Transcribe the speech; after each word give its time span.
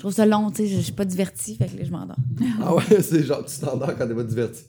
Je 0.00 0.04
trouve 0.04 0.14
ça 0.14 0.24
long, 0.24 0.50
tu 0.50 0.62
sais, 0.62 0.66
je 0.76 0.80
suis 0.80 0.92
pas 0.92 1.04
divertie, 1.04 1.56
fait 1.56 1.66
que 1.66 1.76
là, 1.76 1.84
je 1.84 1.90
m'endors. 1.90 2.16
Ah 2.64 2.74
ouais, 2.74 2.82
c'est 3.02 3.22
genre, 3.22 3.44
tu 3.44 3.54
t'endors 3.60 3.94
quand 3.98 4.08
t'es 4.08 4.14
pas 4.14 4.22
diverti. 4.22 4.62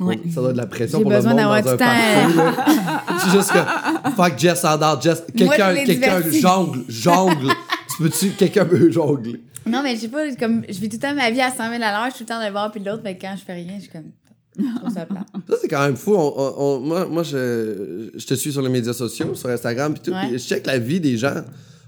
Ouais. 0.00 0.18
Ça 0.34 0.40
doit 0.40 0.50
être 0.50 0.56
de 0.56 0.60
la 0.60 0.66
pression 0.66 1.00
pour 1.00 1.12
le 1.12 1.22
monde 1.22 1.36
dans 1.36 1.50
un 1.52 1.60
du 1.60 1.68
temps. 1.68 1.76
party. 1.76 3.20
C'est 3.22 3.30
juste 3.30 3.52
que, 3.52 4.10
fuck, 4.16 4.36
Jess 4.36 4.60
s'endort, 4.62 5.00
Jess, 5.00 5.22
quelqu'un, 5.36 5.76
quelqu'un 5.76 6.20
jongle, 6.32 6.84
jongle. 6.88 7.52
tu 7.88 8.02
peux-tu, 8.02 8.30
quelqu'un 8.30 8.64
peut 8.64 8.90
jongler? 8.90 9.44
Non, 9.64 9.80
mais 9.84 9.94
je 9.94 10.00
sais 10.00 10.08
pas, 10.08 10.34
comme, 10.34 10.64
je 10.68 10.76
vis 10.80 10.88
tout 10.88 10.96
le 10.96 11.02
temps 11.08 11.14
ma 11.14 11.30
vie 11.30 11.40
à 11.40 11.50
100 11.52 11.56
000 11.70 11.74
à 11.74 11.78
l'heure, 11.78 12.06
je 12.10 12.16
suis 12.16 12.24
tout 12.24 12.32
le 12.32 12.36
temps 12.36 12.40
d'un 12.44 12.50
bord 12.52 12.72
puis 12.72 12.80
de 12.80 12.90
l'autre, 12.90 13.02
mais 13.04 13.16
quand 13.16 13.36
je 13.38 13.44
fais 13.44 13.54
rien, 13.54 13.74
je 13.76 13.82
suis 13.82 13.90
comme, 13.92 14.10
je 14.58 14.76
trouve 14.80 14.90
ça. 14.92 15.06
Ça, 15.48 15.54
c'est 15.60 15.68
quand 15.68 15.84
même 15.86 15.96
fou. 15.96 16.14
On- 16.16 16.34
on- 16.36 16.54
on- 16.58 16.80
moi, 16.80 17.06
moi 17.06 17.22
je, 17.22 18.10
je 18.12 18.26
te 18.26 18.34
suis 18.34 18.50
sur 18.50 18.62
les 18.62 18.68
médias 18.70 18.92
sociaux, 18.92 19.36
sur 19.36 19.48
Instagram, 19.50 19.94
puis 19.94 20.02
tout. 20.02 20.10
Ouais. 20.10 20.26
puis 20.30 20.38
je 20.40 20.44
check 20.44 20.66
la 20.66 20.78
vie 20.78 20.98
des 21.00 21.16
gens. 21.16 21.42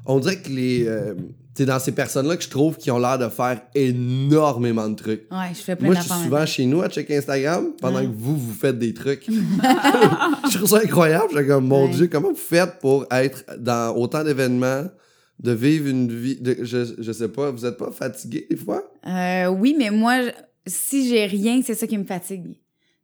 On 0.07 0.19
dirait 0.21 0.37
que 0.41 0.49
les. 0.49 0.87
euh, 0.87 1.15
t'es 1.55 1.65
dans 1.65 1.79
ces 1.79 1.93
personnes-là 1.93 2.37
que 2.37 2.43
je 2.45 2.51
trouve 2.51 2.77
qui 2.77 2.91
ont 2.91 2.99
l'air 2.99 3.19
de 3.19 3.29
faire 3.29 3.63
énormément 3.75 4.89
de 4.89 4.95
trucs. 4.95 5.23
Ouais, 5.33 5.49
je 5.55 5.61
fais 5.61 5.75
plein 5.77 5.87
Moi, 5.87 5.95
je 5.97 6.01
suis 6.03 6.23
souvent 6.25 6.45
chez 6.47 6.67
nous 6.67 6.83
à 6.83 6.89
checker 6.89 7.17
Instagram 7.17 7.73
pendant 7.81 7.99
Ouais. 8.01 8.07
que 8.07 8.13
vous, 8.15 8.37
vous 8.37 8.53
faites 8.53 8.79
des 8.79 8.93
trucs. 8.93 9.27
je 10.51 10.57
trouve 10.59 10.69
ça 10.69 10.79
incroyable. 10.85 11.29
Je 11.33 11.39
suis 11.39 11.47
comme, 11.47 11.67
mon 11.67 11.87
Ouais. 11.87 11.91
Dieu, 11.95 12.09
comment 12.09 12.31
vous 12.31 12.37
faites 12.37 12.79
pour 12.81 13.07
être 13.11 13.45
dans 13.59 13.95
autant 13.97 14.23
d'événements, 14.23 14.85
de 15.43 15.53
vivre 15.53 15.89
une 15.89 16.13
vie. 16.13 16.37
De, 16.41 16.59
je, 16.63 16.95
je 16.99 17.13
sais 17.13 17.29
pas, 17.29 17.51
vous 17.51 17.65
êtes 17.65 17.77
pas 17.79 17.91
fatigué 17.91 18.47
des 18.51 18.57
fois? 18.57 18.83
Euh, 19.07 19.47
oui, 19.49 19.75
mais 19.79 19.91
moi, 19.91 20.17
si 20.67 21.09
j'ai 21.09 21.25
rien, 21.27 21.61
c'est 21.65 21.75
ça 21.75 21.87
qui 21.87 21.97
me 21.99 22.05
fatigue. 22.05 22.59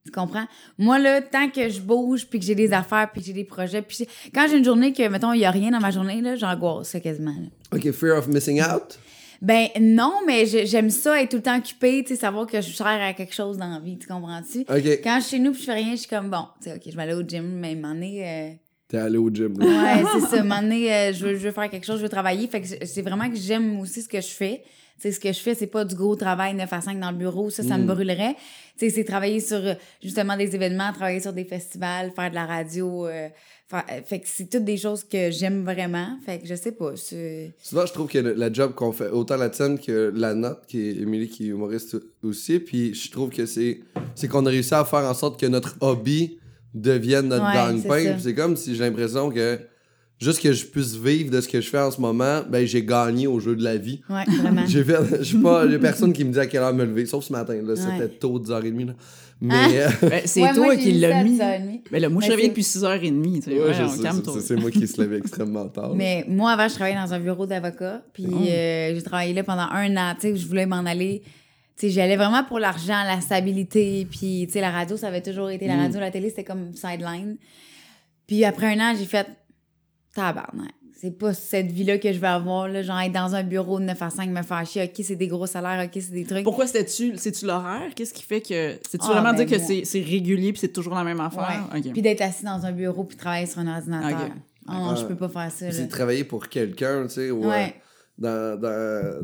Tu 0.04 0.10
comprends? 0.10 0.46
Moi, 0.78 0.98
là, 0.98 1.20
tant 1.20 1.48
que 1.48 1.68
je 1.68 1.80
bouge, 1.80 2.26
puis 2.28 2.40
que 2.40 2.44
j'ai 2.44 2.56
des 2.56 2.72
affaires, 2.72 3.08
puis 3.12 3.20
que 3.20 3.26
j'ai 3.28 3.32
des 3.32 3.44
projets, 3.44 3.82
puis 3.82 4.06
quand 4.34 4.46
j'ai 4.50 4.58
une 4.58 4.64
journée 4.64 4.92
que, 4.92 5.06
mettons, 5.08 5.32
il 5.32 5.40
y 5.40 5.44
a 5.44 5.50
rien 5.50 5.70
dans 5.70 5.80
ma 5.80 5.90
journée, 5.92 6.20
là, 6.20 6.34
j'angoisse 6.34 6.88
ça 6.88 7.00
quasiment. 7.00 7.30
là. 7.32 7.76
OK, 7.76 7.90
fear 7.92 8.18
of 8.18 8.26
missing 8.26 8.60
out? 8.60 8.98
Ben 9.40 9.68
non, 9.80 10.20
mais 10.26 10.46
j'aime 10.46 10.90
ça, 10.90 11.20
être 11.20 11.30
tout 11.30 11.36
le 11.38 11.42
temps 11.42 11.58
occupée, 11.58 12.04
tu 12.06 12.14
sais, 12.14 12.20
savoir 12.20 12.46
que 12.46 12.60
je 12.60 12.70
sers 12.72 12.86
à 12.86 13.12
quelque 13.12 13.34
chose 13.34 13.58
dans 13.58 13.68
la 13.70 13.80
vie, 13.80 13.98
tu 13.98 14.06
comprends-tu? 14.06 14.60
OK. 14.60 15.00
Quand 15.02 15.18
je 15.20 15.26
suis 15.26 15.36
chez 15.36 15.42
nous, 15.42 15.50
puis 15.52 15.60
je 15.60 15.66
fais 15.66 15.74
rien, 15.74 15.92
je 15.92 16.00
suis 16.00 16.08
comme, 16.08 16.30
bon, 16.30 16.44
tu 16.62 16.68
sais, 16.70 16.76
OK, 16.76 16.82
je 16.86 16.96
vais 16.96 17.02
aller 17.02 17.14
au 17.14 17.22
gym, 17.22 17.44
mais 17.58 17.74
moment 17.74 17.94
donné, 17.94 18.24
euh, 18.24 18.50
T'es 18.86 18.98
allé 18.98 19.16
au 19.18 19.30
gym. 19.30 19.58
là. 19.58 19.66
Ouais, 19.66 20.04
c'est 20.12 20.36
ça. 20.36 20.42
Moment 20.42 20.60
donné, 20.60 20.92
euh, 20.92 21.12
je, 21.14 21.26
veux, 21.26 21.32
je 21.34 21.46
veux 21.46 21.50
faire 21.50 21.70
quelque 21.70 21.86
chose, 21.86 21.96
je 21.96 22.02
veux 22.02 22.10
travailler. 22.10 22.46
Fait 22.46 22.60
que 22.60 22.66
c'est 22.84 23.00
vraiment 23.00 23.30
que 23.30 23.36
j'aime 23.36 23.80
aussi 23.80 24.02
ce 24.02 24.08
que 24.08 24.20
je 24.20 24.26
fais. 24.28 24.62
Sais, 25.02 25.12
ce 25.12 25.18
que 25.20 25.32
je 25.32 25.40
fais, 25.40 25.54
c'est 25.56 25.66
pas 25.66 25.84
du 25.84 25.94
gros 25.96 26.14
travail 26.14 26.54
9 26.54 26.72
à 26.72 26.80
5 26.80 27.00
dans 27.00 27.10
le 27.10 27.16
bureau. 27.16 27.50
Ça, 27.50 27.62
ça 27.64 27.76
me 27.76 27.86
brûlerait. 27.86 28.36
Tu 28.78 28.88
sais, 28.88 28.90
c'est 28.90 29.04
travailler 29.04 29.40
sur 29.40 29.56
euh, 29.56 29.74
justement 30.02 30.36
des 30.36 30.54
événements, 30.54 30.92
travailler 30.92 31.18
sur 31.20 31.32
des 31.32 31.44
festivals, 31.44 32.12
faire 32.14 32.30
de 32.30 32.34
la 32.36 32.46
radio. 32.46 33.06
euh, 33.08 33.28
faire- 33.68 33.84
euh, 33.90 34.00
fait 34.04 34.20
que 34.20 34.26
c'est 34.28 34.48
toutes 34.48 34.64
des 34.64 34.76
choses 34.76 35.02
que 35.02 35.30
j'aime 35.32 35.64
vraiment. 35.64 36.18
Fait 36.24 36.38
que 36.38 36.46
je 36.46 36.54
sais 36.54 36.72
pas. 36.72 36.92
c'est- 36.96 37.52
Souvent, 37.60 37.84
je 37.86 37.92
trouve 37.92 38.08
que 38.08 38.18
le- 38.18 38.34
la 38.34 38.52
job 38.52 38.74
qu'on 38.74 38.92
fait, 38.92 39.08
autant 39.08 39.36
la 39.36 39.50
tienne 39.50 39.78
que 39.78 40.12
la 40.14 40.34
nôtre, 40.34 40.66
qui 40.68 40.80
est 40.80 40.92
Émilie, 41.02 41.28
qui 41.28 41.44
est 41.46 41.48
humoriste 41.48 41.96
aussi, 42.22 42.60
puis 42.60 42.94
je 42.94 43.10
trouve 43.10 43.30
que 43.30 43.44
c'est 43.46 43.80
c'est 44.14 44.28
qu'on 44.28 44.46
a 44.46 44.50
réussi 44.50 44.74
à 44.74 44.84
faire 44.84 45.00
en 45.04 45.14
sorte 45.14 45.40
que 45.40 45.46
notre 45.46 45.74
hobby 45.80 46.38
devienne 46.74 47.26
notre 47.28 47.44
Ouais. 47.44 48.12
Puis 48.14 48.22
C'est 48.22 48.34
comme 48.34 48.56
si 48.56 48.74
j'ai 48.76 48.84
l'impression 48.84 49.30
que 49.30 49.58
juste 50.22 50.40
que 50.40 50.52
je 50.52 50.64
puisse 50.66 50.94
vivre 50.96 51.30
de 51.30 51.40
ce 51.40 51.48
que 51.48 51.60
je 51.60 51.68
fais 51.68 51.80
en 51.80 51.90
ce 51.90 52.00
moment, 52.00 52.42
ben 52.48 52.66
j'ai 52.66 52.84
gagné 52.84 53.26
au 53.26 53.40
jeu 53.40 53.54
de 53.56 53.62
la 53.64 53.76
vie. 53.76 54.00
Ouais, 54.08 54.24
vraiment. 54.40 54.64
J'ai 54.66 54.84
fait, 54.84 54.96
je 55.18 55.22
suis 55.24 55.38
pas, 55.38 55.68
j'ai 55.68 55.78
personne 55.78 56.12
qui 56.12 56.24
me 56.24 56.32
dit 56.32 56.38
à 56.38 56.46
quelle 56.46 56.62
heure 56.62 56.72
me 56.74 56.84
lever, 56.84 57.06
sauf 57.06 57.24
ce 57.24 57.32
matin, 57.32 57.54
là, 57.62 57.74
c'était 57.76 58.08
tôt, 58.08 58.38
10h30, 58.38 58.86
là. 58.86 58.92
Mais, 59.44 59.54
euh, 59.82 59.88
Ben, 60.02 60.22
c'est 60.24 60.40
Ouais, 60.40 60.54
toi 60.54 60.64
moi, 60.66 60.76
j'ai 60.76 60.82
qui 60.82 60.92
l'as 60.92 61.24
mis. 61.24 61.36
10h30. 61.36 61.80
Mais 61.90 61.98
là, 61.98 62.08
moi, 62.08 62.22
je 62.24 62.30
réveille 62.30 62.50
depuis 62.50 62.62
6h30. 62.62 63.34
Tu 63.34 63.42
sais, 63.42 63.50
ouais, 63.52 63.60
ouais, 63.66 63.74
je 63.74 63.82
on 63.82 63.88
sais, 63.88 64.02
calme-toi. 64.02 64.34
c'est- 64.34 64.40
c'est 64.46 64.56
moi 64.56 64.70
qui 64.70 64.86
se 64.86 65.00
lève 65.00 65.14
extrêmement 65.14 65.66
tard. 65.68 65.94
Mais 65.96 66.24
moi, 66.28 66.52
avant, 66.52 66.68
je 66.68 66.74
travaillais 66.74 66.94
dans 66.96 67.12
un 67.12 67.18
bureau 67.18 67.44
d'avocat. 67.44 68.02
Puis 68.12 68.26
Oh. 68.30 68.36
euh, 68.48 68.94
j'ai 68.94 69.02
travaillé 69.02 69.34
là 69.34 69.42
pendant 69.42 69.66
un 69.72 69.96
an. 69.96 70.14
Tu 70.14 70.28
sais, 70.28 70.36
je 70.36 70.46
voulais 70.46 70.66
m'en 70.66 70.86
aller. 70.86 71.22
Tu 71.76 71.88
sais, 71.88 71.90
j'allais 71.90 72.16
vraiment 72.16 72.44
pour 72.44 72.60
l'argent, 72.60 73.02
la 73.04 73.20
stabilité. 73.20 74.06
Puis, 74.08 74.44
tu 74.46 74.52
sais, 74.52 74.60
la 74.60 74.70
radio, 74.70 74.96
ça 74.96 75.08
avait 75.08 75.22
toujours 75.22 75.50
été 75.50 75.66
la 75.66 75.74
Mm. 75.76 75.80
radio, 75.80 75.98
la 76.00 76.10
télé, 76.12 76.28
c'était 76.30 76.44
comme 76.44 76.72
sideline. 76.74 77.36
Puis 78.28 78.44
après 78.44 78.66
un 78.66 78.78
an, 78.78 78.94
j'ai 78.96 79.06
fait 79.06 79.26
tabarnak. 80.14 80.72
C'est 80.94 81.18
pas 81.18 81.34
cette 81.34 81.72
vie-là 81.72 81.98
que 81.98 82.12
je 82.12 82.18
veux 82.18 82.26
avoir, 82.28 82.68
là. 82.68 82.80
Genre, 82.82 83.00
être 83.00 83.12
dans 83.12 83.34
un 83.34 83.42
bureau 83.42 83.80
de 83.80 83.84
9 83.86 84.00
à 84.02 84.10
5, 84.10 84.30
me 84.30 84.42
faire 84.42 84.64
chier. 84.64 84.84
OK, 84.84 85.04
c'est 85.04 85.16
des 85.16 85.26
gros 85.26 85.46
salaires. 85.46 85.84
OK, 85.84 85.90
c'est 86.00 86.12
des 86.12 86.24
trucs. 86.24 86.44
Pourquoi 86.44 86.68
c'était-tu? 86.68 87.14
C'est-tu 87.16 87.44
l'horaire? 87.46 87.90
Qu'est-ce 87.96 88.14
qui 88.14 88.22
fait 88.22 88.40
que. 88.40 88.76
C'est-tu 88.88 89.04
Ah, 89.08 89.12
vraiment 89.14 89.30
ben, 89.36 89.44
dire 89.44 89.46
que 89.46 89.56
moi. 89.60 89.66
c'est 89.66 89.84
c'est 89.84 90.00
régulier 90.00 90.52
puis 90.52 90.60
c'est 90.60 90.72
toujours 90.72 90.94
la 90.94 91.02
même 91.02 91.18
affaire? 91.18 91.68
Ouais. 91.74 91.80
Puis 91.92 92.02
d'être 92.02 92.20
assis 92.20 92.44
dans 92.44 92.64
un 92.64 92.70
bureau 92.70 93.02
puis 93.02 93.16
travailler 93.16 93.46
sur 93.46 93.58
un 93.60 93.76
ordinateur. 93.76 94.26
Ok. 94.26 94.32
Ah 94.68 94.78
non, 94.78 94.94
je 94.94 95.02
Ah. 95.02 95.08
peux 95.08 95.16
pas 95.16 95.28
faire 95.28 95.50
ça. 95.50 95.72
C'est 95.72 95.86
de 95.86 95.90
travailler 95.90 96.22
pour 96.22 96.48
quelqu'un, 96.48 97.02
tu 97.08 97.14
sais. 97.14 97.30
ou, 97.32 97.48
Ouais. 97.48 97.74
euh, 98.22 98.56
dans, 98.56 98.60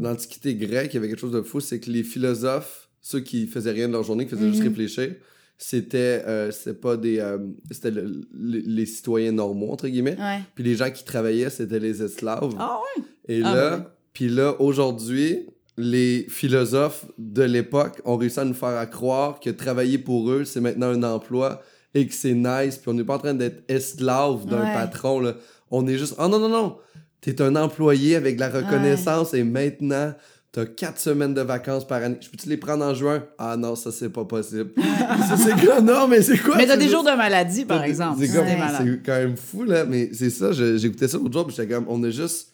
dans 0.02 0.08
l'Antiquité 0.10 0.56
grecque, 0.56 0.92
il 0.94 0.96
y 0.96 0.98
avait 0.98 1.08
quelque 1.08 1.20
chose 1.20 1.30
de 1.32 1.42
fou, 1.42 1.60
c'est 1.60 1.78
que 1.78 1.90
les 1.92 2.02
philosophes, 2.02 2.88
ceux 3.00 3.20
qui 3.20 3.46
faisaient 3.46 3.70
rien 3.70 3.86
de 3.86 3.92
leur 3.92 4.02
journée, 4.02 4.24
qui 4.24 4.30
faisaient 4.34 4.48
juste 4.48 4.62
Mhm. 4.62 4.68
réfléchir, 4.70 5.14
c'était 5.60 6.22
euh, 6.26 6.50
c'était 6.52 6.74
pas 6.78 6.96
des. 6.96 7.18
euh, 7.18 7.38
c'était 7.70 7.90
le- 7.90 8.20
les, 8.38 8.60
les 8.60 8.86
citoyens 8.86 9.32
normaux, 9.32 9.72
entre 9.72 9.88
guillemets. 9.88 10.16
Ouais. 10.18 10.40
Puis 10.54 10.62
les 10.64 10.76
gens 10.76 10.90
qui 10.90 11.04
travaillaient, 11.04 11.50
c'était 11.50 11.80
les 11.80 12.00
esclaves. 12.02 12.54
Ah 12.58 12.78
ouais? 12.96 13.02
Et 13.28 13.42
Ah, 13.44 13.54
là, 13.54 13.76
ouais. 13.76 13.82
puis 14.12 14.28
là, 14.28 14.54
aujourd'hui, 14.60 15.46
les 15.76 16.26
philosophes 16.28 17.06
de 17.18 17.42
l'époque 17.42 18.00
ont 18.04 18.16
réussi 18.16 18.38
à 18.40 18.44
nous 18.44 18.54
faire 18.54 18.76
à 18.76 18.86
croire 18.86 19.40
que 19.40 19.50
travailler 19.50 19.98
pour 19.98 20.30
eux, 20.30 20.44
c'est 20.44 20.60
maintenant 20.60 20.88
un 20.88 21.02
emploi 21.02 21.60
et 21.94 22.06
que 22.06 22.14
c'est 22.14 22.34
nice. 22.34 22.76
Puis 22.78 22.88
on 22.88 22.94
n'est 22.94 23.04
pas 23.04 23.16
en 23.16 23.18
train 23.18 23.34
d'être 23.34 23.62
esclave 23.68 24.46
d'un 24.46 24.62
patron. 24.72 25.20
Là. 25.20 25.34
On 25.70 25.86
est 25.86 25.98
juste, 25.98 26.14
oh 26.18 26.28
non, 26.28 26.38
non, 26.38 26.48
non, 26.48 26.76
t'es 27.20 27.40
un 27.42 27.54
employé 27.56 28.14
avec 28.16 28.36
de 28.36 28.40
la 28.40 28.48
reconnaissance 28.50 29.34
et 29.34 29.42
maintenant, 29.44 30.14
t'as 30.52 30.66
quatre 30.66 30.98
semaines 30.98 31.34
de 31.34 31.40
vacances 31.42 31.86
par 31.86 32.02
année. 32.02 32.16
Je 32.20 32.28
peux-tu 32.30 32.48
les 32.48 32.56
prendre 32.56 32.84
en 32.84 32.94
juin? 32.94 33.24
Ah 33.38 33.56
non, 33.56 33.74
ça, 33.76 33.92
c'est 33.92 34.08
pas 34.10 34.24
possible. 34.24 34.70
ça, 35.28 35.36
c'est? 35.36 35.80
Non, 35.82 36.08
mais 36.08 36.22
c'est 36.22 36.38
quoi? 36.38 36.56
Mais 36.56 36.66
t'as 36.66 36.76
des 36.76 36.82
juste- 36.84 36.94
jours 36.94 37.04
de 37.04 37.16
maladie, 37.16 37.64
par 37.64 37.82
exemple. 37.84 38.24
c'est 38.26 38.38
Ouais. 38.38 39.00
quand 39.04 39.12
même 39.16 39.36
fou, 39.36 39.64
là, 39.64 39.84
mais 39.84 40.10
c'est 40.12 40.30
ça, 40.30 40.52
j'écoutais 40.52 41.08
ça 41.08 41.18
l'autre 41.18 41.32
jour, 41.32 41.46
puis 41.46 41.54
j'étais 41.56 41.72
comme, 41.74 41.84
on 41.88 42.02
est 42.04 42.12
juste, 42.12 42.52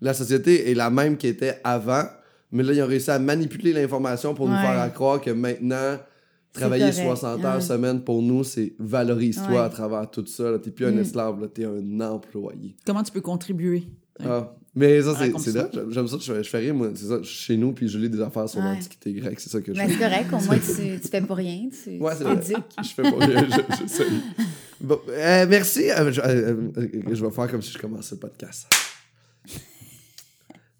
la 0.00 0.14
société 0.14 0.70
est 0.70 0.74
la 0.74 0.90
même 0.90 1.16
qu'elle 1.16 1.30
était 1.32 1.60
avant, 1.64 2.04
mais 2.50 2.62
là, 2.62 2.72
ils 2.72 2.82
ont 2.82 2.86
réussi 2.86 3.10
à 3.10 3.18
manipuler 3.18 3.72
l'information 3.72 4.34
pour 4.34 4.48
nous 4.48 4.56
faire 4.56 4.92
croire 4.94 5.20
que 5.20 5.30
maintenant, 5.30 5.98
travailler 6.52 6.90
correct, 6.90 7.06
60 7.06 7.44
heures 7.44 7.54
ouais. 7.56 7.60
semaine 7.62 8.02
pour 8.04 8.20
nous, 8.22 8.44
c'est 8.44 8.74
valorise-toi 8.78 9.64
à 9.64 9.68
travers 9.70 10.10
tout 10.10 10.26
ça. 10.26 10.58
T'es 10.62 10.70
plus 10.70 10.84
un 10.86 10.92
Mm. 10.92 10.98
esclave, 10.98 11.48
t'es 11.54 11.64
un 11.64 12.00
employé. 12.00 12.76
Comment 12.86 13.02
tu 13.02 13.10
peux 13.10 13.22
contribuer? 13.22 13.84
Ah. 14.22 14.52
Mais 14.74 15.02
ça, 15.02 15.12
c'est 15.18 15.26
Raconte 15.26 15.42
c'est 15.42 15.50
ça? 15.52 15.64
drôle, 15.64 15.92
j'aime- 15.92 16.08
ça, 16.08 16.16
je 16.18 16.32
fais, 16.32 16.42
je 16.44 16.48
fais 16.48 16.58
rire, 16.58 16.74
moi, 16.74 16.88
c'est 16.94 17.04
ça, 17.06 17.22
chez 17.22 17.58
nous, 17.58 17.72
puis 17.72 17.88
je 17.88 17.98
lis 17.98 18.08
des 18.08 18.22
affaires 18.22 18.48
sur 18.48 18.60
Ouais. 18.60 18.72
l'Antiquité 18.74 19.12
grecque, 19.12 19.38
c'est 19.38 19.50
ça 19.50 19.60
que 19.60 19.72
je 19.74 19.78
Ben, 19.78 19.86
fais. 19.86 19.92
c'est 19.94 19.98
correct, 19.98 20.28
au 20.32 20.40
moins 20.46 20.58
tu, 20.58 21.00
tu 21.02 21.08
fais 21.08 21.20
pas 21.20 21.34
rien, 21.34 21.68
tu 21.68 21.98
Ouais, 21.98 22.12
c'est 22.16 22.24
vrai. 22.24 22.40
Je 22.82 22.88
fais 22.88 23.02
pas 23.02 23.26
rien, 23.26 23.46
je, 23.50 23.82
je 23.82 23.86
sais. 23.86 24.04
Bon, 24.80 24.98
euh, 25.10 25.46
merci. 25.48 25.90
Euh, 25.90 26.10
je, 26.10 26.20
euh, 26.22 26.54
je 27.12 27.22
vais 27.24 27.30
faire 27.30 27.50
comme 27.50 27.60
si 27.60 27.70
je 27.72 27.78
commençais 27.78 28.14
le 28.14 28.20
podcast. 28.20 28.66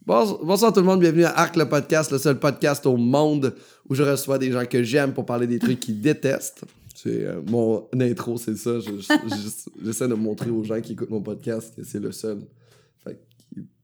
Bon- 0.07 0.41
bonsoir 0.43 0.73
tout 0.73 0.81
le 0.81 0.87
monde, 0.87 1.01
bienvenue 1.01 1.25
à 1.25 1.39
Arc 1.39 1.55
le 1.57 1.69
podcast, 1.69 2.11
le 2.11 2.19
seul 2.19 2.39
podcast 2.39 2.87
au 2.87 2.97
monde 2.97 3.55
où 3.89 3.95
je 3.95 4.03
reçois 4.03 4.39
des 4.39 4.51
gens 4.51 4.65
que 4.65 4.83
j'aime 4.83 5.13
pour 5.13 5.27
parler 5.27 5.47
des 5.47 5.59
trucs 5.59 5.79
qu'ils 5.81 6.01
détestent. 6.01 6.65
C'est 6.95 7.27
mon 7.49 7.87
intro, 8.01 8.37
c'est 8.39 8.57
ça. 8.57 8.81
Je- 8.81 8.91
je- 8.91 9.37
je- 9.37 9.85
J'essaie 9.85 10.09
de 10.09 10.15
montrer 10.15 10.51
aux 10.51 10.65
gens 10.65 10.81
qui 10.81 10.93
écoutent 10.93 11.11
mon 11.11 11.21
podcast 11.23 11.75
que 11.77 11.85
c'est 11.85 12.01
le 12.01 12.11
seul. 12.11 12.39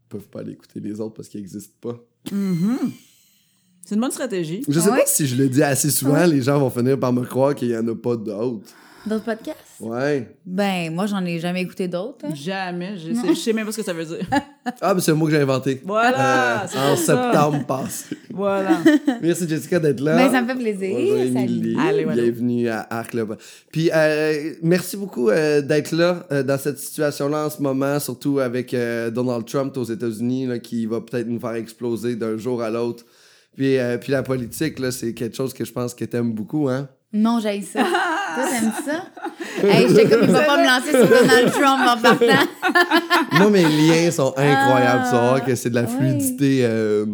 Peuvent 0.09 0.29
pas 0.29 0.41
aller 0.41 0.53
écouter 0.53 0.81
les 0.81 1.01
autres 1.01 1.15
parce 1.15 1.29
qu'ils 1.29 1.41
n'existent 1.41 1.77
pas. 1.81 1.97
Mhm. 2.33 2.79
C'est 3.85 3.95
une 3.95 4.01
bonne 4.01 4.11
stratégie. 4.11 4.63
Je 4.69 4.81
sais 4.81 4.91
Ouais. 4.91 4.99
pas 5.01 5.07
si 5.07 5.27
je 5.27 5.37
le 5.37 5.49
dis 5.49 5.63
assez 5.63 5.91
souvent, 5.91 6.25
les 6.27 6.43
gens 6.43 6.59
vont 6.59 6.71
finir 6.71 6.99
par 6.99 7.13
me 7.13 7.25
croire 7.25 7.55
qu'il 7.55 7.69
y 7.69 7.77
en 7.77 7.87
a 7.89 7.95
pas 7.95 8.17
d'autres. 8.17 8.71
D'autres 9.07 9.25
podcasts? 9.25 9.59
Ouais. 9.81 10.37
Ben, 10.45 10.93
moi, 10.93 11.07
j'en 11.07 11.25
ai 11.25 11.39
jamais 11.39 11.63
écouté 11.63 11.89
d'autres. 11.89 12.25
hein. 12.27 12.35
Jamais. 12.35 12.99
Je 12.99 13.15
sais, 13.15 13.29
je 13.29 13.35
sais 13.35 13.53
même 13.53 13.65
pas 13.65 13.73
ce 13.73 13.79
que 13.79 13.83
ça 13.85 13.93
veut 13.95 14.05
dire. 14.05 14.27
Ah, 14.81 14.95
mais 14.95 15.01
c'est 15.01 15.13
un 15.13 15.15
mot 15.15 15.27
que 15.27 15.33
j'ai 15.33 15.41
inventé. 15.41 15.81
Voilà! 15.85 16.63
Euh, 16.63 16.93
en 16.93 16.97
ça. 16.97 17.31
septembre 17.31 17.67
passé. 17.67 18.17
Voilà. 18.31 18.79
Merci 19.23 19.49
Jessica 19.49 19.79
d'être 19.79 20.01
là. 20.01 20.17
Ben, 20.17 20.31
ça 20.31 20.43
me 20.43 20.49
fait 20.49 20.55
plaisir. 20.55 20.97
Bonjour 20.97 21.33
Salut. 21.33 21.39
Émilie. 21.39 21.77
Allez, 21.81 22.05
voilà. 22.05 22.23
Bienvenue 22.23 22.69
à 22.69 22.87
Arc 22.91 23.17
Puis 23.73 23.91
euh, 23.95 24.53
merci 24.63 24.97
beaucoup 24.97 25.31
euh, 25.31 25.61
d'être 25.61 25.93
là 25.93 26.27
euh, 26.31 26.43
dans 26.43 26.59
cette 26.59 26.79
situation-là 26.79 27.47
en 27.47 27.51
ce 27.51 27.61
moment, 27.63 27.99
surtout 27.99 28.39
avec 28.39 28.75
euh, 28.75 29.11
Donald 29.11 29.45
Trump 29.47 29.77
aux 29.77 29.85
États-Unis 29.85 30.61
qui 30.63 30.87
va 30.87 31.01
peut-être 31.01 31.27
nous 31.27 31.41
faire 31.41 31.55
exploser 31.55 32.17
d'un 32.17 32.37
jour 32.37 32.63
à 32.63 32.71
l'autre. 32.71 33.05
Puis, 33.57 33.77
euh, 33.77 33.99
puis 33.99 34.13
la 34.13 34.23
politique, 34.23 34.77
c'est 34.93 35.15
quelque 35.15 35.37
chose 35.37 35.53
que 35.53 35.65
je 35.65 35.73
pense 35.73 35.93
que 35.93 36.05
t'aimes 36.05 36.33
beaucoup, 36.33 36.69
hein? 36.69 36.89
Non, 37.13 37.41
j'ai 37.41 37.63
ça. 37.63 37.81
Toi, 38.35 38.45
t'aimes 38.51 38.73
ça? 38.85 39.67
hey, 39.67 39.89
j'étais 39.89 40.09
comme, 40.11 40.25
il 40.25 40.31
va 40.31 40.43
pas 40.43 40.57
me 40.59 40.67
lancer 40.67 40.91
sur 40.91 41.09
Donald 41.09 41.53
Trump 41.53 41.81
en 41.89 42.01
partant. 42.03 42.47
Moi, 43.39 43.51
mes 43.51 43.65
liens 43.65 44.11
sont 44.11 44.35
incroyables. 44.37 45.05
Tu 45.07 45.13
vas 45.13 45.21
voir 45.21 45.35
Ah, 45.37 45.41
que 45.41 45.55
c'est 45.55 45.71
de 45.71 45.75
la 45.75 45.83
ouais. 45.83 45.87
fluidité. 45.89 46.61
euh, 46.65 47.07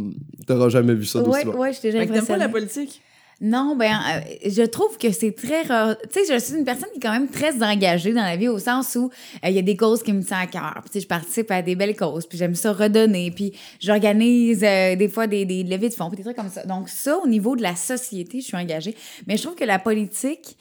T'auras 0.46 0.68
jamais 0.68 0.94
vu 0.94 1.04
ça 1.06 1.20
d'aussi 1.20 1.30
Ouais, 1.38 1.44
loin. 1.44 1.54
ouais, 1.56 1.72
j'étais 1.72 2.06
que 2.06 2.12
t'aimes 2.12 2.26
pas 2.26 2.36
la 2.36 2.48
politique? 2.48 3.00
Non, 3.40 3.74
ben, 3.76 3.92
euh, 3.92 4.48
je 4.48 4.62
trouve 4.62 4.96
que 4.96 5.10
c'est 5.10 5.32
très 5.32 5.62
rare. 5.62 5.96
Tu 6.12 6.24
sais, 6.24 6.34
je 6.34 6.38
suis 6.38 6.56
une 6.56 6.64
personne 6.64 6.88
qui 6.92 6.98
est 6.98 7.02
quand 7.02 7.12
même 7.12 7.28
très 7.28 7.62
engagée 7.62 8.12
dans 8.12 8.22
la 8.22 8.36
vie 8.36 8.48
au 8.48 8.58
sens 8.58 8.94
où 8.94 9.10
euh, 9.44 9.48
il 9.48 9.54
y 9.54 9.58
a 9.58 9.62
des 9.62 9.76
causes 9.76 10.02
qui 10.02 10.12
me 10.12 10.22
tiennent 10.22 10.40
à 10.40 10.46
cœur. 10.46 10.82
Puis, 10.90 11.00
je 11.00 11.06
participe 11.06 11.50
à 11.50 11.60
des 11.60 11.74
belles 11.74 11.96
causes, 11.96 12.26
puis 12.26 12.38
j'aime 12.38 12.54
ça 12.54 12.72
redonner, 12.72 13.30
puis 13.32 13.52
j'organise 13.80 14.62
euh, 14.62 14.94
des 14.94 15.08
fois 15.08 15.26
des, 15.26 15.44
des 15.44 15.64
levées 15.64 15.88
de 15.88 15.94
fonds, 15.94 16.08
puis 16.08 16.16
des 16.16 16.22
trucs 16.22 16.36
comme 16.36 16.48
ça. 16.48 16.64
Donc, 16.64 16.88
ça, 16.88 17.18
au 17.18 17.26
niveau 17.26 17.56
de 17.56 17.62
la 17.62 17.74
société, 17.74 18.40
je 18.40 18.46
suis 18.46 18.56
engagée. 18.56 18.94
Mais 19.26 19.36
je 19.36 19.42
trouve 19.42 19.56
que 19.56 19.64
la 19.64 19.80
politique, 19.80 20.56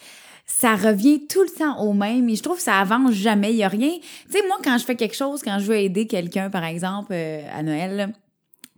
ça 0.46 0.76
revient 0.76 1.26
tout 1.28 1.44
le 1.44 1.50
temps 1.50 1.80
au 1.80 1.94
même 1.94 2.28
et 2.28 2.36
je 2.36 2.44
trouve 2.44 2.58
que 2.58 2.64
ça 2.64 2.80
avance 2.80 3.14
jamais. 3.14 3.52
Il 3.52 3.58
y 3.58 3.64
a 3.64 3.70
rien. 3.70 3.92
Tu 4.26 4.32
sais, 4.32 4.46
moi, 4.48 4.58
quand 4.64 4.78
je 4.78 4.84
fais 4.84 4.96
quelque 4.96 5.16
chose, 5.16 5.42
quand 5.44 5.60
je 5.60 5.66
veux 5.66 5.78
aider 5.78 6.06
quelqu'un, 6.08 6.50
par 6.50 6.66
exemple, 6.66 7.14
à 7.14 7.64
Noël, 7.64 8.14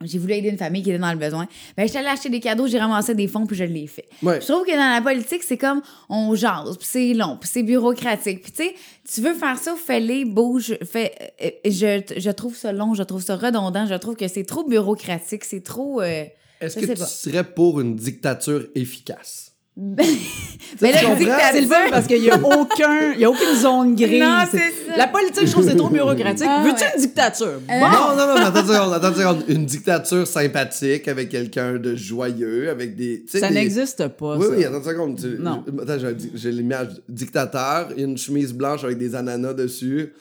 j'ai 0.03 0.19
voulu 0.19 0.33
aider 0.33 0.49
une 0.49 0.57
famille 0.57 0.83
qui 0.83 0.89
était 0.89 0.99
dans 0.99 1.11
le 1.11 1.17
besoin. 1.17 1.47
Ben, 1.77 1.87
j'étais 1.87 1.99
allée 1.99 2.09
acheter 2.09 2.29
des 2.29 2.39
cadeaux, 2.41 2.67
j'ai 2.67 2.79
ramassé 2.79 3.15
des 3.15 3.27
fonds, 3.27 3.45
puis 3.45 3.55
je 3.55 3.63
l'ai 3.63 3.87
fait. 3.87 4.07
Ouais. 4.21 4.41
Je 4.41 4.45
trouve 4.47 4.65
que 4.65 4.71
dans 4.71 4.93
la 4.93 5.01
politique, 5.01 5.41
c'est 5.43 5.57
comme 5.57 5.81
on 6.09 6.35
jase, 6.35 6.77
puis 6.77 6.87
c'est 6.89 7.13
long, 7.13 7.37
puis 7.39 7.49
c'est 7.51 7.63
bureaucratique. 7.63 8.41
Puis 8.43 8.51
tu 8.51 8.63
sais, 8.63 8.75
tu 9.13 9.21
veux 9.21 9.33
faire 9.33 9.57
ça, 9.57 9.73
fais-les, 9.75 10.25
bouge, 10.25 10.77
fais. 10.83 11.13
euh, 11.41 11.49
je, 11.65 12.01
je 12.17 12.29
trouve 12.31 12.55
ça 12.55 12.71
long, 12.73 12.93
je 12.93 13.03
trouve 13.03 13.21
ça 13.23 13.35
redondant, 13.37 13.85
je 13.87 13.95
trouve 13.95 14.15
que 14.15 14.27
c'est 14.27 14.43
trop 14.45 14.63
bureaucratique, 14.67 15.45
c'est 15.45 15.63
trop. 15.63 16.01
euh, 16.01 16.25
Est-ce 16.59 16.75
que 16.75 16.85
tu 16.85 16.93
pas. 16.99 17.05
serais 17.05 17.43
pour 17.43 17.79
une 17.79 17.95
dictature 17.95 18.65
efficace? 18.75 19.53
Mais 19.77 20.03
tu 20.79 20.85
là, 20.85 20.91
comprends? 21.01 21.15
dictature- 21.15 21.39
C'est 21.53 21.61
le 21.61 21.67
fun 21.67 21.75
parce 21.91 22.07
qu'il 22.07 22.23
y 22.23 22.29
a 22.31 22.39
aucun, 22.43 23.11
il 23.13 23.19
y 23.19 23.25
a 23.25 23.29
aucune 23.29 23.55
zone 23.55 23.95
grise. 23.95 24.21
Non, 24.21 24.39
c'est 24.49 24.57
ça. 24.57 24.95
La 24.97 25.07
politique, 25.07 25.45
je 25.47 25.51
trouve 25.51 25.67
c'est 25.67 25.75
trop 25.75 25.89
bureaucratique. 25.99 26.47
Ah, 26.49 26.63
Veux-tu 26.63 26.81
ouais. 26.81 26.91
une 26.95 27.01
dictature? 27.01 27.59
Bon. 27.67 27.79
Non, 27.79 28.15
non, 28.15 28.27
non, 28.27 28.35
mais 28.35 28.41
attends 28.45 28.61
une 28.61 28.67
seconde, 28.67 28.93
attends 28.93 29.09
une 29.09 29.15
seconde. 29.15 29.43
Une 29.49 29.65
dictature 29.65 30.25
sympathique 30.27 31.07
avec 31.09 31.29
quelqu'un 31.29 31.73
de 31.73 31.93
joyeux, 31.95 32.69
avec 32.69 32.95
des. 32.95 33.25
Ça 33.27 33.49
des- 33.49 33.53
n'existe 33.55 34.07
pas, 34.09 34.37
Oui, 34.37 34.45
ça. 34.45 34.51
oui, 34.55 34.63
attends 34.65 34.77
une 34.77 34.83
seconde. 34.83 35.19
Tu- 35.19 35.37
Non. 35.41 35.63
Attends, 35.81 35.99
j'ai, 35.99 36.15
j'ai 36.35 36.51
l'image 36.51 36.89
dictateur, 37.09 37.89
une 37.97 38.17
chemise 38.17 38.53
blanche 38.53 38.83
avec 38.85 38.97
des 38.97 39.13
ananas 39.13 39.53
dessus, 39.53 40.13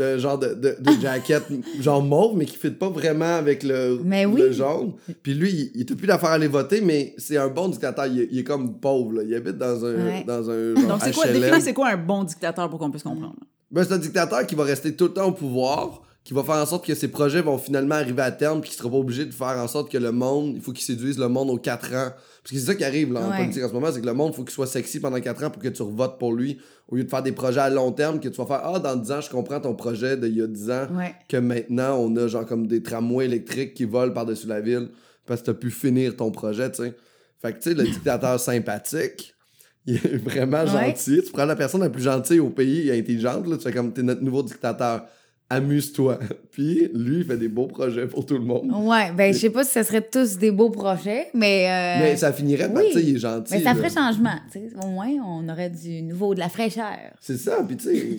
un 0.00 0.18
genre 0.18 0.38
de, 0.38 0.48
de, 0.54 0.76
de 0.80 1.00
jacket 1.00 1.42
genre 1.80 2.02
mauve, 2.02 2.36
mais 2.36 2.44
qui 2.44 2.54
ne 2.54 2.58
fit 2.60 2.70
pas 2.76 2.88
vraiment 2.88 3.36
avec 3.36 3.62
le, 3.62 4.00
Mais 4.04 4.26
oui. 4.26 4.40
le 4.40 4.52
jaune. 4.52 4.92
Puis 5.22 5.34
lui, 5.34 5.70
il 5.74 5.86
n'a 5.88 5.96
plus 5.96 6.06
d'affaire 6.06 6.30
à 6.30 6.34
aller 6.34 6.48
voter, 6.48 6.80
mais 6.80 7.14
c'est 7.18 7.36
un 7.36 7.48
bon 7.48 7.68
dictateur. 7.68 8.06
Il, 8.06 8.20
est- 8.20 8.28
il 8.30 8.38
est 8.40 8.44
comme 8.44 8.78
pauvre, 8.78 9.12
là. 9.14 9.22
Il 9.24 9.34
habite 9.34 9.58
dans 9.58 9.84
un, 9.84 9.94
Ouais. 9.94 10.24
dans 10.26 10.50
un 10.50 10.74
genre 10.74 10.86
Donc, 10.88 11.00
c'est 11.02 11.12
quoi, 11.14 11.26
HLM. 11.26 11.40
définis 11.40 11.62
c'est 11.62 11.74
quoi 11.74 11.88
un 11.90 11.96
bon 11.96 12.24
dictateur 12.24 12.68
pour 12.68 12.78
qu'on 12.78 12.90
puisse 12.90 13.02
comprendre? 13.02 13.36
Ben, 13.70 13.84
c'est 13.84 13.92
un 13.94 13.98
dictateur 13.98 14.46
qui 14.46 14.54
va 14.54 14.64
rester 14.64 14.94
tout 14.94 15.04
le 15.06 15.12
temps 15.12 15.26
au 15.28 15.32
pouvoir, 15.32 16.02
qui 16.24 16.34
va 16.34 16.42
faire 16.42 16.56
en 16.56 16.66
sorte 16.66 16.84
que 16.86 16.94
ses 16.94 17.08
projets 17.08 17.40
vont 17.40 17.56
finalement 17.58 17.94
arriver 17.94 18.22
à 18.22 18.30
terme, 18.32 18.60
puis 18.60 18.70
qui 18.70 18.76
sera 18.76 18.90
pas 18.90 18.96
obligé 18.96 19.24
de 19.24 19.32
faire 19.32 19.56
en 19.58 19.68
sorte 19.68 19.90
que 19.90 19.98
le 19.98 20.12
monde, 20.12 20.52
il 20.56 20.60
faut 20.60 20.72
qu'il 20.72 20.84
séduise 20.84 21.18
le 21.18 21.28
monde 21.28 21.50
aux 21.50 21.56
4 21.58 21.94
ans. 21.94 22.10
Parce 22.50 22.60
que 22.62 22.66
c'est 22.66 22.72
ça 22.72 22.74
qui 22.76 22.84
arrive 22.84 23.12
là, 23.12 23.20
en 23.20 23.30
Ouais. 23.30 23.36
politique 23.38 23.62
en 23.62 23.68
ce 23.68 23.74
moment, 23.74 23.88
c'est 23.92 24.00
que 24.00 24.06
le 24.06 24.14
monde, 24.14 24.34
faut 24.34 24.42
qu'il 24.42 24.52
soit 24.54 24.66
sexy 24.66 25.00
pendant 25.00 25.20
4 25.20 25.44
ans 25.44 25.50
pour 25.50 25.62
que 25.62 25.68
tu 25.68 25.82
votes 25.82 26.18
pour 26.18 26.32
lui, 26.32 26.58
au 26.88 26.96
lieu 26.96 27.04
de 27.04 27.10
faire 27.10 27.22
des 27.22 27.32
projets 27.32 27.60
à 27.60 27.68
long 27.68 27.92
terme, 27.92 28.20
que 28.20 28.28
tu 28.30 28.36
vas 28.38 28.46
faire 28.46 28.62
Ah, 28.64 28.78
dans 28.78 28.96
10 28.96 29.12
ans, 29.12 29.20
je 29.20 29.28
comprends 29.28 29.60
ton 29.60 29.74
projet 29.74 30.16
d'il 30.16 30.34
y 30.38 30.40
a 30.42 30.46
10 30.46 30.70
ans, 30.70 30.86
Ouais. 30.96 31.14
que 31.28 31.36
maintenant, 31.36 31.98
on 31.98 32.16
a 32.16 32.26
genre 32.26 32.46
comme 32.46 32.66
des 32.66 32.82
tramways 32.82 33.26
électriques 33.26 33.74
qui 33.74 33.84
volent 33.84 34.14
par-dessus 34.14 34.46
la 34.46 34.62
ville, 34.62 34.88
parce 35.26 35.40
que 35.42 35.46
t'as 35.46 35.54
pu 35.54 35.70
finir 35.70 36.16
ton 36.16 36.30
projet, 36.30 36.70
tu 36.70 36.84
sais. 36.84 36.94
Fait 37.42 37.52
que, 37.52 37.58
tu 37.58 37.68
sais, 37.70 37.74
le 37.74 37.84
dictateur 37.84 38.40
sympathique, 38.40 39.34
il 39.84 39.96
est 39.96 40.16
vraiment 40.16 40.62
Ouais. 40.64 40.86
gentil. 40.86 41.20
Tu 41.24 41.30
prends 41.30 41.44
la 41.44 41.54
personne 41.54 41.82
la 41.82 41.90
plus 41.90 42.02
gentille 42.02 42.40
au 42.40 42.48
pays 42.50 42.88
et 42.88 42.98
intelligente, 42.98 43.46
là, 43.46 43.56
tu 43.58 43.64
fais 43.64 43.72
comme, 43.72 43.92
t'es 43.92 44.02
notre 44.02 44.22
nouveau 44.22 44.42
dictateur. 44.42 45.04
Amuse-toi. 45.50 46.18
Puis, 46.50 46.90
lui, 46.94 47.18
il 47.18 47.24
fait 47.24 47.36
des 47.38 47.48
beaux 47.48 47.66
projets 47.68 48.06
pour 48.06 48.26
tout 48.26 48.34
le 48.34 48.44
monde. 48.44 48.70
Ouais, 48.86 49.12
ben, 49.16 49.32
je 49.32 49.38
sais 49.38 49.50
pas 49.50 49.64
si 49.64 49.72
ce 49.72 49.82
serait 49.82 50.02
tous 50.06 50.36
des 50.36 50.50
beaux 50.50 50.70
projets, 50.70 51.28
mais. 51.34 51.66
euh, 51.68 52.02
Mais 52.02 52.16
ça 52.16 52.32
finirait 52.32 52.70
par, 52.72 52.82
oui. 52.82 52.88
tu 52.92 52.98
sais, 52.98 53.04
il 53.04 53.16
est 53.16 53.18
gentil. 53.18 53.54
Mais 53.54 53.62
ça 53.62 53.72
là. 53.72 53.74
ferait 53.76 53.90
changement, 53.90 54.36
tu 54.52 54.58
sais. 54.58 54.70
Au 54.82 54.88
moins, 54.88 55.08
on 55.24 55.48
aurait 55.48 55.70
du 55.70 56.02
nouveau, 56.02 56.34
de 56.34 56.40
la 56.40 56.48
fraîcheur. 56.48 56.96
C'est 57.20 57.38
ça, 57.38 57.62
puis 57.66 57.76
tu 57.76 57.84
sais, 57.84 58.16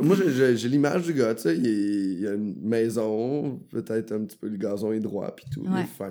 moi 0.00 0.16
j'ai- 0.54 0.68
l'image 0.68 1.02
du 1.02 1.14
gars, 1.14 1.34
tu 1.34 1.42
sais, 1.42 1.56
il, 1.56 2.26
a 2.26 2.34
une 2.34 2.54
maison, 2.62 3.58
peut-être 3.70 4.12
un 4.12 4.20
petit 4.20 4.36
peu 4.36 4.48
le 4.48 4.56
gazon 4.56 4.92
est 4.92 5.00
droit, 5.00 5.34
puis 5.34 5.46
tout, 5.52 5.64
il 5.64 5.80
est 5.80 5.84
fin. 5.84 6.10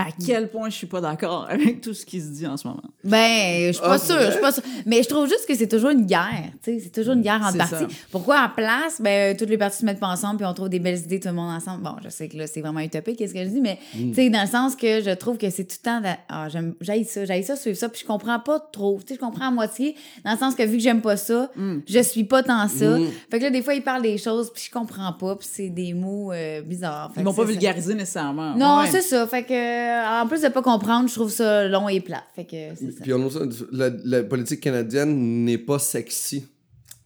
À 0.00 0.08
quel 0.26 0.50
point 0.50 0.68
je 0.70 0.74
suis 0.76 0.86
pas 0.86 1.00
d'accord 1.00 1.46
avec 1.50 1.80
tout 1.80 1.94
ce 1.94 2.04
qui 2.06 2.20
se 2.20 2.28
dit 2.28 2.46
en 2.46 2.56
ce 2.56 2.66
moment. 2.66 2.82
Ben, 3.04 3.66
je 3.68 3.72
suis 3.72 3.80
pas 3.82 3.94
Ah, 3.94 3.98
sûre, 3.98 4.20
je 4.26 4.30
suis 4.32 4.40
pas 4.40 4.52
sûre. 4.52 4.62
Mais 4.86 5.02
je 5.02 5.08
trouve 5.08 5.28
juste 5.28 5.46
que 5.46 5.54
c'est 5.54 5.68
toujours 5.68 5.90
une 5.90 6.06
guerre, 6.06 6.50
tu 6.62 6.72
sais, 6.72 6.80
c'est 6.84 6.90
toujours 6.90 7.14
une 7.14 7.22
guerre 7.22 7.40
entre 7.42 7.52
C'est 7.52 7.58
partis. 7.58 7.74
ça. 7.74 7.86
Pourquoi 8.10 8.40
à 8.40 8.48
place, 8.48 9.00
ben, 9.00 9.36
toutes 9.36 9.48
les 9.50 9.58
parties 9.58 9.78
se 9.78 9.84
mettent 9.84 10.00
pas 10.00 10.08
ensemble 10.08 10.36
puis 10.38 10.46
on 10.46 10.54
trouve 10.54 10.68
des 10.68 10.78
belles 10.78 10.98
idées 10.98 11.20
tout 11.20 11.28
le 11.28 11.34
monde 11.34 11.50
ensemble? 11.50 11.82
Bon, 11.82 11.96
je 12.04 12.08
sais 12.08 12.28
que 12.28 12.36
là, 12.36 12.46
c'est 12.46 12.60
vraiment 12.60 12.80
utopique, 12.80 13.16
qu'est-ce 13.18 13.34
que 13.34 13.44
je 13.44 13.48
dis, 13.50 13.60
mais, 13.60 13.78
Mm. 13.94 14.08
tu 14.10 14.14
sais, 14.14 14.30
dans 14.30 14.42
le 14.42 14.48
sens 14.48 14.76
que 14.76 15.02
je 15.02 15.10
trouve 15.14 15.36
que 15.38 15.50
c'est 15.50 15.64
tout 15.64 15.76
le 15.82 15.90
temps, 15.90 16.00
de- 16.00 16.06
ah, 16.28 16.48
j'aime, 16.48 16.74
j'aille 16.80 17.04
ça, 17.04 17.24
j'aille 17.24 17.44
ça, 17.44 17.56
suivre 17.56 17.76
ça, 17.76 17.88
puis 17.88 18.00
je 18.02 18.06
comprends 18.06 18.38
pas 18.40 18.58
trop, 18.72 18.98
tu 19.00 19.08
sais, 19.08 19.14
je 19.14 19.20
comprends 19.20 19.48
à 19.48 19.50
moitié, 19.50 19.96
dans 20.24 20.32
le 20.32 20.38
sens 20.38 20.54
que 20.54 20.62
vu 20.62 20.76
que 20.76 20.82
j'aime 20.82 21.00
pas 21.00 21.16
ça, 21.16 21.50
je 21.86 22.00
suis 22.02 22.24
pas 22.24 22.42
tant 22.42 22.68
ça. 22.68 22.98
Mm. 22.98 23.06
Fait 23.30 23.38
que 23.38 23.44
là, 23.44 23.50
des 23.50 23.62
fois, 23.62 23.74
ils 23.74 23.82
parlent 23.82 24.02
des 24.02 24.18
choses 24.18 24.52
puis 24.52 24.64
je 24.66 24.70
comprends 24.70 25.12
pas 25.12 25.36
puis 25.36 25.48
c'est 25.50 25.68
des 25.70 25.92
mots 25.94 26.32
euh, 26.32 26.60
bizarres. 26.62 27.10
Fait 27.14 27.20
Ils 27.20 27.24
vont 27.24 27.34
pas 27.34 27.44
vulgariser 27.44 27.94
nécessairement. 27.94 28.54
Non, 28.56 28.80
Ouais. 28.80 28.88
c'est 28.90 29.02
ça. 29.02 29.26
Fait 29.26 29.42
que, 29.42 29.52
euh, 29.90 30.22
en 30.22 30.26
plus 30.26 30.42
de 30.42 30.48
pas 30.48 30.62
comprendre, 30.62 31.08
je 31.08 31.14
trouve 31.14 31.30
ça 31.30 31.66
long 31.68 31.88
et 31.88 32.00
plat. 32.00 32.22
Fait 32.34 32.44
que, 32.44 32.74
c'est 32.76 32.92
ça. 32.92 33.02
Puis 33.02 33.12
on 33.12 33.28
la, 33.72 33.90
la 34.04 34.22
politique 34.22 34.60
canadienne 34.60 35.44
n'est 35.44 35.58
pas 35.58 35.78
sexy. 35.78 36.46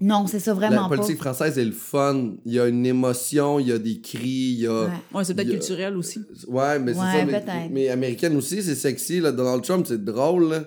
Non, 0.01 0.27
c'est 0.27 0.41
ça, 0.41 0.53
vraiment 0.53 0.89
La 0.89 0.97
politique 0.97 1.19
française 1.19 1.57
est 1.57 1.65
le 1.65 1.73
fun. 1.73 2.33
Il 2.45 2.53
y 2.53 2.61
a 2.61 2.67
une 2.67 2.85
émotion, 2.85 3.61
il 3.61 3.69
y 3.69 3.73
a 3.73 3.79
des 3.79 4.01
cris, 4.01 4.29
il 4.29 4.61
y 4.61 4.67
a. 4.67 4.85
Ouais. 4.85 4.91
Ouais, 5.15 5.25
c'est 5.25 5.35
peut-être 5.35 5.51
culturel 5.51 5.97
aussi. 5.97 6.21
Ouais, 6.49 6.79
mais 6.79 6.95
c'est 6.95 7.01
ça. 7.01 7.53
Mais 7.71 7.89
américaine 7.89 8.37
aussi, 8.37 8.63
c'est 8.63 8.75
sexy. 8.75 9.21
Là. 9.21 9.33
Donald 9.33 9.63
Trump, 9.63 9.87
c'est 9.89 10.05
drôle. 10.05 10.51
Là. 10.51 10.65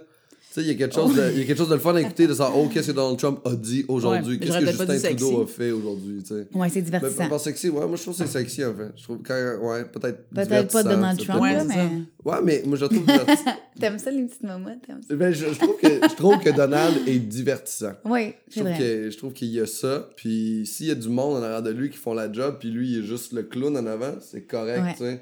Tu 0.53 0.63
sais, 0.63 0.67
il 0.67 0.67
y, 0.67 0.71
a 0.71 0.75
quelque 0.75 0.95
chose 0.95 1.13
de- 1.15 1.31
il 1.33 1.39
y 1.39 1.41
a 1.43 1.45
quelque 1.45 1.57
chose 1.57 1.69
de 1.69 1.75
le 1.75 1.79
fun 1.79 1.93
à 1.93 2.01
écouter 2.01 2.25
de 2.25 2.33
ça. 2.33 2.51
Oh, 2.55 2.67
qu'est-ce 2.73 2.87
que 2.87 2.91
Donald 2.93 3.19
Trump 3.19 3.39
a 3.45 3.53
dit 3.53 3.85
aujourd'hui? 3.87 4.37
Ouais, 4.37 4.39
qu'est-ce 4.39 4.57
que 4.57 4.65
Justin 4.65 4.97
Trudeau 5.15 5.43
a 5.43 5.45
fait 5.47 5.69
aujourd'hui? 5.71 6.23
tu 6.23 6.29
sais? 6.35 6.45
pas. 6.45 6.57
Ouais, 6.59 6.69
c'est 6.69 6.75
Mais 6.79 6.81
divertissant. 6.85 7.23
pas, 7.23 7.29
pas 7.29 7.39
sexy, 7.39 7.69
ouais, 7.69 7.85
moi 7.85 7.95
je 7.95 8.01
trouve 8.01 8.17
que 8.17 8.25
c'est 8.25 8.31
sexy 8.39 8.65
en 8.65 8.73
fait. 8.73 8.89
Je 8.95 9.03
trouve 9.03 9.19
quand, 9.23 9.35
ouais, 9.35 9.83
peut-être. 9.85 10.29
Peut-être 10.29 10.33
pas 10.33 10.43
divertissant, 10.45 10.83
Donald 10.83 11.19
Trump, 11.19 11.41
Ouais, 11.41 11.63
mais. 11.65 11.73
ça. 11.75 11.89
Ouais, 12.25 12.37
mais 12.43 12.63
moi 12.65 12.77
je 12.77 12.85
trouve 12.85 13.05
divertissant. 13.05 13.51
T'aimes 13.79 13.99
ça, 13.99 14.09
les 14.09 14.23
petites 14.23 14.43
moments? 14.43 14.75
T'aimes 14.85 15.01
ça? 15.07 15.15
Ben, 15.15 15.31
je, 15.31 15.45
je 15.53 15.59
trouve 15.59 15.77
que, 15.79 15.87
je 15.87 16.15
trouve 16.15 16.39
que 16.39 16.49
Donald 16.49 17.07
est 17.07 17.19
divertissant. 17.19 17.93
Oui, 18.05 18.33
Je 18.47 18.53
c'est 18.55 18.59
trouve, 18.61 18.71
vrai. 18.71 18.79
que, 18.79 19.09
je 19.11 19.17
trouve 19.17 19.33
qu'il 19.33 19.49
y 19.49 19.59
a 19.59 19.67
ça. 19.67 20.09
Puis 20.15 20.65
s'il 20.65 20.87
y 20.87 20.91
a 20.91 20.95
du 20.95 21.09
monde 21.09 21.37
en 21.37 21.43
arrière 21.43 21.61
de 21.61 21.69
lui 21.71 21.91
qui 21.91 21.97
font 21.97 22.13
la 22.15 22.31
job, 22.31 22.55
puis 22.59 22.69
lui 22.71 22.93
il 22.93 22.99
est 23.03 23.05
juste 23.05 23.31
le 23.33 23.43
clown 23.43 23.77
en 23.77 23.85
avant, 23.85 24.13
c'est 24.21 24.41
correct, 24.41 24.81
Ouais. 24.81 24.93
tu 24.93 25.03
sais. 25.03 25.19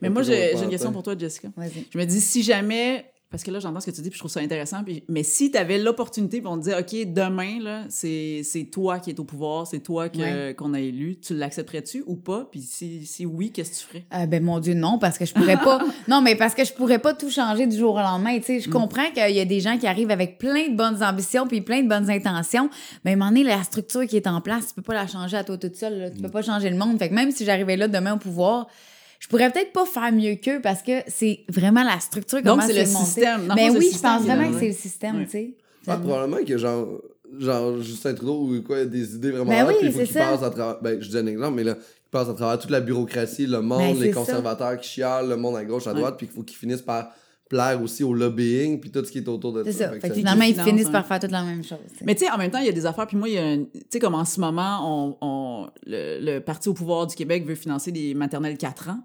Mais 0.00 0.08
moi, 0.10 0.22
j'ai 0.22 0.54
une 0.54 0.70
question 0.70 0.90
pour 0.92 1.02
toi, 1.02 1.14
Jessica. 1.18 1.48
Vas-y. 1.56 1.86
Je 1.92 1.98
me 1.98 2.04
dis, 2.04 2.20
si 2.20 2.42
jamais. 2.42 3.04
Parce 3.34 3.42
que 3.42 3.50
là, 3.50 3.58
j'entends 3.58 3.80
ce 3.80 3.86
que 3.86 3.90
tu 3.90 4.00
dis, 4.00 4.10
puis 4.10 4.16
je 4.16 4.20
trouve 4.20 4.30
ça 4.30 4.38
intéressant. 4.38 4.84
Puis, 4.84 5.02
mais 5.08 5.24
si 5.24 5.50
tu 5.50 5.58
avais 5.58 5.76
l'opportunité, 5.76 6.38
puis 6.38 6.46
on 6.46 6.56
te 6.56 6.62
disait, 6.62 6.78
OK, 6.78 7.12
demain, 7.12 7.58
là, 7.60 7.82
c'est 7.88 8.42
c'est 8.44 8.62
toi 8.66 9.00
qui 9.00 9.10
es 9.10 9.18
au 9.18 9.24
pouvoir, 9.24 9.66
c'est 9.66 9.80
toi 9.80 10.08
que- 10.08 10.18
Ouais. 10.18 10.54
qu'on 10.54 10.72
a 10.72 10.78
élu, 10.78 11.16
tu 11.18 11.34
l'accepterais-tu 11.34 12.04
ou 12.06 12.14
pas? 12.14 12.46
Puis 12.48 12.60
si, 12.60 13.04
si 13.04 13.26
oui, 13.26 13.50
qu'est-ce 13.50 13.70
que 13.72 13.76
tu 13.76 13.86
ferais? 13.86 14.04
Euh, 14.14 14.26
ben 14.26 14.40
mon 14.40 14.60
Dieu, 14.60 14.74
non, 14.74 15.00
parce 15.00 15.18
que 15.18 15.24
je 15.26 15.34
pourrais 15.34 15.56
pas. 15.56 15.80
non, 16.08 16.20
mais 16.22 16.36
parce 16.36 16.54
que 16.54 16.64
je 16.64 16.72
pourrais 16.72 17.00
pas 17.00 17.12
tout 17.12 17.28
changer 17.28 17.66
du 17.66 17.76
jour 17.76 17.96
au 17.96 17.98
lendemain. 17.98 18.36
Tu 18.38 18.44
sais, 18.44 18.56
Mm. 18.58 18.60
je 18.60 18.70
comprends 18.70 19.10
qu'il 19.12 19.34
y 19.34 19.40
a 19.40 19.44
des 19.44 19.58
gens 19.58 19.78
qui 19.78 19.88
arrivent 19.88 20.12
avec 20.12 20.38
plein 20.38 20.68
de 20.68 20.76
bonnes 20.76 21.02
ambitions 21.02 21.48
puis 21.48 21.60
plein 21.60 21.82
de 21.82 21.88
bonnes 21.88 22.08
intentions. 22.10 22.70
Mais 23.04 23.10
à 23.10 23.14
un 23.14 23.16
moment 23.16 23.30
donné, 23.30 23.42
la 23.42 23.64
structure 23.64 24.06
qui 24.06 24.16
est 24.16 24.28
en 24.28 24.40
place, 24.40 24.68
tu 24.68 24.74
peux 24.74 24.82
pas 24.82 24.94
la 24.94 25.08
changer 25.08 25.36
à 25.36 25.42
toi 25.42 25.58
toute 25.58 25.74
seule. 25.74 25.98
là. 25.98 26.10
Tu 26.10 26.18
Mm. 26.20 26.22
peux 26.22 26.30
pas 26.30 26.42
changer 26.42 26.70
le 26.70 26.76
monde. 26.76 26.98
Fait 27.00 27.08
que 27.08 27.14
même 27.14 27.32
si 27.32 27.44
j'arrivais 27.44 27.76
là 27.76 27.88
demain 27.88 28.14
au 28.14 28.18
pouvoir, 28.18 28.68
je 29.24 29.28
pourrais 29.28 29.50
peut-être 29.50 29.72
pas 29.72 29.86
faire 29.86 30.12
mieux 30.12 30.34
qu'eux 30.34 30.60
parce 30.62 30.82
que 30.82 30.92
c'est 31.08 31.40
vraiment 31.48 31.82
la 31.82 31.98
structure. 31.98 32.42
Donc, 32.42 32.58
comment 32.60 32.66
c'est 32.66 32.74
le 32.84 32.92
monté. 32.92 33.04
système. 33.06 33.52
Mais 33.56 33.70
oui, 33.70 33.88
je 33.94 33.98
pense 33.98 34.20
est 34.20 34.24
vraiment 34.26 34.42
là, 34.42 34.48
que 34.48 34.54
c'est 34.54 34.60
ouais. 34.60 34.66
le 34.68 34.72
système, 34.74 35.16
Ouais. 35.16 35.24
tu 35.24 35.30
sais. 35.30 35.54
Ah, 35.86 35.96
probablement 35.96 36.44
que 36.46 36.58
genre, 36.58 37.00
genre 37.38 37.80
Justin 37.80 38.12
Trudeau 38.14 38.48
ou 38.54 38.62
quoi, 38.62 38.78
il 38.78 38.82
a 38.82 38.84
des 38.86 39.14
idées 39.14 39.30
vraiment 39.30 39.50
Ben 39.50 39.64
hot, 39.64 39.68
oui, 39.68 39.74
puis 39.78 39.86
il 39.88 39.92
faut 39.92 39.98
c'est 40.00 40.04
qu'il 40.06 40.14
ça. 40.14 40.28
passe 40.30 40.42
à 40.42 40.50
travers. 40.50 40.78
Ben, 40.82 41.00
je 41.00 41.08
dis 41.08 41.16
un 41.16 41.26
exemple, 41.26 41.56
mais 41.56 41.64
là, 41.64 41.74
il 41.78 42.10
passe 42.10 42.28
à 42.28 42.34
travers 42.34 42.58
toute 42.58 42.70
la 42.70 42.80
bureaucratie, 42.80 43.46
le 43.46 43.62
monde, 43.62 43.78
Ben, 43.94 44.00
les 44.00 44.12
ça. 44.12 44.18
conservateurs 44.20 44.78
qui 44.78 44.88
chialent, 44.90 45.28
le 45.30 45.36
monde 45.36 45.56
à 45.56 45.64
gauche, 45.64 45.86
à 45.86 45.92
Ouais. 45.92 45.96
droite, 45.98 46.16
puis 46.18 46.26
qu'il 46.26 46.36
faut 46.36 46.42
qu'ils 46.42 46.58
finissent 46.58 46.82
par 46.82 47.10
plaire 47.48 47.80
aussi 47.82 48.02
au 48.02 48.14
lobbying, 48.14 48.80
puis 48.80 48.90
tout 48.90 49.04
ce 49.04 49.12
qui 49.12 49.18
est 49.18 49.28
autour 49.28 49.52
de 49.52 49.62
C'est 49.64 49.72
ça. 49.72 49.88
Fait 49.90 49.96
que 49.96 50.00
Fait 50.00 50.08
que 50.08 50.14
ça- 50.14 50.18
finalement, 50.20 50.44
ils 50.44 50.54
finissent 50.60 50.86
hein. 50.86 50.92
par 50.92 51.06
faire 51.06 51.20
toute 51.20 51.30
la 51.30 51.42
même 51.44 51.62
chose. 51.62 51.78
Mais 52.04 52.14
tu 52.14 52.24
sais, 52.24 52.30
en 52.30 52.38
même 52.38 52.50
temps, 52.50 52.58
il 52.58 52.66
y 52.66 52.70
a 52.70 52.72
des 52.72 52.86
affaires. 52.86 53.06
Puis 53.06 53.16
moi, 53.16 53.28
il 53.28 53.34
y 53.34 53.38
a 53.38 53.44
un- 53.44 53.64
Tu 53.64 53.80
sais, 53.90 53.98
comme 53.98 54.14
en 54.14 54.24
ce 54.24 54.40
moment, 54.40 54.80
on, 54.82 55.16
on- 55.20 55.66
le, 55.86 56.18
le 56.20 56.40
Parti 56.40 56.68
au 56.68 56.74
pouvoir 56.74 57.06
du 57.06 57.14
Québec 57.14 57.44
veut 57.46 57.54
financer 57.54 57.92
des 57.92 58.14
maternelles 58.14 58.56
4 58.56 58.88
ans. 58.88 59.00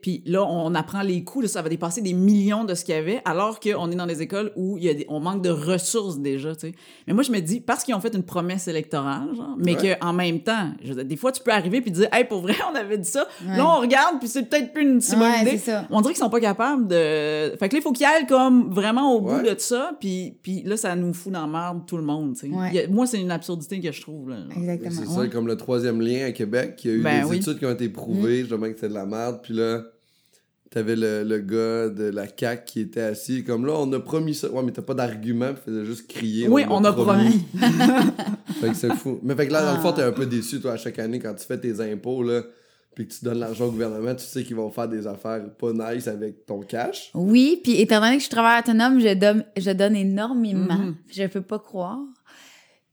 Puis 0.00 0.22
là, 0.26 0.44
on 0.44 0.74
apprend 0.74 1.02
les 1.02 1.24
coûts, 1.24 1.40
là, 1.42 1.48
ça 1.48 1.60
va 1.62 1.68
dépasser 1.68 2.00
des 2.00 2.12
millions 2.14 2.64
de 2.64 2.74
ce 2.74 2.84
qu'il 2.84 2.94
y 2.94 2.98
avait, 2.98 3.20
alors 3.24 3.60
qu'on 3.60 3.90
est 3.90 3.94
dans 3.96 4.06
des 4.06 4.22
écoles 4.22 4.50
où 4.56 4.78
il 4.78 4.84
y 4.84 4.88
a 4.88 4.94
des- 4.94 5.06
on 5.08 5.20
manque 5.20 5.42
de 5.42 5.50
ressources 5.50 6.18
déjà. 6.18 6.54
tu 6.54 6.68
sais. 6.68 6.72
Mais 7.06 7.12
moi, 7.14 7.22
je 7.22 7.30
me 7.32 7.40
dis, 7.40 7.60
parce 7.60 7.84
qu'ils 7.84 7.94
ont 7.94 8.00
fait 8.00 8.14
une 8.14 8.22
promesse 8.22 8.66
électorale, 8.68 9.28
genre, 9.36 9.54
mais 9.58 9.76
Ouais. 9.76 9.98
qu'en 10.00 10.12
même 10.12 10.40
temps, 10.40 10.70
je 10.82 10.88
veux 10.88 10.94
dire, 10.96 11.04
des 11.04 11.16
fois, 11.16 11.32
tu 11.32 11.42
peux 11.42 11.50
arriver 11.52 11.80
puis 11.80 11.90
dire, 11.90 12.08
hey, 12.12 12.24
pour 12.24 12.40
vrai, 12.40 12.54
on 12.72 12.74
avait 12.74 12.98
dit 12.98 13.08
ça. 13.08 13.26
Ouais. 13.46 13.56
Là, 13.56 13.66
on 13.66 13.80
regarde, 13.80 14.18
puis 14.18 14.28
c'est 14.28 14.44
peut-être 14.44 14.72
plus 14.72 14.82
une 14.82 15.00
si 15.00 15.16
bonne 15.16 15.22
Ouais, 15.30 15.42
idée. 15.42 15.58
ça. 15.58 15.86
On 15.90 16.00
dirait 16.00 16.14
qu'ils 16.14 16.22
sont 16.22 16.30
pas 16.30 16.40
capables 16.40 16.86
de. 16.88 17.54
Fait 17.58 17.68
que 17.68 17.74
là, 17.74 17.78
il 17.78 17.82
faut 17.82 17.92
qu'ils 17.92 18.06
aillent 18.06 18.26
comme 18.26 18.70
vraiment 18.72 19.14
au 19.14 19.20
bout 19.20 19.32
Ouais. 19.34 19.54
de 19.54 19.58
ça, 19.60 19.92
puis, 20.00 20.34
puis 20.42 20.62
là, 20.64 20.76
ça 20.76 20.94
nous 20.96 21.12
fout 21.12 21.32
dans 21.32 21.42
la 21.42 21.46
merde 21.46 21.82
tout 21.86 21.96
le 21.96 22.02
monde. 22.02 22.34
tu 22.34 22.48
sais. 22.48 22.54
Ouais. 22.54 22.68
Il 22.72 22.74
y 22.76 22.80
a- 22.80 22.88
moi, 22.88 23.06
c'est 23.06 23.20
une 23.20 23.30
absurdité 23.30 23.80
que 23.80 23.92
je 23.92 24.00
trouve. 24.00 24.30
Là. 24.30 24.36
Exactement. 24.56 24.90
C'est 24.92 25.06
Ouais. 25.08 25.26
ça, 25.26 25.28
comme 25.28 25.46
le 25.46 25.56
troisième 25.56 26.00
lien 26.00 26.26
à 26.26 26.32
Québec, 26.32 26.76
qui 26.76 26.88
a 26.88 26.92
eu 26.92 27.02
Ben 27.02 27.22
des 27.24 27.28
oui. 27.30 27.36
études 27.38 27.58
qui 27.58 27.66
ont 27.66 27.70
été 27.72 27.88
prouvées, 27.88 28.40
justement, 28.40 28.66
que 28.70 28.78
c'est 28.78 28.88
de 28.88 28.94
la 28.94 29.06
merde, 29.06 29.40
puis 29.42 29.54
là, 29.54 29.82
t'avais 30.70 30.96
le, 30.96 31.22
le 31.22 31.38
gars 31.38 31.88
de 31.88 32.04
la 32.04 32.26
CAQ 32.26 32.64
qui 32.64 32.80
était 32.80 33.02
assis, 33.02 33.44
comme 33.44 33.66
là, 33.66 33.74
on 33.76 33.92
a 33.92 34.00
promis 34.00 34.34
ça. 34.34 34.50
Ouais, 34.50 34.62
mais 34.62 34.72
t'as 34.72 34.82
pas 34.82 34.94
d'argument, 34.94 35.52
puis 35.52 35.62
faisait 35.66 35.84
juste 35.84 36.08
crier. 36.08 36.48
Oui, 36.48 36.64
on 36.68 36.82
a 36.84 36.92
promis. 36.92 37.44
fait 38.60 38.68
que 38.68 38.74
c'est 38.74 38.94
fou. 38.94 39.20
Mais 39.22 39.34
fait 39.34 39.48
que 39.48 39.52
là, 39.52 39.62
dans 39.64 39.74
le 39.74 39.80
fond, 39.80 39.92
t'es 39.92 40.02
un 40.02 40.12
peu 40.12 40.26
déçu, 40.26 40.60
toi, 40.60 40.72
à 40.72 40.76
chaque 40.76 40.98
année, 40.98 41.18
quand 41.18 41.34
tu 41.34 41.44
fais 41.44 41.58
tes 41.58 41.80
impôts, 41.80 42.22
là, 42.22 42.42
puis 42.94 43.06
que 43.06 43.14
tu 43.14 43.24
donnes 43.24 43.38
l'argent 43.38 43.66
au 43.66 43.70
gouvernement, 43.70 44.14
tu 44.14 44.24
sais 44.24 44.44
qu'ils 44.44 44.56
vont 44.56 44.70
faire 44.70 44.88
des 44.88 45.06
affaires 45.06 45.42
pas 45.56 45.72
nice 45.72 46.08
avec 46.08 46.44
ton 46.46 46.60
cash. 46.60 47.10
Oui, 47.14 47.60
puis 47.62 47.80
étant 47.80 48.00
donné 48.00 48.16
que 48.16 48.18
je 48.18 48.26
suis 48.26 48.30
travailleur 48.30 48.60
autonome, 48.60 49.00
je 49.00 49.14
donne, 49.14 49.44
je 49.56 49.70
donne 49.70 49.96
énormément. 49.96 50.74
Mhm. 50.74 50.96
Je 51.10 51.26
peux 51.26 51.40
pas 51.40 51.58
croire. 51.58 52.00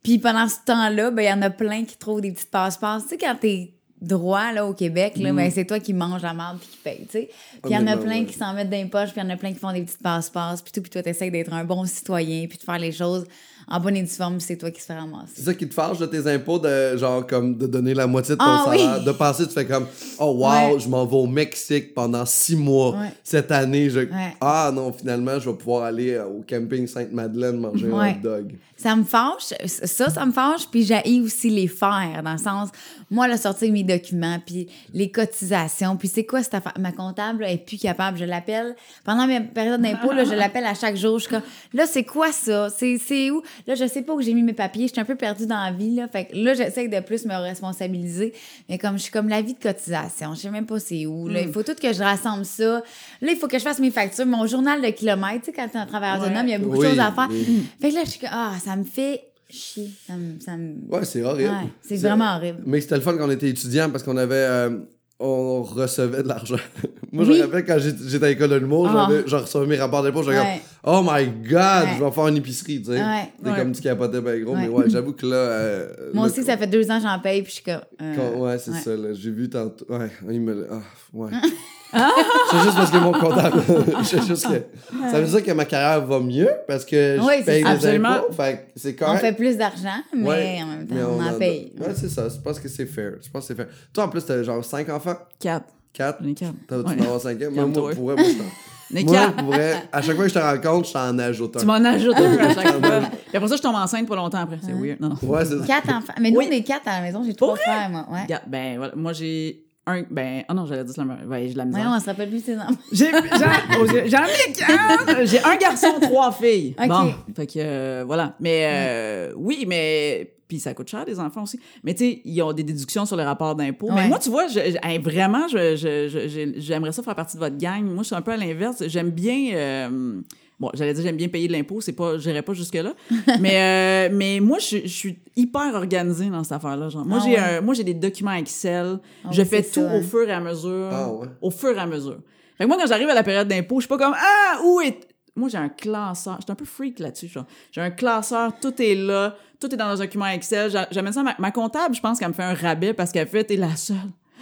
Puis 0.03 0.17
pendant 0.17 0.47
ce 0.47 0.57
temps-là, 0.65 1.11
ben 1.11 1.23
il 1.23 1.29
y 1.29 1.33
en 1.33 1.41
a 1.41 1.49
plein 1.49 1.83
qui 1.83 1.97
trouvent 1.97 2.21
des 2.21 2.31
petites 2.31 2.51
passe-passe. 2.51 3.03
Tu 3.03 3.09
sais, 3.09 3.17
quand 3.17 3.35
t'es 3.39 3.73
droit 4.01 4.51
là 4.51 4.65
au 4.65 4.73
Québec, 4.73 5.17
là, 5.17 5.33
ben 5.33 5.51
c'est 5.51 5.65
toi 5.65 5.79
qui 5.79 5.93
manges 5.93 6.21
la 6.21 6.33
merde 6.33 6.57
puis 6.59 6.69
qui 6.69 6.77
paye, 6.77 7.05
tu 7.05 7.11
sais. 7.11 7.29
Puis 7.61 7.71
il 7.71 7.73
y 7.73 7.77
en 7.77 7.87
a 7.87 7.97
plein 7.97 8.19
ouais. 8.19 8.25
qui 8.25 8.33
s'en 8.33 8.53
mettent 8.53 8.69
dans 8.69 8.77
les 8.77 8.85
poches, 8.85 9.11
puis 9.11 9.21
il 9.21 9.23
y 9.23 9.27
en 9.27 9.29
a 9.29 9.37
plein 9.37 9.51
qui 9.51 9.59
font 9.59 9.73
des 9.73 9.81
petites 9.81 10.01
passe-passe, 10.01 10.61
puis 10.61 10.71
tout, 10.71 10.81
puis 10.81 10.89
toi 10.89 11.03
t'essayes 11.03 11.31
d'être 11.31 11.53
un 11.53 11.63
bon 11.65 11.85
citoyen, 11.85 12.47
puis 12.47 12.57
de 12.57 12.63
faire 12.63 12.79
les 12.79 12.91
choses 12.91 13.25
en 13.69 13.79
bonne 13.79 13.95
et 13.97 14.01
due 14.03 14.09
forme, 14.09 14.39
c'est 14.39 14.55
toi 14.57 14.71
qui 14.71 14.81
se 14.81 14.87
fais 14.87 14.95
ramasser. 14.97 15.33
C'est 15.35 15.43
ça 15.43 15.53
qui 15.53 15.67
te 15.67 15.73
fâche 15.73 15.97
de 15.99 16.05
tes 16.05 16.27
impôts, 16.27 16.59
de 16.59 16.97
genre 16.97 17.25
comme 17.27 17.55
de 17.57 17.67
donner 17.67 17.93
la 17.93 18.07
moitié 18.07 18.35
de 18.35 18.39
ton 18.39 18.45
Ah, 18.47 18.65
oui. 18.69 18.79
salaire, 18.79 19.03
de 19.03 19.11
penser, 19.11 19.47
tu 19.47 19.53
fais 19.53 19.65
comme 19.65 19.85
oh 20.19 20.25
wow, 20.37 20.49
Ouais. 20.73 20.79
je 20.79 20.87
m'en 20.89 21.05
vais 21.05 21.15
au 21.17 21.27
Mexique 21.27 21.93
pendant 21.93 22.25
six 22.25 22.55
mois 22.55 22.91
Ouais. 22.91 23.11
cette 23.23 23.51
année, 23.51 23.89
je 23.89 23.99
Ouais. 23.99 24.35
ah 24.41 24.71
non 24.73 24.91
finalement 24.91 25.39
je 25.39 25.49
vais 25.49 25.55
pouvoir 25.57 25.83
aller 25.83 26.13
euh, 26.13 26.25
au 26.25 26.43
camping 26.49 26.87
Sainte-Madeleine 26.87 27.57
manger 27.59 27.87
un 27.91 28.09
hot 28.11 28.15
dog. 28.23 28.55
Ça 28.77 28.95
me 28.95 29.03
fâche, 29.03 29.53
ça, 29.65 30.09
ça 30.09 30.25
me 30.25 30.31
fâche, 30.31 30.61
puis 30.71 30.83
j'haïs 30.85 31.19
aussi 31.19 31.49
les 31.49 31.67
faire, 31.67 32.21
dans 32.23 32.31
le 32.31 32.37
sens, 32.37 32.69
moi, 33.11 33.27
là, 33.27 33.35
sortir 33.35 33.69
mes 33.73 33.83
documents, 33.83 34.37
puis 34.45 34.67
les 34.93 35.11
cotisations, 35.11 35.97
puis 35.97 36.07
c'est 36.07 36.25
quoi 36.25 36.43
cette 36.43 36.53
affaire? 36.53 36.71
Ma 36.79 36.93
comptable, 36.93 37.41
là, 37.41 37.51
est 37.51 37.57
plus 37.57 37.77
capable, 37.77 38.17
je 38.17 38.23
l'appelle, 38.23 38.75
pendant 39.03 39.27
mes 39.27 39.41
périodes 39.41 39.81
d'impôt, 39.81 40.13
là, 40.13 40.23
je 40.23 40.33
l'appelle 40.33 40.63
à 40.65 40.75
chaque 40.75 40.95
jour, 40.95 41.17
je 41.19 41.23
suis 41.25 41.29
comme, 41.33 41.41
là, 41.73 41.85
c'est 41.87 42.05
quoi 42.05 42.31
ça? 42.31 42.69
C'est 42.69 43.29
où? 43.31 43.41
Là, 43.67 43.75
je 43.75 43.87
sais 43.87 44.01
pas 44.01 44.13
où 44.13 44.21
j'ai 44.21 44.33
mis 44.33 44.43
mes 44.43 44.53
papiers, 44.53 44.87
je 44.87 44.91
suis 44.93 45.01
un 45.01 45.05
peu 45.05 45.15
perdue 45.15 45.45
dans 45.47 45.63
la 45.63 45.71
vie, 45.71 45.95
là, 45.95 46.07
fait 46.07 46.25
que 46.25 46.35
là, 46.35 46.53
j'essaie 46.53 46.87
de 46.87 46.99
plus 46.99 47.25
me 47.25 47.35
responsabiliser, 47.35 48.33
mais 48.69 48.77
comme 48.77 48.97
je 48.97 49.03
suis 49.03 49.11
comme 49.11 49.29
la 49.29 49.41
vie 49.41 49.53
de 49.53 49.59
cotisation, 49.61 50.33
je 50.35 50.39
sais 50.41 50.49
même 50.51 50.65
pas 50.65 50.79
c'est 50.79 51.05
où, 51.05 51.27
là, 51.27 51.41
il 51.41 51.51
faut 51.51 51.63
tout 51.63 51.75
que 51.75 51.91
je 51.93 52.01
rassemble 52.01 52.45
ça, 52.45 52.83
là, 53.21 53.31
il 53.31 53.35
faut 53.37 53.47
que 53.47 53.57
je 53.59 53.63
fasse 53.63 53.79
mes 53.79 53.91
factures, 53.91 54.25
mon 54.25 54.45
journal 54.47 54.81
de 54.81 54.87
kilomètres, 54.89 55.39
tu 55.41 55.45
sais, 55.47 55.53
quand 55.53 55.67
t'es 55.67 55.77
un 55.77 55.85
travailleur 55.85 56.19
Ouais. 56.21 56.25
autonome, 56.27 56.47
il 56.47 56.51
y 56.51 56.53
a 56.55 56.59
beaucoup 56.59 56.77
Oui, 56.77 56.85
de 56.85 56.89
choses 56.91 56.99
à 56.99 57.11
faire, 57.11 57.27
oui. 57.29 57.63
fait 57.81 57.89
que 57.89 57.95
là, 57.95 58.01
je 58.05 58.09
suis 58.09 58.19
comme, 58.19 58.29
ah, 58.31 58.53
ça 58.63 58.75
me 58.75 58.83
fait 58.83 59.21
chier. 59.49 59.89
Ça 60.07 60.13
me. 60.13 60.39
Ça 60.39 60.55
me... 60.57 60.73
Ouais, 60.89 61.03
c'est 61.05 61.23
horrible. 61.23 61.49
Ouais, 61.49 61.69
c'est 61.81 61.97
vraiment 61.97 62.35
horrible. 62.35 62.59
Mais 62.65 62.81
c'était 62.81 62.95
le 62.95 63.01
fun 63.01 63.17
quand 63.17 63.27
on 63.27 63.31
était 63.31 63.49
étudiant 63.49 63.89
parce 63.89 64.03
qu'on 64.03 64.17
avait. 64.17 64.35
euh, 64.35 64.77
on 65.19 65.63
recevait 65.63 66.23
de 66.23 66.27
l'argent. 66.27 66.55
Moi, 67.11 67.25
Oui. 67.25 67.33
je 67.35 67.39
me 67.39 67.45
rappelle 67.45 67.65
quand 67.65 67.77
j'étais 67.79 68.23
à 68.25 68.29
l'école 68.29 68.49
de 68.51 68.55
l'humour, 68.55 68.87
Ah. 68.89 69.07
j'avais- 69.09 69.23
je 69.27 69.35
recevais 69.35 69.65
mes 69.65 69.77
rapports 69.77 70.03
d'impôts, 70.03 70.23
j'étais 70.23 70.37
Ouais. 70.37 70.61
Oh 70.83 71.01
my 71.03 71.25
god, 71.27 71.83
Ouais. 71.83 71.95
je 71.99 72.03
vais 72.03 72.11
faire 72.11 72.27
une 72.27 72.37
épicerie, 72.37 72.79
tu 72.81 72.85
sais. 72.85 72.91
Ouais. 73.01 73.29
C'est 73.43 73.49
Ouais. 73.51 73.57
comme 73.57 73.71
tu 73.73 73.81
capotais 73.81 74.21
bien 74.21 74.39
gros, 74.39 74.55
mais 74.55 74.67
Ouais. 74.67 74.85
j'avoue 74.89 75.13
que 75.13 75.25
là. 75.25 75.35
euh, 75.35 75.87
Moi 76.13 76.25
là, 76.27 76.31
aussi, 76.31 76.43
ça 76.43 76.55
fait 76.55 76.67
deux 76.67 76.89
ans 76.89 76.97
que 77.01 77.03
j'en 77.07 77.19
paye, 77.19 77.41
puis 77.41 77.49
je 77.49 77.55
suis 77.55 77.63
comme. 77.63 77.81
euh, 78.01 78.15
Quand- 78.15 78.39
ouais, 78.39 78.57
c'est 78.59 78.71
ça, 78.73 78.95
là. 78.95 79.09
J'ai 79.13 79.31
vu 79.31 79.49
tantôt. 79.49 79.85
Ouais, 79.89 80.09
il 80.29 80.39
me 80.41 80.67
Ah, 80.71 80.75
ouais. 81.13 81.31
c'est 81.91 82.59
juste 82.63 82.75
parce 82.75 82.91
que 82.91 82.97
mon 82.97 83.11
comptable. 83.11 83.61
c'est 84.03 84.21
juste 84.25 84.47
que. 84.47 85.09
Ça 85.11 85.19
veut 85.19 85.25
dire 85.27 85.43
que 85.43 85.51
ma 85.51 85.65
carrière 85.65 86.05
va 86.05 86.19
mieux 86.19 86.49
parce 86.67 86.85
que 86.85 87.17
je 87.17 87.21
Oui, 87.21 87.33
c'est 87.39 87.45
paye 87.45 87.63
des 87.63 87.87
impôts. 87.87 88.31
Fait 88.33 88.67
c'est 88.75 88.95
On 89.01 89.05
correct. 89.05 89.19
fait 89.21 89.33
plus 89.33 89.57
d'argent, 89.57 90.01
mais 90.15 90.59
en 90.63 90.67
même 90.67 90.87
temps, 90.87 90.95
on, 91.17 91.21
en 91.35 91.37
paye. 91.39 91.73
Ouais, 91.79 91.87
c'est 91.95 92.09
ça. 92.09 92.27
Je 92.29 92.37
pense 92.39 92.59
que 92.59 92.67
c'est 92.69 92.85
fair. 92.85 93.13
Je 93.21 93.29
pense 93.29 93.41
que 93.43 93.47
c'est 93.47 93.55
fair. 93.55 93.67
Toi, 93.91 94.03
en 94.05 94.09
plus, 94.09 94.23
t'as 94.23 94.43
genre 94.43 94.63
5 94.63 94.87
enfants? 94.89 95.08
Quatre. 95.39 95.65
4? 95.93 96.17
J'en 96.21 96.29
ai 96.29 96.33
quatre. 96.33 96.53
T'as 96.67 96.77
tu 96.83 96.89
Ouais. 96.89 96.95
vas 96.95 97.03
avoir 97.05 97.21
5 97.21 97.39
Moi, 97.39 97.49
moi, 97.49 97.55
Calme-toi. 97.63 97.91
pour 97.95 98.05
vrai, 98.05 98.15
moi, 98.15 98.25
je 98.29 99.03
Moi, 99.03 99.13
quatre. 99.13 99.35
pour 99.37 99.45
vrai, 99.53 99.83
à 99.91 100.01
chaque 100.01 100.15
fois 100.15 100.23
que 100.25 100.29
je 100.29 100.33
te 100.35 100.39
rencontre, 100.39 100.87
je 100.87 100.93
t'en 100.93 101.17
ajoute 101.19 101.55
un. 101.57 101.59
Tu 101.59 101.65
m'en 101.65 101.73
ajoutes 101.73 102.15
un 102.15 102.35
peu 102.37 102.41
à 102.41 102.53
chaque 102.53 102.67
fois. 102.85 103.01
Puis 103.27 103.37
après 103.37 103.47
ça, 103.49 103.55
je 103.55 103.61
tombe 103.61 103.75
enceinte 103.75 104.07
pas 104.07 104.15
longtemps 104.15 104.39
après. 104.39 104.57
C'est 104.63 104.71
weird. 104.73 104.99
Non, 104.99 105.09
non. 105.09 105.15
Ouais, 105.29 105.45
c'est 105.45 105.57
ça. 105.59 105.65
Quatre 105.65 105.89
enfants. 105.89 106.13
Mais 106.21 106.31
nous, 106.31 106.39
Oui. 106.39 106.47
on 106.49 106.53
est 106.53 106.63
quatre 106.63 106.87
à 106.87 106.99
la 106.99 107.01
maison, 107.01 107.23
j'ai 107.25 107.33
trois 107.33 107.55
frères, 107.55 107.89
moi. 107.89 108.05
Ouais. 108.11 108.23
Regarde, 108.23 108.43
ben 108.47 108.77
voilà, 108.77 108.93
moi 108.95 109.13
j'ai 109.13 109.63
un. 109.87 110.03
Ben, 110.09 110.43
oh 110.49 110.53
non, 110.53 110.65
j'allais 110.67 110.83
dire 110.83 110.93
ça. 110.95 111.03
Ouais, 111.03 111.47
j'ai 111.47 111.53
de 111.53 111.57
la 111.57 111.65
misère. 111.65 111.81
Voyons, 111.83 111.97
on 111.97 111.99
se 111.99 112.05
rappelle 112.05 112.29
plus 112.29 112.43
ses 112.43 112.57
enfants. 112.57 112.71
J'ai 112.91 113.11
j'en 113.11 113.85
j'ai- 113.91 114.09
j'en 114.09 114.23
ai 114.25 114.51
quatre! 114.53 115.25
J'ai 115.25 115.43
un 115.43 115.55
garçon, 115.57 115.87
trois 116.01 116.31
filles. 116.31 116.75
Ok. 116.79 116.87
Bon, 116.87 117.13
fait 117.35 117.47
que 117.47 117.53
euh, 117.57 118.03
voilà. 118.05 118.35
Mais 118.39 118.61
euh, 118.65 119.33
oui, 119.35 119.65
mais 119.67 120.33
puis 120.49 120.59
ça 120.59 120.73
coûte 120.73 120.89
cher 120.89 121.05
des 121.05 121.17
enfants 121.17 121.43
aussi. 121.43 121.57
Mais 121.85 121.93
tu 121.93 122.03
sais, 122.03 122.21
ils 122.25 122.41
ont 122.41 122.51
des 122.51 122.63
déductions 122.63 123.05
sur 123.05 123.15
les 123.15 123.23
rapports 123.23 123.55
d'impôts. 123.55 123.89
Mais 123.93 124.09
moi, 124.09 124.19
tu 124.19 124.29
vois, 124.29 124.47
je, 124.47 124.59
je- 124.59 124.77
hey, 124.87 124.97
vraiment, 124.97 125.47
je- 125.47 125.77
je- 125.77 126.09
je- 126.09 126.27
je- 126.27 126.59
j'aimerais 126.59 126.91
ça 126.91 127.01
faire 127.03 127.15
partie 127.15 127.37
de 127.37 127.39
votre 127.41 127.55
gang. 127.57 127.83
Moi, 127.85 127.99
je 128.03 128.07
suis 128.07 128.15
un 128.15 128.21
peu 128.21 128.31
à 128.31 128.37
l'inverse. 128.37 128.83
J'aime 128.87 129.11
bien. 129.11 129.51
euh, 129.53 130.19
Bon, 130.59 130.69
j'allais 130.73 130.93
dire 130.93 131.03
j'aime 131.03 131.15
bien 131.15 131.29
payer 131.29 131.47
de 131.47 131.53
l'impôt, 131.53 131.79
c'est 131.79 131.93
pas, 131.93 132.17
j'irai 132.17 132.41
pas 132.41 132.51
jusque 132.53 132.73
là. 132.75 132.91
mais 133.39 134.09
euh, 134.09 134.13
mais 134.13 134.41
moi, 134.41 134.57
je, 134.59 134.79
je 134.83 134.87
suis 134.87 135.17
hyper 135.37 135.73
organisée 135.73 136.29
dans 136.29 136.43
cette 136.43 136.51
affaire-là. 136.51 136.89
Genre, 136.89 137.05
moi 137.05 137.19
Ah 137.21 137.25
j'ai 137.25 137.33
ouais. 137.35 137.39
un- 137.39 137.61
moi 137.61 137.73
j'ai 137.73 137.85
des 137.85 137.93
documents 137.93 138.33
Excel. 138.33 138.99
Ah 139.23 139.29
je 139.31 139.41
oui, 139.41 139.47
fais 139.47 139.63
tout 139.63 139.69
ça, 139.75 139.81
au 139.83 139.99
hein. 139.99 140.01
fur 140.01 140.27
et 140.27 140.33
à 140.33 140.41
mesure. 140.41 140.89
Ah 140.91 141.13
ouais. 141.13 141.27
Au 141.41 141.49
fur 141.49 141.69
et 141.69 141.79
à 141.79 141.85
mesure. 141.85 142.17
Fait 142.57 142.65
que 142.65 142.67
moi, 142.67 142.75
quand 142.77 142.87
j'arrive 142.87 143.07
à 143.07 143.13
la 143.13 143.23
période 143.23 143.47
d'impôt, 143.47 143.75
je 143.79 143.85
suis 143.85 143.87
pas 143.87 143.97
comme 143.97 144.13
Ah, 144.17 144.59
où 144.65 144.81
est. 144.81 144.97
Moi, 145.39 145.49
j'ai 145.49 145.57
un 145.57 145.69
classeur. 145.69 146.37
J'étais 146.39 146.51
un 146.51 146.55
peu 146.55 146.65
freak 146.65 146.99
là-dessus. 146.99 147.27
genre. 147.27 147.45
J'ai 147.71 147.81
un 147.81 147.91
classeur, 147.91 148.51
tout 148.61 148.79
est 148.81 148.95
là, 148.95 149.35
tout 149.59 149.73
est 149.73 149.77
dans 149.77 149.85
un 149.85 149.95
document 149.95 150.27
Excel. 150.27 150.69
J'a- 150.69 150.87
J'amène 150.91 151.13
ça 151.13 151.21
à 151.21 151.23
ma, 151.23 151.35
ma 151.39 151.51
comptable, 151.51 151.95
je 151.95 152.01
pense 152.01 152.19
qu'elle 152.19 152.27
me 152.29 152.33
fait 152.33 152.43
un 152.43 152.53
rabais 152.53 152.93
parce 152.93 153.11
qu'elle 153.11 153.27
fait 153.27 153.43
T'es 153.43 153.55
la 153.55 153.75
seule. 153.75 153.95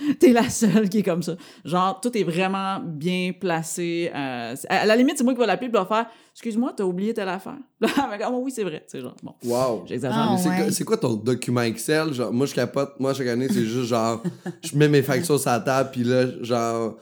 T'es 0.20 0.32
la 0.32 0.48
seule 0.48 0.90
qui 0.90 1.00
est 1.00 1.04
comme 1.04 1.24
ça. 1.24 1.36
Genre, 1.66 2.00
tout 2.00 2.16
est 2.16 2.24
vraiment 2.24 2.80
bien 2.84 3.32
placé. 3.40 4.12
euh, 4.14 4.56
à 4.70 4.86
la 4.86 4.96
limite, 4.96 5.18
c'est 5.18 5.24
moi 5.24 5.34
qui 5.34 5.40
vais 5.40 5.48
l'appeler 5.48 5.70
et 5.70 5.72
va 5.72 5.86
faire 5.88 6.06
Excuse-moi, 6.34 6.72
t'as 6.78 6.84
oublié 6.84 7.16
telle 7.16 7.30
affaire? 7.30 7.58
Elle 7.82 7.88
va 7.90 8.16
dire, 8.16 8.28
Ah, 8.30 8.32
oui, 8.32 8.52
c'est 8.52 8.64
vrai. 8.64 8.84
C'est 8.86 9.02
genre, 9.02 9.16
bon, 9.24 9.34
Wow. 9.44 9.86
j'exagère. 9.88 10.20
Ah, 10.22 10.30
Mais 10.34 10.38
c'est 10.38 10.50
ouais. 10.50 10.56
quoi- 10.58 10.72
c'est 10.72 10.84
quoi 10.84 10.98
ton 10.98 11.14
document 11.16 11.62
Excel? 11.62 12.14
Genre, 12.14 12.32
moi, 12.32 12.46
je 12.46 12.54
capote. 12.54 12.94
Moi, 13.00 13.16
chaque 13.16 13.26
année, 13.28 13.48
c'est 13.48 13.66
juste 13.66 13.88
genre, 13.90 14.22
je 14.64 14.78
mets 14.78 14.88
mes 14.88 15.02
factures 15.02 15.40
sur 15.40 15.50
la 15.50 15.60
table, 15.62 15.90
puis 15.92 16.04
là, 16.04 16.26
genre, 16.44 16.96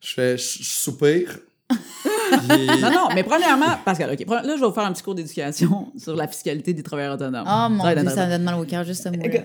je 0.00 0.14
fais, 0.14 0.38
je 0.38 0.62
soupire. 0.62 1.38
Non, 2.80 2.90
non, 2.90 3.08
mais 3.14 3.22
premièrement, 3.24 3.66
Pascal, 3.84 4.10
OK, 4.12 4.26
là, 4.28 4.42
je 4.44 4.60
vais 4.60 4.66
vous 4.66 4.72
faire 4.72 4.84
un 4.84 4.92
petit 4.92 5.02
cours 5.02 5.14
d'éducation 5.14 5.92
sur 5.96 6.14
la 6.16 6.26
fiscalité 6.28 6.72
des 6.72 6.82
travailleurs 6.82 7.14
autonomes. 7.14 7.44
Oh 7.46 7.68
mon 7.70 7.84
Ça 7.84 7.94
Dieu, 7.94 8.08
ça 8.10 8.26
me 8.26 8.30
donne 8.32 8.42
mal 8.42 8.54
au 8.60 8.64
cœur, 8.64 8.84
juste 8.84 9.02
ce 9.04 9.08
mot-là. 9.08 9.40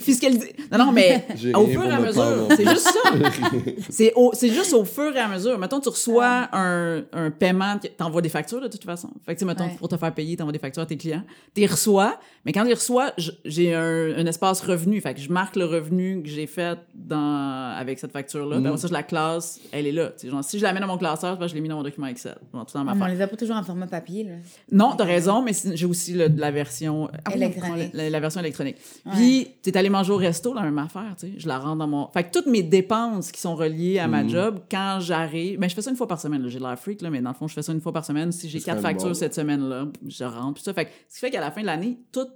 Fiscalité. 0.00 0.56
Non, 0.72 0.78
non, 0.86 0.92
mais 0.92 1.26
au 1.54 1.66
fur 1.66 1.84
et 1.84 1.90
à 1.90 1.98
me 2.00 2.06
mesure, 2.06 2.48
c'est 2.56 2.68
juste 2.68 2.88
ça. 2.88 3.10
c'est, 3.90 4.12
au- 4.14 4.30
c'est 4.34 4.48
juste 4.50 4.72
au 4.72 4.84
fur 4.84 5.14
et 5.14 5.18
à 5.20 5.28
mesure. 5.28 5.58
Mettons, 5.58 5.80
tu 5.80 5.88
reçois 5.88 6.48
un, 6.52 7.02
un 7.12 7.30
paiement, 7.30 7.76
tu 7.78 7.88
envoies 8.02 8.22
des 8.22 8.28
factures 8.28 8.60
de 8.60 8.68
toute 8.68 8.84
façon. 8.84 9.08
Fait 9.26 9.34
que, 9.34 9.38
tu 9.38 9.40
sais, 9.40 9.44
mettons, 9.46 9.64
Ouais. 9.64 9.76
pour 9.78 9.88
te 9.88 9.96
faire 9.96 10.12
payer, 10.14 10.36
tu 10.36 10.42
envoies 10.42 10.52
des 10.52 10.58
factures 10.58 10.82
à 10.82 10.86
tes 10.86 10.96
clients. 10.96 11.22
Tu 11.54 11.60
les 11.60 11.66
reçois, 11.66 12.18
mais 12.46 12.52
quand 12.52 12.62
tu 12.62 12.68
les 12.68 12.74
reçois, 12.74 13.12
j'ai 13.44 13.74
un, 13.74 14.16
un 14.16 14.26
espace 14.26 14.60
revenu. 14.62 15.00
Fait 15.00 15.12
que 15.14 15.20
je 15.20 15.30
marque 15.30 15.56
le 15.56 15.66
revenu 15.66 16.22
que 16.22 16.28
j'ai 16.28 16.46
fait 16.46 16.78
dans, 16.94 17.74
avec 17.76 17.98
cette 17.98 18.12
facture-là. 18.12 18.56
Puis 18.58 18.66
après 18.66 18.78
ça, 18.78 18.88
je 18.88 18.92
la 18.92 19.02
classe, 19.02 19.60
elle 19.72 19.86
est 19.86 19.92
là. 19.92 20.06
Tu 20.08 20.26
sais, 20.26 20.30
genre, 20.30 20.42
si 20.42 20.58
je 20.58 20.62
la 20.64 20.72
mets 20.72 20.80
dans 20.80 20.86
mon 20.86 20.96
classeur, 20.98 21.36
je 21.46 21.54
l'ai 21.60 21.62
mis 21.62 21.68
dans 21.68 21.76
mon 21.76 21.82
document 21.82 22.06
Excel. 22.06 22.36
Tout 22.52 22.58
dans 22.74 22.84
ma 22.84 22.92
Ah, 22.92 22.96
on 23.00 23.06
les 23.06 23.20
a 23.20 23.26
pas 23.26 23.36
toujours 23.36 23.56
en 23.56 23.62
format 23.62 23.86
papier, 23.86 24.24
là. 24.24 24.32
non, 24.72 24.94
t'as 24.96 25.04
raison, 25.04 25.42
mais 25.42 25.52
j'ai 25.74 25.86
aussi 25.86 26.12
le- 26.14 26.28
la 26.28 26.50
version 26.50 27.08
ah 27.24 27.34
Électronique. 27.34 27.90
La, 27.94 28.10
la 28.10 28.20
version 28.20 28.40
électronique. 28.40 28.76
Puis 29.12 29.48
t'es 29.62 29.76
allé 29.76 29.88
manger 29.90 30.12
au 30.12 30.16
resto, 30.16 30.54
la 30.54 30.62
même 30.62 30.78
affaire, 30.78 31.14
tu 31.18 31.26
sais. 31.28 31.32
Je 31.38 31.46
la 31.48 31.58
rentre 31.58 31.76
dans 31.78 31.86
mon. 31.86 32.08
Fait 32.08 32.24
que 32.24 32.30
toutes 32.30 32.46
mes 32.46 32.62
dépenses 32.62 33.30
qui 33.32 33.40
sont 33.40 33.54
reliées 33.54 33.98
à 33.98 34.08
ma 34.08 34.26
job, 34.26 34.60
quand 34.70 34.98
j'arrive, 35.00 35.58
ben 35.58 35.68
je 35.68 35.74
fais 35.74 35.82
ça 35.82 35.90
une 35.90 35.96
fois 35.96 36.08
par 36.08 36.20
semaine. 36.20 36.42
là. 36.42 36.48
J'ai 36.48 36.58
l'air 36.58 36.78
freak 36.78 37.02
là, 37.02 37.10
mais 37.10 37.20
dans 37.20 37.30
le 37.30 37.36
fond, 37.36 37.46
je 37.48 37.54
fais 37.54 37.62
ça 37.62 37.72
une 37.72 37.80
fois 37.80 37.92
par 37.92 38.04
semaine. 38.04 38.32
Si 38.32 38.48
j'ai 38.48 38.60
quatre 38.60 38.80
factures 38.82 39.08
bon. 39.08 39.14
cette 39.14 39.34
semaine-là, 39.34 39.86
je 40.06 40.24
rentre. 40.24 40.54
Puis 40.54 40.62
ça, 40.62 40.72
fait 40.74 40.86
que 40.86 40.90
ce 41.08 41.14
qui 41.14 41.20
fait 41.20 41.30
qu'à 41.30 41.40
la 41.40 41.50
fin 41.50 41.60
de 41.60 41.66
l'année, 41.66 41.98
tout 42.12 42.26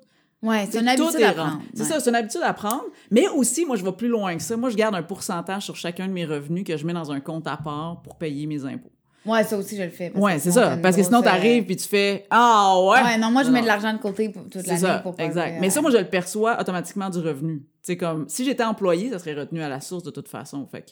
Ouais, 0.43 0.69
c'est 0.71 0.81
une 0.81 0.89
habitude 0.89 1.23
à 1.23 1.33
prendre. 1.33 1.63
C'est 1.73 1.83
ouais. 1.85 1.89
ça, 1.89 2.01
c'est 2.01 2.11
une 2.11 2.17
habitude 2.17 2.43
à 2.45 2.53
prendre. 2.53 2.85
Mais 3.11 3.27
aussi, 3.29 3.65
moi, 3.65 3.77
je 3.77 3.85
vais 3.85 3.93
plus 3.93 4.09
loin 4.09 4.37
que 4.37 4.43
ça. 4.43 4.59
Moi, 4.59 4.69
je 4.69 4.77
garde 4.77 4.95
un 4.95 5.03
pourcentage 5.03 5.63
sur 5.63 5.75
chacun 5.75 6.07
de 6.07 6.13
mes 6.13 6.27
revenus 6.27 6.65
que 6.65 6.77
je 6.77 6.85
mets 6.87 6.93
dans 6.93 7.11
un 7.11 7.21
compte 7.21 7.47
à 7.47 7.57
part 7.57 8.03
pour 8.03 8.17
payer 8.19 8.47
mes 8.47 8.63
impôts. 8.67 8.91
Ouais, 9.27 9.43
ça 9.45 9.57
aussi, 9.57 9.77
je 9.77 9.83
le 9.83 9.91
fais. 9.91 10.13
Ouais, 10.15 10.39
c'est 10.39 10.51
ça. 10.51 10.77
Parce 10.83 10.97
que 10.97 11.03
sinon, 11.03 11.21
euh, 11.21 11.23
t'arrives 11.23 11.65
puis 11.65 11.77
tu 11.77 11.89
fais 11.89 12.27
Ah 12.31 12.75
ouais. 12.81 13.03
Ouais, 13.03 13.19
non, 13.19 13.31
moi, 13.31 13.43
je 13.43 13.51
mets 13.51 13.63
de 13.63 13.67
l'argent 13.67 13.93
de 13.93 13.99
côté 13.99 14.29
pour 14.29 14.43
toute 14.45 14.61
C'est 14.63 14.67
l'année 14.67 14.81
ça, 14.81 14.99
pour 14.99 15.15
pas 15.15 15.25
exact. 15.25 15.57
que- 15.57 15.61
Mais 15.61 15.71
ça, 15.71 15.81
moi, 15.81 15.91
je 15.91 15.97
le 15.99 16.05
perçois 16.05 16.61
automatiquement 16.61 17.09
du 17.11 17.19
revenu. 17.19 17.63
C'est 17.83 17.97
comme, 17.97 18.27
si 18.29 18.45
j'étais 18.45 18.65
employé, 18.65 19.11
ça 19.11 19.19
serait 19.19 19.35
retenu 19.35 19.63
à 19.63 19.69
la 19.69 19.81
source 19.81 20.03
de 20.03 20.11
toute 20.11 20.29
façon. 20.29 20.67
Fait 20.71 20.83
que 20.83 20.87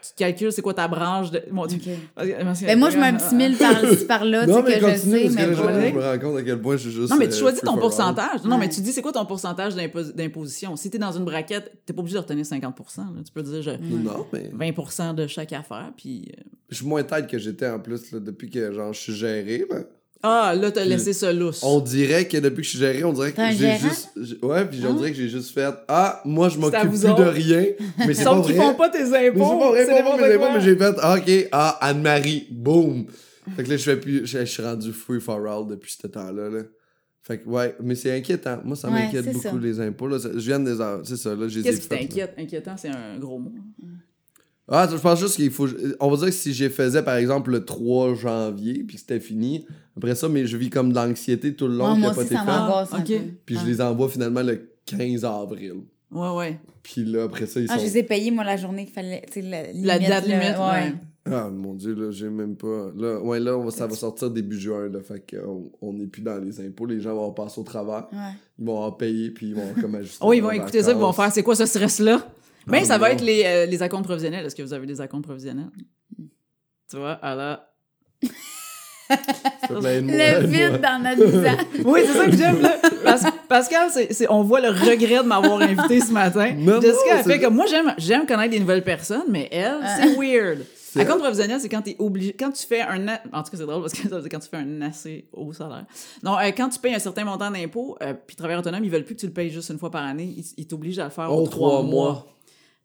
tu 0.00 0.14
calcules 0.16 0.52
c'est 0.52 0.62
quoi 0.62 0.74
ta 0.74 0.86
branche 0.86 1.30
de... 1.32 1.42
Mon 1.50 1.66
Dieu. 1.66 1.80
Ben, 2.16 2.78
moi, 2.78 2.90
je 2.90 2.98
mets 2.98 3.06
un 3.08 3.14
petit 3.14 3.34
mille 3.34 3.56
par-ci, 3.56 4.04
par-là, 4.06 4.44
tu 4.44 4.50
non, 4.50 4.56
sais, 4.58 4.62
mais 4.62 4.78
que 4.78 4.90
je 4.90 4.96
sais, 4.96 5.22
parce 5.22 5.34
que 5.34 5.40
mais 5.40 5.54
je, 5.56 5.94
me 5.96 6.02
rends 6.02 6.18
compte 6.20 6.38
à 6.38 6.42
quel 6.44 6.60
point 6.60 6.76
je 6.76 6.82
suis 6.82 6.92
juste. 6.92 7.10
Non, 7.10 7.16
mais 7.18 7.28
tu 7.28 7.34
euh, 7.34 7.38
choisis 7.38 7.60
ton 7.62 7.76
pourcentage. 7.76 8.44
Non, 8.44 8.58
mais 8.58 8.68
tu 8.68 8.80
dis 8.80 8.92
c'est 8.92 9.02
quoi 9.02 9.12
ton 9.12 9.24
pourcentage 9.26 9.74
d'impos- 9.74 10.12
d'imposition? 10.14 10.76
Si 10.76 10.88
t'es 10.90 10.98
dans 10.98 11.12
une 11.12 11.24
braquette, 11.24 11.72
t'es 11.84 11.92
pas 11.92 12.00
obligé 12.00 12.14
de 12.14 12.20
retenir 12.20 12.46
50 12.46 12.78
là. 12.98 13.04
Tu 13.24 13.32
peux 13.32 13.42
dire 13.42 13.60
je- 13.62 13.70
Non, 13.70 14.26
mais 14.32 14.72
20 14.72 15.14
de 15.14 15.26
chaque 15.26 15.52
affaire, 15.52 15.90
puis... 15.96 16.30
je 16.68 16.76
suis 16.76 16.86
moins 16.86 17.02
tête 17.02 17.26
que 17.26 17.38
j'étais 17.38 17.68
en 17.68 17.78
plus, 17.80 18.12
là, 18.12 18.20
depuis 18.20 18.50
que 18.50 18.72
genre, 18.72 18.92
je 18.92 19.00
suis 19.00 19.14
géré. 19.14 19.64
Ben, 19.70 19.84
Ah, 20.22 20.52
là, 20.60 20.72
t'as 20.72 20.84
laissé 20.84 21.12
ça 21.12 21.32
lousse. 21.32 21.62
On 21.62 21.78
dirait 21.80 22.26
que 22.26 22.36
depuis 22.38 22.56
que 22.56 22.62
je 22.64 22.68
suis 22.70 22.78
géré, 22.80 23.04
on 23.04 23.12
dirait 23.12 23.30
que 23.32 23.40
j'ai 23.52 23.78
juste. 23.78 24.08
j'ai- 24.20 24.38
Ouais, 24.44 24.64
puis 24.64 24.80
on 24.84 24.90
Ah. 24.90 24.96
dirait 24.98 25.10
que 25.12 25.16
j'ai 25.16 25.28
juste 25.28 25.54
fait 25.54 25.72
Ah, 25.86 26.20
moi, 26.24 26.48
je 26.48 26.58
m'occupe 26.58 26.88
plus 26.88 27.02
de 27.02 27.08
rien. 27.08 27.64
Mais 27.98 28.14
c'est 28.14 28.24
pas 28.24 28.34
vrai. 28.40 28.54
font 28.54 28.74
pas 28.74 28.88
tes 28.88 29.04
Mais 29.04 29.06
c'est 29.10 29.28
impôts. 29.28 29.58
pas 29.58 29.68
vrai, 29.70 29.84
c'est 29.86 29.90
pas 29.92 29.98
n'importe 29.98 30.20
mais 30.20 30.38
mais 30.54 30.60
j'ai 30.60 30.76
fait 30.76 30.94
Ah, 31.00 31.16
ok, 31.18 31.48
ah, 31.52 31.78
Anne-Marie, 31.80 32.48
boum. 32.50 33.06
Fait 33.56 33.62
que 33.62 33.70
là, 33.70 33.76
je 33.76 33.82
fais 33.84 33.96
plus. 33.96 34.26
Je, 34.26 34.44
suis 34.44 34.62
rendu 34.62 34.92
free 34.92 35.20
for 35.20 35.38
all 35.46 35.68
depuis 35.68 35.96
ce 36.02 36.06
temps-là. 36.08 36.50
Là. 36.50 36.62
Fait 37.22 37.38
que, 37.38 37.48
ouais, 37.48 37.76
mais 37.80 37.94
c'est 37.94 38.14
inquiétant. 38.16 38.58
Moi, 38.64 38.74
ça 38.76 38.88
Ouais, 38.88 38.94
m'inquiète 39.04 39.26
beaucoup, 39.32 39.40
ça. 39.40 39.52
les 39.62 39.80
impôts. 39.80 40.08
Là. 40.08 40.18
Je 40.18 40.38
viens 40.40 40.58
de 40.58 40.64
les. 40.68 40.80
avoir- 40.80 41.00
C'est 41.06 41.16
ça, 41.16 41.34
là, 41.34 41.46
je 41.48 41.60
les 41.60 41.60
ai 41.60 41.62
Qu'est-ce 41.70 41.80
qui 41.82 41.88
t'inquiète? 41.88 42.34
Inquiétant, 42.36 42.76
c'est 42.76 42.88
un 42.88 43.18
gros 43.20 43.38
mot. 43.38 43.52
Ah, 44.70 44.86
je 44.90 44.96
pense 44.98 45.18
juste 45.18 45.36
qu'il 45.36 45.50
faut. 45.50 45.66
On 46.00 46.10
va 46.10 46.16
dire 46.16 46.26
que 46.26 46.32
si 46.32 46.52
j'ai 46.52 46.68
faisais 46.68 47.02
par 47.02 47.16
exemple 47.16 47.50
le 47.50 47.64
3 47.64 48.14
janvier, 48.14 48.84
puis 48.86 48.96
que 48.96 49.00
c'était 49.00 49.20
fini, 49.20 49.66
après 49.96 50.14
ça, 50.14 50.28
mais 50.28 50.46
je 50.46 50.56
vis 50.56 50.68
comme 50.70 50.90
de 50.90 50.94
l'anxiété 50.96 51.54
tout 51.54 51.68
le 51.68 51.76
long 51.76 51.94
qui 51.94 52.00
moi 52.00 52.10
a 52.10 52.14
pas 52.14 52.22
été 52.22 52.34
ça 52.34 52.42
fait. 52.44 53.18
peu. 53.18 53.24
Puis 53.46 53.54
je 53.54 53.60
Ah. 53.62 53.66
les 53.66 53.80
envoie 53.80 54.08
finalement 54.08 54.42
le 54.42 54.68
15 54.84 55.24
avril. 55.24 55.74
Ouais, 56.10 56.30
ouais. 56.36 56.60
Puis 56.82 57.04
là, 57.04 57.24
après 57.24 57.46
ça, 57.46 57.60
ils 57.60 57.66
Ah, 57.70 57.74
sont. 57.74 57.80
je 57.80 57.84
les 57.86 57.98
ai 57.98 58.02
payés, 58.02 58.30
moi, 58.30 58.44
la 58.44 58.56
journée 58.56 58.84
qu'il 58.84 58.94
fallait. 58.94 59.22
tu 59.30 59.40
sais, 59.40 59.72
La, 59.74 59.98
La 59.98 59.98
date 59.98 60.26
limite, 60.26 60.42
ouais. 60.58 60.94
Ah, 61.30 61.50
mon 61.50 61.74
Dieu, 61.74 61.94
là, 61.94 62.10
j'ai 62.10 62.30
même 62.30 62.56
pas. 62.56 62.90
Là, 62.96 63.20
ouais, 63.20 63.38
là, 63.38 63.58
on 63.58 63.64
va- 63.64 63.70
ça 63.70 63.86
va 63.86 63.94
sortir 63.94 64.30
début 64.30 64.58
juin, 64.58 64.88
là. 64.88 65.00
Fait 65.02 65.22
qu'on 65.30 65.70
on 65.82 65.92
n'est 65.92 66.06
plus 66.06 66.22
dans 66.22 66.38
les 66.38 66.58
impôts. 66.60 66.86
Les 66.86 67.00
gens 67.00 67.14
vont 67.14 67.32
passer 67.32 67.60
au 67.60 67.64
travers. 67.64 68.06
Ouais. 68.12 68.18
Ils 68.58 68.64
vont 68.64 68.78
en 68.82 68.92
payer, 68.92 69.30
puis 69.30 69.48
ils 69.48 69.54
vont 69.54 69.74
comme 69.78 69.94
ajuster. 69.96 70.18
Oh, 70.26 70.32
ils 70.32 70.40
vont 70.42 70.50
écouter 70.50 70.82
ça, 70.82 70.92
ils 70.92 70.96
vont 70.96 71.12
faire 71.12 71.30
c'est 71.30 71.42
quoi 71.42 71.54
ce 71.54 71.66
stress-là? 71.66 72.26
Ben, 72.68 72.80
Ah, 72.82 72.84
ça 72.84 72.98
va 72.98 73.10
être 73.12 73.22
les, 73.22 73.42
euh, 73.44 73.66
les 73.66 73.82
acomptes 73.82 74.04
provisionnels. 74.04 74.44
Est-ce 74.46 74.54
que 74.54 74.62
vous 74.62 74.72
avez 74.72 74.86
des 74.86 75.00
acomptes 75.00 75.24
provisionnels? 75.24 75.70
Tu 76.90 76.96
vois, 76.96 77.12
alors. 77.12 77.58
Ça 79.10 79.80
fait 79.80 80.00
une 80.00 80.08
Le 80.10 80.46
vide 80.46 80.80
dans 80.82 81.02
notre 81.02 81.24
visage. 81.24 81.58
Oui, 81.84 82.00
c'est 82.06 82.12
ça 82.12 82.24
que 82.26 82.36
j'aime, 82.36 82.60
là. 82.60 82.76
Parce- 83.04 83.24
Pascal, 83.48 83.88
c'est, 83.90 84.12
c'est- 84.12 84.30
on 84.30 84.42
voit 84.42 84.60
le 84.60 84.68
regret 84.68 85.22
de 85.22 85.26
m'avoir 85.28 85.62
invité 85.62 86.00
ce 86.00 86.12
matin. 86.12 86.52
Non, 86.54 86.78
Jessica, 86.80 86.98
non, 87.14 87.16
elle 87.18 87.24
fait 87.24 87.30
c'est- 87.32 87.40
comme 87.40 87.54
moi, 87.54 87.64
j'aime, 87.66 87.94
j'aime 87.96 88.26
connaître 88.26 88.50
des 88.50 88.60
nouvelles 88.60 88.84
personnes, 88.84 89.24
mais 89.30 89.48
elle, 89.50 89.78
c'est 89.98 90.14
weird. 90.16 90.64
C'est- 90.74 91.00
Acompte 91.00 91.20
provisionnel, 91.20 91.58
c'est 91.60 91.68
quand 91.70 91.80
t'es 91.82 91.96
obligé, 91.98 92.32
quand 92.34 92.50
tu 92.50 92.66
fais 92.66 92.80
un, 92.82 93.08
a- 93.08 93.20
en 93.32 93.42
tout 93.42 93.50
cas, 93.50 93.56
c'est 93.56 93.66
drôle 93.66 93.80
parce 93.82 93.92
que 93.94 94.06
ça 94.08 94.14
veut 94.16 94.20
dire 94.22 94.28
quand 94.30 94.38
tu 94.40 94.48
fais 94.48 94.56
un 94.58 94.82
assez 94.82 95.26
haut 95.32 95.52
salaire. 95.54 95.84
Non, 96.22 96.38
euh, 96.38 96.50
quand 96.56 96.68
tu 96.68 96.78
payes 96.78 96.94
un 96.94 96.98
certain 96.98 97.24
montant 97.24 97.50
d'impôts, 97.50 97.96
euh, 98.02 98.12
puis 98.26 98.36
travailleur 98.36 98.60
autonome, 98.60 98.84
ils 98.84 98.90
veulent 98.90 99.04
plus 99.04 99.14
que 99.14 99.20
tu 99.20 99.26
le 99.26 99.32
payes 99.32 99.50
juste 99.50 99.70
une 99.70 99.78
fois 99.78 99.90
par 99.90 100.04
année. 100.04 100.34
Ils, 100.36 100.44
ils 100.58 100.66
t'obligent 100.66 100.98
à 100.98 101.04
le 101.04 101.10
faire 101.10 101.28
Oh, 101.30 101.42
aux 101.42 101.46
trois 101.46 101.70
trois 101.70 101.82
mois. 101.82 101.90
mois. 102.12 102.26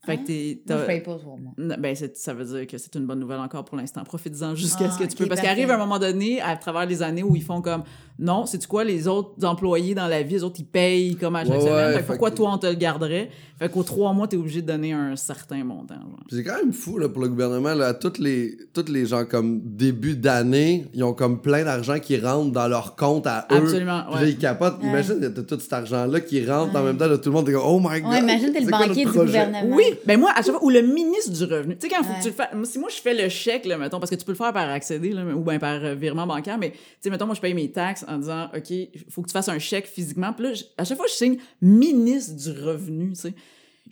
Fait 0.05 0.17
que 0.17 0.25
t'es, 0.27 0.61
Moi, 0.67 0.83
pas 0.99 1.17
mois. 1.37 1.53
non, 1.57 1.75
Ben, 1.79 1.95
c'est- 1.95 2.17
ça 2.17 2.33
veut 2.33 2.43
dire 2.43 2.67
que 2.67 2.77
c'est 2.77 2.93
une 2.95 3.05
bonne 3.05 3.19
nouvelle 3.19 3.39
encore 3.39 3.63
pour 3.63 3.77
l'instant. 3.77 4.03
Profites-en 4.03 4.53
jusqu'à 4.53 4.85
Ah, 4.87 4.91
ce 4.91 4.99
que 4.99 5.09
tu 5.09 5.15
peux. 5.15 5.27
Parce 5.27 5.39
qu'il 5.39 5.49
arrive 5.49 5.71
un 5.71 5.77
moment 5.77 5.97
donné, 5.97 6.41
à 6.41 6.57
travers 6.57 6.85
les 6.85 7.01
années, 7.01 7.23
où 7.23 7.35
ils 7.37 7.41
font 7.43 7.61
comme 7.61 7.83
non, 8.19 8.45
c'est 8.45 8.57
tu 8.59 8.67
quoi, 8.67 8.83
les 8.83 9.07
autres 9.07 9.45
employés 9.45 9.95
dans 9.95 10.07
la 10.07 10.21
vie, 10.21 10.33
les 10.35 10.43
autres, 10.43 10.57
ils 10.59 10.65
payent 10.65 11.15
comme 11.15 11.37
à 11.37 11.45
chaque 11.45 11.53
Ouais, 11.53 11.59
semaine? 11.61 11.75
ouais, 11.75 11.85
Fait 11.85 11.93
que 11.93 11.99
fait 11.99 12.07
pourquoi 12.07 12.31
que- 12.31 12.35
toi, 12.35 12.51
on 12.53 12.57
te 12.57 12.67
le 12.67 12.73
garderait? 12.75 13.29
Fait 13.63 13.69
qu'aux 13.69 13.83
trois 13.83 14.11
mois, 14.11 14.27
t'es 14.27 14.35
obligé 14.35 14.61
de 14.61 14.67
donner 14.67 14.91
un 14.91 15.15
certain 15.15 15.63
montant. 15.63 15.93
genre. 15.93 16.19
C'est 16.29 16.43
quand 16.43 16.57
même 16.57 16.73
fou 16.73 16.97
là, 16.97 17.07
pour 17.07 17.21
le 17.21 17.29
gouvernement. 17.29 17.73
Là, 17.73 17.93
toutes 17.93 18.17
les, 18.17 18.57
toutes 18.73 18.89
les 18.89 19.05
gens 19.05 19.23
comme 19.23 19.61
début 19.63 20.17
d'année, 20.17 20.87
ils 20.93 21.01
ont 21.01 21.13
comme 21.13 21.39
plein 21.39 21.63
d'argent 21.63 21.97
qui 21.97 22.19
rentre 22.19 22.51
dans 22.51 22.67
leur 22.67 22.97
compte 22.97 23.25
à 23.25 23.47
eux. 23.49 23.55
Absolument, 23.55 24.03
Puis 24.07 24.15
là, 24.15 24.21
ouais. 24.21 24.29
ils 24.31 24.37
capotent. 24.37 24.81
Ouais. 24.81 24.89
Imagine, 24.89 25.15
il 25.19 25.23
y 25.23 25.27
a 25.27 25.29
tout 25.29 25.57
cet 25.57 25.71
argent-là 25.71 26.19
qui 26.19 26.45
rentre 26.45 26.75
en 26.75 26.83
même 26.83 26.97
temps. 26.97 27.07
Là, 27.07 27.17
tout 27.17 27.29
le 27.29 27.35
monde 27.35 27.47
est 27.47 27.53
comme, 27.53 27.63
oh 27.65 27.79
my 27.79 28.01
god. 28.01 28.11
Ouais, 28.11 28.19
imagine, 28.19 28.51
t'es 28.51 28.59
le 28.59 28.69
banquier 28.69 29.05
du 29.05 29.11
gouvernement. 29.13 29.75
Oui, 29.77 29.85
ben 30.05 30.19
moi, 30.19 30.31
à 30.35 30.41
chaque 30.41 30.51
fois, 30.55 30.65
ou 30.65 30.69
le 30.69 30.81
ministre 30.81 31.31
du 31.31 31.45
revenu. 31.45 31.77
Tu 31.77 31.87
sais, 31.87 31.95
quand 31.95 32.03
faut 32.03 32.13
que 32.15 32.21
tu 32.21 32.27
le 32.27 32.33
fasses. 32.33 32.53
moi, 32.53 32.65
Si 32.65 32.79
moi, 32.79 32.89
je 32.89 32.99
fais 32.99 33.13
le 33.13 33.29
chèque, 33.29 33.65
là, 33.65 33.77
mettons, 33.77 33.99
parce 34.01 34.09
que 34.09 34.15
tu 34.15 34.25
peux 34.25 34.33
le 34.33 34.37
faire 34.37 34.51
par 34.51 34.67
accéder, 34.67 35.11
là, 35.11 35.23
ou 35.33 35.39
bien 35.41 35.57
par 35.57 35.81
euh, 35.85 35.95
virement 35.95 36.27
bancaire, 36.27 36.57
mais, 36.57 36.71
tu 36.71 36.77
sais, 36.99 37.09
mettons, 37.09 37.27
moi, 37.27 37.35
je 37.35 37.39
paye 37.39 37.53
mes 37.53 37.71
taxes 37.71 38.03
en 38.09 38.17
disant, 38.17 38.49
OK, 38.53 38.71
il 38.71 38.89
faut 39.09 39.21
que 39.21 39.27
tu 39.27 39.33
fasses 39.33 39.47
un 39.47 39.59
chèque 39.59 39.87
physiquement. 39.87 40.33
Puis 40.33 40.47
là, 40.47 40.51
à 40.77 40.83
chaque 40.83 40.97
fois, 40.97 41.07
je 41.07 41.13
signe 41.13 41.37
ministre 41.61 42.35
du 42.35 42.61
revenu, 42.61 43.13
tu 43.13 43.21
sais. 43.21 43.33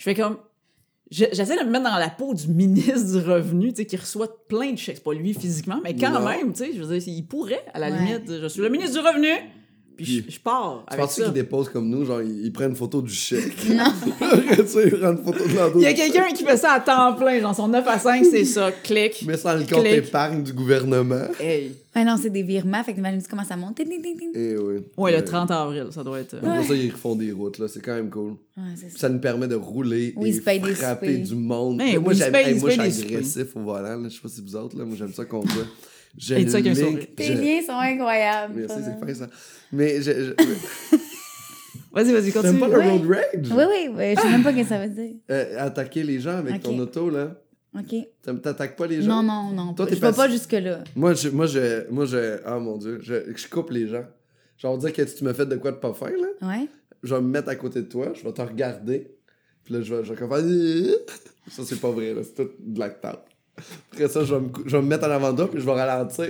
Je 0.02 0.06
fais 0.06 0.16
comme. 0.16 0.38
je- 1.12 1.26
J'essaie 1.32 1.60
de 1.60 1.64
me 1.64 1.70
mettre 1.70 1.84
dans 1.84 1.98
la 2.00 2.10
peau 2.10 2.34
du 2.34 2.48
ministre 2.52 3.20
du 3.22 3.30
revenu, 3.30 3.70
tu 3.70 3.76
sais, 3.82 3.86
qui 3.86 3.98
reçoit 3.98 4.48
plein 4.48 4.72
de 4.72 4.78
chèques. 4.78 4.96
C'est 4.98 5.04
pas 5.04 5.14
lui 5.14 5.32
physiquement, 5.36 5.80
mais 5.84 5.96
quand 5.96 6.10
Non. 6.10 6.26
même, 6.28 6.54
tu 6.54 6.66
sais, 6.66 6.74
je 6.74 6.82
veux 6.82 6.98
dire, 6.98 7.08
il 7.14 7.22
pourrait, 7.28 7.64
à 7.76 7.78
la 7.78 7.92
Ouais. 7.92 8.00
limite, 8.00 8.42
je 8.42 8.48
suis 8.48 8.62
le 8.64 8.70
ministre 8.70 9.00
du 9.00 9.08
revenu, 9.08 9.28
puis 9.96 10.06
je, 10.28 10.32
je 10.34 10.40
pars 10.40 10.86
Tu 10.92 10.98
penses 10.98 11.16
qu'ils 11.16 11.32
déposent 11.34 11.70
comme 11.70 11.90
nous, 11.90 12.06
genre, 12.06 12.22
ils, 12.22 12.46
ils 12.46 12.52
prennent 12.54 12.72
une 12.72 12.76
photo 12.76 13.02
du 13.02 13.14
chèque. 13.14 13.54
Non. 13.72 13.86
tu 14.56 14.68
sais, 14.68 14.88
ils 14.88 14.98
prennent 14.98 15.18
une 15.18 15.24
photo 15.24 15.40
de 15.44 15.76
Il 15.78 15.82
y 15.82 15.86
a 15.86 15.94
quelqu'un 15.94 16.28
qui 16.34 16.44
fait 16.44 16.58
ça 16.58 16.74
à 16.74 16.80
temps 16.80 17.14
plein, 17.16 17.40
genre 17.40 17.56
son 17.56 17.68
9 17.68 17.88
à 17.88 18.00
5, 18.00 18.26
c'est 18.26 18.46
ça, 18.46 18.72
clic. 18.72 19.24
Mais 19.28 19.38
sans 19.38 19.54
le 19.56 19.64
compte 19.66 19.86
épargne 19.86 20.44
du 20.44 20.54
gouvernement. 20.54 21.26
Hey. 21.40 21.76
Ouais, 21.94 22.06
non, 22.06 22.16
c'est 22.22 22.30
des 22.30 22.44
virements. 22.44 22.82
Fait 22.86 22.92
que 22.92 22.96
t'imagines 22.98 23.22
comment 23.30 23.44
ça 23.44 23.58
monte. 23.58 23.80
Et 23.82 23.86
oui. 24.58 24.76
Ouais, 24.98 25.12
le 25.12 25.18
Euh, 25.18 25.22
30 25.22 25.52
avril, 25.52 25.88
ça 25.92 26.04
doit 26.04 26.20
être. 26.22 26.36
euh, 26.36 26.40
Pour 26.40 26.66
ça, 26.66 26.74
ils 26.74 26.90
refont 26.92 27.16
des 27.18 27.34
routes, 27.34 27.60
là. 27.60 27.68
C'est 27.68 27.82
quand 27.82 27.96
même 27.96 28.10
cool. 28.10 28.32
Ouais, 28.56 28.64
c'est 28.78 28.90
ça. 28.92 28.98
Ça 29.00 29.10
nous 29.10 29.20
permet 29.20 29.48
de 29.50 29.56
rouler 29.56 30.14
et 30.24 30.32
frapper 30.74 31.18
du 31.18 31.36
monde. 31.36 31.82
Hey, 31.82 31.98
moi, 31.98 32.14
j'aime- 32.14 32.32
moi, 32.60 32.70
je 32.70 32.90
suis 32.92 33.04
agressif 33.06 33.56
au 33.58 33.60
volant. 33.62 33.98
là. 33.98 34.08
Je 34.08 34.16
sais 34.16 34.22
pas 34.22 34.30
si 34.30 34.42
vous 34.42 34.56
autres, 34.56 34.78
là. 34.78 34.86
Moi, 34.86 34.96
j'aime 34.98 35.12
ça 35.14 35.26
qu'on 35.26 35.42
voit. 35.42 35.66
Je 36.18 36.36
sourire. 36.76 37.08
Tes 37.16 37.36
liens 37.36 37.62
sont 37.66 37.72
incroyables. 37.80 38.54
Merci, 38.58 38.76
c'est 38.84 39.06
fin, 39.06 39.14
ça. 39.14 39.28
Mais 39.72 40.02
je... 40.02 40.12
je- 40.12 40.34
Vas-y, 41.94 42.14
vas-y, 42.14 42.32
T'aimes 42.32 42.42
continue. 42.44 42.60
pas 42.60 42.68
le 42.70 42.90
road 42.90 43.06
rage? 43.10 43.52
Oui, 43.52 43.64
oui, 43.70 43.90
oui. 43.94 44.16
Je 44.16 44.22
sais 44.22 44.30
même 44.30 44.44
pas 44.44 44.52
ce 44.54 44.58
que 44.58 44.64
ça 44.66 44.80
veut 44.86 44.94
dire. 44.94 45.16
Euh, 45.30 45.56
attaquer 45.60 46.04
les 46.04 46.20
gens 46.22 46.38
avec 46.38 46.62
ton 46.64 46.78
auto, 46.80 47.10
là. 47.10 47.36
OK. 47.78 47.96
T'aimes- 48.22 48.40
T'attaques 48.42 48.76
pas 48.78 48.88
les 48.88 49.02
gens? 49.02 49.22
Non, 49.22 49.24
non, 49.24 49.52
non. 49.52 49.74
Toi, 49.74 49.88
je 49.90 49.96
t'es 49.96 50.00
vais 50.00 50.14
pas 50.14 50.30
jusque-là. 50.30 50.84
Moi, 50.96 51.14
je, 51.16 51.30
moi, 51.30 51.46
je, 51.48 51.90
moi, 51.90 52.06
je, 52.06 52.38
ah 52.46 52.60
mon 52.60 52.78
dieu, 52.78 53.00
je, 53.02 53.14
je 53.36 53.48
coupe 53.48 53.72
les 53.72 53.88
gens. 53.88 54.06
Genre 54.58 54.78
dire 54.78 54.94
que 54.94 55.06
si 55.06 55.16
tu 55.16 55.24
me 55.26 55.34
fais 55.34 55.46
de 55.46 55.56
quoi 55.58 55.72
de 55.72 55.78
pas 55.78 55.94
fin, 55.94 56.10
là, 56.12 56.48
Ouais. 56.48 56.68
je 57.04 57.14
vais 57.16 57.22
me 57.22 57.28
mettre 57.28 57.50
à 57.50 57.56
côté 57.56 57.82
de 57.82 57.88
toi, 57.88 58.14
je 58.14 58.24
vais 58.24 58.32
te 58.34 58.42
regarder, 58.42 59.12
puis 59.64 59.74
là, 59.74 59.82
je 59.82 59.94
vais, 59.96 60.04
je 60.06 60.14
vais 60.14 60.20
comme 60.20 60.30
faire... 60.30 60.42
Ça, 61.50 61.64
c'est 61.66 61.80
pas 61.82 61.90
vrai, 61.92 62.14
là, 62.14 62.22
c'est 62.24 62.36
tout 62.36 62.52
de 62.60 62.80
l'acteur. 62.80 63.26
Après 63.94 64.08
ça, 64.08 64.24
je 64.24 64.34
vais, 64.36 64.42
me, 64.42 64.50
je 64.66 64.76
vais 64.78 64.82
me 64.82 64.88
mettre 64.88 65.08
en 65.08 65.12
avant 65.12 65.34
puis 65.34 65.60
je 65.60 65.66
vais 65.66 65.72
ralentir. 65.74 66.28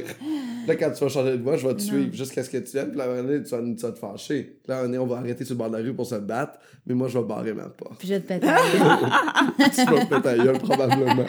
Là, 0.67 0.75
quand 0.75 0.91
tu 0.91 1.03
vas 1.03 1.09
changer 1.09 1.37
de 1.37 1.43
voie, 1.43 1.57
je 1.57 1.67
vais 1.67 1.73
te 1.73 1.81
Non. 1.81 1.87
suivre 1.87 2.13
jusqu'à 2.13 2.43
ce 2.43 2.49
que 2.49 2.57
tu 2.57 2.71
viennes, 2.73 2.89
puis 2.89 2.97
là, 2.99 3.05
tu 3.39 3.49
vas, 3.49 3.61
tu 3.61 3.75
vas 3.75 3.91
te 3.91 3.99
fâcher. 3.99 4.43
Puis 4.43 4.67
Là, 4.67 4.75
à 4.75 4.77
un 4.79 4.81
moment 4.83 4.93
donné, 4.93 4.97
on 5.03 5.07
va 5.07 5.17
arrêter 5.17 5.43
sur 5.43 5.53
le 5.55 5.57
bord 5.57 5.69
de 5.69 5.77
la 5.77 5.83
rue 5.83 5.93
pour 5.93 6.05
se 6.05 6.15
battre, 6.15 6.59
mais 6.85 6.93
moi, 6.93 7.07
je 7.07 7.17
vais 7.17 7.25
barrer 7.25 7.53
ma 7.53 7.63
porte. 7.63 7.97
Puis 7.97 8.07
je 8.07 8.13
vais 8.15 8.19
te 8.19 8.27
péter. 8.27 8.47
tu 9.75 9.85
vas 9.85 10.05
te 10.05 10.21
péter 10.21 10.59
probablement. 10.59 11.25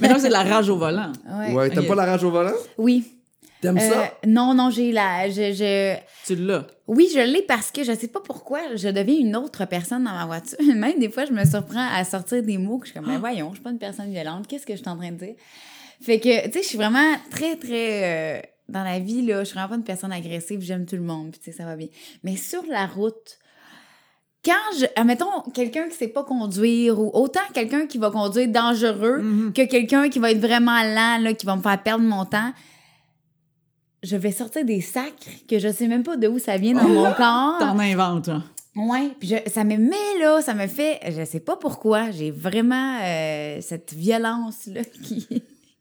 Mais 0.00 0.08
non, 0.08 0.16
c'est 0.18 0.28
de 0.28 0.32
la 0.32 0.42
rage 0.44 0.68
au 0.70 0.76
volant. 0.76 1.12
Ouais. 1.28 1.52
Ouais, 1.54 1.70
t'aimes 1.70 1.86
pas 1.86 1.94
la 1.94 2.06
rage 2.06 2.24
au 2.24 2.30
volant? 2.30 2.52
Oui. 2.78 3.15
T'aimes 3.60 3.78
Euh, 3.78 3.80
ça? 3.80 4.12
non, 4.26 4.54
non, 4.54 4.70
j'ai 4.70 4.92
la. 4.92 5.28
Je, 5.30 5.52
je... 5.52 5.96
Tu 6.26 6.36
l'as. 6.36 6.66
Oui, 6.86 7.08
je 7.12 7.18
l'ai 7.20 7.42
parce 7.42 7.70
que 7.70 7.82
je 7.84 7.92
sais 7.92 8.08
pas 8.08 8.20
pourquoi, 8.20 8.60
je 8.76 8.88
deviens 8.88 9.18
une 9.18 9.34
autre 9.36 9.64
personne 9.64 10.04
dans 10.04 10.12
ma 10.12 10.26
voiture. 10.26 10.58
Même 10.74 10.98
des 10.98 11.10
fois, 11.10 11.24
je 11.24 11.32
me 11.32 11.44
surprends 11.44 11.88
à 11.94 12.04
sortir 12.04 12.42
des 12.42 12.58
mots 12.58 12.78
que 12.78 12.86
je 12.86 12.92
suis 12.92 13.00
comme, 13.00 13.08
ben 13.08 13.18
voyons, 13.18 13.48
je 13.50 13.54
suis 13.56 13.62
pas 13.62 13.70
une 13.70 13.78
personne 13.78 14.10
violente, 14.10 14.46
qu'est-ce 14.46 14.66
que 14.66 14.74
je 14.74 14.80
suis 14.80 14.88
en 14.88 14.96
train 14.96 15.10
de 15.10 15.16
dire? 15.16 15.34
Fait 16.02 16.20
que, 16.20 16.46
tu 16.46 16.52
sais, 16.52 16.62
je 16.62 16.68
suis 16.68 16.76
vraiment 16.78 17.14
très, 17.30 17.56
très. 17.56 18.38
euh, 18.38 18.40
dans 18.68 18.82
la 18.84 18.98
vie, 18.98 19.22
là, 19.24 19.40
je 19.40 19.44
suis 19.44 19.54
vraiment 19.54 19.68
pas 19.70 19.74
une 19.76 19.84
personne 19.84 20.12
agressive, 20.12 20.60
j'aime 20.60 20.84
tout 20.86 20.96
le 20.96 21.02
monde, 21.02 21.30
puis 21.30 21.40
tu 21.40 21.50
sais, 21.50 21.56
ça 21.56 21.64
va 21.64 21.76
bien. 21.76 21.86
Mais 22.24 22.36
sur 22.36 22.62
la 22.68 22.86
route, 22.86 23.38
quand 24.44 24.52
je. 24.78 24.86
Admettons, 24.96 25.40
quelqu'un 25.54 25.88
qui 25.88 25.96
sait 25.96 26.08
pas 26.08 26.22
conduire, 26.24 26.98
ou 27.00 27.10
autant 27.14 27.40
quelqu'un 27.54 27.86
qui 27.86 27.98
va 27.98 28.10
conduire 28.10 28.48
dangereux 28.48 29.18
Mhm. 29.22 29.52
que 29.52 29.62
quelqu'un 29.66 30.08
qui 30.08 30.18
va 30.18 30.30
être 30.30 30.40
vraiment 30.40 30.82
lent, 30.82 31.18
là, 31.22 31.32
qui 31.32 31.46
va 31.46 31.56
me 31.56 31.62
faire 31.62 31.82
perdre 31.82 32.04
mon 32.04 32.24
temps, 32.24 32.52
je 34.02 34.16
vais 34.16 34.32
sortir 34.32 34.64
des 34.64 34.80
sacres 34.80 35.12
que 35.48 35.58
je 35.58 35.68
sais 35.72 35.88
même 35.88 36.02
pas 36.02 36.16
de 36.16 36.28
où 36.28 36.38
ça 36.38 36.56
vient 36.56 36.74
dans 36.74 36.88
mon 36.88 37.04
corps. 37.14 37.56
T'en 37.58 37.78
inventes, 37.78 38.28
hein. 38.28 38.44
Ouais, 38.76 39.10
puis 39.18 39.28
je- 39.28 39.50
ça 39.50 39.64
me 39.64 39.76
met 39.78 40.18
là, 40.20 40.42
ça 40.42 40.52
me 40.52 40.66
fait, 40.66 41.00
je 41.08 41.24
sais 41.24 41.40
pas 41.40 41.56
pourquoi, 41.56 42.10
j'ai 42.10 42.30
vraiment 42.30 42.98
euh, 43.02 43.58
cette 43.62 43.94
violence 43.94 44.66
là 44.66 44.82
qui 45.02 45.26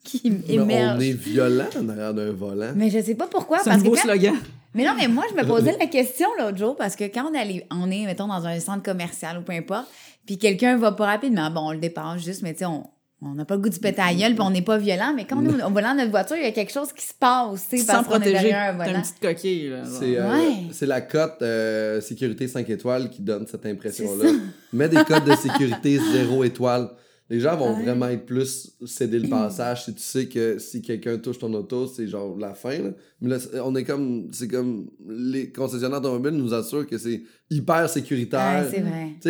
qui 0.03 0.21
Mais 0.47 0.53
émerge. 0.53 0.97
on 0.97 1.01
est 1.01 1.11
violent 1.13 1.65
en 1.81 1.89
arrière 1.89 2.13
d'un 2.13 2.31
volant. 2.31 2.71
Mais 2.75 2.89
je 2.91 3.01
sais 3.01 3.15
pas 3.15 3.25
pourquoi 3.27 3.57
C'est 3.59 3.71
un 3.71 3.79
que 3.81 3.87
quand- 3.89 3.95
slogan. 3.95 4.35
mais 4.75 4.85
non, 4.85 4.93
mais 4.95 5.07
moi, 5.07 5.23
je 5.31 5.35
me 5.35 5.43
posais 5.47 5.75
la 5.79 5.87
question 5.87 6.27
l'autre 6.39 6.57
jour 6.57 6.75
parce 6.75 6.95
que 6.95 7.05
quand 7.05 7.29
on, 7.29 7.33
est 7.33 7.65
on 7.71 7.89
est, 7.89 8.05
mettons, 8.05 8.27
dans 8.27 8.45
un 8.45 8.59
centre 8.59 8.83
commercial 8.83 9.39
ou 9.39 9.41
peu 9.41 9.51
importe, 9.53 9.87
puis 10.27 10.37
quelqu'un 10.37 10.77
va 10.77 10.91
pas 10.91 11.07
rapidement, 11.07 11.49
bon, 11.49 11.61
on 11.69 11.71
le 11.71 11.79
dépasse 11.79 12.23
juste, 12.23 12.43
mais 12.43 12.53
tu 12.53 12.59
sais, 12.59 12.65
on 12.65 12.87
on 13.21 13.33
n'a 13.33 13.45
pas 13.45 13.55
le 13.55 13.61
goût 13.61 13.69
du 13.69 13.79
péter 13.79 14.01
à 14.01 14.13
gueule, 14.13 14.33
puis 14.33 14.41
on 14.41 14.49
n'est 14.51 14.61
pas 14.61 14.77
violent, 14.77 15.13
mais 15.15 15.25
quand 15.25 15.37
on 15.37 15.57
est 15.59 15.63
au 15.63 15.69
volant 15.71 15.93
de 15.93 15.99
notre 15.99 16.11
voiture, 16.11 16.35
il 16.35 16.43
y 16.43 16.47
a 16.47 16.51
quelque 16.51 16.71
chose 16.71 16.91
qui 16.93 17.05
se 17.05 17.13
passe, 17.13 17.67
tu 17.69 17.77
sais, 17.77 17.83
Sans 17.85 17.93
parce 17.93 18.07
qu'on 18.07 18.13
est 18.15 18.19
protéger. 18.19 18.33
derrière 18.33 18.73
un 18.73 18.77
T'as 18.77 18.85
une 18.85 18.91
volant. 18.91 19.01
petite 19.01 19.19
coquille. 19.21 19.73
C'est 19.85 20.17
euh, 20.19 20.31
Ouais. 20.33 20.53
c'est 20.71 20.85
la 20.85 21.01
cote 21.01 21.41
euh, 21.41 22.01
sécurité 22.01 22.47
5 22.47 22.69
étoiles 22.69 23.09
qui 23.09 23.21
donne 23.21 23.47
cette 23.47 23.65
impression-là. 23.65 24.29
Mets 24.73 24.89
des 24.89 25.03
cotes 25.05 25.25
de 25.25 25.35
sécurité 25.35 25.97
0 26.13 26.43
étoile. 26.43 26.89
Les 27.27 27.39
gens 27.39 27.57
vont 27.57 27.75
Ouais. 27.75 27.81
vraiment 27.83 28.07
être 28.07 28.25
plus 28.25 28.77
céder 28.85 29.17
le 29.17 29.27
passage 29.29 29.85
si 29.85 29.95
tu 29.95 30.01
sais 30.01 30.27
que 30.27 30.59
si 30.59 30.81
quelqu'un 30.83 31.17
touche 31.17 31.39
ton 31.39 31.51
auto, 31.55 31.87
c'est 31.87 32.07
genre 32.07 32.37
la 32.37 32.53
fin. 32.53 32.77
Là. 32.77 32.91
Mais 33.19 33.29
là, 33.29 33.37
on 33.63 33.73
est 33.75 33.83
comme. 33.83 34.27
C'est 34.31 34.47
comme. 34.47 34.87
Les 35.07 35.51
concessionnaires 35.51 35.97
automobiles 35.99 36.33
nous 36.35 36.53
assurent 36.53 36.85
que 36.85 36.97
c'est 36.99 37.23
hyper 37.49 37.89
sécuritaire. 37.89 38.65
Ouais, 38.65 38.69
c'est 38.71 38.81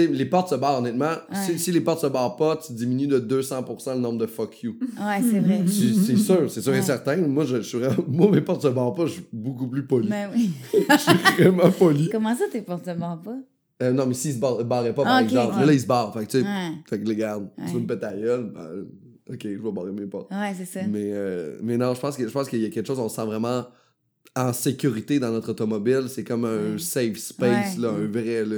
vrai. 0.01 0.08
Les 0.13 0.25
portes 0.25 0.49
se 0.49 0.55
barrent, 0.55 0.79
honnêtement. 0.79 1.13
Si, 1.45 1.51
Ouais. 1.51 1.58
si 1.58 1.71
les 1.71 1.79
portes 1.81 2.01
se 2.01 2.08
barrent 2.08 2.36
pas, 2.36 2.58
tu 2.58 2.73
diminues 2.73 3.08
de 3.08 3.19
200% 3.19 3.93
le 3.93 3.99
nombre 4.01 4.17
de 4.19 4.25
fuck 4.25 4.62
you. 4.63 4.75
Ouais, 4.99 5.21
c'est 5.21 5.39
vrai. 5.39 5.63
C'est 5.67 6.17
sûr, 6.17 6.51
c'est 6.51 6.62
sûr 6.62 6.73
et 6.75 6.81
certain. 6.81 7.15
Moi, 7.17 7.45
je, 7.45 7.58
je 7.58 7.62
suis 7.62 7.77
moi, 8.08 8.29
mes 8.29 8.41
portes 8.41 8.63
se 8.63 8.67
barrent 8.67 8.93
pas, 8.93 9.05
je 9.05 9.13
suis 9.13 9.25
beaucoup 9.31 9.67
plus 9.67 9.86
poli. 9.88 10.10
Ben 10.10 10.29
oui. 10.36 10.51
je 10.89 10.97
suis 10.97 11.17
vraiment 11.43 11.71
poli. 11.71 12.10
Comment 12.12 12.36
ça, 12.36 12.43
tes 12.51 12.62
portes 12.62 12.86
se 12.86 12.91
barrent 12.91 13.21
pas? 13.21 13.38
Euh, 13.84 13.92
non, 13.92 14.06
mais 14.06 14.14
s'ils 14.14 14.34
se 14.36 14.40
bar- 14.40 14.64
barraient 14.64 14.96
pas, 14.96 15.04
par 15.04 15.16
Ah, 15.16 15.24
exemple, 15.24 15.58
ouais. 15.60 15.66
là, 15.66 15.74
ils 15.74 15.82
se 15.82 15.86
barrent. 15.88 16.14
Fait 16.14 16.26
que, 16.26 16.32
tu 16.32 16.40
sais, 16.42 16.44
Ouais. 16.46 16.72
fait 16.90 17.00
que 17.00 17.06
les 17.08 17.16
garde. 17.16 17.50
Tu 17.68 17.74
veux 17.74 17.80
me 17.82 17.88
péter 17.88 18.06
la 18.06 18.14
gueule? 18.16 18.52
Ben, 18.54 18.86
ok, 19.34 19.40
je 19.44 19.48
vais 19.62 19.72
barrer 19.72 19.92
mes 19.92 20.06
portes. 20.06 20.32
Ouais, 20.32 20.54
c'est 20.58 20.66
ça. 20.66 20.88
Mais, 20.88 21.10
euh, 21.12 21.58
mais 21.62 21.78
non, 21.78 21.94
je 21.94 22.00
pense 22.00 22.16
qu'il 22.50 22.62
y 22.62 22.66
a 22.66 22.70
quelque 22.70 22.88
chose, 22.88 23.00
on 23.00 23.10
se 23.10 23.16
sent 23.18 23.26
vraiment 23.26 23.66
en 24.38 24.54
sécurité 24.54 25.20
dans 25.20 25.32
notre 25.32 25.52
automobile. 25.52 26.04
C'est 26.08 26.24
comme 26.24 26.46
un 26.46 26.78
safe 26.78 27.18
space, 27.18 27.78
là, 27.78 27.90
un 27.90 28.08
vrai. 28.08 28.46
Là. 28.46 28.58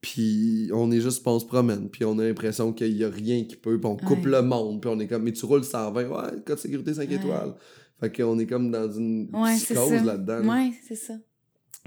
Puis 0.00 0.70
on 0.72 0.90
est 0.92 1.00
juste, 1.00 1.26
on 1.26 1.38
se 1.40 1.46
promène, 1.46 1.88
puis 1.88 2.04
on 2.04 2.16
a 2.18 2.24
l'impression 2.24 2.72
qu'il 2.72 2.96
y 2.96 3.04
a 3.04 3.08
rien 3.10 3.44
qui 3.44 3.56
peut, 3.56 3.78
puis 3.80 3.86
on 3.90 3.96
coupe 3.96 4.26
le 4.26 4.42
monde, 4.42 4.80
puis 4.80 4.90
on 4.94 5.00
est 5.00 5.06
comme, 5.08 5.22
mais 5.24 5.32
tu 5.32 5.44
roules 5.46 5.64
120, 5.64 6.04
ouais, 6.08 6.40
code 6.44 6.58
sécurité 6.58 6.94
5 6.94 7.08
Ouais. 7.08 7.16
étoiles. 7.16 7.54
Fait 7.98 8.14
qu'on 8.14 8.38
est 8.38 8.46
comme 8.46 8.70
dans 8.70 8.90
une 8.92 9.28
psychose 9.56 10.04
là-dedans. 10.04 10.40
là. 10.40 10.52
Ouais, 10.54 10.72
c'est 10.86 10.94
ça. 10.94 11.14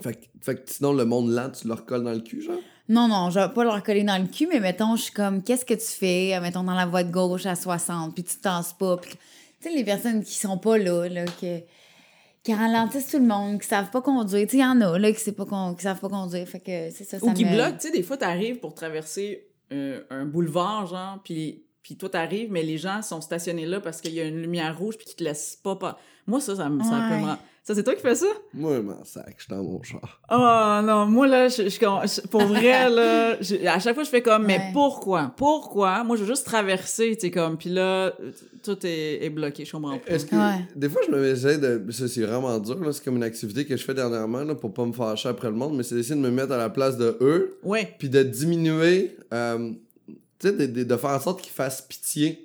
Fait, 0.01 0.13
que- 0.15 0.25
fait 0.41 0.55
que 0.63 0.71
sinon, 0.71 0.93
le 0.93 1.05
monde 1.05 1.29
lent, 1.31 1.49
tu 1.49 1.67
le 1.67 1.73
recolles 1.73 2.03
dans 2.03 2.11
le 2.13 2.19
cul, 2.21 2.41
genre? 2.41 2.59
Non, 2.87 3.07
non, 3.07 3.29
je 3.29 3.39
vais 3.39 3.49
pas 3.49 3.63
leur 3.63 3.83
coller 3.83 4.03
dans 4.03 4.17
le 4.21 4.27
cul, 4.27 4.47
mais 4.47 4.59
mettons, 4.59 4.95
je 4.95 5.03
suis 5.03 5.13
comme, 5.13 5.43
qu'est-ce 5.43 5.65
que 5.65 5.73
tu 5.75 5.85
fais, 5.85 6.35
euh, 6.35 6.41
mettons, 6.41 6.63
dans 6.63 6.73
la 6.73 6.85
voie 6.85 7.03
de 7.03 7.11
gauche 7.11 7.45
à 7.45 7.55
60, 7.55 8.13
puis 8.15 8.23
tu 8.23 8.37
te 8.37 8.41
tasses 8.41 8.73
pas. 8.73 8.97
Puis, 8.97 9.11
tu 9.61 9.69
sais, 9.69 9.75
les 9.75 9.83
personnes 9.83 10.23
qui 10.23 10.33
sont 10.33 10.57
pas 10.57 10.77
là, 10.77 11.07
là, 11.07 11.25
que- 11.25 11.59
qui 12.43 12.53
ralentissent 12.53 13.11
tout 13.11 13.19
le 13.19 13.25
monde, 13.27 13.59
qui 13.61 13.67
savent 13.67 13.91
pas 13.91 14.01
conduire. 14.01 14.45
Tu 14.47 14.51
sais, 14.51 14.57
il 14.57 14.61
y 14.61 14.65
en 14.65 14.79
a, 14.81 14.97
là, 14.97 15.11
qui, 15.11 15.19
sait 15.19 15.33
pas 15.33 15.45
con- 15.45 15.75
qui 15.75 15.83
savent 15.83 15.99
pas 15.99 16.09
conduire. 16.09 16.47
Fait 16.47 16.59
que 16.61 16.89
c'est 16.89 17.03
ça, 17.03 17.19
ça 17.19 17.25
Ou 17.25 17.33
qui 17.33 17.45
me- 17.45 17.53
bloquent, 17.53 17.77
tu 17.79 17.87
sais, 17.87 17.91
des 17.91 18.01
fois, 18.03 18.17
t'arrives 18.17 18.59
pour 18.59 18.73
traverser 18.73 19.45
euh, 19.71 20.01
un 20.09 20.25
boulevard, 20.25 20.87
genre, 20.87 21.19
puis 21.23 21.63
puis 21.83 21.95
toi, 21.97 22.09
t'arrives, 22.09 22.51
mais 22.51 22.61
les 22.61 22.77
gens 22.77 23.01
sont 23.01 23.19
stationnés 23.21 23.65
là 23.65 23.79
parce 23.79 23.99
qu'il 24.01 24.13
y 24.13 24.19
a 24.19 24.25
une 24.25 24.41
lumière 24.41 24.77
rouge 24.77 24.95
puis 24.97 25.05
qu'ils 25.07 25.15
te 25.15 25.23
laissent 25.23 25.55
pas... 25.63 25.75
pas... 25.75 25.97
Moi, 26.27 26.39
ça, 26.39 26.55
ça 26.55 26.69
me... 26.69 26.83
Ça, 26.83 26.89
peut 26.89 27.15
me 27.15 27.21
Ouais. 27.23 27.29
rend- 27.31 27.37
ça 27.69 27.75
c'est 27.75 27.83
toi 27.83 27.93
qui 27.95 28.01
fais 28.01 28.15
ça? 28.15 28.25
Moi, 28.53 28.77
je 28.77 28.81
m'en 28.81 29.03
sac, 29.05 29.35
je 29.37 29.43
suis 29.43 29.49
dans 29.53 29.63
mon 29.63 29.81
char. 29.83 30.21
Oh 30.31 30.81
non, 30.85 31.05
moi 31.05 31.27
là, 31.27 31.47
je, 31.47 31.63
je- 31.63 31.69
je- 31.69 32.27
pour 32.27 32.41
vrai 32.41 32.89
là, 32.89 33.39
je- 33.41 33.65
à 33.67 33.79
chaque 33.79 33.93
fois 33.93 34.03
je 34.03 34.09
fais 34.09 34.21
comme, 34.23 34.45
mais 34.45 34.71
pourquoi, 34.73 35.31
pourquoi? 35.37 36.03
Moi 36.03 36.17
je 36.17 36.21
veux 36.23 36.27
juste 36.27 36.45
traverser, 36.45 37.15
tu 37.15 37.21
sais 37.27 37.31
comme, 37.31 37.57
puis 37.57 37.69
là 37.69 38.13
tout 38.63 38.77
est, 38.85 39.23
est 39.23 39.29
bloqué, 39.29 39.63
je 39.65 39.71
comprends 39.71 39.97
pas. 39.99 40.11
Est-ce 40.11 40.25
que 40.25 40.35
Ouais. 40.35 40.65
des 40.75 40.89
fois 40.89 41.01
je 41.07 41.11
me 41.11 41.25
essaie 41.29 41.57
de 41.57 41.81
ça 41.91 42.07
c'est 42.07 42.21
vraiment 42.23 42.57
dur 42.59 42.79
là, 42.79 42.91
c'est 42.91 43.03
comme 43.03 43.15
une 43.17 43.23
activité 43.23 43.65
que 43.65 43.77
je 43.77 43.83
fais 43.83 43.93
dernièrement 43.93 44.43
là, 44.43 44.55
pour 44.55 44.73
pas 44.73 44.85
me 44.85 44.91
fâcher 44.93 45.29
après 45.29 45.47
le 45.49 45.55
monde 45.55 45.77
mais 45.77 45.83
c'est 45.83 45.95
d'essayer 45.95 46.15
de 46.15 46.21
me 46.21 46.31
mettre 46.31 46.51
à 46.53 46.57
la 46.57 46.69
place 46.69 46.97
de 46.97 47.17
eux 47.21 47.57
Ouais, 47.63 47.95
puis 47.99 48.09
de 48.09 48.21
diminuer 48.23 49.15
euh, 49.33 49.71
tu 50.39 50.47
sais 50.47 50.53
de, 50.53 50.65
de- 50.65 50.83
de 50.83 50.97
faire 50.97 51.11
en 51.11 51.19
sorte 51.19 51.41
qu'ils 51.41 51.51
fassent 51.53 51.81
pitié 51.81 52.43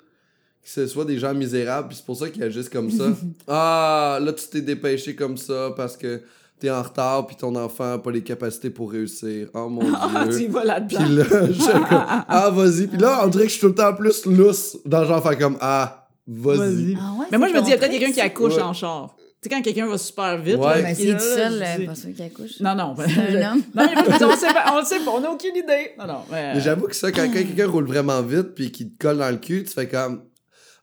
que 0.64 0.70
ce 0.70 0.86
soit 0.86 1.04
des 1.04 1.18
gens 1.18 1.34
misérables 1.34 1.88
puis 1.88 1.96
c'est 1.98 2.06
pour 2.06 2.16
ça 2.16 2.28
qu'ils 2.30 2.42
agissent 2.42 2.68
comme 2.70 2.90
ça 2.90 3.04
ah 3.48 4.18
là 4.20 4.32
tu 4.32 4.44
t'es 4.50 4.60
dépêché 4.62 5.14
comme 5.14 5.36
ça 5.36 5.70
parce 5.76 5.96
que 5.96 6.22
t'es 6.58 6.70
en 6.70 6.82
retard 6.82 7.26
puis 7.26 7.36
ton 7.36 7.54
enfant 7.56 7.92
a 7.94 7.98
pas 7.98 8.10
les 8.10 8.22
capacités 8.22 8.70
pour 8.70 8.90
réussir 8.92 9.48
oh 9.54 9.68
mon 9.68 9.82
ah, 9.94 10.24
tu 10.26 10.34
y 10.34 10.38
dieu 10.38 10.48
vas 10.48 10.64
là-dedans. 10.64 10.98
puis 11.04 11.14
là 11.16 11.24
je 11.48 11.52
suis 11.52 11.72
comme, 11.72 11.84
ah 12.28 12.50
vas-y 12.50 12.86
puis 12.86 12.98
là 12.98 13.20
on 13.24 13.28
dirait 13.28 13.44
que 13.44 13.48
je 13.50 13.54
suis 13.54 13.60
tout 13.60 13.68
le 13.68 13.74
temps 13.74 13.92
plus 13.94 14.24
lousse 14.26 14.78
dans 14.86 15.00
le 15.02 15.06
genre 15.06 15.22
faire 15.22 15.38
comme 15.38 15.58
ah 15.60 16.08
vas-y. 16.26 16.96
Ah 16.98 17.12
ouais, 17.20 17.26
Mais 17.30 17.36
moi 17.38 17.48
c'est 17.48 17.54
je 17.54 17.58
me 17.58 17.64
dis, 17.64 17.68
il 17.68 17.72
y 17.72 17.74
a 17.74 17.78
peut-être 17.78 17.90
quelqu'un 17.90 18.12
qui 18.12 18.20
accouche 18.22 18.54
Ouais. 18.56 18.62
en 18.62 18.72
char. 18.72 19.14
Tu 19.42 19.50
sais, 19.50 19.54
quand 19.54 19.60
quelqu'un 19.60 19.86
va 19.86 19.98
super 19.98 20.38
vite, 20.40 20.56
Ouais. 20.56 20.76
là, 20.76 20.82
Ben, 20.82 20.94
qui 20.96 21.02
s'il 21.02 21.10
est 21.10 21.12
est 21.12 21.16
tout 21.18 21.24
là, 21.24 21.36
seul, 21.36 21.62
euh, 21.62 21.76
dis- 21.80 21.86
pas 21.86 21.94
sûr 21.94 22.14
qu'il 22.14 22.24
accouche. 22.24 22.60
Non, 22.60 22.74
non. 22.74 22.94
C'est 22.96 23.36
un 23.36 23.52
homme. 23.52 23.62
non, 23.74 23.86
mais 23.94 24.24
on, 24.24 24.36
sait 24.38 24.46
pas, 24.54 24.72
on 24.74 24.78
le 24.78 24.84
sait 24.86 25.00
pas, 25.00 25.10
on 25.10 25.20
n'a 25.20 25.30
aucune 25.30 25.54
idée. 25.54 25.90
Non, 25.98 26.06
non. 26.06 26.18
Mais, 26.32 26.54
Mais 26.54 26.60
j'avoue 26.62 26.86
que 26.86 26.96
ça, 26.96 27.12
quand, 27.12 27.26
quand 27.26 27.32
quelqu'un 27.34 27.68
roule 27.68 27.84
vraiment 27.84 28.22
vite 28.22 28.54
puis 28.54 28.72
qu'il 28.72 28.94
te 28.94 28.98
colle 29.06 29.18
dans 29.18 29.28
le 29.30 29.36
cul, 29.36 29.64
tu 29.64 29.70
fais 29.74 29.86
comme. 29.86 30.22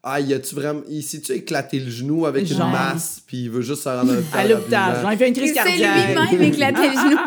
Ah, 0.03 0.19
y 0.19 0.33
a-tu 0.33 0.55
vraiment. 0.55 0.81
Ici, 0.89 1.21
tu 1.21 1.31
éclaté 1.31 1.79
le 1.79 1.89
genou 1.91 2.25
avec 2.25 2.45
Genre. 2.47 2.65
une 2.65 2.71
masse 2.71 3.21
puis 3.25 3.43
il 3.43 3.49
veut 3.51 3.61
juste 3.61 3.83
se 3.83 3.89
rendre 3.89 4.13
à 4.33 4.47
l'hôpital. 4.47 5.01
genre, 5.01 5.11
il 5.11 5.17
fait 5.17 5.27
une 5.27 5.33
crise 5.35 5.49
C'est 5.49 5.53
cardiaque. 5.53 6.29
lui-même 6.31 6.41
éclaté 6.53 6.81
le 6.87 6.93
genou. 6.93 7.17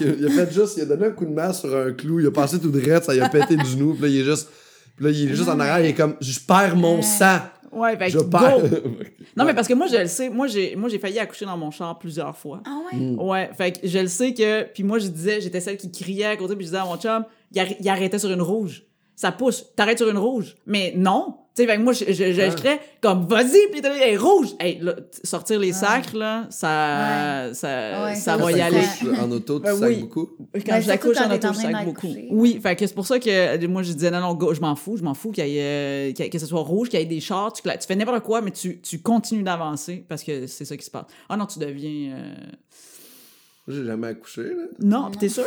il, 0.00 0.06
a, 0.08 0.12
il 0.18 0.26
a 0.40 0.44
fait 0.46 0.52
juste. 0.52 0.76
Il 0.76 0.82
a 0.82 0.86
donné 0.86 1.06
un 1.06 1.10
coup 1.10 1.24
de 1.24 1.30
masse 1.32 1.60
sur 1.60 1.76
un 1.76 1.92
clou, 1.92 2.18
il 2.20 2.26
a 2.26 2.30
passé 2.32 2.58
tout 2.58 2.70
droit, 2.70 3.00
ça 3.00 3.14
il 3.14 3.22
a 3.22 3.28
pété 3.28 3.56
le 3.56 3.64
genou, 3.64 3.92
puis 3.94 4.02
là, 4.02 4.08
il 4.08 4.16
est 4.20 4.24
juste. 4.24 4.48
Puis 4.96 5.04
là, 5.04 5.10
il 5.12 5.30
est 5.30 5.34
juste 5.36 5.48
en 5.48 5.60
arrière, 5.60 5.80
il 5.80 5.90
est 5.90 5.94
comme. 5.94 6.16
Je 6.20 6.38
perds 6.40 6.74
mon 6.76 7.00
sang. 7.00 7.38
Ouais, 7.72 7.96
fait 7.96 8.10
Je 8.10 8.18
perds. 8.18 8.58
Non, 9.36 9.44
mais 9.44 9.54
parce 9.54 9.68
que 9.68 9.74
moi, 9.74 9.86
je 9.86 9.96
le 9.96 10.08
sais. 10.08 10.28
Moi, 10.28 10.48
j'ai, 10.48 10.74
moi, 10.74 10.88
j'ai 10.88 10.98
failli 10.98 11.20
accoucher 11.20 11.44
dans 11.44 11.56
mon 11.56 11.70
char 11.70 11.96
plusieurs 12.00 12.36
fois. 12.36 12.60
Ah 12.66 12.78
ouais? 12.92 12.98
Mm. 12.98 13.20
Ouais, 13.20 13.48
fait 13.56 13.80
que 13.80 13.86
je 13.86 13.98
le 14.00 14.08
sais 14.08 14.34
que. 14.34 14.64
Puis 14.64 14.82
moi, 14.82 14.98
je 14.98 15.06
disais, 15.06 15.40
j'étais 15.40 15.60
celle 15.60 15.76
qui 15.76 15.92
criait 15.92 16.24
à 16.24 16.36
côté, 16.36 16.56
puis 16.56 16.64
je 16.66 16.70
disais 16.70 16.80
à 16.82 16.84
mon 16.84 16.96
chum, 16.96 17.24
il, 17.54 17.60
arr- 17.62 17.76
il 17.78 17.88
arrêtait 17.88 18.18
sur 18.18 18.30
une 18.32 18.42
rouge. 18.42 18.82
Ça 19.20 19.32
pousse, 19.32 19.66
t'arrêtes 19.76 19.98
sur 19.98 20.08
une 20.08 20.16
rouge. 20.16 20.56
Mais 20.64 20.94
non. 20.96 21.34
Tu 21.54 21.66
sais, 21.66 21.76
moi, 21.76 21.92
je, 21.92 22.06
je, 22.06 22.32
je, 22.32 22.50
je 22.50 22.56
criais 22.56 22.80
comme, 23.02 23.26
vas-y, 23.26 23.70
puis 23.70 23.82
t'es 23.82 23.90
hey, 23.90 24.16
rouge. 24.16 24.48
Hey, 24.58 24.78
là, 24.80 24.94
sortir 25.22 25.58
les 25.60 25.66
Ouais. 25.66 25.72
sacres, 25.74 26.16
là, 26.16 26.46
ça, 26.48 27.50
ça, 27.52 28.04
Ouais, 28.04 28.14
ça 28.14 28.38
va 28.38 28.50
y 28.50 28.62
aller. 28.62 28.80
En 29.20 29.30
auto, 29.30 29.58
tu 29.58 29.64
Ben 29.64 29.76
sacs 29.76 29.88
oui. 29.90 29.96
beaucoup. 29.96 30.30
Quand 30.54 30.60
Ben, 30.66 30.80
j'accouche 30.80 31.18
surtout 31.18 31.32
en 31.32 31.34
auto, 31.34 31.48
je 31.52 31.84
beaucoup. 31.84 32.14
Oui, 32.30 32.58
fait 32.62 32.76
que 32.76 32.86
c'est 32.86 32.94
pour 32.94 33.06
ça 33.06 33.18
que 33.18 33.66
moi, 33.66 33.82
je 33.82 33.92
disais, 33.92 34.10
non, 34.10 34.20
non, 34.20 34.32
go, 34.32 34.54
je 34.54 34.60
m'en 34.62 34.74
fous, 34.74 34.96
je 34.96 35.02
m'en 35.02 35.12
fous 35.12 35.32
qu'il 35.32 35.46
y 35.46 35.58
ait, 35.58 36.12
euh, 36.18 36.28
que 36.30 36.38
ce 36.38 36.46
soit 36.46 36.62
rouge, 36.62 36.88
qu'il 36.88 36.98
y 36.98 37.02
ait 37.02 37.04
des 37.06 37.20
chars, 37.20 37.52
tu, 37.52 37.60
fais 37.62 37.96
n'importe 37.96 38.22
quoi, 38.22 38.40
mais 38.40 38.52
tu, 38.52 38.80
tu 38.80 39.00
continues 39.00 39.42
d'avancer 39.42 40.02
parce 40.08 40.22
que 40.24 40.46
c'est 40.46 40.64
ça 40.64 40.78
qui 40.78 40.84
se 40.86 40.90
passe. 40.90 41.04
Ah 41.28 41.36
non, 41.36 41.44
tu 41.44 41.58
deviens... 41.58 42.14
euh, 42.16 42.34
Moi, 43.66 43.76
j'ai 43.76 43.84
jamais 43.84 44.06
accouché, 44.06 44.44
là. 44.44 44.64
Non, 44.78 45.10
pis 45.10 45.18
t'es 45.18 45.28
sûr? 45.28 45.44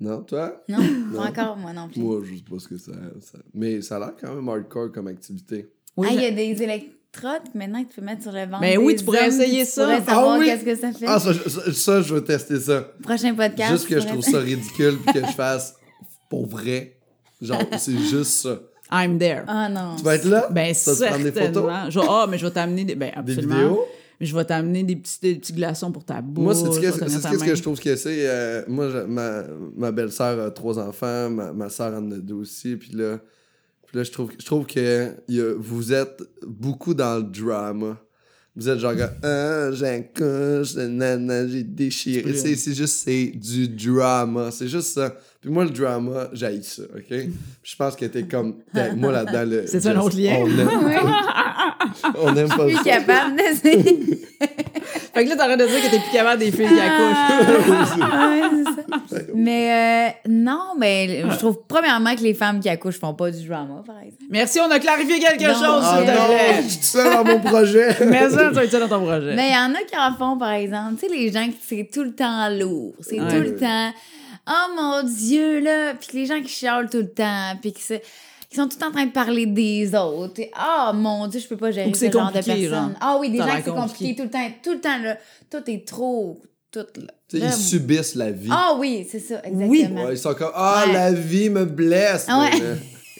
Non, 0.00 0.22
toi? 0.22 0.62
Non, 0.68 0.78
Non? 1.12 1.18
pas 1.22 1.28
encore, 1.30 1.56
moi 1.56 1.72
non 1.72 1.88
plus. 1.88 2.00
Moi, 2.02 2.20
je 2.24 2.36
sais 2.36 2.42
pas 2.48 2.58
ce 2.58 2.68
que 2.68 2.76
ça, 2.78 2.92
ça- 3.20 3.38
Mais 3.54 3.80
ça 3.82 3.96
a 3.96 3.98
l'air 4.00 4.12
quand 4.20 4.34
même 4.34 4.48
hardcore 4.48 4.92
comme 4.92 5.06
activité. 5.06 5.70
Oui, 5.96 6.08
ah, 6.10 6.14
il 6.14 6.22
y 6.22 6.26
a 6.26 6.30
des 6.30 6.62
électrodes 6.62 7.48
maintenant 7.54 7.82
que 7.82 7.88
tu 7.88 8.00
peux 8.00 8.04
mettre 8.06 8.22
sur 8.22 8.32
le 8.32 8.44
ventre. 8.44 8.60
Mais 8.60 8.76
oui, 8.76 8.92
des 8.92 8.98
tu 8.98 9.04
pourrais 9.06 9.20
hommes, 9.22 9.40
essayer 9.40 9.64
tu 9.64 9.70
ça. 9.70 9.84
pourrais 9.84 10.02
Ah 10.06 10.10
savoir 10.14 10.38
oui? 10.38 10.46
qu'est-ce 10.46 10.64
que 10.64 10.74
ça 10.76 10.92
fait. 10.92 11.06
Ah, 11.08 11.18
ça, 11.18 11.32
je- 11.32 11.48
ça, 11.48 11.72
ça, 11.72 12.02
je 12.02 12.14
veux 12.14 12.22
tester 12.24 12.60
ça. 12.60 12.90
Prochain 13.02 13.34
podcast. 13.34 13.72
Juste 13.72 13.88
que 13.88 13.98
je 14.00 14.06
trouve 14.06 14.20
ça 14.22 14.38
ridicule 14.38 14.98
puis 14.98 15.14
que 15.14 15.26
je 15.26 15.32
fasse 15.36 15.74
pour 16.28 16.46
vrai. 16.46 16.98
Genre, 17.40 17.62
c'est 17.78 17.96
juste 17.98 18.32
ça. 18.42 18.60
I'm 18.92 19.18
there. 19.18 19.42
Ah 19.46 19.68
non. 19.68 19.96
Tu 19.96 20.02
vas 20.04 20.14
être 20.16 20.26
là? 20.26 20.48
Ben, 20.50 20.72
Ça, 20.74 20.94
certainement. 20.94 21.90
Je- 21.90 22.00
Ah, 22.06 22.26
mais 22.30 22.36
je 22.38 22.46
vais 22.46 22.52
t'amener 22.52 22.84
des... 22.84 22.94
Ben, 22.94 23.10
Des 23.24 23.32
absolument. 23.32 23.54
vidéos? 23.56 23.84
Je 24.20 24.34
vais 24.34 24.44
t'amener 24.44 24.82
des 24.82 24.96
petits, 24.96 25.18
des 25.20 25.34
petits 25.36 25.52
glaçons 25.52 25.92
pour 25.92 26.04
ta 26.04 26.20
bouche. 26.22 26.44
Moi, 26.44 26.54
c'est 26.54 26.64
ce 26.72 26.80
que, 26.80 26.86
que 27.50 27.54
je 27.54 27.62
trouve 27.62 27.78
que 27.80 27.96
c'est. 27.96 28.28
euh, 28.28 28.62
moi, 28.68 28.88
je- 28.90 28.98
ma, 29.06 29.42
ma 29.76 29.92
belle-sœur 29.92 30.40
a 30.40 30.50
trois 30.50 30.78
enfants, 30.78 31.28
ma, 31.30 31.52
ma 31.52 31.68
soeur 31.68 31.92
en 31.94 32.10
a 32.10 32.16
deux 32.16 32.34
aussi. 32.34 32.76
Puis 32.76 32.92
là, 32.92 33.18
puis 33.86 33.98
là 33.98 34.04
je 34.04 34.10
trouve, 34.10 34.32
je 34.38 34.44
trouve 34.46 34.66
que 34.66 35.08
a- 35.10 35.54
vous 35.58 35.92
êtes 35.92 36.22
beaucoup 36.46 36.94
dans 36.94 37.16
le 37.18 37.24
drama. 37.24 38.00
Vous 38.56 38.68
êtes 38.70 38.78
genre, 38.78 38.94
ah, 39.22 39.70
j'accouche, 39.72 40.74
nanana, 40.76 41.46
j'ai 41.46 41.62
déchiré. 41.62 42.22
C'est 42.56 42.74
juste, 42.74 43.02
c'est 43.04 43.26
du 43.26 43.68
drama. 43.68 44.50
C'est 44.50 44.68
juste 44.68 44.94
ça. 44.94 45.14
Puis 45.46 45.54
moi, 45.54 45.62
le 45.62 45.70
drama, 45.70 46.26
j'haïs 46.32 46.64
ça, 46.64 46.82
OK? 46.92 47.16
Je 47.62 47.76
pense 47.76 47.94
que 47.94 48.04
t'es 48.06 48.24
comme, 48.24 48.56
t'es- 48.74 48.94
moi 48.96 49.12
là-dedans, 49.12 49.44
le. 49.46 49.64
C'est 49.68 49.86
un 49.86 49.96
autre 50.00 50.16
lien? 50.18 50.38
On 50.40 50.48
aime, 50.58 51.12
on 52.20 52.34
aime 52.36 52.48
pas 52.48 52.64
plus 52.64 52.74
ça. 52.74 52.82
capable 52.82 53.36
de 53.36 53.42
Fait 55.14 55.24
que 55.24 55.28
là, 55.30 55.36
t'arrêtes 55.36 55.60
de 55.60 55.66
dire 55.66 55.76
que 55.82 55.90
t'es 55.90 56.00
plus 56.00 56.12
capable 56.12 56.40
des 56.40 56.50
filles 56.50 56.66
qui 56.66 56.80
accouchent. 56.80 57.96
Ouais, 57.96 58.42
c'est 59.08 59.16
ça. 59.16 59.22
Mais 59.36 60.12
euh, 60.26 60.28
non, 60.28 60.74
mais 60.78 61.22
je 61.30 61.36
trouve 61.38 61.60
premièrement 61.68 62.16
que 62.16 62.22
les 62.22 62.34
femmes 62.34 62.58
qui 62.58 62.68
accouchent 62.68 62.98
font 62.98 63.14
pas 63.14 63.30
du 63.30 63.46
drama, 63.46 63.84
par 63.86 63.98
exemple. 64.00 64.24
Merci, 64.28 64.58
on 64.60 64.70
a 64.70 64.80
clarifié 64.80 65.20
quelque 65.20 65.44
Non. 65.46 65.54
chose, 65.54 65.84
Ah 65.84 65.96
s'il 65.98 66.06
te 66.06 66.10
non, 66.18 66.26
plaît. 66.26 66.62
je 66.64 66.68
suis 66.68 66.78
tout 66.78 66.84
seul 66.84 67.12
dans 67.12 67.24
mon 67.24 67.40
projet. 67.40 67.88
Mais 68.06 68.28
ça, 68.30 68.50
tu 68.52 68.58
être 68.58 68.70
ça 68.72 68.80
dans 68.80 68.88
ton 68.88 69.04
projet. 69.06 69.34
Mais 69.36 69.50
il 69.50 69.54
y 69.54 69.56
en 69.56 69.74
a 69.74 69.84
qui 69.84 69.96
en 69.96 70.12
font, 70.18 70.36
par 70.38 70.50
exemple. 70.52 70.94
Tu 71.00 71.06
sais, 71.08 71.14
les 71.14 71.30
gens 71.30 71.46
qui 71.46 71.56
c'est 71.66 71.88
tout 71.92 72.02
le 72.02 72.12
temps 72.14 72.48
lourd. 72.50 72.94
C'est 73.00 73.20
Ouais. 73.20 73.28
tout 73.28 73.40
le 73.42 73.54
temps. 73.56 73.92
Oh 74.48 74.74
mon 74.76 75.02
Dieu, 75.02 75.60
là. 75.60 75.94
Puis 75.94 76.08
les 76.18 76.26
gens 76.26 76.40
qui 76.40 76.48
chialent 76.48 76.88
tout 76.88 76.98
le 76.98 77.10
temps. 77.10 77.52
Puis 77.60 77.72
qui, 77.72 77.82
se- 77.82 77.94
qui 78.48 78.56
sont 78.56 78.68
tout 78.68 78.76
le 78.76 78.80
temps 78.80 78.88
en 78.88 78.92
train 78.92 79.06
de 79.06 79.10
parler 79.12 79.46
des 79.46 79.94
autres. 79.94 80.40
Et, 80.40 80.50
Oh 80.58 80.92
mon 80.94 81.26
Dieu, 81.26 81.40
je 81.40 81.48
peux 81.48 81.56
pas 81.56 81.70
gérer 81.72 81.92
ce 81.92 81.98
c'est 82.00 82.12
genre 82.12 82.28
de 82.32 82.40
personnes. 82.40 82.96
Ah 83.00 83.16
oui, 83.20 83.30
des 83.30 83.38
gens 83.38 83.44
qui 83.46 83.50
c'est 83.64 83.70
compliqué 83.70 84.14
compliqué. 84.14 84.16
tout 84.16 84.22
le 84.24 84.30
temps. 84.30 84.50
Tout 84.62 84.72
le 84.72 84.80
temps, 84.80 84.98
là. 85.02 85.16
Tout 85.50 85.70
est 85.70 85.86
trop. 85.86 86.40
Tout, 86.70 86.80
là. 86.80 87.12
Tu 87.28 87.38
sais, 87.38 87.44
Là, 87.44 87.46
ils 87.48 87.52
subissent 87.62 88.14
la 88.14 88.30
vie. 88.30 88.48
Ah 88.52 88.76
oui, 88.78 89.06
c'est 89.10 89.18
ça, 89.18 89.40
Oui. 89.52 89.80
exactement. 89.80 90.04
Ouais, 90.04 90.12
ils 90.14 90.18
sont 90.18 90.34
comme 90.34 90.52
Ah, 90.54 90.84
Ouais. 90.86 90.92
la 90.92 91.12
vie 91.12 91.50
me 91.50 91.64
blesse. 91.64 92.26
Ah 92.28 92.40
ouais. 92.40 92.50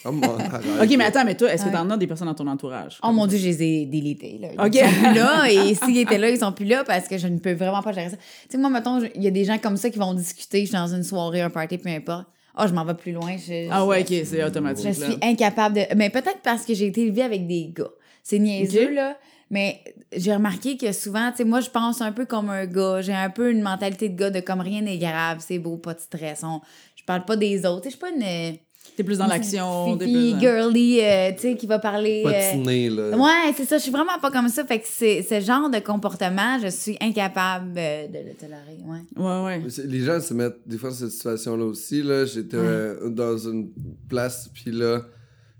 Arrête. 0.06 0.64
OK, 0.82 0.96
mais 0.96 1.04
attends, 1.04 1.24
mais 1.24 1.34
toi, 1.36 1.52
est-ce 1.52 1.64
que 1.64 1.70
t'en 1.70 1.88
as 1.90 1.96
des 1.96 2.06
personnes 2.06 2.28
dans 2.28 2.34
ton 2.34 2.46
entourage? 2.46 2.98
Oh 3.02 3.12
mon 3.12 3.26
Dieu, 3.26 3.38
je 3.38 3.46
les 3.46 3.62
ai 3.62 3.86
délités. 3.86 4.38
Là. 4.40 4.48
Ils 4.66 4.78
sont 4.78 4.92
plus 5.02 5.14
là. 5.14 5.50
Et 5.50 5.74
s'ils 5.74 5.98
étaient 5.98 6.18
là, 6.18 6.30
ils 6.30 6.38
sont 6.38 6.52
plus 6.52 6.64
là 6.66 6.84
parce 6.84 7.08
que 7.08 7.18
je 7.18 7.28
ne 7.28 7.38
peux 7.38 7.52
vraiment 7.52 7.82
pas 7.82 7.92
gérer 7.92 8.10
ça. 8.10 8.16
Tu 8.16 8.22
sais, 8.50 8.58
moi, 8.58 8.70
mettons, 8.70 9.00
il 9.14 9.22
y 9.22 9.26
a 9.26 9.30
des 9.30 9.44
gens 9.44 9.58
comme 9.58 9.76
ça 9.76 9.90
qui 9.90 9.98
vont 9.98 10.14
discuter. 10.14 10.60
Je 10.60 10.66
suis 10.66 10.74
dans 10.76 10.94
une 10.94 11.02
soirée, 11.02 11.42
un 11.42 11.50
party, 11.50 11.78
peu 11.78 11.88
importe. 11.90 12.26
oh, 12.58 12.64
je 12.66 12.72
m'en 12.72 12.84
vais 12.84 12.94
plus 12.94 13.12
loin. 13.12 13.36
Je, 13.36 13.68
Ah 13.70 13.84
ouais, 13.86 14.00
ok, 14.02 14.14
c'est 14.24 14.42
automatique. 14.44 14.92
Je 14.94 15.00
là. 15.00 15.06
suis 15.06 15.18
incapable 15.22 15.74
de. 15.76 15.82
Mais 15.96 16.10
peut-être 16.10 16.40
parce 16.42 16.64
que 16.64 16.74
j'ai 16.74 16.86
été 16.86 17.02
élevée 17.02 17.22
avec 17.22 17.46
des 17.46 17.72
gars. 17.76 17.90
C'est 18.22 18.38
niaiseux, 18.38 18.92
là. 18.92 19.16
Mais 19.48 19.80
j'ai 20.16 20.34
remarqué 20.34 20.76
que 20.76 20.90
souvent, 20.90 21.30
tu 21.30 21.38
sais, 21.38 21.44
moi, 21.44 21.60
je 21.60 21.70
pense 21.70 22.00
un 22.00 22.10
peu 22.10 22.24
comme 22.26 22.50
un 22.50 22.66
gars. 22.66 23.00
J'ai 23.00 23.12
un 23.14 23.30
peu 23.30 23.50
une 23.52 23.62
mentalité 23.62 24.08
de 24.08 24.16
gars 24.18 24.30
de 24.30 24.40
comme 24.40 24.60
rien 24.60 24.80
n'est 24.82 24.98
grave, 24.98 25.38
c'est 25.38 25.60
beau, 25.60 25.76
pas 25.76 25.94
de 25.94 26.00
stress. 26.00 26.42
On... 26.42 26.60
Je 26.96 27.04
parle 27.04 27.24
pas 27.24 27.36
des 27.36 27.64
autres. 27.64 27.82
Tu 27.82 27.90
sais, 27.90 27.96
Je 28.00 28.06
suis 28.06 28.18
pas 28.18 28.26
une. 28.26 28.56
T'es 28.96 29.04
plus 29.04 29.18
dans 29.18 29.26
l'action. 29.26 29.96
dans- 29.96 30.40
girly, 30.40 31.00
euh, 31.02 31.32
tu 31.32 31.40
sais, 31.40 31.56
qui 31.56 31.66
va 31.66 31.78
parler. 31.78 32.22
euh, 32.26 32.30
Patiné, 32.30 32.88
là. 32.90 33.16
Ouais, 33.16 33.52
c'est 33.56 33.64
ça. 33.64 33.78
Je 33.78 33.82
suis 33.82 33.90
vraiment 33.92 34.18
pas 34.20 34.30
comme 34.30 34.48
ça. 34.48 34.64
Fait 34.64 34.78
que 34.80 34.86
c'est 34.88 35.22
ce 35.22 35.40
genre 35.40 35.68
de 35.70 35.78
comportement, 35.78 36.58
je 36.62 36.68
suis 36.68 36.96
incapable 37.00 37.72
euh, 37.76 38.06
de 38.08 38.18
le 38.28 38.34
tolérer. 38.34 38.78
Ouais. 38.84 39.00
Ouais, 39.16 39.44
ouais. 39.44 39.62
Les 39.86 40.00
gens 40.00 40.20
se 40.20 40.32
mettent 40.34 40.66
des 40.66 40.78
fois 40.78 40.90
dans 40.90 40.96
cette 40.96 41.10
situation-là 41.10 41.64
aussi. 41.64 42.02
Là. 42.02 42.24
J'étais 42.24 42.56
euh, 42.56 43.08
dans 43.10 43.36
une 43.36 43.70
place, 44.08 44.48
puis 44.54 44.70
là, 44.72 45.02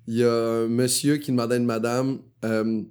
il 0.07 0.19
y 0.19 0.25
a 0.25 0.31
un 0.33 0.69
monsieur 0.69 1.17
qui 1.17 1.31
demandait 1.33 1.55
à 1.55 1.59
une 1.59 1.65
madame 1.67 2.19
euh, 2.45 2.83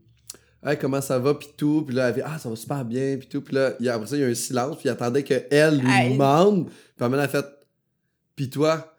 Hey, 0.68 0.78
comment 0.80 1.00
ça 1.00 1.20
va, 1.20 1.36
puis 1.36 1.50
tout. 1.56 1.84
Puis 1.86 1.96
là, 1.96 2.10
elle 2.10 2.16
fait 2.16 2.24
Ah, 2.26 2.40
ça 2.40 2.50
va 2.50 2.56
super 2.56 2.84
bien, 2.84 3.18
puis 3.20 3.28
tout. 3.28 3.42
Puis 3.42 3.54
là, 3.54 3.74
il 3.80 3.86
y 3.86 3.90
a- 3.90 3.94
après 3.94 4.08
ça, 4.08 4.16
il 4.16 4.22
y 4.22 4.26
a 4.26 4.28
un 4.28 4.34
silence, 4.34 4.78
puis 4.78 4.86
il 4.86 4.90
attendait 4.90 5.22
qu'elle 5.24 5.78
lui 5.80 6.10
demande. 6.14 6.68
Puis 6.98 7.06
elle 7.08 7.20
a 7.20 7.28
fait 7.28 7.46
Puis 8.36 8.50
toi 8.50 8.95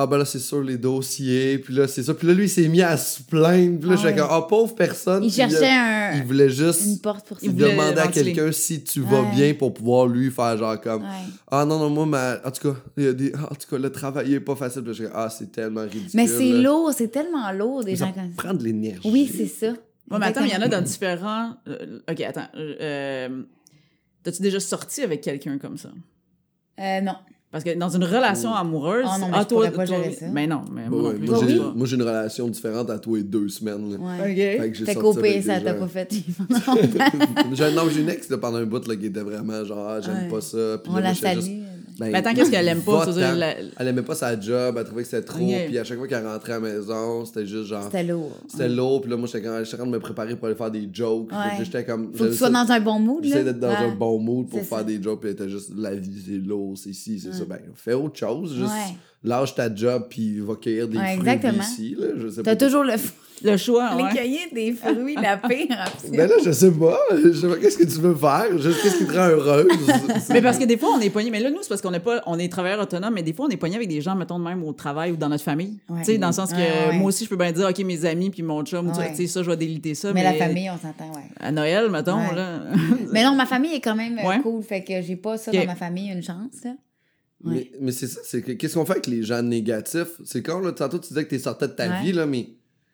ah 0.00 0.06
ben 0.06 0.16
là 0.18 0.24
c'est 0.24 0.38
sûr 0.38 0.62
les 0.62 0.78
dossiers 0.78 1.58
puis 1.58 1.74
là 1.74 1.88
c'est 1.88 2.02
ça 2.04 2.14
puis 2.14 2.26
là 2.28 2.32
lui 2.34 2.44
il 2.44 2.48
s'est 2.48 2.68
mis 2.68 2.82
à 2.82 2.96
se 2.96 3.20
plaindre 3.22 3.80
puis 3.80 3.88
là 3.88 3.94
Ah 3.94 4.00
je 4.00 4.02
fais 4.02 4.12
ouais. 4.12 4.16
comme 4.18 4.28
ah 4.30 4.42
pauvre 4.48 4.74
personne 4.74 5.24
Il 5.24 5.32
cherchait 5.32 5.68
un, 5.68 6.12
il 6.16 6.22
voulait 6.24 6.50
juste 6.50 6.82
une 6.86 6.98
porte 7.00 7.26
pour 7.26 7.36
Il 7.42 7.50
il 7.50 7.56
demandait 7.56 8.00
à 8.00 8.06
quelqu'un 8.08 8.52
si 8.52 8.82
tu 8.84 9.00
vas 9.00 9.22
Ouais. 9.22 9.34
bien 9.34 9.54
pour 9.54 9.74
pouvoir 9.74 10.06
lui 10.06 10.30
faire 10.30 10.56
genre 10.56 10.80
comme 10.80 11.02
Ouais. 11.02 11.08
ah 11.50 11.64
non, 11.64 11.78
non, 11.80 11.90
moi, 11.90 12.06
ma... 12.06 12.36
en 12.46 12.50
tout 12.50 12.72
cas, 12.72 12.78
il 12.96 13.04
y 13.04 13.06
a 13.08 13.12
des... 13.12 13.34
en 13.34 13.54
tout 13.54 13.68
cas, 13.70 13.78
le 13.78 13.90
travail 13.90 14.34
est 14.34 14.40
pas 14.40 14.54
facile. 14.54 14.82
Puis 14.82 14.94
je 14.94 15.04
dis, 15.04 15.10
ah, 15.14 15.28
c'est 15.30 15.50
tellement 15.50 15.82
ridicule. 15.82 16.10
Mais 16.14 16.26
c'est 16.26 16.52
là. 16.52 16.60
lourd, 16.62 16.92
c'est 16.96 17.08
tellement 17.08 17.50
lourd, 17.52 17.82
des 17.84 17.92
Mais 17.92 17.96
ça 17.96 18.06
gens 18.06 18.12
comme 18.12 18.30
ça. 18.36 18.42
prend 18.42 18.54
de 18.54 18.62
l'énergie. 18.64 19.10
Oui, 19.10 19.30
c'est 19.34 19.46
ça. 19.46 19.68
Ouais, 19.72 20.18
mais 20.20 20.26
attends, 20.26 20.44
il 20.44 20.52
y 20.52 20.56
en 20.56 20.62
a 20.62 20.68
dans 20.68 20.80
différents. 20.82 21.54
euh, 21.66 22.00
ok, 22.10 22.20
attends. 22.20 22.48
euh, 22.56 22.74
euh, 22.80 23.42
T'as-tu 24.22 24.42
déjà 24.42 24.60
sorti 24.60 25.02
avec 25.02 25.20
quelqu'un 25.22 25.58
comme 25.58 25.76
ça? 25.76 25.90
Euh, 26.80 27.00
non. 27.00 27.14
Parce 27.50 27.64
que 27.64 27.74
dans 27.78 27.88
une 27.88 28.04
relation 28.04 28.52
amoureuse. 28.54 29.06
Ah 29.08 29.18
non, 29.18 29.28
mais 29.32 29.38
je 29.40 29.44
pourrais 29.46 29.70
pas 29.72 29.86
gérer 29.86 30.12
ça. 30.12 30.26
Mais 30.30 30.46
non, 30.46 30.62
mais 30.70 30.86
moi 30.88 31.00
ouais, 31.00 31.12
non 31.14 31.18
plus. 31.18 31.28
moi, 31.28 31.38
Toi, 31.38 31.46
j'ai... 31.48 31.58
oui? 31.58 31.64
moi, 31.74 31.86
j'ai 31.86 31.96
une 31.96 32.02
relation 32.02 32.48
différente 32.48 32.90
à 32.90 32.98
toi 32.98 33.18
et 33.18 33.22
deux 33.22 33.48
semaines. 33.48 33.92
là. 33.92 33.98
Ouais. 33.98 34.34
Fait 34.58 34.70
que 34.70 34.76
j'ai 34.76 34.84
Fait 34.84 34.94
pire, 34.94 35.06
avec 35.18 35.42
ça 35.42 35.58
des 35.58 35.64
t'a 35.64 35.72
gens. 35.72 35.78
pas 35.80 35.88
fait. 35.88 36.12
j'ai, 37.54 37.72
non, 37.74 37.88
j'ai 37.88 38.00
une 38.02 38.10
ex 38.10 38.28
là, 38.28 38.38
pendant 38.38 38.58
un 38.58 38.66
bout 38.66 38.86
là, 38.86 38.96
qui 38.96 39.06
était 39.06 39.22
vraiment 39.22 39.64
genre, 39.64 39.86
ah, 39.88 40.00
j'aime 40.00 40.24
Ouais. 40.24 40.28
pas 40.28 40.40
ça. 40.42 40.78
Puis 40.82 40.92
On 40.92 40.96
là, 40.96 41.00
la 41.00 41.14
salue. 41.14 41.40
juste, 41.40 41.50
ben, 41.98 42.10
Mais 42.12 42.18
attends, 42.18 42.32
qu'est-ce 42.34 42.50
qu'elle 42.50 42.68
aime 42.68 42.80
pas? 42.82 43.04
la- 43.34 43.54
Elle 43.78 43.88
aimait 43.88 44.02
pas 44.02 44.14
sa 44.14 44.38
job, 44.38 44.76
elle 44.78 44.84
trouvait 44.84 45.02
que 45.02 45.08
c'était 45.08 45.24
trop. 45.24 45.38
Puis 45.38 45.78
à 45.78 45.84
chaque 45.84 45.98
fois 45.98 46.06
qu'elle 46.06 46.26
rentrait 46.26 46.52
à 46.52 46.60
la 46.60 46.68
maison, 46.74 47.24
c'était 47.24 47.44
juste 47.46 47.66
genre. 47.68 47.82
C'était 47.84 48.04
lourd. 48.04 48.30
C'était 48.46 48.68
lourd, 48.68 49.00
puis 49.00 49.10
là, 49.10 49.16
moi, 49.16 49.28
j'étais 49.32 49.48
en 49.48 49.62
train 49.62 49.86
de 49.86 49.90
me 49.90 49.98
préparer 49.98 50.36
pour 50.36 50.46
aller 50.46 50.56
faire 50.56 50.70
des 50.70 50.88
jokes. 50.92 51.30
Ouais. 51.32 51.64
J'étais 51.64 51.84
comme. 51.84 52.12
Faut 52.14 52.24
que 52.24 52.30
tu 52.30 52.36
sois 52.36 52.50
dans 52.50 52.70
un 52.70 52.80
bon 52.80 52.98
mood, 53.00 53.24
là. 53.24 53.30
J'essaie 53.30 53.44
d'être 53.44 53.58
dans 53.60 53.68
Ouais. 53.68 53.76
un 53.76 53.94
bon 53.94 54.18
mood 54.18 54.48
pour 54.48 54.60
faire 54.62 54.78
ça. 54.78 54.84
des 54.84 55.02
jobs, 55.02 55.18
puis 55.18 55.28
elle 55.30 55.34
était 55.34 55.48
juste 55.48 55.72
la 55.76 55.94
vie, 55.94 56.22
c'est 56.24 56.32
lourd, 56.38 56.76
c'est 56.78 56.92
ci, 56.92 57.18
c'est 57.18 57.32
ça. 57.32 57.44
Ben, 57.44 57.58
fais 57.74 57.94
autre 57.94 58.16
chose. 58.18 58.54
Juste 58.54 58.70
Ouais. 58.70 58.94
lâche 59.24 59.54
ta 59.54 59.74
job, 59.74 60.04
puis 60.08 60.38
va 60.40 60.54
cueillir 60.54 60.86
des 60.88 60.96
Ouais, 60.98 61.16
fruits 61.16 61.28
exactement. 61.28 61.62
ici. 61.62 61.96
Là, 61.98 62.06
je 62.16 62.28
sais 62.28 62.42
T'as 62.42 62.54
pas. 62.56 62.64
toujours 62.64 62.84
le. 62.84 62.92
Le 63.42 63.56
choix, 63.56 63.84
Aller 63.86 64.02
ouais. 64.04 64.12
cueillir 64.14 64.40
des 64.52 64.72
fruits, 64.72 65.14
la 65.22 65.36
pire 65.36 65.66
option. 65.86 66.10
Ben 66.10 66.28
là, 66.28 66.34
je 66.44 66.50
sais 66.50 66.70
pas. 66.70 66.98
Je 67.22 67.32
sais 67.32 67.48
pas 67.48 67.56
qu'est-ce 67.56 67.78
que 67.78 67.84
tu 67.84 68.00
veux 68.00 68.14
faire? 68.14 68.58
Juste 68.58 68.82
qu'est-ce 68.82 68.98
qui 68.98 69.06
te 69.06 69.12
rend 69.12 69.28
heureuse? 69.28 69.68
Mais 70.30 70.42
parce 70.42 70.58
que 70.58 70.64
des 70.64 70.76
fois, 70.76 70.90
on 70.96 71.00
est 71.00 71.10
pogné. 71.10 71.30
Mais 71.30 71.40
là, 71.40 71.50
nous, 71.50 71.58
c'est 71.62 71.68
parce 71.68 71.80
qu'on 71.80 71.92
est 71.94 72.00
pas, 72.00 72.22
on 72.26 72.38
est 72.38 72.48
travailleurs 72.48 72.80
autonomes, 72.80 73.14
mais 73.14 73.22
des 73.22 73.32
fois, 73.32 73.46
on 73.46 73.48
est 73.50 73.56
pogné 73.56 73.76
avec 73.76 73.88
des 73.88 74.00
gens, 74.00 74.14
mettons, 74.16 74.38
de 74.38 74.44
même 74.44 74.62
au 74.64 74.72
travail 74.72 75.12
ou 75.12 75.16
dans 75.16 75.28
notre 75.28 75.44
famille. 75.44 75.78
Ouais. 75.88 76.00
Tu 76.00 76.04
sais, 76.12 76.18
dans 76.18 76.28
le 76.28 76.32
sens 76.32 76.50
que 76.50 76.56
Ouais, 76.56 76.88
ouais. 76.90 76.98
moi 76.98 77.08
aussi, 77.08 77.24
je 77.24 77.28
peux 77.30 77.36
bien 77.36 77.52
dire, 77.52 77.68
OK, 77.68 77.78
mes 77.80 78.04
amis 78.04 78.30
puis 78.30 78.42
mon 78.42 78.64
chum, 78.64 78.90
tu 78.92 79.14
sais, 79.16 79.26
ça, 79.26 79.42
je 79.42 79.50
vais 79.50 79.56
déliter 79.56 79.94
ça. 79.94 80.12
Mais 80.12 80.22
la 80.22 80.34
famille, 80.34 80.68
on 80.70 80.76
s'entend, 80.78 81.12
ouais. 81.14 81.24
À 81.40 81.52
Noël, 81.52 81.90
mettons, 81.90 82.16
Ouais. 82.18 82.34
là. 82.34 82.60
Mais 83.12 83.22
non, 83.24 83.34
ma 83.34 83.46
famille 83.46 83.74
est 83.74 83.80
quand 83.80 83.94
même 83.96 84.18
euh, 84.18 84.28
Ouais. 84.28 84.40
cool, 84.42 84.62
fait 84.62 84.82
que 84.84 85.00
j'ai 85.02 85.16
pas 85.16 85.36
ça 85.38 85.50
dans 85.52 85.64
ma 85.66 85.74
famille, 85.76 86.10
une 86.10 86.22
chance, 86.22 86.64
là. 86.64 86.70
Ouais. 87.44 87.52
Mais, 87.54 87.70
mais 87.80 87.92
c'est 87.92 88.08
ça, 88.08 88.20
c'est 88.24 88.42
que 88.42 88.52
qu'est-ce 88.52 88.74
qu'on 88.74 88.84
fait 88.84 88.92
avec 88.94 89.06
les 89.06 89.22
gens 89.22 89.42
négatifs? 89.42 90.20
C'est 90.24 90.42
quand, 90.42 90.58
là, 90.58 90.72
tantôt, 90.72 90.98
tu 90.98 91.08
disais 91.08 91.24
que 91.24 91.30
t'es 91.30 91.38
sorti 91.38 91.64
de 91.66 91.70
ta 91.70 91.86
Ouais. 91.88 92.02
vie, 92.02 92.12
là, 92.12 92.26
mais 92.26 92.48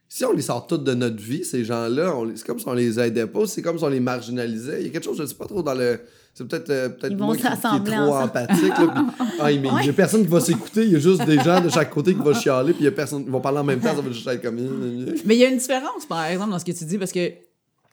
si 0.08 0.24
on 0.24 0.32
les 0.32 0.42
sort 0.42 0.66
toutes 0.66 0.84
de 0.84 0.94
notre 0.94 1.20
vie, 1.22 1.44
ces 1.44 1.64
gens-là, 1.64 2.14
c'est 2.36 2.46
comme 2.46 2.58
si 2.58 2.68
on 2.68 2.72
les 2.74 3.00
aidait 3.00 3.26
pas, 3.26 3.46
c'est 3.46 3.62
comme 3.62 3.78
si 3.78 3.84
on 3.84 3.88
les 3.88 4.00
marginalisait. 4.00 4.80
Il 4.80 4.86
y 4.86 4.90
a 4.90 4.92
quelque 4.92 5.04
chose, 5.04 5.18
je 5.18 5.26
sais 5.26 5.34
pas 5.34 5.46
trop 5.46 5.62
dans 5.62 5.74
le. 5.74 6.00
C'est 6.34 6.46
peut-être 6.48 6.70
euh, 6.70 6.88
peut-être 6.88 7.14
vont 7.16 7.26
moi 7.26 7.36
qui, 7.36 7.42
qui 7.42 7.46
est 7.48 7.56
trop 7.60 7.70
ensemble. 7.70 8.24
empathique. 8.24 8.68
Là, 8.68 8.92
puis- 8.94 9.26
ah, 9.40 9.44
mais 9.44 9.54
il 9.82 9.86
y 9.86 9.90
a 9.90 9.92
personne 9.92 10.22
qui 10.22 10.30
va 10.30 10.40
s'écouter, 10.40 10.84
il 10.84 10.92
y 10.92 10.96
a 10.96 10.98
juste 10.98 11.24
des 11.24 11.38
gens 11.38 11.60
de 11.60 11.68
chaque 11.68 11.90
côté 11.90 12.12
qui 12.14 12.20
vont 12.20 12.34
chialer, 12.34 12.72
puis 12.72 12.82
il 12.82 12.86
y 12.86 12.88
a 12.88 12.92
personne 12.92 13.24
qui 13.24 13.30
vont 13.30 13.40
parler 13.40 13.58
en 13.58 13.64
même 13.64 13.80
temps, 13.80 13.94
ça 13.94 14.00
va 14.02 14.10
juste 14.10 14.26
être 14.26 14.42
comme. 14.42 14.56
Mais 15.24 15.36
il 15.36 15.40
y 15.40 15.44
a 15.44 15.48
une 15.48 15.58
différence, 15.58 16.06
par 16.08 16.24
exemple, 16.24 16.50
dans 16.50 16.58
ce 16.58 16.64
que 16.64 16.72
tu 16.72 16.84
dis, 16.84 16.98
parce 16.98 17.12
que 17.12 17.30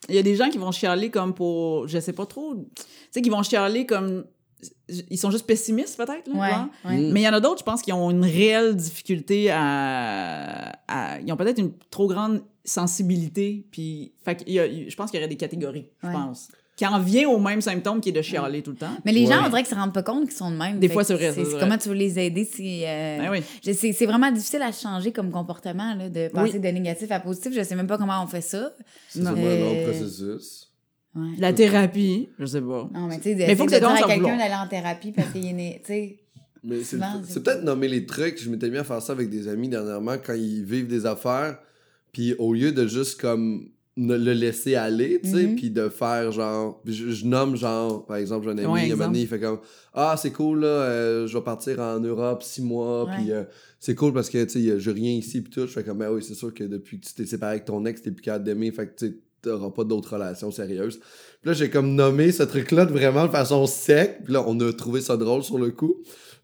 il 0.10 0.16
y 0.16 0.18
a 0.18 0.24
des 0.24 0.36
gens 0.36 0.50
qui 0.50 0.58
vont 0.58 0.72
chialer 0.72 1.12
comme 1.12 1.36
pour, 1.36 1.88
je 1.88 2.00
sais 2.00 2.14
pas 2.14 2.26
trop, 2.26 2.56
tu 2.56 2.84
sais, 3.12 3.22
qui 3.22 3.30
vont 3.30 3.44
chialer 3.44 3.86
comme, 3.86 4.24
ils 5.10 5.18
sont 5.18 5.32
juste 5.32 5.46
pessimistes 5.48 5.98
peut-être, 5.98 6.28
là, 6.28 6.40
Ouais. 6.40 6.50
genre. 6.50 6.68
ouais. 6.86 6.98
Mm. 6.98 7.12
Mais 7.12 7.22
il 7.22 7.24
y 7.24 7.30
en 7.30 7.34
a 7.34 7.40
d'autres, 7.40 7.60
je 7.60 7.64
pense, 7.64 7.82
qui 7.82 7.92
ont 7.94 8.12
une 8.12 8.24
réelle 8.26 8.76
difficulté 8.76 9.50
à, 9.50 10.74
à- 10.88 11.20
ils 11.20 11.32
ont 11.32 11.38
peut-être 11.38 11.60
une 11.60 11.72
trop 11.90 12.08
grande 12.08 12.42
sensibilité, 12.64 13.66
puis, 13.72 14.14
fait 14.24 14.36
qu'il 14.36 14.54
y 14.54 14.60
a- 14.60 14.68
je 14.90 14.96
pense 14.96 15.10
qu'il 15.12 15.20
y 15.20 15.24
aurait 15.24 15.30
des 15.30 15.38
catégories, 15.38 15.88
je 16.04 16.08
Ouais. 16.08 16.14
pense, 16.14 16.50
qui 16.76 16.86
en 16.86 17.00
vient 17.00 17.28
au 17.30 17.40
même 17.40 17.62
symptôme 17.62 18.02
qui 18.02 18.10
est 18.10 18.14
de 18.14 18.22
chialer 18.22 18.62
tout 18.64 18.72
le 18.72 18.78
temps. 18.78 18.96
Mais 19.06 19.12
les 19.12 19.26
gens, 19.28 19.44
on 19.46 19.50
dirait 19.50 19.62
qu'ils 19.64 19.74
se 19.74 19.80
rendent 19.80 19.94
pas 19.94 20.04
compte 20.04 20.24
qu'ils 20.28 20.38
sont 20.38 20.50
de 20.52 20.56
même. 20.58 20.80
Des 20.80 20.90
fois, 20.90 21.04
c'est 21.04 21.14
vrai, 21.14 21.32
ça, 21.32 21.42
C'est 21.46 21.60
comment 21.60 21.78
tu 21.78 21.90
veux 21.90 21.96
les 21.96 22.18
aider 22.20 22.44
si. 22.46 22.84
euh, 22.86 23.18
Ben 23.20 23.30
oui. 23.32 23.74
C'est 23.74 24.06
vraiment 24.06 24.32
difficile 24.32 24.62
à 24.62 24.72
changer 24.72 25.12
comme 25.12 25.32
comportement, 25.32 25.94
là, 25.96 26.10
de 26.10 26.28
passer 26.30 26.54
Oui. 26.54 26.60
de 26.60 26.68
négatif 26.70 27.12
à 27.12 27.20
positif. 27.20 27.54
Je 27.54 27.62
sais 27.64 27.76
même 27.76 27.88
pas 27.88 27.98
comment 27.98 28.24
on 28.24 28.28
fait 28.28 28.42
ça. 28.42 28.72
C'est 29.10 29.22
vraiment 29.22 29.38
un 29.42 29.60
long 29.60 29.76
Euh, 29.76 29.84
processus. 29.92 30.71
Ouais. 31.16 31.28
La 31.40 31.52
thérapie, 31.52 32.30
je 32.40 32.46
sais 32.46 32.62
pas. 32.62 32.90
Non, 32.94 33.08
mais 33.08 33.18
tu 33.18 33.24
sais, 33.24 33.36
Mais 33.36 33.56
faut 33.56 33.64
faut 33.64 33.70
que 33.70 33.74
de 33.76 33.80
dire 33.80 33.90
à 33.90 34.08
quelqu'un 34.08 34.38
d'aller 34.38 34.54
en 34.56 34.68
thérapie 34.68 35.12
parce 35.12 35.32
qu'il 35.32 35.46
est 35.46 35.54
né, 35.54 35.82
tu 35.86 35.92
sais. 35.92 36.18
Mais 36.64 36.84
c'est, 36.84 36.98
peut-être 37.44 37.64
nommer 37.64 37.88
les 37.88 38.06
trucs. 38.06 38.40
Je 38.42 38.50
m'étais 38.50 38.70
mis 38.70 38.78
à 38.78 38.84
faire 38.84 39.02
ça 39.02 39.14
avec 39.14 39.30
des 39.30 39.48
amis 39.48 39.68
dernièrement 39.68 40.16
quand 40.24 40.34
ils 40.36 40.64
vivent 40.64 40.88
des 40.88 41.06
affaires. 41.06 41.58
Puis 42.14 42.36
au 42.38 42.54
lieu 42.54 42.72
de 42.72 42.86
juste 42.88 43.20
comme 43.20 43.70
ne- 43.98 44.16
le 44.16 44.32
laisser 44.34 44.76
aller, 44.76 45.20
tu 45.24 45.32
sais, 45.32 45.48
Mhm. 45.48 45.56
puis 45.56 45.70
de 45.72 45.90
faire 45.90 46.32
genre. 46.32 46.82
puis 46.84 46.94
Je, 46.94 47.10
je 47.10 47.26
nomme 47.26 47.56
genre, 47.58 48.06
par 48.06 48.18
exemple, 48.18 48.46
j'ai 48.46 48.52
un 48.52 48.58
ami, 48.60 48.68
Ouais, 48.72 48.88
il, 48.90 48.96
donné, 48.96 49.22
il 49.22 49.28
fait 49.28 49.40
comme 49.40 49.60
Ah, 49.94 50.16
c'est 50.18 50.32
cool, 50.32 50.62
là, 50.62 50.68
euh, 50.68 51.28
je 51.28 51.38
vais 51.38 51.44
partir 51.44 51.80
en 51.80 52.00
Europe 52.00 52.44
six 52.44 52.62
mois, 52.62 53.06
Ouais. 53.06 53.12
puis 53.18 53.32
euh, 53.32 53.44
c'est 53.80 53.96
cool 53.96 54.14
parce 54.14 54.30
que, 54.30 54.42
tu 54.46 54.62
sais, 54.64 54.80
j'ai 54.80 54.92
rien 54.92 55.12
ici, 55.12 55.42
puis 55.42 55.52
tout. 55.52 55.62
Je 55.62 55.74
fais 55.74 55.84
comme, 55.84 55.98
ben 55.98 56.10
oui, 56.12 56.22
c'est 56.24 56.36
sûr 56.36 56.54
que 56.54 56.64
depuis 56.64 57.00
que 57.02 57.08
tu 57.08 57.14
t'es 57.16 57.26
séparé 57.26 57.54
avec 57.54 57.66
ton 57.66 57.84
ex, 57.86 58.02
t'es 58.02 58.12
plus 58.12 58.22
capable 58.22 58.46
d'aimer, 58.46 58.72
fait 58.72 58.88
que 58.88 58.96
tu 58.98 59.08
sais, 59.08 59.16
t'auras 59.42 59.72
pas 59.72 59.84
d'autres 59.84 60.14
relations 60.14 60.52
sérieuses. 60.52 61.00
Puis 61.00 61.50
là, 61.50 61.54
j'ai 61.54 61.70
comme 61.70 61.96
nommé 61.96 62.32
ce 62.32 62.44
truc-là 62.44 62.86
de 62.86 62.92
vraiment 62.92 63.26
de 63.26 63.32
façon 63.32 63.66
sec, 63.66 64.24
puis 64.24 64.34
là, 64.34 64.44
on 64.48 64.60
a 64.60 64.72
trouvé 64.74 65.02
ça 65.02 65.18
drôle 65.18 65.44
sur 65.44 65.58
le 65.58 65.72
coup. 65.72 65.96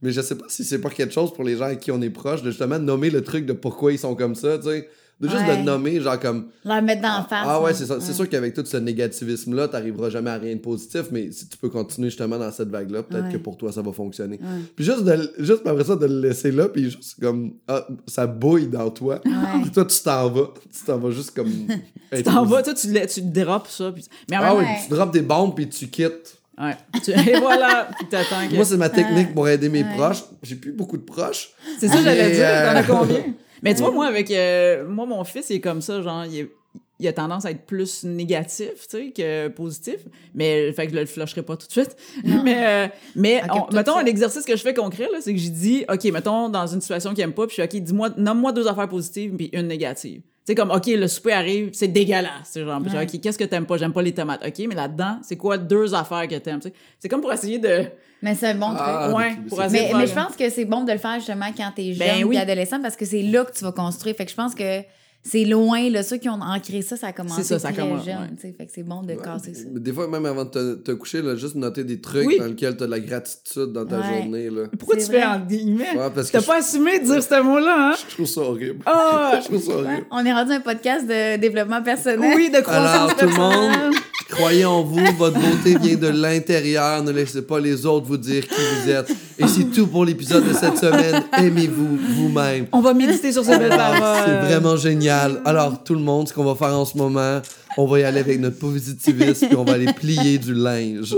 Mais 0.01 0.11
je 0.11 0.21
sais 0.21 0.35
pas 0.35 0.45
si 0.47 0.63
c'est 0.63 0.81
pas 0.81 0.89
quelque 0.89 1.13
chose 1.13 1.33
pour 1.33 1.43
les 1.43 1.57
gens 1.57 1.65
avec 1.65 1.79
qui 1.79 1.91
on 1.91 2.01
est 2.01 2.09
proche, 2.09 2.43
de 2.43 2.49
justement 2.49 2.79
nommer 2.79 3.09
le 3.09 3.23
truc 3.23 3.45
de 3.45 3.53
pourquoi 3.53 3.91
ils 3.91 3.99
sont 3.99 4.15
comme 4.15 4.35
ça, 4.35 4.57
tu 4.57 4.65
sais. 4.65 4.89
De 5.19 5.27
juste 5.27 5.41
Ouais. 5.47 5.57
de 5.57 5.63
nommer, 5.63 5.99
genre 5.99 6.19
comme. 6.19 6.49
Leur 6.63 6.79
mettre 6.83 7.01
dans 7.01 7.17
la 7.17 7.23
face. 7.23 7.43
Ah 7.49 7.59
ouais, 7.59 7.73
c'est 7.73 7.87
ça. 7.87 7.99
C'est 7.99 8.13
sûr 8.13 8.29
qu'avec 8.29 8.53
tout 8.53 8.63
ce 8.63 8.77
négativisme-là, 8.77 9.67
t'arriveras 9.67 10.09
jamais 10.11 10.29
à 10.29 10.37
rien 10.37 10.53
de 10.55 10.59
positif, 10.59 11.05
mais 11.11 11.31
si 11.31 11.47
tu 11.49 11.57
peux 11.57 11.69
continuer 11.69 12.09
justement 12.09 12.37
dans 12.37 12.51
cette 12.51 12.69
vague-là, 12.69 13.01
peut-être 13.01 13.25
Ouais. 13.25 13.31
que 13.33 13.37
pour 13.37 13.57
toi, 13.57 13.71
ça 13.71 13.81
va 13.81 13.91
fonctionner. 13.91 14.39
Puis 14.75 14.85
juste, 14.85 15.03
de, 15.03 15.33
juste 15.39 15.65
après 15.65 15.83
ça, 15.85 15.95
de 15.95 16.05
le 16.05 16.21
laisser 16.21 16.51
là, 16.51 16.67
puis 16.69 16.83
juste 16.91 17.15
comme. 17.19 17.53
Ah, 17.67 17.87
ça 18.05 18.27
bouille 18.27 18.67
dans 18.67 18.89
toi. 18.91 19.19
Puis 19.63 19.71
toi, 19.71 19.85
tu 19.85 19.99
t'en 20.03 20.29
vas. 20.29 20.49
Tu 20.71 20.85
t'en 20.85 20.97
vas 20.99 21.09
juste 21.11 21.31
comme. 21.35 21.51
Tu 22.15 22.23
t'en 22.23 22.45
vas, 22.45 22.61
toi, 22.63 22.73
tu, 22.73 22.87
le- 22.93 23.05
tu 23.07 23.21
drops 23.21 23.69
ça. 23.69 23.91
puis- 23.91 24.05
Mais 24.29 24.37
Ah 24.39 24.53
oui, 24.55 24.63
Ouais. 24.63 24.77
tu 24.83 24.89
drops 24.93 25.11
des 25.11 25.21
bombes, 25.21 25.53
puis 25.55 25.67
tu 25.67 25.87
quittes. 25.87 26.37
Ouais. 26.57 26.75
Tu- 27.03 27.11
Et 27.11 27.37
voilà, 27.39 27.89
puis 27.97 28.07
t'attends 28.07 28.47
que... 28.49 28.55
Moi, 28.55 28.63
c'est 28.65 28.77
ma 28.77 28.89
technique 28.89 29.33
pour 29.33 29.47
aider 29.49 29.67
mes 29.69 29.83
proches. 29.83 30.23
J'ai 30.41 30.55
plus 30.55 30.71
beaucoup 30.71 30.95
de 30.97 31.01
proches. 31.03 31.49
C'est 31.79 31.87
ça, 31.89 32.01
j'allais 32.01 32.31
dire. 32.31 32.45
T'en 32.47 32.75
as 32.77 32.81
euh, 32.81 32.83
combien? 32.87 33.23
Mais 33.63 33.73
tu 33.75 33.81
vois, 33.81 33.91
moi, 33.91 34.05
avec. 34.07 34.31
euh, 34.31 34.87
moi, 34.87 35.05
mon 35.05 35.23
fils, 35.23 35.49
il 35.49 35.57
est 35.57 35.61
comme 35.61 35.81
ça, 35.81 36.01
genre, 36.01 36.25
il, 36.25 36.39
est- 36.39 36.51
il 36.99 37.07
a 37.07 37.13
tendance 37.13 37.45
à 37.45 37.51
être 37.51 37.65
plus 37.65 38.03
négatif, 38.03 38.87
tu 38.89 38.97
sais, 38.97 39.11
que 39.11 39.47
positif. 39.49 39.97
Mais, 40.33 40.71
fait 40.73 40.87
que 40.87 40.93
je 40.93 40.99
le 40.99 41.05
flusherai 41.05 41.43
pas 41.43 41.55
tout 41.55 41.67
de 41.67 41.71
suite. 41.71 41.95
Non. 42.23 42.41
Mais, 42.43 42.65
euh, 42.65 42.87
mais 43.15 43.41
on- 43.51 43.73
mettons, 43.75 43.93
ça. 43.93 43.99
un 43.99 44.05
exercice 44.05 44.45
que 44.45 44.55
je 44.55 44.61
fais 44.61 44.73
concret, 44.73 45.07
là, 45.11 45.19
c'est 45.21 45.33
que 45.33 45.39
j'ai 45.39 45.49
dit, 45.51 45.85
OK, 45.91 46.03
mettons, 46.05 46.49
dans 46.49 46.65
une 46.65 46.81
situation 46.81 47.13
qu'il 47.13 47.23
aime 47.23 47.33
pas, 47.33 47.45
puis 47.45 47.55
je 47.57 47.61
suis 47.67 47.77
OK, 47.79 47.83
dis-moi, 47.83 48.09
nomme-moi 48.17 48.51
deux 48.51 48.67
affaires 48.67 48.89
positives, 48.89 49.35
puis 49.35 49.49
une 49.53 49.67
négative. 49.67 50.21
Tu 50.47 50.53
sais, 50.53 50.55
comme, 50.55 50.71
OK, 50.71 50.85
le 50.87 51.09
souper 51.09 51.33
arrive, 51.33 51.71
c'est 51.73 51.89
dégueulasse. 51.89 52.31
C'est 52.51 52.63
genre, 52.63 52.79
OK, 52.81 53.19
qu'est-ce 53.21 53.37
que 53.37 53.43
t'aimes 53.43 53.65
pas? 53.65 53.75
J'aime 53.75 53.91
pas 53.91 54.01
les 54.01 54.13
tomates. 54.13 54.41
OK, 54.47 54.65
mais 54.69 54.75
là-dedans, 54.75 55.17
c'est 55.21 55.35
quoi 55.35 55.57
deux 55.57 55.93
affaires 55.93 56.25
que 56.25 56.35
t'aimes? 56.35 56.61
C'est 56.99 57.09
comme 57.09 57.19
pour 57.19 57.33
essayer 57.33 57.59
de. 57.59 57.83
Mais 58.21 58.33
c'est 58.33 58.47
un 58.47 58.55
bon 58.55 58.69
truc. 58.69 58.79
Ah, 58.81 59.11
ouais, 59.13 59.35
mais 59.43 59.49
pour 59.49 59.57
c'est- 59.59 59.65
essayer 59.65 59.81
Mais, 59.87 59.91
de 59.93 59.97
mais 59.97 60.07
je 60.07 60.13
pense 60.13 60.37
que 60.37 60.49
c'est 60.49 60.63
bon 60.63 60.85
de 60.85 60.91
le 60.93 60.97
faire 60.99 61.15
justement 61.15 61.47
quand 61.55 61.69
t'es 61.75 61.91
jeune 61.91 61.99
Ben 61.99 62.23
ou 62.23 62.29
oui. 62.29 62.37
adolescent 62.37 62.81
parce 62.81 62.95
que 62.95 63.03
c'est 63.03 63.23
là 63.23 63.43
que 63.43 63.51
tu 63.51 63.61
vas 63.65 63.73
construire. 63.73 64.15
Fait 64.15 64.23
que 64.23 64.31
je 64.31 64.35
pense 64.37 64.55
que 64.55 64.79
c'est 65.23 65.43
loin, 65.43 65.89
là. 65.89 66.03
Ceux 66.03 66.17
qui 66.17 66.29
ont 66.29 66.39
ancré 66.41 66.81
ça, 66.81 66.95
ça 66.95 67.07
a 67.07 67.11
commencé 67.13 67.43
C'est 67.43 67.47
ça, 67.49 67.59
ça 67.59 67.73
très 67.73 67.81
commence, 67.81 68.05
jeune, 68.05 68.15
ouais. 68.17 68.27
tu 68.35 68.41
sais. 68.41 68.55
Fait 68.57 68.65
que 68.65 68.71
c'est 68.73 68.83
bon 68.83 69.01
de 69.03 69.13
casser 69.15 69.53
ça. 69.53 69.63
Mais 69.73 69.79
des 69.81 69.91
fois, 69.91 70.07
même 70.07 70.25
avant 70.25 70.45
de 70.45 70.49
te, 70.49 70.73
te 70.75 70.91
coucher, 70.93 71.21
là, 71.21 71.35
juste 71.35 71.55
noter 71.55 71.83
des 71.83 71.99
trucs 71.99 72.25
Oui. 72.27 72.37
dans 72.39 72.45
lesquels 72.45 72.77
tu 72.77 72.83
as 72.83 72.87
de 72.87 72.91
la 72.91 72.99
gratitude 73.01 73.73
dans 73.73 73.85
ta 73.85 73.99
Ouais. 73.99 74.21
journée. 74.23 74.49
Là. 74.49 74.63
Pourquoi 74.79 74.95
tu 74.97 75.05
fais 75.05 75.23
en 75.25 75.39
guillemets? 75.39 75.97
Ouais, 75.97 76.09
parce 76.15 76.27
que 76.27 76.33
T'as 76.33 76.39
je, 76.41 76.45
pas 76.47 76.57
assumé 76.59 76.99
de 76.99 77.05
dire 77.05 77.21
ce 77.21 77.41
mot-là, 77.41 77.91
hein? 77.91 77.95
je 78.09 78.13
trouve 78.15 78.25
ça 78.25 78.41
horrible. 78.41 78.79
Ah! 78.85 79.39
je 79.41 79.47
trouve 79.47 79.61
ça 79.61 79.73
horrible. 79.73 80.05
On 80.11 80.25
est 80.25 80.33
rendu 80.33 80.51
un 80.53 80.61
podcast 80.61 81.05
de 81.05 81.37
développement 81.37 81.83
personnel. 81.83 82.33
oui, 82.35 82.49
de 82.49 82.61
croissance 82.61 83.11
Alors, 83.11 83.15
tout 83.17 83.25
le 83.25 83.35
monde, 83.35 83.93
croyez 84.29 84.65
en 84.65 84.83
vous, 84.83 85.03
votre 85.17 85.39
beauté 85.39 85.77
vient 85.79 85.95
de 85.97 86.07
l'intérieur. 86.07 87.03
Ne 87.03 87.11
laissez 87.11 87.41
pas 87.41 87.59
les 87.59 87.85
autres 87.85 88.05
vous 88.07 88.17
dire 88.17 88.47
qui 88.47 88.55
vous 88.83 88.89
êtes. 88.89 89.09
Et 89.37 89.47
c'est 89.47 89.65
tout 89.71 89.87
pour 89.87 90.05
l'épisode 90.05 90.47
de 90.47 90.53
cette 90.53 90.77
semaine. 90.77 91.23
Aimez-vous 91.37 91.97
vous-même. 92.15 92.67
On 92.71 92.81
va 92.81 92.93
méditer 92.93 93.31
sur 93.31 93.43
ces 93.45 93.57
belles 93.57 93.69
paroles. 93.69 93.99
Ah, 94.01 94.23
C'est 94.25 94.47
vraiment 94.47 94.75
génial. 94.77 95.41
Alors, 95.45 95.83
tout 95.83 95.93
le 95.93 96.01
monde, 96.01 96.27
ce 96.27 96.33
qu'on 96.33 96.43
va 96.45 96.55
faire 96.55 96.77
en 96.77 96.85
ce 96.85 96.97
moment, 96.97 97.41
on 97.77 97.85
va 97.85 97.99
y 97.99 98.03
aller 98.03 98.19
avec 98.19 98.39
notre 98.39 98.57
positivisme 98.59 99.47
puis 99.47 99.55
on 99.55 99.63
va 99.63 99.73
aller 99.73 99.91
plier 99.93 100.37
du 100.37 100.53
linge. 100.53 101.15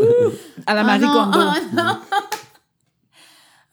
À 0.66 0.74
la 0.74 0.82
Oh 0.82 0.86
Marie 0.86 1.02
non, 1.02 1.14
Kondo. 1.14 1.40
oh 1.40 1.76
non. 1.76 1.98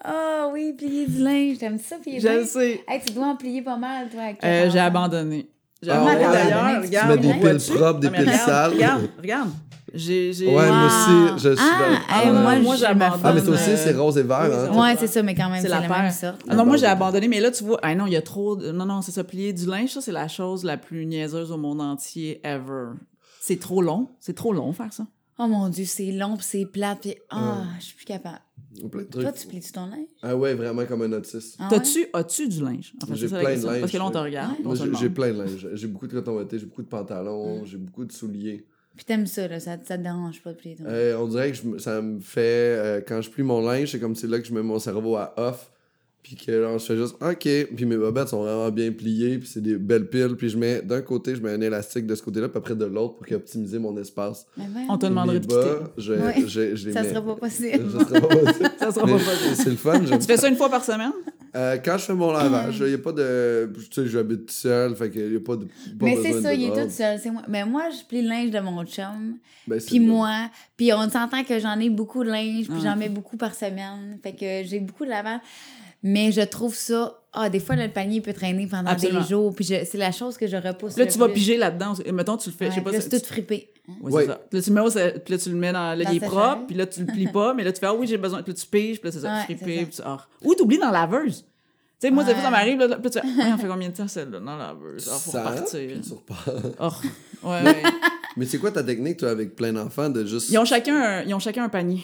Ah 0.09 0.49
oui, 0.53 0.73
plier 0.73 1.07
du 1.07 1.19
linge. 1.23 1.59
T'aimes 1.59 1.79
ça, 1.79 1.97
plier 1.97 2.21
du 2.21 2.27
Je 2.27 2.45
sais. 2.45 2.81
Hey, 2.89 3.01
tu 3.05 3.13
dois 3.13 3.27
en 3.27 3.37
plier 3.37 3.63
pas 3.63 3.77
mal, 3.77 4.09
toi. 4.09 4.23
Euh, 4.45 4.71
j'ai 4.71 4.79
abandonné. 4.79 5.49
J'ai 5.83 5.91
Ah 5.91 6.05
ouais? 6.05 6.17
d'ailleurs. 6.19 6.81
Tu 6.81 6.87
Regarde. 6.87 7.09
mets 7.11 7.17
des 7.19 7.35
piles 7.35 7.75
propres, 7.77 8.01
des 8.01 8.11
piles 8.11 8.21
regarde, 8.21 8.41
sales. 8.41 8.73
Regarde, 8.73 9.09
regarde. 9.19 9.51
J'ai. 9.95 10.33
j'ai- 10.33 10.47
Ouais, 10.49 10.69
Wow. 10.69 10.75
moi 10.75 10.87
aussi, 10.87 11.43
je 11.45 11.55
suis 11.55 11.59
Ah, 11.61 11.79
dans- 11.79 11.95
hey, 11.95 12.29
Ah, 12.29 12.33
moi, 12.33 12.51
ouais. 12.53 12.61
moi, 12.61 12.75
je 12.75 12.81
j'abandonne. 12.81 13.21
Ah, 13.23 13.33
mais 13.33 13.43
toi 13.43 13.55
aussi, 13.55 13.71
euh, 13.71 13.77
c'est 13.77 13.93
rose 13.95 14.19
et 14.19 14.23
vert, 14.23 14.47
oui, 14.51 14.57
hein? 14.77 14.81
Ouais, 14.83 14.97
c'est 14.99 15.07
ça, 15.07 15.23
mais 15.23 15.35
quand 15.35 15.49
même, 15.49 15.63
C'est 15.63 15.69
la 15.69 15.81
la, 15.81 15.89
même 15.89 16.11
sorte. 16.11 16.41
Ah 16.49 16.55
non, 16.55 16.67
moi 16.67 16.77
j'ai 16.77 16.87
abandonné, 16.87 17.29
mais 17.29 17.41
là 17.41 17.51
tu 17.51 17.63
vois, 17.65 17.79
ah 17.83 17.95
non, 17.95 18.07
il 18.07 18.13
y 18.13 18.17
a 18.17 18.23
trop. 18.23 18.57
de- 18.57 18.73
Non, 18.73 18.85
non, 18.85 19.01
c'est 19.01 19.13
ça, 19.13 19.23
plier 19.25 19.53
du 19.53 19.65
linge, 19.67 19.91
ça 19.91 20.01
c'est 20.01 20.13
la 20.13 20.29
chose 20.29 20.65
la 20.65 20.77
plus 20.77 21.07
niaiseuse 21.07 21.53
au 21.53 21.57
monde 21.57 21.81
entier 21.81 22.41
ever. 22.45 22.89
C'est 23.41 23.61
trop 23.61 23.81
long, 23.81 24.09
c'est 24.21 24.35
trop 24.35 24.53
long 24.53 24.73
faire 24.73 24.93
ça. 24.93 25.07
Oh 25.39 25.47
mon 25.47 25.69
Dieu, 25.69 25.85
c'est 25.87 26.11
long, 26.13 26.37
puis 26.37 26.47
c'est 26.49 26.67
plate, 26.67 26.99
puis 27.03 27.15
ah, 27.31 27.59
je 27.79 27.85
suis 27.87 27.97
plus 27.97 28.07
capable. 28.07 28.41
Plein 28.91 29.03
de 29.03 29.09
Toi, 29.09 29.33
tu 29.33 29.47
plies-tu 29.47 29.73
ton 29.73 29.87
linge? 29.87 30.07
Ah 30.23 30.37
ouais, 30.37 30.55
vraiment 30.55 30.85
comme 30.87 31.03
un 31.03 31.13
autiste. 31.13 31.57
Ah 31.59 31.69
ouais? 31.71 31.79
T'as-tu, 31.79 32.07
as-tu 32.13 32.49
du 32.49 32.63
linge? 32.63 32.93
En 33.03 33.07
fait, 33.07 33.17
J'ai 33.17 33.29
plein 33.29 33.57
de 33.57 33.67
linge, 33.67 33.81
Parce 33.81 33.93
que 33.93 33.97
là 33.99 34.07
on 34.07 34.11
te 34.11 34.19
regarde, 34.19 34.57
Moi, 34.63 34.75
j'ai- 34.75 35.09
plein 35.11 35.33
de 35.33 35.39
linge. 35.39 35.69
J'ai 35.75 35.87
beaucoup 35.87 36.07
de 36.07 36.13
coton 36.13 36.47
j'ai 36.51 36.67
beaucoup 36.67 36.83
de 36.83 36.89
pantalons, 36.89 37.65
j'ai 37.65 37.79
beaucoup 37.79 38.05
de 38.05 38.13
souliers. 38.13 38.67
Puis 38.97 39.05
t'aimes 39.05 39.27
ça, 39.27 39.47
là, 39.47 39.61
ça, 39.61 39.77
ça 39.85 39.99
te 39.99 40.03
dérange 40.03 40.43
pas 40.43 40.53
de 40.53 40.59
plier 40.59 40.75
ton 40.77 40.85
linge. 40.85 40.93
Euh, 40.95 41.19
on 41.19 41.29
dirait 41.29 41.51
que 41.51 41.57
je 41.59 41.67
me- 41.69 41.79
ça 41.79 42.01
me 42.01 42.19
fait. 42.21 42.41
euh, 42.41 43.01
quand 43.07 43.21
je 43.21 43.29
plie 43.31 43.43
mon 43.43 43.61
linge, 43.61 43.93
c'est 43.93 44.01
comme 44.01 44.15
c'est 44.15 44.27
là 44.27 44.39
que 44.41 44.47
je 44.47 44.55
mets 44.55 44.63
mon 44.63 44.79
cerveau 44.79 45.17
à 45.17 45.35
off. 45.37 45.71
Puis 46.27 46.35
que 46.35 46.51
là, 46.51 46.77
je 46.77 46.85
fais 46.85 46.97
juste 46.97 47.15
OK. 47.23 47.39
Puis 47.77 47.85
mes 47.85 47.97
bobettes 47.97 48.27
sont 48.29 48.43
vraiment 48.43 48.69
bien 48.71 48.91
pliées. 48.91 49.39
Puis 49.39 49.49
c'est 49.49 49.61
des 49.63 49.77
belles 49.77 50.09
piles. 50.09 50.35
Puis 50.37 50.49
je 50.49 50.59
mets 50.59 50.83
d'un 50.83 51.01
côté, 51.01 51.37
je 51.37 51.41
mets 51.41 51.53
un 51.53 51.61
élastique 51.61 52.05
de 52.05 52.17
ce 52.17 52.23
côté-là. 52.25 52.49
Puis 52.49 52.59
après 52.59 52.75
de 52.75 52.85
l'autre 52.85 53.15
pour 53.15 53.37
optimiser 53.37 53.79
mon 53.79 53.97
espace. 53.97 54.45
Mais 54.57 54.65
ouais, 54.65 54.87
On 54.89 54.99
te 54.99 55.07
demanderait 55.07 55.39
de 55.39 55.47
quitter. 55.47 55.55
bas, 55.55 55.93
je, 55.97 56.13
Ouais. 56.15 56.35
je, 56.49 56.75
je 56.75 56.87
les 56.89 56.93
ça 56.93 57.03
mets. 57.05 57.11
sera 57.11 57.23
pas 57.25 57.37
possible. 57.37 57.85
Ça 57.97 58.05
sera 58.05 58.21
pas 58.21 58.37
possible. 58.37 58.71
Ça 58.79 58.91
sera 58.93 59.07
pas 59.07 59.13
possible. 59.13 59.55
C'est 59.57 59.71
le 59.71 59.77
fun. 59.77 60.01
Tu 60.01 60.19
fais 60.27 60.37
ça 60.37 60.49
une 60.49 60.57
fois 60.57 60.69
par 60.69 60.85
semaine? 60.85 61.13
Euh, 61.55 61.79
quand 61.83 61.97
je 61.97 62.05
fais 62.05 62.15
mon 62.15 62.33
lavage, 62.33 62.79
il 62.81 62.87
n'y 62.89 62.95
a 62.95 62.99
pas 62.99 63.13
de. 63.13 63.71
Tu 63.89 64.03
sais, 64.03 64.07
j'habite 64.09 64.47
tout 64.47 64.53
seul, 64.53 64.95
fait 64.97 65.09
qu'il 65.11 65.31
n'y 65.31 65.37
a 65.37 65.41
pas 65.41 65.57
de. 65.57 65.65
pas 65.65 65.71
Mais 66.05 66.17
c'est 66.23 66.43
ça, 66.43 66.53
il 66.53 66.65
est 66.65 66.85
tout 66.85 66.91
seul, 66.91 67.19
c'est 67.23 67.31
moi. 67.31 67.43
Mais 67.49 67.65
moi, 67.65 67.85
je 67.91 68.05
plie 68.07 68.21
le 68.23 68.29
linge 68.29 68.51
de 68.51 68.59
mon 68.59 68.85
chum, 68.85 69.37
Ben, 69.67 69.81
puis 69.81 70.01
moi, 70.01 70.51
puis 70.77 70.93
on 70.93 71.09
s'entend 71.09 71.45
que 71.45 71.59
j'en 71.59 71.79
ai 71.81 71.89
beaucoup 71.89 72.25
de 72.25 72.29
linge, 72.31 72.67
puis 72.67 72.77
Ah. 72.81 72.83
j'en 72.83 72.97
mets 72.97 73.09
beaucoup 73.09 73.39
par 73.39 73.55
semaine, 73.55 74.19
fait 74.23 74.33
que 74.33 74.69
j'ai 74.69 74.81
beaucoup 74.81 75.05
de 75.07 75.11
lavage. 75.11 75.41
Mais 76.09 76.31
je 76.31 76.41
trouve 76.43 76.75
ça... 76.75 77.21
Ah, 77.33 77.51
des 77.51 77.59
fois, 77.61 77.75
là, 77.77 77.87
le 77.87 77.93
panier 77.93 78.21
peut 78.21 78.33
traîner 78.33 78.67
pendant 78.67 78.89
Absolument. 78.91 79.21
des 79.21 79.27
jours, 79.29 79.55
puis 79.55 79.65
je- 79.65 79.85
c'est 79.85 79.99
la 79.99 80.13
chose 80.13 80.37
que 80.39 80.47
je 80.47 80.57
repousse 80.57 80.97
Là, 80.97 81.05
le 81.05 81.11
tu 81.11 81.19
vas 81.19 81.29
piger 81.29 81.57
là-dedans. 81.59 81.93
Mettons, 82.15 82.37
tu 82.39 82.49
le 82.49 82.55
fais, 82.55 82.67
Ouais, 82.67 82.71
je 82.71 82.77
sais 82.77 82.81
pas 82.81 82.93
là, 82.93 83.01
si- 83.01 83.09
c'est 83.11 83.21
tout 83.21 83.27
frippé. 83.27 83.69
Ouais, 84.01 84.13
Ouais. 84.13 84.23
c'est 84.23 84.29
ça. 84.29 84.41
Puis 84.49 84.59
là, 84.59 84.63
tu 84.63 84.71
le 84.71 84.75
mets 84.75 84.81
au 84.81 84.91
sa- 84.91 85.11
puis 85.11 85.35
là, 85.35 85.39
tu 85.39 85.49
le 85.51 85.57
mets 85.57 85.73
dans. 85.73 85.99
Là, 85.99 86.05
Dans 86.05 86.11
il 86.13 86.17
est 86.17 86.21
propre, 86.27 86.67
puis 86.67 86.77
là, 86.77 86.87
tu 86.87 87.01
le 87.01 87.07
plies 87.07 87.27
pas, 87.27 87.53
mais 87.53 87.63
là, 87.65 87.73
tu 87.73 87.81
fais, 87.81 87.87
ah 87.87 87.95
oui, 87.95 88.07
j'ai 88.07 88.17
besoin. 88.17 88.43
Puis 88.43 88.53
là, 88.55 88.59
tu 88.59 88.67
piges, 88.67 89.01
puis 89.01 89.09
là, 89.09 89.13
c'est 89.13 89.21
ça, 89.21 89.35
Ouais, 89.35 89.45
frippé, 89.45 89.77
puis 89.85 89.97
tu- 89.97 90.03
ah. 90.05 90.25
Ou 90.45 90.55
t'oublies 90.55 90.79
dans 90.79 90.91
la 90.91 91.01
laveuse. 91.07 91.41
Tu 92.01 92.07
sais, 92.09 92.11
moi, 92.11 92.25
des 92.25 92.33
fois, 92.33 92.43
ça 92.43 92.51
m'arrive, 92.51 92.79
là, 92.79 92.87
là, 92.87 92.97
puis 92.97 93.11
là, 93.11 93.11
tu 93.11 93.19
fais, 93.21 93.43
Ouais, 93.43 93.53
on 93.53 93.59
fait 93.59 93.69
combien 93.69 93.89
de 93.91 93.97
temps 93.97 94.09
celle-là 94.09 94.41
dans 94.41 94.57
la 94.57 94.67
laveuse? 94.69 95.07
Ah, 95.13 95.17
faut 95.19 95.31
Ça, 95.33 95.55
tu 95.71 96.13
repars. 96.13 96.47
Oh, 96.81 96.91
ouais, 97.49 97.63
ouais. 97.65 97.83
Mais 98.37 98.47
c'est 98.47 98.59
quoi 98.59 98.71
ta 98.71 98.83
technique, 98.83 99.19
toi, 99.19 99.31
avec 99.31 99.55
plein 99.57 99.73
d'enfants, 99.75 100.09
de 100.09 100.25
juste. 100.25 100.49
Ils 100.51 100.59
ont 100.59 100.65
chacun 100.65 100.95
un, 100.97 101.23
ils 101.25 101.35
ont 101.35 101.39
chacun 101.39 101.65
un 101.65 101.69
panier. 101.69 102.03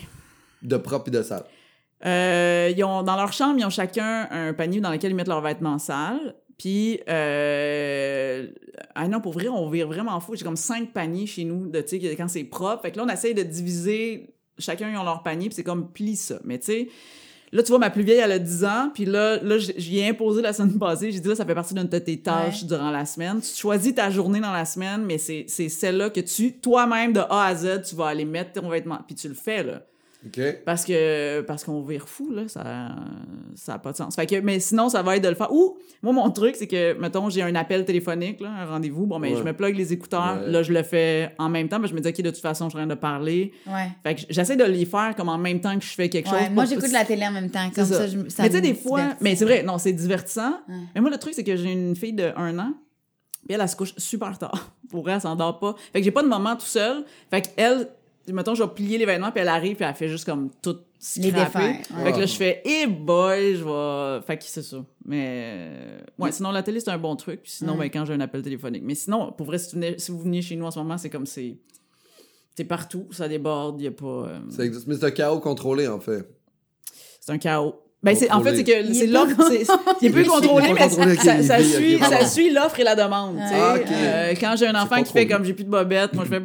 de 0.62 0.76
propre 0.76 1.08
et 1.08 1.10
de 1.10 1.22
sale? 1.22 1.44
Euh, 2.04 2.72
ils 2.76 2.82
ont, 2.84 3.02
dans 3.02 3.16
leur 3.16 3.32
chambre, 3.32 3.58
ils 3.58 3.64
ont 3.64 3.70
chacun 3.70 4.28
un 4.30 4.52
panier 4.52 4.80
dans 4.80 4.90
lequel 4.90 5.12
ils 5.12 5.14
mettent 5.14 5.28
leurs 5.28 5.40
vêtements 5.42 5.78
sales. 5.78 6.34
Puis, 6.58 7.00
euh... 7.08 8.46
ah 8.94 9.08
non, 9.08 9.20
pour 9.20 9.32
vrai, 9.32 9.48
on 9.48 9.68
vire 9.68 9.88
vraiment 9.88 10.18
fou. 10.20 10.36
J'ai 10.36 10.44
comme 10.44 10.56
cinq 10.56 10.92
paniers 10.92 11.26
chez 11.26 11.44
nous, 11.44 11.66
de, 11.68 11.80
tu 11.80 12.00
sais, 12.00 12.16
quand 12.16 12.28
c'est 12.28 12.44
propre. 12.44 12.82
Fait 12.82 12.92
que 12.92 12.98
là, 12.98 13.04
on 13.04 13.12
essaye 13.12 13.34
de 13.34 13.42
diviser, 13.42 14.34
chacun, 14.58 14.90
ils 14.90 14.96
ont 14.96 15.04
leur 15.04 15.22
panier, 15.22 15.48
puis 15.48 15.56
c'est 15.56 15.64
comme 15.64 15.90
plie 15.90 16.14
ça. 16.16 16.38
Mais 16.44 16.58
tu 16.58 16.66
sais, 16.66 16.88
là, 17.50 17.62
tu 17.62 17.68
vois, 17.70 17.78
ma 17.78 17.90
plus 17.90 18.02
vieille, 18.02 18.20
elle 18.20 18.32
a 18.32 18.38
10 18.38 18.64
ans, 18.64 18.90
puis 18.94 19.04
là, 19.06 19.42
là 19.42 19.58
j'y 19.58 19.98
ai 19.98 20.08
imposé 20.08 20.40
la 20.42 20.52
semaine 20.52 20.78
passée. 20.78 21.10
J'ai 21.10 21.20
dit, 21.20 21.28
là, 21.28 21.34
ça 21.34 21.44
fait 21.44 21.54
partie 21.54 21.74
de 21.74 21.98
tes 21.98 22.20
tâches 22.20 22.62
Ouais. 22.62 22.68
durant 22.68 22.90
la 22.90 23.06
semaine. 23.06 23.40
Tu 23.40 23.56
choisis 23.56 23.94
ta 23.94 24.10
journée 24.10 24.40
dans 24.40 24.52
la 24.52 24.64
semaine, 24.64 25.04
mais 25.04 25.18
c'est 25.18 25.46
c'est 25.48 25.68
celle-là 25.68 26.10
que 26.10 26.20
tu, 26.20 26.52
toi-même, 26.60 27.12
de 27.12 27.20
A 27.20 27.46
à 27.46 27.54
Z, 27.54 27.82
tu 27.88 27.96
vas 27.96 28.06
aller 28.06 28.24
mettre 28.24 28.60
ton 28.60 28.68
vêtement, 28.68 29.00
puis 29.06 29.16
tu 29.16 29.26
le 29.28 29.34
fais, 29.34 29.62
là. 29.64 29.82
Parce 30.64 30.84
que 30.84 31.40
parce 31.40 31.64
qu'on 31.64 31.82
vire 31.82 32.08
fou, 32.08 32.30
là, 32.30 32.46
ça 32.46 32.94
ça 33.56 33.74
a 33.74 33.78
pas 33.78 33.92
de 33.92 33.96
sens. 33.96 34.14
Fait 34.14 34.26
que, 34.26 34.40
mais 34.40 34.60
sinon, 34.60 34.88
ça 34.88 35.02
va 35.02 35.16
être 35.16 35.24
de 35.24 35.28
le 35.28 35.34
faire. 35.34 35.52
Ou, 35.52 35.76
moi, 36.02 36.12
mon 36.12 36.30
truc, 36.30 36.54
c'est 36.56 36.66
que, 36.68 36.92
mettons, 36.94 37.28
j'ai 37.28 37.42
un 37.42 37.54
appel 37.56 37.84
téléphonique, 37.84 38.40
là, 38.40 38.50
un 38.50 38.66
rendez-vous. 38.66 39.06
Bon, 39.06 39.18
ben, 39.18 39.32
Ouais. 39.32 39.38
je 39.38 39.42
me 39.42 39.52
plug 39.52 39.76
les 39.76 39.92
écouteurs. 39.92 40.38
Ouais. 40.44 40.50
Là, 40.50 40.62
je 40.62 40.72
le 40.72 40.82
fais 40.84 41.30
en 41.38 41.48
même 41.48 41.68
temps. 41.68 41.80
que 41.80 41.88
je 41.88 41.94
me 41.94 42.00
dis, 42.00 42.08
OK, 42.08 42.22
de 42.22 42.30
toute 42.30 42.40
façon, 42.40 42.66
je 42.66 42.70
suis 42.70 42.78
en 42.78 42.82
train 42.82 42.86
de 42.86 42.94
parler. 42.98 43.52
Ouais. 43.66 43.88
Fait 44.04 44.14
que 44.14 44.20
j'essaie 44.30 44.56
de 44.56 44.64
les 44.64 44.84
faire 44.86 45.14
comme 45.16 45.28
en 45.28 45.38
même 45.38 45.60
temps 45.60 45.76
que 45.76 45.84
je 45.84 45.90
fais 45.92 46.08
quelque 46.08 46.30
Ouais, 46.30 46.38
chose. 46.46 46.50
moi, 46.50 46.64
j'écoute 46.66 46.92
la 46.92 47.04
télé 47.04 47.26
en 47.26 47.32
même 47.32 47.50
temps. 47.50 47.68
C'est 47.70 47.80
Comme 47.80 47.84
ça. 47.90 47.98
ça, 47.98 48.06
je, 48.06 48.28
ça 48.28 48.42
mais 48.44 48.48
tu 48.48 48.54
sais, 48.56 48.60
des 48.60 48.74
fois, 48.74 49.00
divertit. 49.00 49.22
mais 49.24 49.36
c'est 49.36 49.44
vrai, 49.44 49.62
non, 49.64 49.78
c'est 49.78 49.92
divertissant. 49.92 50.52
Ouais. 50.68 50.74
Mais 50.94 51.00
moi, 51.00 51.10
le 51.10 51.18
truc, 51.18 51.34
c'est 51.34 51.44
que 51.44 51.56
j'ai 51.56 51.72
une 51.72 51.96
fille 51.96 52.12
de 52.12 52.30
un 52.36 52.58
an, 52.60 52.72
puis 53.46 53.54
elle, 53.54 53.60
elle 53.60 53.68
se 53.68 53.74
couche 53.76 53.94
super 53.96 54.38
tard. 54.38 54.70
Pour 54.90 55.08
elle, 55.08 55.16
elle 55.16 55.20
s'endort 55.20 55.58
pas. 55.58 55.74
Fait 55.92 55.98
que 56.00 56.04
j'ai 56.04 56.10
pas 56.12 56.22
de 56.22 56.28
moment 56.28 56.54
tout 56.54 56.66
seul. 56.66 57.04
Fait 57.30 57.42
qu'elle, 57.42 57.88
mettons, 58.28 58.54
je 58.54 58.62
vais 58.62 58.68
plier 58.70 58.98
les 58.98 59.06
vêtements, 59.06 59.30
puis 59.32 59.40
elle 59.40 59.48
arrive, 59.48 59.76
puis 59.76 59.84
elle 59.84 59.94
fait 59.94 60.08
juste 60.08 60.24
comme 60.24 60.50
tout 60.62 60.76
Les 61.18 61.30
scraper. 61.30 61.44
défaire, 61.44 61.76
ouais. 61.98 62.04
Fait 62.04 62.12
que 62.12 62.18
là, 62.18 62.26
je 62.26 62.34
fais, 62.36 62.62
eh 62.64 62.86
boy, 62.86 63.56
je 63.56 63.64
vais. 63.64 64.22
Fait 64.26 64.36
que 64.38 64.44
c'est 64.44 64.62
ça. 64.62 64.84
Mais, 65.04 65.24
euh, 65.46 65.98
ouais, 66.18 66.30
sinon, 66.32 66.50
la 66.52 66.62
télé, 66.62 66.80
c'est 66.80 66.90
un 66.90 66.98
bon 66.98 67.16
truc. 67.16 67.42
Puis 67.42 67.52
sinon, 67.52 67.74
ben, 67.76 67.86
quand 67.90 68.04
j'ai 68.04 68.12
un 68.14 68.20
appel 68.20 68.42
téléphonique. 68.42 68.82
Mais 68.84 68.94
sinon, 68.94 69.32
pour 69.32 69.46
vrai, 69.46 69.58
si, 69.58 69.70
tu 69.70 69.74
venais- 69.76 69.98
si 69.98 70.10
vous 70.12 70.20
veniez 70.20 70.42
chez 70.42 70.54
nous 70.56 70.66
en 70.66 70.70
ce 70.70 70.78
moment, 70.78 70.98
c'est 70.98 71.10
comme 71.10 71.26
c'est. 71.26 71.56
C'est 72.54 72.64
partout, 72.64 73.06
ça 73.12 73.28
déborde, 73.28 73.80
il 73.80 73.84
y 73.84 73.88
a 73.88 73.92
pas. 73.92 74.06
euh, 74.06 74.38
Ça 74.50 74.64
existe. 74.64 74.86
Mais 74.86 74.94
c'est 74.96 75.06
un 75.06 75.10
chaos 75.10 75.40
contrôlé, 75.40 75.88
en 75.88 75.98
fait. 76.00 76.28
c'est 77.20 77.32
un 77.32 77.38
chaos. 77.38 77.76
Ben, 78.02 78.14
c'est, 78.16 78.30
en 78.32 78.42
fait, 78.42 78.56
c'est 78.56 78.64
que 78.64 78.92
c'est 78.92 79.06
l'offre. 79.06 79.36
Il 80.02 80.08
est 80.08 80.10
est 80.20 80.24
contrôlé, 80.26 80.72
mais 80.74 80.88
ça, 81.42 81.62
suit, 81.62 81.98
ça 82.00 82.26
suit 82.26 82.50
l'offre 82.52 82.78
et 82.80 82.84
la 82.84 82.94
demande. 82.96 83.36
tu 83.36 83.48
sais. 83.48 83.54
Ah. 83.54 83.74
Euh, 83.76 84.34
quand 84.40 84.54
j'ai 84.58 84.66
un 84.66 84.74
enfant 84.74 85.02
qui 85.04 85.12
fait 85.12 85.26
comme 85.26 85.44
j'ai 85.44 85.54
plus 85.54 85.64
de 85.64 85.70
bobettes, 85.70 86.12
moi 86.14 86.24
je 86.24 86.28
fais 86.30 86.40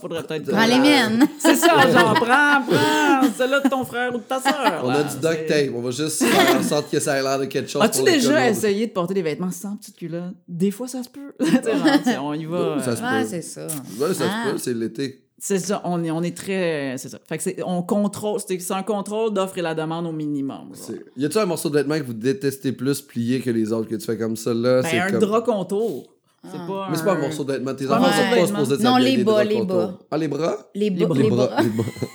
faudrait 0.00 0.22
peut-être. 0.24 0.50
Prends 0.50 0.66
les 0.66 0.78
miennes. 0.78 1.26
C'est 1.38 1.56
ça, 1.56 1.90
genre 1.90 2.14
prends, 2.14 2.62
prends, 2.66 3.28
celle-là 3.36 3.60
de 3.60 3.68
ton 3.68 3.84
frère 3.84 4.14
ou 4.14 4.18
de 4.18 4.22
ta 4.22 4.40
soeur. 4.40 4.82
On 4.84 4.90
a 4.90 5.02
du 5.02 5.16
duct 5.16 5.46
tape. 5.46 5.70
On 5.74 5.80
va 5.82 5.90
juste 5.90 6.22
faire 6.24 6.56
en 6.58 6.62
sorte 6.62 6.90
que 6.90 7.00
ça 7.00 7.18
ait 7.18 7.22
l'air 7.22 7.38
de 7.38 7.44
quelque 7.46 7.70
chose. 7.70 7.82
As-tu 7.82 8.02
déjà 8.02 8.48
essayé 8.48 8.86
de 8.86 8.92
porter 8.92 9.14
des 9.14 9.22
vêtements 9.22 9.50
sans 9.50 9.76
petite 9.76 9.96
culotte? 9.96 10.34
Des 10.48 10.70
fois, 10.70 10.88
ça 10.88 11.02
se 11.02 11.08
peut. 11.08 11.32
Genre, 12.12 12.24
on 12.24 12.34
y 12.34 12.44
va. 12.44 12.80
Ça 12.82 12.90
euh, 12.90 12.96
se 12.96 13.02
Ouais, 13.02 13.22
peut. 13.22 13.28
c'est 13.28 13.42
ça. 13.42 13.66
Ouais, 14.00 14.14
ça 14.14 14.24
Ah. 14.28 14.44
se 14.46 14.52
peut, 14.52 14.58
c'est 14.58 14.74
l'été. 14.74 15.18
C'est 15.44 15.58
ça, 15.58 15.80
on 15.84 16.04
est, 16.04 16.10
on 16.12 16.22
est 16.22 16.36
très. 16.36 16.94
C'est 16.98 17.08
ça. 17.08 17.18
Fait 17.28 17.36
que 17.36 17.42
c'est, 17.42 17.56
on 17.66 17.82
contrôle, 17.82 18.38
c'est, 18.46 18.60
c'est 18.60 18.74
un 18.74 18.84
contrôle 18.84 19.32
d'offre 19.34 19.58
et 19.58 19.62
la 19.62 19.74
demande 19.74 20.06
au 20.06 20.12
minimum. 20.12 20.70
Y 21.16 21.24
a-tu 21.24 21.36
un 21.38 21.46
morceau 21.46 21.68
de 21.68 21.74
vêtement 21.74 21.98
que 21.98 22.04
vous 22.04 22.12
détestez 22.12 22.70
plus 22.70 23.00
plié 23.02 23.40
que 23.40 23.50
les 23.50 23.72
autres 23.72 23.88
que 23.88 23.96
tu 23.96 24.06
fais 24.06 24.16
comme 24.16 24.36
ça 24.36 24.54
là? 24.54 24.82
Ben, 24.82 24.88
c'est 24.88 25.00
un 25.00 25.10
comme... 25.10 25.18
drap 25.18 25.42
contour. 25.42 26.14
C'est 26.44 26.58
Ah. 26.58 26.66
pas 26.66 26.88
Mais 26.90 26.96
c'est 26.96 27.04
pas 27.04 27.12
un 27.12 27.18
morceau 27.20 27.44
de 27.44 27.52
vêtement. 27.52 27.72
Tes 27.74 27.88
enfants 27.88 28.04
sont 28.04 28.36
pas 28.40 28.46
supposés 28.48 28.82
Non, 28.82 28.96
les 28.96 29.16
des 29.18 29.22
bas, 29.24 29.44
les 29.44 29.62
bas. 29.62 29.92
Ah, 30.10 30.18
les 30.18 30.26
bras? 30.26 30.56
Les 30.74 30.90
bas. 30.90 31.06
bras. 31.06 31.16
Les 31.16 31.30
bras. 31.30 31.48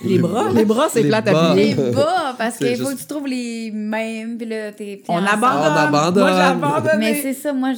Les 0.04 0.18
bras? 0.18 0.50
Les 0.52 0.64
bras, 0.66 0.88
c'est 0.92 1.04
plate 1.04 1.28
à 1.28 1.54
Les 1.54 1.74
bas, 1.74 2.34
parce 2.36 2.58
qu'il 2.58 2.76
faut 2.76 2.90
que 2.90 2.98
tu 2.98 3.06
trouves 3.06 3.26
les 3.26 3.70
mêmes, 3.72 4.36
puis 4.36 4.46
là, 4.46 4.70
t'es... 4.72 5.02
On 5.08 5.16
abandonne. 5.16 5.72
On 5.72 5.76
abandonne. 5.76 6.24
Moi, 6.24 6.32
j'abandonne. 6.36 6.98
Mais 6.98 7.14
c'est 7.22 7.32
ça, 7.32 7.54
moi, 7.54 7.72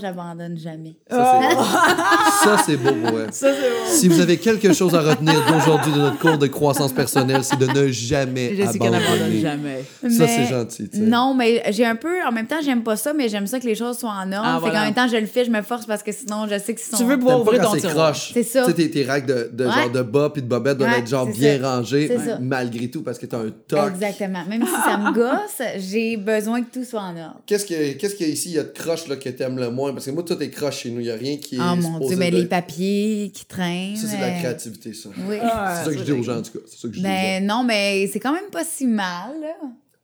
j'abandonne 0.00 0.58
jamais. 0.58 0.96
Ça, 1.08 1.40
c'est 1.40 2.44
ça, 2.48 2.62
c'est 2.66 2.76
beau, 2.76 2.90
ouais. 2.90 3.26
Ça, 3.30 3.48
c'est 3.52 3.52
bon. 3.52 3.86
Si 3.86 4.08
vous 4.08 4.20
avez 4.20 4.38
quelque 4.38 4.72
chose 4.72 4.96
à 4.96 5.02
retenir 5.02 5.34
d'aujourd'hui 5.46 5.92
de 5.92 5.98
notre 5.98 6.18
cours 6.18 6.38
de 6.38 6.48
croissance 6.48 6.92
personnelle, 6.92 7.44
c'est 7.44 7.58
de 7.60 7.66
ne 7.66 7.88
jamais 7.92 8.56
Jessica 8.56 8.90
n'abandonne 8.90 9.12
abandonner. 9.18 9.40
jamais. 9.40 9.84
Ça, 10.10 10.26
c'est 10.26 10.46
gentil. 10.46 10.90
Non, 10.98 11.32
mais 11.34 11.62
j'ai 11.70 11.86
un 11.86 11.94
peu... 11.96 12.24
En 12.26 12.32
même 12.32 12.46
temps, 12.48 12.60
j'aime 12.60 12.82
pas 12.82 12.96
ça, 12.96 13.12
mais 13.12 13.28
j'aime 13.28 13.46
ça 13.46 13.60
que 13.60 13.66
les 13.66 13.76
choses 13.76 13.98
soient 13.98 14.10
en 14.10 14.32
ordre. 14.32 14.44
Ah, 14.44 14.60
fait 14.64 14.70
qu'en 14.72 14.80
même 14.84 14.94
temps, 14.94 15.06
je 15.06 15.16
le 15.16 15.26
fais, 15.26 15.44
je 15.44 15.50
me 15.52 15.62
force 15.62 15.86
parce 15.92 16.02
que 16.02 16.12
sinon, 16.12 16.46
je 16.50 16.58
sais 16.58 16.74
que 16.74 16.80
sont. 16.80 16.96
Tu 16.96 17.04
veux 17.04 17.18
pouvoir 17.18 17.40
ouvrir 17.40 17.62
ton 17.62 17.76
tiroir. 17.76 18.16
C'est 18.16 18.42
ça. 18.42 18.62
Tu 18.64 18.70
sais, 18.70 18.74
tes, 18.76 18.90
tes 18.90 19.02
règles 19.04 19.26
de, 19.26 19.50
de 19.52 19.66
Ouais. 19.66 19.72
genre 19.72 19.90
de 19.90 20.02
bas 20.02 20.30
puis 20.30 20.42
de 20.42 20.46
bobette 20.48 20.78
doivent 20.78 20.90
Ouais, 20.92 20.98
être 21.00 21.08
genre 21.08 21.26
bien 21.26 21.60
ça. 21.60 21.76
rangées, 21.76 22.10
malgré 22.40 22.88
tout, 22.90 23.02
parce 23.02 23.18
que 23.18 23.26
t'as 23.26 23.38
un 23.38 23.50
toc. 23.68 23.90
Exactement. 23.90 24.44
Même 24.48 24.64
si 24.64 24.72
ça 24.72 24.96
me 24.98 25.12
gosse, 25.14 25.62
j'ai 25.78 26.16
besoin 26.16 26.62
que 26.62 26.72
tout 26.72 26.84
soit 26.84 27.00
en 27.02 27.16
ordre. 27.16 27.40
Qu'est-ce 27.46 27.66
que- 27.66 27.92
qu'est-ce 27.92 28.14
qu'il 28.14 28.26
y 28.26 28.30
a 28.30 28.32
ici, 28.32 28.48
il 28.50 28.54
y 28.54 28.58
a 28.58 28.64
de 28.64 28.68
croche 28.70 29.06
là, 29.08 29.16
que 29.16 29.28
t'aimes 29.28 29.58
le 29.58 29.70
moins? 29.70 29.92
Parce 29.92 30.06
que 30.06 30.10
moi, 30.10 30.22
tout 30.22 30.40
est 30.42 30.50
croche 30.50 30.78
chez 30.78 30.90
nous, 30.90 31.00
il 31.00 31.06
y 31.06 31.10
a 31.10 31.16
rien 31.16 31.36
qui 31.36 31.56
est 31.56 31.60
Oh 31.60 31.76
mon 31.76 31.98
Dieu, 32.06 32.16
mais 32.16 32.30
de- 32.30 32.36
les 32.36 32.46
papiers 32.46 33.30
qui 33.34 33.44
traînent. 33.44 33.96
Ça, 33.96 34.06
c'est 34.08 34.16
de 34.16 34.22
la 34.22 34.28
euh, 34.28 34.38
créativité, 34.38 34.92
ça. 34.94 35.10
Oui. 35.28 35.36
Ah, 35.42 35.76
c'est 35.78 35.84
ça 35.90 35.92
que 35.92 35.98
je 35.98 36.04
dis 36.04 36.12
aux 36.12 36.22
gens, 36.22 36.38
en 36.38 36.42
tout 36.42 36.52
cas. 36.52 36.64
C'est 36.66 36.78
ça 36.80 36.88
que 36.88 36.94
je 36.94 37.00
dis 37.00 37.04
aux 37.04 37.08
gens. 37.08 37.14
Ben 37.14 37.46
non, 37.46 37.64
mais 37.64 38.08
c'est 38.12 38.20
quand 38.20 38.32
même 38.32 38.50
pas 38.50 38.64
si 38.64 38.86
mal, 38.86 39.32
là. 39.40 39.54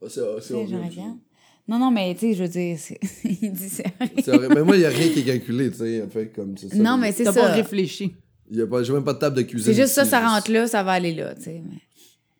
Ah, 0.02 0.06
C'est 0.08 0.20
horrible. 0.54 0.78
Non, 1.68 1.78
non, 1.78 1.90
mais 1.90 2.14
tu 2.14 2.20
sais, 2.20 2.34
je 2.34 2.42
veux 2.42 2.48
dire, 2.48 2.78
il 3.24 3.52
dit 3.52 3.68
c'est. 3.68 3.84
Mais 4.48 4.62
moi, 4.64 4.74
il 4.76 4.80
n'y 4.80 4.86
a 4.86 4.88
rien 4.88 5.08
qui 5.12 5.20
est 5.20 5.24
calculé, 5.24 5.70
tu 5.70 5.76
sais. 5.78 6.02
en 6.02 6.08
Fait, 6.08 6.28
comme 6.28 6.56
ça. 6.56 6.66
Non, 6.74 6.96
mais 6.96 7.12
c'est 7.12 7.24
T'as 7.24 7.32
ça. 7.32 7.40
pas 7.42 7.52
réfléchi. 7.52 8.14
Il 8.50 8.56
y 8.56 8.62
a 8.62 8.66
pas, 8.66 8.82
j'ai 8.82 8.92
même 8.94 9.04
pas 9.04 9.12
de 9.12 9.18
table 9.18 9.36
de 9.36 9.42
cuisine. 9.42 9.72
C'est 9.74 9.78
juste 9.80 9.92
ça, 9.92 10.02
ici, 10.02 10.10
ça 10.10 10.26
rentre 10.26 10.50
là, 10.50 10.66
ça 10.66 10.82
va 10.82 10.92
aller 10.92 11.14
là, 11.14 11.34
tu 11.34 11.42
sais. 11.42 11.62
mais- 11.64 11.80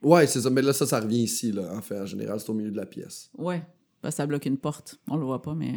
Ouais, 0.00 0.26
c'est 0.26 0.40
ça. 0.40 0.48
Mais 0.48 0.62
là, 0.62 0.72
ça, 0.72 0.86
ça 0.86 1.00
revient 1.00 1.22
ici, 1.24 1.52
là. 1.52 1.70
En 1.76 1.82
fait, 1.82 2.00
en 2.00 2.06
général, 2.06 2.38
c'est 2.40 2.48
au 2.48 2.54
milieu 2.54 2.70
de 2.70 2.76
la 2.76 2.86
pièce. 2.86 3.30
Ouais. 3.36 3.60
Parce 4.00 4.14
que 4.14 4.16
ça 4.18 4.26
bloque 4.26 4.46
une 4.46 4.56
porte. 4.56 4.98
On 5.10 5.16
le 5.16 5.24
voit 5.24 5.42
pas, 5.42 5.54
mais. 5.54 5.74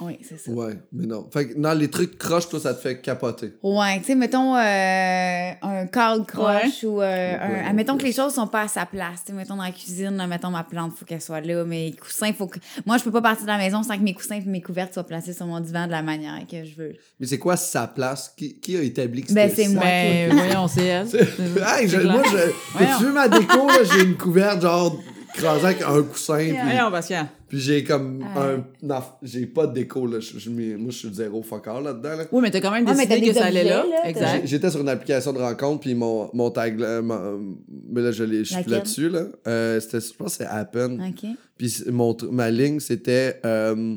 Oui, 0.00 0.18
c'est 0.26 0.38
ça. 0.38 0.50
Ouais, 0.50 0.74
mais 0.92 1.06
non. 1.06 1.28
Fait 1.32 1.48
que 1.48 1.58
dans 1.58 1.72
les 1.78 1.88
trucs 1.90 2.18
croches, 2.18 2.48
toi, 2.48 2.58
ça 2.60 2.74
te 2.74 2.80
fait 2.80 3.00
capoter. 3.00 3.52
Ouais, 3.62 3.98
tu 4.00 4.06
sais, 4.06 4.14
mettons 4.14 4.56
euh, 4.56 5.50
un 5.62 5.86
cadre 5.86 6.26
croche 6.26 6.82
ou 6.84 7.00
euh, 7.00 7.04
un- 7.04 7.74
Ouais, 7.74 7.84
ouais. 7.84 7.98
que 7.98 8.04
les 8.04 8.12
choses 8.12 8.34
sont 8.34 8.46
pas 8.46 8.62
à 8.62 8.68
sa 8.68 8.86
place. 8.86 9.20
Tu 9.24 9.32
sais, 9.32 9.32
mettons 9.32 9.56
dans 9.56 9.62
la 9.62 9.70
cuisine, 9.70 10.16
là, 10.16 10.26
mettons 10.26 10.50
ma 10.50 10.64
plante, 10.64 10.92
faut 10.96 11.04
qu'elle 11.04 11.20
soit 11.20 11.40
là, 11.40 11.64
mes 11.64 11.92
coussins, 11.92 12.32
faut 12.32 12.46
que. 12.46 12.58
Moi, 12.86 12.96
je 12.98 13.04
peux 13.04 13.10
pas 13.12 13.20
partir 13.22 13.42
de 13.44 13.50
la 13.50 13.58
maison 13.58 13.82
sans 13.82 13.96
que 13.96 14.02
mes 14.02 14.14
coussins 14.14 14.36
et 14.36 14.44
mes 14.44 14.62
couvertes 14.62 14.94
soient 14.94 15.04
placés 15.06 15.32
sur 15.32 15.46
mon 15.46 15.60
divan 15.60 15.86
de 15.86 15.92
la 15.92 16.02
manière 16.02 16.40
que 16.50 16.64
je 16.64 16.74
veux. 16.74 16.92
Mais 17.20 17.26
c'est 17.26 17.38
quoi 17.38 17.56
sa 17.56 17.86
place? 17.86 18.32
Qui, 18.36 18.58
qui 18.58 18.76
a 18.76 18.82
établi 18.82 19.22
que 19.22 19.32
Ben, 19.32 19.48
c'était 19.50 19.64
c'est 19.64 19.68
moi. 19.74 19.82
Ben, 19.84 20.32
voyons, 20.32 20.68
c'est 20.68 20.84
elle. 20.86 21.06
Hey, 21.12 21.86
moi, 22.06 22.22
je, 22.24 22.98
tu 22.98 23.04
veux 23.04 23.12
ma 23.12 23.28
déco, 23.28 23.66
là, 23.68 23.84
j'ai 23.84 24.02
une 24.04 24.16
couverte, 24.16 24.62
genre, 24.62 24.96
crasée 25.34 25.64
avec 25.66 25.82
un 25.82 26.02
coussin, 26.02 26.36
puis, 26.38 27.14
puis 27.48 27.60
j'ai 27.60 27.84
comme 27.84 28.24
Euh. 28.36 28.56
un... 28.58 28.64
Non, 28.86 29.00
j'ai 29.22 29.46
pas 29.46 29.66
de 29.66 29.74
déco, 29.74 30.06
là. 30.06 30.18
Je, 30.20 30.48
moi, 30.50 30.90
je 30.90 30.96
suis 30.96 31.12
zéro 31.12 31.42
fucker 31.42 31.80
là-dedans, 31.82 32.16
là. 32.16 32.24
Oui, 32.32 32.40
mais 32.42 32.50
t'as 32.50 32.60
quand 32.60 32.70
même 32.70 32.84
Ah, 32.86 32.94
mais 32.94 33.06
décidé 33.06 33.26
t'as 33.26 33.32
que 33.32 33.32
des 33.34 33.38
ça 33.40 33.46
allait 33.46 33.64
là. 33.64 33.84
là, 33.84 34.08
Exact. 34.08 34.46
J'étais 34.46 34.70
sur 34.70 34.80
une 34.80 34.88
application 34.88 35.32
de 35.32 35.38
rencontre, 35.38 35.80
puis 35.80 35.94
mon, 35.94 36.30
mon 36.32 36.50
tag, 36.50 36.78
là, 36.78 37.02
mon- 37.02 37.56
mais 37.90 38.00
là, 38.02 38.12
je, 38.12 38.24
l'ai- 38.24 38.44
je 38.44 38.54
suis 38.54 38.70
là-dessus, 38.70 39.08
là. 39.08 39.24
Euh, 39.46 39.80
c'était, 39.80 40.00
je 40.00 40.12
pense 40.14 40.36
que 40.38 40.44
c'est 40.44 40.50
Happen. 40.50 41.00
OK. 41.08 41.28
Puis 41.58 41.82
mon, 41.90 42.16
ma 42.30 42.50
ligne, 42.50 42.80
c'était 42.80 43.40
euh, 43.44 43.96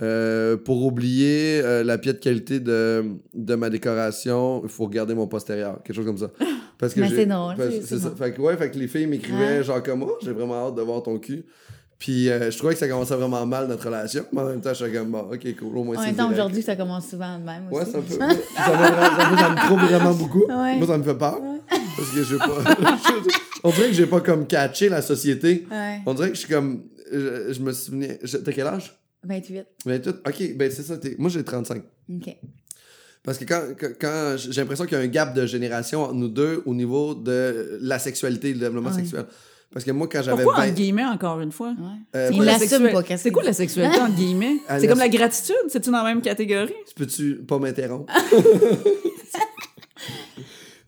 euh, 0.00 0.56
pour 0.56 0.84
oublier 0.84 1.60
euh, 1.62 1.84
la 1.84 1.98
piètre 1.98 2.20
qualité 2.20 2.58
de, 2.60 3.04
de 3.34 3.54
ma 3.54 3.70
décoration, 3.70 4.62
il 4.64 4.68
faut 4.70 4.84
regarder 4.84 5.14
mon 5.14 5.26
postérieur, 5.26 5.80
quelque 5.84 5.94
chose 5.96 6.06
comme 6.06 6.18
ça. 6.18 6.30
Parce 6.78 6.94
que 6.94 7.06
c'est 7.08 7.26
drôle, 7.26 7.54
c'est- 7.84 7.98
ça. 7.98 8.10
Fait 8.16 8.32
que, 8.32 8.40
ouais, 8.40 8.56
fait 8.56 8.70
que 8.70 8.78
les 8.78 8.88
filles 8.88 9.06
m'écrivaient 9.06 9.58
Ouais. 9.58 9.62
genre 9.64 9.82
comme 9.82 10.02
oh, 10.02 10.16
j'ai 10.22 10.32
vraiment 10.32 10.66
hâte 10.68 10.74
de 10.74 10.82
voir 10.82 11.02
ton 11.02 11.18
cul. 11.18 11.44
Puis 11.98 12.28
euh, 12.28 12.50
je 12.50 12.58
trouvais 12.58 12.72
que 12.72 12.80
ça 12.80 12.88
commençait 12.88 13.14
vraiment 13.14 13.46
mal 13.46 13.68
notre 13.68 13.84
relation, 13.84 14.24
mais 14.32 14.40
en 14.40 14.46
même 14.46 14.60
temps, 14.60 14.74
je 14.74 14.84
suis 14.84 14.92
comme 14.92 15.12
bon, 15.12 15.28
ok, 15.32 15.56
cool, 15.56 15.78
au 15.78 15.84
moins 15.84 15.96
En 15.96 16.00
c'est 16.00 16.06
même 16.06 16.16
temps, 16.16 16.32
aujourd'hui, 16.32 16.62
ça 16.62 16.74
commence 16.74 17.06
souvent 17.08 17.38
de 17.38 17.44
même 17.44 17.68
Ouais, 17.70 17.82
aussi. 17.82 17.92
fait. 18.08 18.14
ça, 18.18 18.26
me, 18.26 18.32
ça, 18.56 19.30
me, 19.30 19.36
ça 19.36 19.50
me 19.50 19.66
trouve 19.66 19.78
vraiment 19.88 20.12
beaucoup. 20.14 20.44
Ouais. 20.48 20.76
Moi, 20.78 20.86
ça 20.88 20.98
me 20.98 21.04
fait 21.04 21.14
peur. 21.14 21.38
Parce 21.96 22.10
que 22.10 22.24
j'ai 22.24 22.38
pas. 22.38 22.58
on 23.62 23.70
dirait 23.70 23.86
que 23.88 23.92
j'ai 23.94 24.06
pas 24.06 24.20
comme 24.20 24.48
catché 24.48 24.88
la 24.88 25.02
société. 25.02 25.64
Ouais. 25.70 26.00
On 26.04 26.14
dirait 26.14 26.30
que 26.30 26.34
je 26.34 26.40
suis 26.40 26.48
comme. 26.52 26.82
Je, 27.12 27.52
je 27.52 27.60
me 27.60 27.70
souvenais. 27.72 28.18
je- 28.24 28.38
T'as 28.38 28.50
quel 28.52 28.66
âge? 28.66 28.98
28. 29.24 29.66
Ben, 29.86 30.00
tout, 30.00 30.14
ok, 30.26 30.56
ben 30.56 30.70
c'est 30.70 30.82
ça. 30.82 30.96
t'es- 30.98 31.16
Moi, 31.18 31.30
j'ai 31.30 31.44
35. 31.44 31.82
OK. 32.14 32.36
Parce 33.22 33.38
que 33.38 33.44
quand, 33.44 33.62
quand, 34.00 34.34
j'ai 34.36 34.60
l'impression 34.60 34.84
qu'il 34.84 34.98
y 34.98 35.00
a 35.00 35.04
un 35.04 35.06
gap 35.06 35.32
de 35.34 35.46
génération 35.46 36.02
entre 36.02 36.14
nous 36.14 36.28
deux 36.28 36.62
au 36.66 36.74
niveau 36.74 37.14
de 37.14 37.78
la 37.80 37.98
sexualité 38.00 38.48
et 38.50 38.52
le 38.54 38.58
développement 38.58 38.90
Ouais. 38.90 38.96
sexuel. 38.96 39.26
Parce 39.72 39.84
que 39.86 39.90
moi, 39.92 40.06
quand 40.10 40.22
j'avais 40.22 40.42
Pourquoi, 40.42 40.62
20. 40.64 40.68
entre 40.70 40.74
guillemets, 40.76 41.04
encore 41.04 41.40
une 41.40 41.52
fois? 41.52 41.68
Ouais. 41.70 42.18
Euh, 42.18 42.30
Il 42.32 42.42
l'assume 42.42 42.90
pas, 42.90 43.16
C'est 43.16 43.30
quoi 43.30 43.42
la 43.44 43.52
sexualité, 43.54 43.98
entre 44.00 44.16
guillemets? 44.16 44.56
Elle 44.68 44.80
C'est 44.80 44.88
comme 44.88 44.98
la 44.98 45.08
gratitude? 45.08 45.54
C'est-tu 45.68 45.90
dans 45.90 46.02
la 46.02 46.12
même 46.12 46.20
catégorie? 46.20 46.74
Peux-tu 46.96 47.36
pas 47.36 47.58
m'interrompre? 47.58 48.12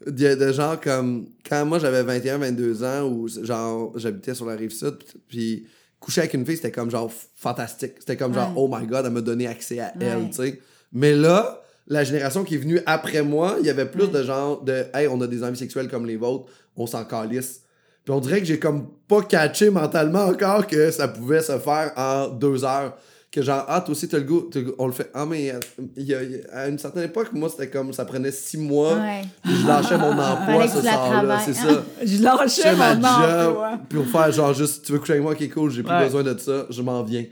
de, 0.07 0.35
de 0.35 0.53
genre 0.53 0.79
comme 0.81 1.27
quand 1.49 1.65
moi 1.65 1.79
j'avais 1.79 2.03
21 2.03 2.39
22 2.39 2.85
ans 2.85 3.03
où 3.09 3.27
genre 3.29 3.93
j'habitais 3.99 4.35
sur 4.35 4.45
la 4.47 4.55
rive 4.57 4.71
sud 4.73 4.97
puis 5.29 5.67
coucher 6.05 6.21
avec 6.21 6.35
une 6.35 6.45
fille 6.45 6.57
c'était 6.57 6.71
comme 6.71 6.91
genre 6.91 7.11
fantastique. 7.35 7.95
C'était 7.99 8.17
comme 8.17 8.35
genre 8.35 8.53
oh 8.57 8.69
my 8.71 8.87
god 8.87 9.07
elle 9.07 9.13
m'a 9.13 9.23
donné 9.23 9.47
accès 9.47 9.81
à 9.81 9.93
elle 9.99 10.29
tu 10.29 10.37
sais. 10.37 10.61
Mais 10.93 11.15
là 11.15 11.63
la 11.87 12.05
génération 12.05 12.45
qui 12.45 12.57
est 12.57 12.59
venue 12.59 12.81
après 12.85 13.23
moi 13.23 13.57
il 13.61 13.67
y 13.67 13.71
avait 13.71 13.87
plus 13.87 14.11
de 14.11 14.23
genre 14.23 14.63
de 14.63 14.85
hey 14.93 15.09
on 15.09 15.21
a 15.23 15.27
des 15.27 15.43
envies 15.43 15.59
sexuelles 15.59 15.89
comme 15.89 16.07
les 16.07 16.17
vôtres 16.17 16.47
on 16.77 16.87
s'en 16.87 17.05
calisse. 17.05 17.63
Puis 18.05 18.13
on 18.13 18.21
dirait 18.21 18.41
que 18.41 18.45
j'ai 18.45 18.59
comme 18.59 18.89
pas 19.09 19.23
catché 19.23 19.71
mentalement 19.71 20.27
encore 20.27 20.67
que 20.67 20.91
ça 20.91 21.09
pouvait 21.09 21.41
se 21.41 21.59
faire 21.59 21.93
en 21.97 22.29
deux 22.29 22.65
heures 22.65 22.99
que 23.35 23.43
genre 23.43 23.65
ah 23.69 23.81
toi 23.81 23.93
aussi 23.93 24.07
t'as 24.09 24.19
le 24.19 24.25
goût 24.25 24.49
t'as 24.51 24.61
le 24.61 24.67
goût. 24.67 24.75
on 24.79 24.87
le 24.87 24.93
fait 24.93 25.11
ah 25.13 25.27
mais 25.27 25.51
euh, 25.53 25.59
il 25.97 26.05
y 26.05 26.15
a- 26.15 26.23
il 26.23 26.31
y 26.33 26.41
a- 26.41 26.57
à 26.61 26.69
une 26.69 26.79
certaine 26.79 27.03
époque 27.05 27.33
moi 27.33 27.49
c'était 27.49 27.69
comme 27.69 27.93
ça 27.93 28.05
prenait 28.05 28.31
six 28.31 28.57
mois 28.59 28.95
Ouais. 28.95 29.23
puis 29.43 29.53
je 29.61 29.67
lâchais 29.67 29.99
mon 29.99 30.13
emploi 30.19 30.69
ce 30.69 30.81
soir-là, 30.81 31.41
c'est 31.45 31.55
ça. 31.55 31.85
Je 32.05 32.23
lâchais 32.23 32.75
mon 32.77 32.95
job 32.95 33.05
emploi. 33.05 33.79
pour 33.89 34.07
faire 34.07 34.31
genre 34.33 34.55
juste, 34.55 34.85
tu 34.87 34.93
veux 34.93 34.99
coucher 35.01 35.15
avec 35.15 35.23
moi, 35.25 35.33
ok 35.33 35.51
cool, 35.53 35.71
j'ai 35.71 35.83
plus 35.83 35.93
Ouais. 35.93 36.05
besoin 36.05 36.23
de 36.23 36.39
ça, 36.39 36.67
je 36.71 36.81
m'en 36.83 37.03
viens. 37.03 37.25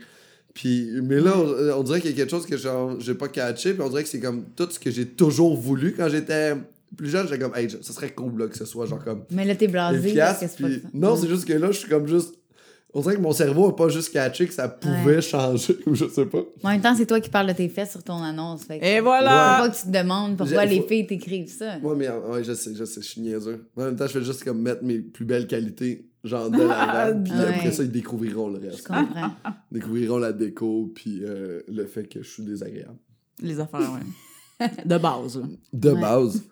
Puis, 0.53 0.89
mais 1.01 1.19
là, 1.19 1.31
on, 1.35 1.79
on 1.79 1.83
dirait 1.83 1.99
qu'il 1.99 2.11
y 2.11 2.13
a 2.13 2.15
quelque 2.17 2.29
chose 2.29 2.45
que 2.45 2.55
j'ai 2.99 3.15
pas 3.15 3.27
catché, 3.27 3.73
puis 3.73 3.81
on 3.81 3.89
dirait 3.89 4.03
que 4.03 4.09
c'est 4.09 4.19
comme 4.19 4.43
tout 4.55 4.67
ce 4.69 4.79
que 4.79 4.91
j'ai 4.91 5.07
toujours 5.07 5.57
voulu 5.57 5.95
quand 5.97 6.09
j'étais 6.09 6.53
plus 6.95 7.09
jeune, 7.09 7.27
j'étais 7.27 7.39
comme, 7.39 7.55
hey, 7.55 7.67
ça 7.81 7.91
serait 7.91 8.11
cool 8.11 8.37
là, 8.39 8.47
que 8.47 8.55
ce 8.57 8.65
soit 8.65 8.85
genre 8.85 9.03
comme 9.03 9.23
Mais 9.31 9.45
là, 9.45 9.55
t'es 9.55 9.67
blasé. 9.67 9.97
efficace. 10.09 10.43
puis- 10.55 10.83
non, 10.93 11.15
c'est 11.15 11.27
juste 11.27 11.45
que 11.45 11.53
là, 11.53 11.67
je 11.71 11.77
suis 11.79 11.89
comme 11.89 12.07
juste. 12.07 12.35
On 12.95 13.01
dirait 13.01 13.15
que 13.15 13.21
mon 13.21 13.31
cerveau 13.31 13.67
a 13.69 13.75
pas 13.75 13.89
juste 13.89 14.13
catché 14.13 14.45
que 14.45 14.53
ça 14.53 14.67
pouvait 14.69 15.19
changer, 15.21 15.77
ou 15.87 15.95
je 15.95 16.05
sais 16.07 16.25
pas. 16.27 16.43
En 16.63 16.69
même 16.69 16.81
temps, 16.81 16.93
c'est 16.95 17.07
toi 17.07 17.19
qui 17.19 17.29
parles 17.29 17.47
de 17.47 17.53
tes 17.53 17.67
fesses 17.69 17.91
sur 17.91 18.03
ton 18.03 18.21
annonce. 18.21 18.65
Fait 18.65 18.77
que 18.79 18.85
Et 18.85 18.97
Faut 18.97 19.05
voilà! 19.05 19.57
pas 19.61 19.69
que 19.69 19.75
tu 19.75 19.83
te 19.87 19.89
demandes 19.97 20.37
pourquoi 20.37 20.65
les 20.65 20.79
faut- 20.81 20.87
filles 20.87 21.07
t'écrivent 21.07 21.49
ça. 21.51 21.77
Ouais, 21.81 21.95
mais 21.95 22.07
ouais, 22.09 22.43
je 22.43 22.53
sais, 22.53 22.75
je 22.75 22.83
sais, 22.85 23.01
je 23.01 23.07
suis 23.07 23.21
niaiseux. 23.21 23.67
En 23.75 23.85
même 23.85 23.95
temps, 23.95 24.05
je 24.05 24.19
fais 24.19 24.23
juste 24.23 24.43
comme 24.43 24.61
mettre 24.61 24.83
mes 24.83 24.99
plus 24.99 25.25
belles 25.25 25.47
qualités, 25.47 26.07
genre 26.23 26.51
de 26.51 26.61
l'avant, 26.61 27.19
puis 27.23 27.33
Ouais. 27.33 27.47
après 27.55 27.71
ça, 27.71 27.81
ils 27.83 27.91
découvriront 27.91 28.49
le 28.49 28.59
Je 28.61 28.67
reste. 28.67 28.85
comprends. 28.87 29.31
Ils 29.71 29.73
découvriront 29.79 30.17
la 30.19 30.31
déco, 30.31 30.91
puis 30.93 31.21
euh, 31.23 31.61
le 31.67 31.87
fait 31.87 32.03
que 32.07 32.21
je 32.21 32.29
suis 32.29 32.43
désagréable. 32.43 32.97
Les 33.41 33.59
affaires, 33.59 33.79
ouais. 33.91 34.67
De 34.85 34.97
base, 34.99 35.37
là. 35.39 35.45
De 35.73 35.89
Ouais. 35.91 35.99
base. 35.99 36.43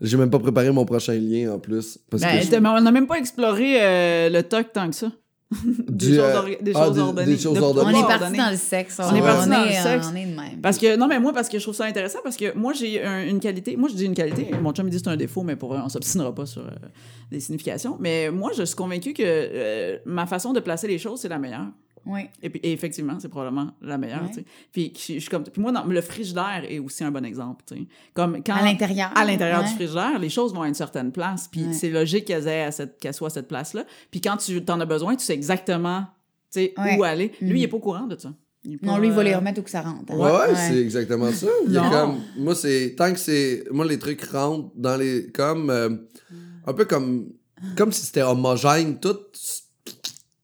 J'ai 0.00 0.16
même 0.16 0.30
pas 0.30 0.38
préparé 0.38 0.70
mon 0.70 0.86
prochain 0.86 1.12
lien 1.12 1.52
en 1.52 1.58
plus. 1.58 1.98
Parce 2.10 2.22
Ben, 2.22 2.40
que 2.40 2.46
je- 2.46 2.56
on 2.56 2.80
n'a 2.80 2.90
même 2.90 3.06
pas 3.06 3.18
exploré 3.18 3.82
euh, 3.82 4.30
le 4.30 4.42
toc 4.42 4.72
tant 4.72 4.88
que 4.88 4.96
ça. 4.96 5.12
Des 5.88 6.06
du, 6.06 6.14
choses, 6.14 6.18
euh, 6.18 6.40
orga- 6.42 6.62
des 6.62 6.72
ah, 6.76 6.84
choses 6.86 6.94
des- 6.94 7.00
ordonnées. 7.00 7.26
des 7.34 7.38
choses 7.38 7.54
De 7.56 7.60
ordonnées. 7.60 7.92
On 7.96 8.04
est 8.04 8.18
parti 8.18 8.36
dans 8.36 8.50
le 8.50 8.56
sexe. 8.56 9.00
On 9.02 9.14
est 9.16 9.20
parti 9.20 9.48
dans 9.48 9.64
le 9.64 9.68
est, 9.70 9.82
sexe. 9.82 10.06
On 10.12 10.14
est 10.16 10.26
de 10.26 10.36
même. 10.36 10.60
Parce 10.62 10.78
que, 10.78 10.96
non, 10.96 11.08
mais 11.08 11.18
moi, 11.18 11.32
parce 11.32 11.48
que 11.48 11.58
je 11.58 11.62
trouve 11.64 11.74
ça 11.74 11.86
intéressant, 11.86 12.20
parce 12.22 12.36
que 12.36 12.56
moi, 12.56 12.72
j'ai 12.72 13.02
un- 13.02 13.26
une 13.26 13.40
qualité. 13.40 13.76
Moi, 13.76 13.88
je 13.88 13.94
dis 13.96 14.04
une 14.04 14.14
qualité. 14.14 14.48
Mon 14.62 14.72
chum, 14.72 14.86
il 14.86 14.90
dit 14.90 14.98
que 14.98 15.02
c'est 15.04 15.10
un 15.10 15.16
défaut, 15.16 15.42
mais 15.42 15.56
pour 15.56 15.74
eux, 15.74 15.80
on 15.84 15.88
s'obstinera 15.88 16.32
pas 16.34 16.46
sur 16.46 16.62
euh, 16.62 16.70
des 17.32 17.40
significations. 17.40 17.96
Mais 17.98 18.30
moi, 18.30 18.52
je 18.56 18.62
suis 18.62 18.76
convaincue 18.76 19.12
que 19.12 19.22
euh, 19.26 19.98
ma 20.04 20.26
façon 20.26 20.52
de 20.52 20.60
placer 20.60 20.86
les 20.86 20.98
choses, 20.98 21.20
c'est 21.20 21.28
la 21.28 21.38
meilleure. 21.38 21.66
Oui. 22.06 22.22
Et, 22.42 22.50
puis, 22.50 22.60
et 22.62 22.72
effectivement, 22.72 23.18
c'est 23.20 23.28
probablement 23.28 23.72
la 23.82 23.98
meilleure. 23.98 24.22
Ouais. 24.22 24.28
tu 24.28 24.34
sais. 24.36 24.44
Puis, 24.72 24.92
je, 24.96 25.18
suis 25.20 25.28
comme, 25.30 25.44
puis 25.44 25.60
moi, 25.60 25.70
dans, 25.72 25.84
le 25.84 26.00
frigidaire 26.00 26.62
est 26.68 26.78
aussi 26.78 27.04
un 27.04 27.10
bon 27.10 27.24
exemple. 27.24 27.64
tu 27.66 27.74
sais. 27.76 27.82
Comme 28.14 28.42
quand, 28.44 28.54
À 28.54 28.62
l'intérieur. 28.62 29.10
À 29.16 29.24
l'intérieur 29.24 29.60
Ouais. 29.62 29.68
du 29.68 29.74
frigidaire, 29.74 30.18
les 30.18 30.28
choses 30.30 30.54
vont 30.54 30.62
à 30.62 30.68
une 30.68 30.74
certaine 30.74 31.12
place. 31.12 31.48
Puis 31.48 31.64
Ouais. 31.66 31.72
c'est 31.72 31.90
logique 31.90 32.24
qu'elles 32.26 32.48
aient 32.48 32.62
à 32.64 32.72
cette, 32.72 32.98
qu'elles 32.98 33.14
soient 33.14 33.28
à 33.28 33.30
cette 33.30 33.48
place-là. 33.48 33.84
Puis 34.10 34.20
quand 34.20 34.36
tu 34.38 34.62
en 34.68 34.80
as 34.80 34.86
besoin, 34.86 35.14
tu 35.16 35.24
sais 35.24 35.34
exactement 35.34 36.06
tu 36.52 36.70
où 36.98 37.04
aller. 37.04 37.32
Lui, 37.40 37.60
il 37.60 37.62
est 37.64 37.68
pas 37.68 37.76
au 37.76 37.80
courant 37.80 38.06
de 38.06 38.16
ça. 38.18 38.32
Non, 38.82 38.98
lui, 38.98 39.06
il 39.06 39.12
va 39.14 39.22
les 39.22 39.32
euh, 39.32 39.38
remettre 39.38 39.60
où 39.60 39.62
que 39.62 39.70
ça 39.70 39.80
rentre. 39.80 40.12
hein. 40.12 40.18
Ouais, 40.18 40.54
c'est 40.54 40.76
exactement 40.78 41.30
ça. 41.32 41.46
Il 41.66 41.72
y 41.72 41.78
a 41.78 41.82
Non. 41.82 41.90
comme, 41.90 42.20
moi, 42.36 42.54
c'est. 42.54 42.94
Tant 42.96 43.10
que 43.12 43.18
c'est. 43.18 43.64
Moi, 43.70 43.86
les 43.86 43.98
trucs 43.98 44.22
rentrent 44.24 44.70
dans 44.74 44.96
les. 44.98 45.30
Comme. 45.32 45.70
euh, 45.70 45.88
un 46.66 46.72
peu 46.74 46.84
comme. 46.84 47.28
Comme 47.76 47.90
si 47.92 48.04
c'était 48.04 48.22
homogène, 48.22 48.98
tout. 49.00 49.16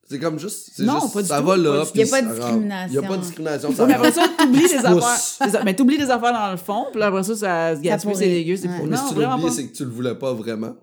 C'est 0.08 0.18
comme 0.20 0.38
juste. 0.38 0.70
c'est 0.74 0.84
Non, 0.84 1.00
juste- 1.00 1.14
pas 1.14 1.22
du 1.22 1.28
ça 1.28 1.40
tout, 1.40 1.46
va 1.46 1.56
là. 1.56 1.80
du 1.80 1.86
tout. 1.86 1.92
puis 1.92 2.00
Y 2.00 2.04
a 2.04 2.06
pas 2.10 2.22
de 2.22 2.28
discrimination. 2.34 2.94
Y 2.94 2.98
a 3.04 3.08
pas 3.08 3.16
de 3.16 3.22
discrimination. 3.22 3.72
ça 3.74 3.86
mais 3.86 3.94
après 3.94 4.12
ça, 4.12 4.22
t'oublies 4.38 4.60
Pousse. 4.62 5.38
affaires. 5.40 5.64
Mais 5.64 5.74
t'oublies 5.76 5.98
des 5.98 6.10
affaires 6.10 6.32
dans 6.32 6.50
le 6.52 6.56
fond, 6.56 6.86
puis 6.92 7.00
là, 7.00 7.06
après 7.06 7.22
ça, 7.24 7.34
ça 7.34 7.76
se 7.76 7.80
gaspille, 7.80 8.14
c'est 8.14 8.28
dégueu, 8.28 8.56
c'est 8.56 8.68
Ouais. 8.68 8.76
pour 8.76 8.86
Mais 8.86 8.96
Non, 8.96 9.08
si 9.08 9.14
tu 9.14 9.20
l'oublies, 9.20 9.50
c'est 9.52 9.66
que 9.66 9.76
tu 9.76 9.84
le 9.84 9.90
voulais 9.90 10.14
pas 10.14 10.32
vraiment. 10.32 10.74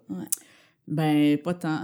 Ben, 0.87 1.37
pas 1.37 1.53
tant. 1.53 1.79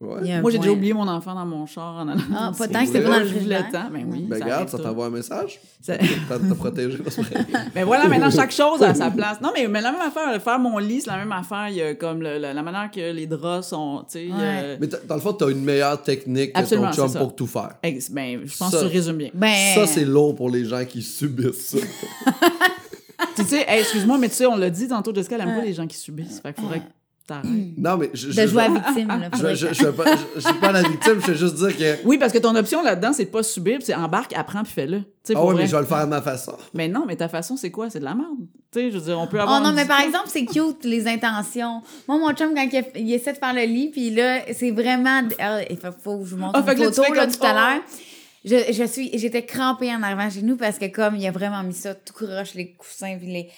Ouais. 0.00 0.40
Moi, 0.40 0.52
j'ai 0.52 0.58
déjà 0.58 0.70
oublié 0.70 0.92
mon 0.92 1.08
enfant 1.08 1.34
dans 1.34 1.44
mon 1.44 1.66
char 1.66 1.96
en 1.96 2.06
allant. 2.06 2.20
Ah, 2.32 2.52
pas 2.56 2.68
tant 2.68 2.80
que 2.82 2.86
c'était 2.86 3.00
pas 3.00 3.10
dans 3.10 3.18
le 3.18 3.24
frigidaire. 3.26 3.68
temps, 3.72 3.90
ben 3.92 4.06
oui. 4.08 4.26
Ben, 4.28 4.38
ça 4.38 4.44
regarde, 4.44 4.60
arrive 4.62 4.70
ça 4.70 4.78
t'envoie 4.78 5.06
un 5.06 5.10
message. 5.10 5.60
Ça- 5.82 5.96
T'as 6.28 6.54
protégé. 6.54 6.98
c'est 7.08 7.22
vrai. 7.22 7.44
Mais 7.74 7.82
voilà, 7.82 8.06
maintenant, 8.06 8.30
chaque 8.30 8.52
chose 8.52 8.80
a 8.82 8.94
sa 8.94 9.10
place. 9.16 9.40
Non, 9.40 9.50
mais, 9.56 9.66
mais 9.66 9.80
la 9.80 9.90
même 9.90 10.00
affaire, 10.00 10.40
faire 10.40 10.58
mon 10.60 10.78
lit, 10.78 11.00
c'est 11.00 11.10
la 11.10 11.16
même 11.16 11.32
affaire. 11.32 11.68
Il 11.70 11.74
y 11.76 11.82
a 11.82 11.94
comme 11.96 12.22
le- 12.22 12.38
la, 12.38 12.54
la 12.54 12.62
manière 12.62 12.90
que 12.92 13.12
les 13.12 13.26
draps 13.26 13.66
sont. 13.66 14.04
Ouais. 14.14 14.30
euh, 14.40 14.76
Mais 14.80 14.86
dans 14.86 15.16
le 15.16 15.20
fond, 15.20 15.32
t'as 15.32 15.50
une 15.50 15.64
meilleure 15.64 16.00
technique 16.00 16.52
que 16.52 16.60
ton 16.76 16.92
chum 16.92 17.12
pour 17.14 17.34
tout 17.34 17.46
faire. 17.48 17.74
ex- 17.82 18.08
ben, 18.10 18.42
je 18.44 18.56
pense 18.56 18.70
Ça- 18.70 18.82
que 18.82 18.86
tu 18.86 18.92
résumes 18.92 19.16
bien. 19.16 19.30
Ben, 19.34 19.74
Ça, 19.74 19.86
c'est 19.88 20.04
lourd 20.04 20.36
pour 20.36 20.48
les 20.48 20.64
gens 20.64 20.84
qui 20.84 21.02
subissent 21.02 21.70
ça. 21.76 21.78
tu 23.36 23.44
sais, 23.44 23.64
hey, 23.68 23.80
excuse-moi, 23.80 24.18
mais 24.18 24.28
tu 24.28 24.36
sais, 24.36 24.46
on 24.46 24.56
l'a 24.56 24.70
dit 24.70 24.86
tantôt, 24.88 25.12
Jessica, 25.14 25.34
elle 25.36 25.40
aime 25.48 25.56
pas 25.58 25.64
les 25.64 25.72
gens 25.74 25.86
qui 25.88 25.96
subissent. 25.96 26.40
Fait 26.40 26.52
qu'il 26.52 26.62
faudrait 26.62 26.80
que. 26.80 26.84
Non, 27.76 27.96
mais 27.96 28.10
je, 28.14 28.28
de 28.28 28.32
je, 28.32 28.46
jouer 28.46 28.62
à 28.62 28.68
victime, 28.68 29.08
là. 29.08 29.30
je, 29.36 29.54
je, 29.54 29.74
je, 29.74 29.86
pas, 29.88 30.04
je, 30.34 30.40
suis 30.40 30.54
pas 30.54 30.72
la 30.72 30.82
victime, 30.82 31.20
je 31.20 31.26
veux 31.32 31.34
juste 31.34 31.54
dire 31.56 31.76
que. 31.76 32.06
Oui, 32.06 32.18
parce 32.18 32.32
que 32.32 32.38
ton 32.38 32.54
option 32.56 32.82
là-dedans, 32.82 33.12
c'est 33.12 33.26
pas 33.26 33.42
subir, 33.42 33.78
c'est 33.82 33.94
embarque, 33.94 34.32
apprends, 34.34 34.62
puis 34.62 34.72
fais-le. 34.72 35.00
Tu 35.00 35.04
sais, 35.24 35.34
Ah 35.36 35.40
vrai. 35.40 35.54
mais 35.56 35.66
je 35.66 35.72
vais 35.76 35.80
le 35.82 35.86
faire 35.86 35.98
à 35.98 36.06
ma 36.06 36.22
façon. 36.22 36.54
Mais 36.74 36.88
non, 36.88 37.04
mais 37.06 37.16
ta 37.16 37.28
façon, 37.28 37.56
c'est 37.56 37.70
quoi? 37.70 37.90
C'est 37.90 38.00
de 38.00 38.04
la 38.04 38.14
merde. 38.14 38.28
Tu 38.72 38.80
sais, 38.80 38.90
je 38.90 38.96
veux 38.98 39.04
dire, 39.04 39.18
on 39.18 39.26
peut 39.26 39.40
avoir. 39.40 39.60
Oh 39.60 39.64
non, 39.64 39.72
mais 39.72 39.84
par 39.84 40.00
exemple, 40.00 40.26
c'est 40.28 40.44
cute, 40.44 40.84
les 40.84 41.06
intentions. 41.06 41.82
Moi, 42.06 42.18
mon 42.18 42.32
chum, 42.32 42.54
quand 42.54 42.66
il, 42.72 42.84
il 42.96 43.12
essaie 43.12 43.32
de 43.32 43.38
faire 43.38 43.54
le 43.54 43.62
lit, 43.62 43.88
puis 43.90 44.10
là, 44.10 44.40
c'est 44.52 44.70
vraiment... 44.70 45.22
Ah, 45.38 45.60
il 45.68 45.76
faut, 45.76 45.88
faut 46.02 46.18
que 46.18 46.24
je 46.24 46.34
vous 46.34 46.40
montre 46.40 46.58
Ah, 46.66 46.72
une 46.72 46.84
photo, 46.84 47.02
là, 47.02 47.08
comme 47.08 47.30
tout 47.32 47.44
à 47.44 47.48
ça. 47.48 47.52
l'heure. 47.54 47.82
Je, 48.44 48.72
je 48.72 48.84
suis... 48.84 49.10
J'étais 49.18 49.42
crampée 49.44 49.94
en 49.94 50.02
arrivant 50.02 50.30
chez 50.30 50.42
nous 50.42 50.56
parce 50.56 50.78
que 50.78 50.86
comme, 50.86 51.16
il 51.16 51.26
a 51.26 51.30
vraiment 51.30 51.62
mis 51.62 51.74
ça 51.74 51.94
tout 51.94 52.14
croche, 52.14 52.54
les 52.54 52.72
coussins, 52.72 53.16
puis 53.18 53.26
les... 53.26 53.48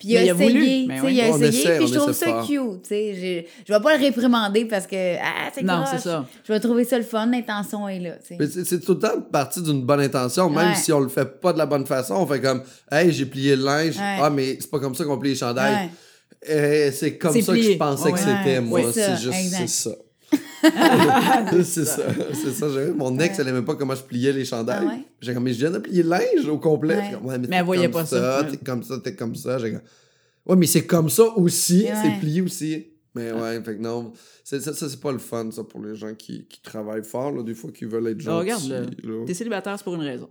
Puis 0.00 0.08
il 0.08 0.16
a 0.16 0.20
Mais 0.20 0.26
il 0.26 0.30
a 0.30 0.34
voulu. 0.34 0.62
essayé, 0.64 0.86
Ben 0.88 0.94
tu 0.94 1.00
sais, 1.02 1.06
oui. 1.06 1.14
il 1.14 1.20
a 1.20 1.24
On 1.26 1.36
essayé, 1.42 1.48
essaie, 1.62 1.76
puis 1.78 1.86
je 1.88 1.94
trouve 1.94 2.12
ça 2.14 2.26
fort. 2.26 2.46
cute, 2.46 2.82
tu 2.82 2.88
sais. 2.88 3.14
Je, 3.14 3.62
je 3.68 3.72
vais 3.74 3.80
pas 3.80 3.96
le 3.98 4.02
réprimander 4.02 4.64
parce 4.64 4.86
que, 4.86 5.16
ah, 5.18 5.50
c'est 5.54 5.62
Non, 5.62 5.84
c'est 5.90 5.98
ça. 5.98 6.24
Je 6.42 6.52
vais 6.52 6.58
trouver 6.58 6.84
ça 6.84 6.96
le 6.96 7.04
fun, 7.04 7.26
l'intention 7.26 7.86
est 7.86 7.98
là, 8.00 8.12
tu 8.12 8.28
sais. 8.28 8.36
Mais 8.40 8.46
c'est 8.64 8.80
tout 8.80 8.94
le 8.94 8.98
temps 8.98 9.20
parti 9.30 9.60
d'une 9.62 9.82
bonne 9.84 10.00
intention, 10.00 10.48
même 10.48 10.70
Ouais. 10.70 10.74
si 10.74 10.90
on 10.92 11.00
le 11.00 11.08
fait 11.10 11.26
pas 11.40 11.52
de 11.52 11.58
la 11.58 11.66
bonne 11.66 11.84
façon. 11.86 12.14
On 12.14 12.26
fait 12.26 12.40
comme, 12.40 12.62
hey, 12.90 13.12
j'ai 13.12 13.26
plié 13.26 13.56
le 13.56 13.62
linge. 13.64 13.96
Ouais. 13.98 14.18
Ah, 14.22 14.30
mais 14.30 14.56
c'est 14.58 14.70
pas 14.70 14.78
comme 14.80 14.94
ça 14.94 15.04
qu'on 15.04 15.18
plie 15.18 15.30
les 15.30 15.36
chandails. 15.36 15.90
Ouais. 16.48 16.86
Eh, 16.88 16.90
c'est 16.92 17.18
comme 17.18 17.38
ça 17.38 17.52
que 17.52 17.60
je 17.62 17.76
pensais 17.76 18.04
Ouais, 18.04 18.12
que 18.12 18.18
c'était, 18.18 18.60
moi. 18.62 18.80
Ouais, 18.80 18.92
c'est 18.94 19.16
juste, 19.18 19.68
ça. 19.68 19.90
C'est 20.62 21.84
ça, 21.84 22.02
c'est 22.32 22.50
ça. 22.52 22.68
j'ai- 22.72 22.92
Mon 22.92 23.18
ex, 23.18 23.38
elle 23.38 23.48
aimait 23.48 23.62
pas 23.62 23.74
comment 23.74 23.94
je 23.94 24.02
pliais 24.02 24.32
les 24.32 24.44
chandails. 24.44 24.84
Ah 24.88 24.92
ouais? 24.94 25.04
J'ai 25.20 25.34
comme, 25.34 25.44
mais 25.44 25.52
je 25.52 25.58
viens 25.58 25.70
de 25.70 25.78
plier 25.78 26.02
le 26.02 26.08
linge 26.10 26.46
au 26.48 26.58
complet. 26.58 26.96
Ouais. 26.96 27.04
J'ai 27.10 27.14
comme, 27.16 27.26
ouais, 27.26 27.38
mais 27.38 27.48
Mais 27.48 27.56
elle 27.56 27.64
voyait 27.64 27.88
pas 27.88 28.04
ça. 28.06 28.46
T'es 28.50 28.56
comme 28.58 28.82
ça, 28.82 28.98
t'es 29.02 29.14
comme 29.14 29.34
ça. 29.34 29.58
J'ai 29.58 29.72
comme, 29.72 29.80
ouais, 30.46 30.56
mais 30.56 30.66
c'est 30.66 30.86
comme 30.86 31.08
ça 31.08 31.24
aussi. 31.36 31.84
Ouais. 31.84 31.92
C'est 32.02 32.20
plié 32.20 32.42
aussi. 32.42 32.86
Mais 33.14 33.32
ouais, 33.32 33.60
fait 33.62 33.76
que 33.76 33.82
non, 33.82 34.12
c'est- 34.44 34.60
ça, 34.60 34.72
ça 34.72 34.88
c'est 34.88 35.00
pas 35.00 35.10
le 35.10 35.18
fun, 35.18 35.50
ça, 35.50 35.64
pour 35.64 35.82
les 35.82 35.96
gens 35.96 36.14
qui, 36.14 36.44
qui 36.46 36.60
travaillent 36.62 37.02
fort, 37.02 37.32
là, 37.32 37.42
des 37.42 37.54
fois, 37.54 37.70
qui 37.72 37.84
veulent 37.84 38.06
être 38.06 38.18
Ah, 38.20 38.22
gentils. 38.22 38.38
regarde, 38.40 38.68
là. 38.68 38.80
là. 39.02 39.24
T'es 39.26 39.34
célibataire, 39.34 39.76
c'est 39.76 39.82
pour 39.84 39.96
une 39.96 40.02
raison. 40.02 40.28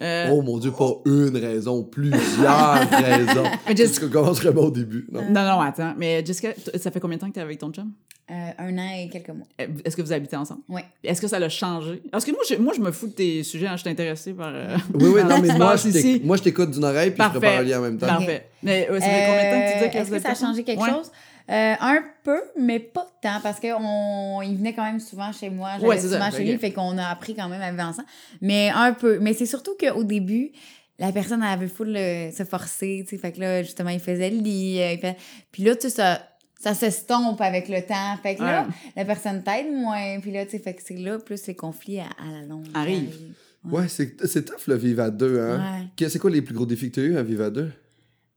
Euh, 0.00 0.28
Oh 0.32 0.40
mon 0.40 0.56
dieu, 0.58 0.70
pas 0.70 0.90
une 1.04 1.36
raison, 1.36 1.82
plusieurs 1.84 2.74
raisons. 2.90 3.44
Mais 3.68 3.76
just- 3.76 4.00
Tu 4.00 4.08
commences 4.08 4.40
vraiment 4.40 4.62
au 4.62 4.70
début? 4.70 5.06
Non? 5.12 5.22
Non, 5.22 5.44
non, 5.44 5.60
attends. 5.60 5.92
Mais 5.98 6.24
Jessica, 6.24 6.50
ça 6.76 6.90
fait 6.90 6.98
combien 7.00 7.16
de 7.18 7.20
temps 7.20 7.28
que 7.28 7.34
t'es 7.34 7.40
avec 7.40 7.58
ton 7.58 7.70
chum? 7.70 7.90
Euh, 8.30 8.34
un 8.58 8.78
an 8.78 8.88
et 8.96 9.08
quelques 9.10 9.28
mois. 9.28 9.46
Euh, 9.60 9.66
Est-ce 9.84 9.94
que 9.96 10.00
vous 10.00 10.12
habitez 10.12 10.36
ensemble? 10.36 10.62
Ouais. 10.68 10.84
Est-ce 11.04 11.20
que 11.20 11.26
ça 11.28 11.38
l'a 11.38 11.50
changé? 11.50 12.00
Parce 12.10 12.24
que 12.24 12.30
moi, 12.30 12.40
je, 12.48 12.54
moi, 12.54 12.72
je 12.74 12.80
me 12.80 12.90
fous 12.90 13.08
de 13.08 13.12
tes 13.12 13.42
sujets, 13.42 13.66
hein, 13.66 13.76
je 13.76 13.82
suis 13.82 13.90
intéressée 13.90 14.32
par. 14.32 14.50
euh, 14.54 14.76
Oui, 14.94 15.08
oui, 15.16 15.20
non, 15.28 15.40
mais 15.42 15.58
moi, 15.58 15.76
je 15.76 15.88
ici. 15.88 16.02
t'éc- 16.20 16.24
moi, 16.24 16.36
je 16.38 16.42
t'écoute 16.44 16.70
d'une 16.70 16.84
oreille 16.84 17.10
puis 17.10 17.22
je 17.22 17.38
prépare 17.38 17.58
un 17.58 17.62
lien 17.62 17.80
en 17.80 17.82
même 17.82 17.98
temps. 17.98 18.06
Parfait. 18.06 18.46
Mais 18.62 18.86
ça 18.86 19.00
fait 19.00 19.26
combien 19.26 19.44
de 19.44 19.50
temps 19.50 19.60
que 19.60 19.72
tu 19.72 19.74
disais 19.78 19.90
que 19.90 19.96
Est-ce 19.98 20.10
que 20.10 20.18
ça 20.20 20.30
a 20.30 20.34
changé 20.34 20.62
quelque 20.62 20.80
Ouais. 20.82 20.90
chose? 20.90 21.10
Euh, 21.50 21.74
un 21.80 22.02
peu, 22.24 22.40
mais 22.58 22.78
pas 22.78 23.06
tant, 23.20 23.40
parce 23.42 23.58
qu'il 23.58 23.72
venait 23.72 24.72
quand 24.74 24.84
même 24.84 25.00
souvent 25.00 25.32
chez 25.32 25.50
moi, 25.50 25.70
j'allais 25.74 25.86
Ouais, 25.88 25.98
c'est 25.98 26.08
ça, 26.08 26.14
souvent 26.18 26.30
chez 26.30 26.44
lui, 26.44 26.56
fait 26.58 26.72
qu'on 26.72 26.96
a 26.98 27.06
appris 27.08 27.34
quand 27.34 27.48
même 27.48 27.60
à 27.60 27.70
vivre 27.70 27.82
ensemble. 27.84 28.06
Mais 28.40 28.70
un 28.74 28.92
peu. 28.92 29.18
Mais 29.18 29.34
c'est 29.34 29.46
surtout 29.46 29.72
qu'au 29.78 30.04
début, 30.04 30.52
la 30.98 31.10
personne 31.12 31.42
elle 31.42 31.52
avait 31.52 31.68
full 31.68 31.96
euh, 31.96 32.30
se 32.30 32.44
forcer, 32.44 33.04
tu 33.08 33.16
sais, 33.16 33.20
fait 33.20 33.32
que 33.32 33.40
là, 33.40 33.62
justement, 33.62 33.90
il 33.90 33.98
faisait 34.00 34.30
le 34.30 34.38
lit, 34.38 34.80
euh, 34.80 34.92
il 34.92 34.98
fait... 35.00 35.16
puis 35.50 35.64
là, 35.64 35.74
tu 35.74 35.82
sais, 35.82 35.90
ça, 35.90 36.22
ça 36.60 36.74
s'estompe 36.74 37.40
avec 37.40 37.68
le 37.68 37.82
temps, 37.82 38.16
fait 38.22 38.36
que 38.36 38.42
là, 38.42 38.62
Ouais. 38.62 38.68
la 38.96 39.04
personne 39.04 39.42
t'aide 39.42 39.72
moins, 39.72 40.20
puis 40.20 40.30
là, 40.30 40.44
tu 40.44 40.52
sais, 40.52 40.58
fait 40.60 40.74
que 40.74 40.82
c'est 40.84 40.94
là, 40.96 41.18
plus 41.18 41.44
les 41.48 41.56
conflits 41.56 41.98
à, 41.98 42.04
à 42.04 42.40
la 42.40 42.46
longue. 42.46 42.64
qui 42.68 42.70
Arrivent. 42.76 43.16
Ouais, 43.64 43.88
c'est 43.88 44.16
c'est 44.26 44.44
tough 44.44 44.66
le 44.68 44.74
vivre 44.76 45.02
à 45.02 45.10
deux, 45.10 45.40
hein. 45.40 45.86
Ouais. 46.00 46.08
C'est 46.08 46.18
quoi 46.18 46.30
les 46.30 46.42
plus 46.42 46.54
gros 46.54 46.66
défis 46.66 46.90
que 46.90 46.94
tu 46.94 47.00
as 47.00 47.04
eu 47.04 47.16
à 47.16 47.22
vivre 47.22 47.44
à 47.44 47.50
deux? 47.50 47.70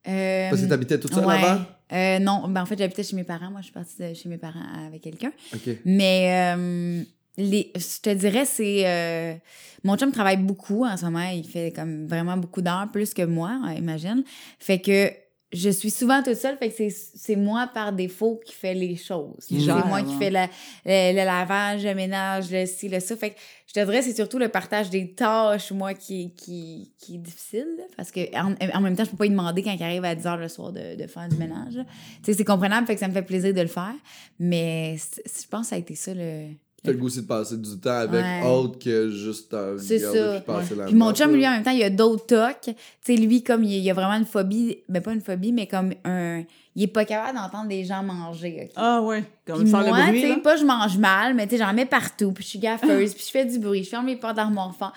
Euh, 0.08 0.50
Parce 0.50 0.62
que 0.62 0.68
t'habitais 0.68 1.00
toute 1.00 1.14
seule 1.14 1.26
ouais. 1.26 1.34
avant? 1.44 1.62
Euh, 1.94 2.20
non, 2.20 2.48
ben 2.48 2.62
en 2.64 2.66
fait, 2.66 2.78
j'habitais 2.78 3.04
chez 3.04 3.16
mes 3.16 3.24
parents. 3.24 3.52
Moi, 3.52 3.62
je 3.62 3.66
suis 3.66 3.74
partie 3.74 3.96
de 4.02 4.14
chez 4.14 4.28
mes 4.30 4.38
parents 4.38 4.64
avec 4.88 5.02
quelqu'un. 5.02 5.32
Ok. 5.54 5.70
Mais 5.86 6.54
euh, 6.58 7.04
les, 7.38 7.72
je 7.76 8.02
te 8.02 8.10
dirais, 8.10 8.46
c'est. 8.46 8.84
euh, 8.88 9.36
mon 9.84 9.96
chum 9.98 10.12
travaille 10.12 10.38
beaucoup 10.38 10.84
en 10.86 10.98
ce 10.98 11.06
moment. 11.06 11.30
Il 11.30 11.48
fait 11.48 11.72
comme 11.76 12.08
vraiment 12.08 12.38
beaucoup 12.38 12.62
d'heures, 12.62 12.88
plus 12.92 13.14
que 13.14 13.22
moi, 13.22 13.60
imagine. 13.78 14.24
Fait 14.60 14.80
que 14.80 15.12
je 15.56 15.70
suis 15.70 15.90
souvent 15.90 16.22
toute 16.22 16.36
seule. 16.36 16.58
Fait 16.58 16.70
que 16.70 16.76
c'est- 16.76 17.12
c'est 17.16 17.36
moi 17.36 17.70
par 17.74 17.94
défaut 17.94 18.40
qui 18.46 18.54
fait 18.54 18.74
les 18.74 18.96
choses. 18.96 19.46
Qui 19.48 19.60
C'est 19.84 19.88
moi 19.88 20.02
qui 20.04 20.16
fais 20.18 20.30
la- 20.30 20.50
le, 20.86 21.12
le 21.14 21.26
lavage, 21.26 21.84
le 21.86 21.96
ménage, 21.96 22.52
le 22.52 22.66
ci, 22.66 22.90
le 22.90 23.00
ça. 23.00 23.16
Fait 23.16 23.32
que 23.32 23.36
je 23.68 23.74
te 23.74 23.80
dirais, 23.86 24.02
c'est 24.02 24.16
surtout 24.16 24.38
le 24.40 24.50
partage 24.50 24.90
des 24.90 25.14
tâches, 25.14 25.72
moi, 25.72 25.94
qui, 25.94 26.34
qui, 26.36 26.92
qui 26.98 27.16
est 27.16 27.20
difficile. 27.20 27.68
là, 27.78 27.84
parce 27.98 28.12
que 28.12 28.22
en, 28.38 28.54
en 28.78 28.82
même 28.82 28.96
temps, 28.96 29.04
je 29.06 29.10
peux 29.10 29.18
pas 29.18 29.26
lui 29.26 29.32
demander 29.32 29.64
quand 29.64 29.74
il 29.74 29.84
arrive 29.84 30.06
à 30.06 30.16
10 30.16 30.24
h 30.26 30.38
le 30.40 30.48
soir 30.48 30.72
de, 30.72 30.96
de 30.96 31.08
faire 31.08 31.28
du 31.30 31.38
ménage. 31.38 31.74
Tu 31.74 31.84
sais, 32.24 32.34
c'est 32.34 32.46
comprenable, 32.46 32.88
fait 32.88 32.94
que 32.96 33.00
ça 33.00 33.08
me 33.08 33.14
fait 33.14 33.22
plaisir 33.24 33.54
de 33.54 33.62
le 33.62 33.68
faire. 33.68 33.94
Mais 34.40 34.96
je 34.98 35.48
pense 35.50 35.62
que 35.62 35.68
ça 35.68 35.76
a 35.76 35.80
été 35.80 35.96
ça 35.96 36.14
le. 36.14 36.48
T'as 36.86 36.92
le 36.92 36.98
goût 36.98 37.08
aussi 37.08 37.22
de 37.22 37.28
passer 37.28 37.58
du 37.58 37.78
temps 37.80 37.90
avec 37.92 38.24
Ouais. 38.24 38.42
autre 38.48 38.80
que 38.80 39.10
juste 39.10 39.52
ta 39.52 39.78
C'est 39.78 40.00
ça. 40.00 40.40
passer 40.42 40.76
la 40.76 40.86
Puis 40.86 40.96
mon 40.96 41.14
chum, 41.14 41.32
lui, 41.34 41.48
en 41.48 41.52
même 41.52 41.64
temps, 41.64 41.72
il 41.72 41.84
a 41.84 41.90
d'autres 41.90 42.26
tocs. 42.26 42.62
Tu 42.64 42.74
sais, 43.02 43.16
lui, 43.16 43.44
comme 43.44 43.64
il, 43.64 43.74
il 43.78 43.90
a 43.90 43.94
vraiment 43.94 44.14
une 44.16 44.26
phobie, 44.26 44.78
ben 44.90 45.02
pas 45.02 45.14
une 45.14 45.22
phobie, 45.22 45.52
mais 45.52 45.68
comme 45.68 45.94
un. 46.04 46.44
Il 46.78 46.84
est 46.84 46.88
pas 46.88 47.06
capable 47.06 47.38
d'entendre 47.38 47.70
des 47.70 47.86
gens 47.86 48.04
manger. 48.04 48.70
Ah 48.76 49.02
ouais, 49.02 49.24
comme 49.48 49.62
Puis 49.62 49.72
faire 49.72 49.80
moi, 49.88 50.12
le 50.12 50.14
tu 50.14 50.22
sais, 50.22 50.38
pas 50.42 50.58
je 50.58 50.66
mange 50.66 50.98
mal, 50.98 51.34
mais 51.34 51.48
tu 51.48 51.58
sais, 51.58 51.64
j'en 51.64 51.74
mets 51.74 51.86
partout, 51.86 52.32
puis 52.34 52.44
je 52.44 52.50
suis 52.50 52.60
gaffeuse, 52.60 53.14
puis 53.16 53.24
je 53.26 53.32
fais 53.32 53.46
du 53.46 53.60
bruit, 53.60 53.84
je 53.84 53.90
ferme 53.90 54.06
mes 54.08 54.18
portes 54.18 54.36
d'armoire 54.36 54.76
fort. 54.76 54.92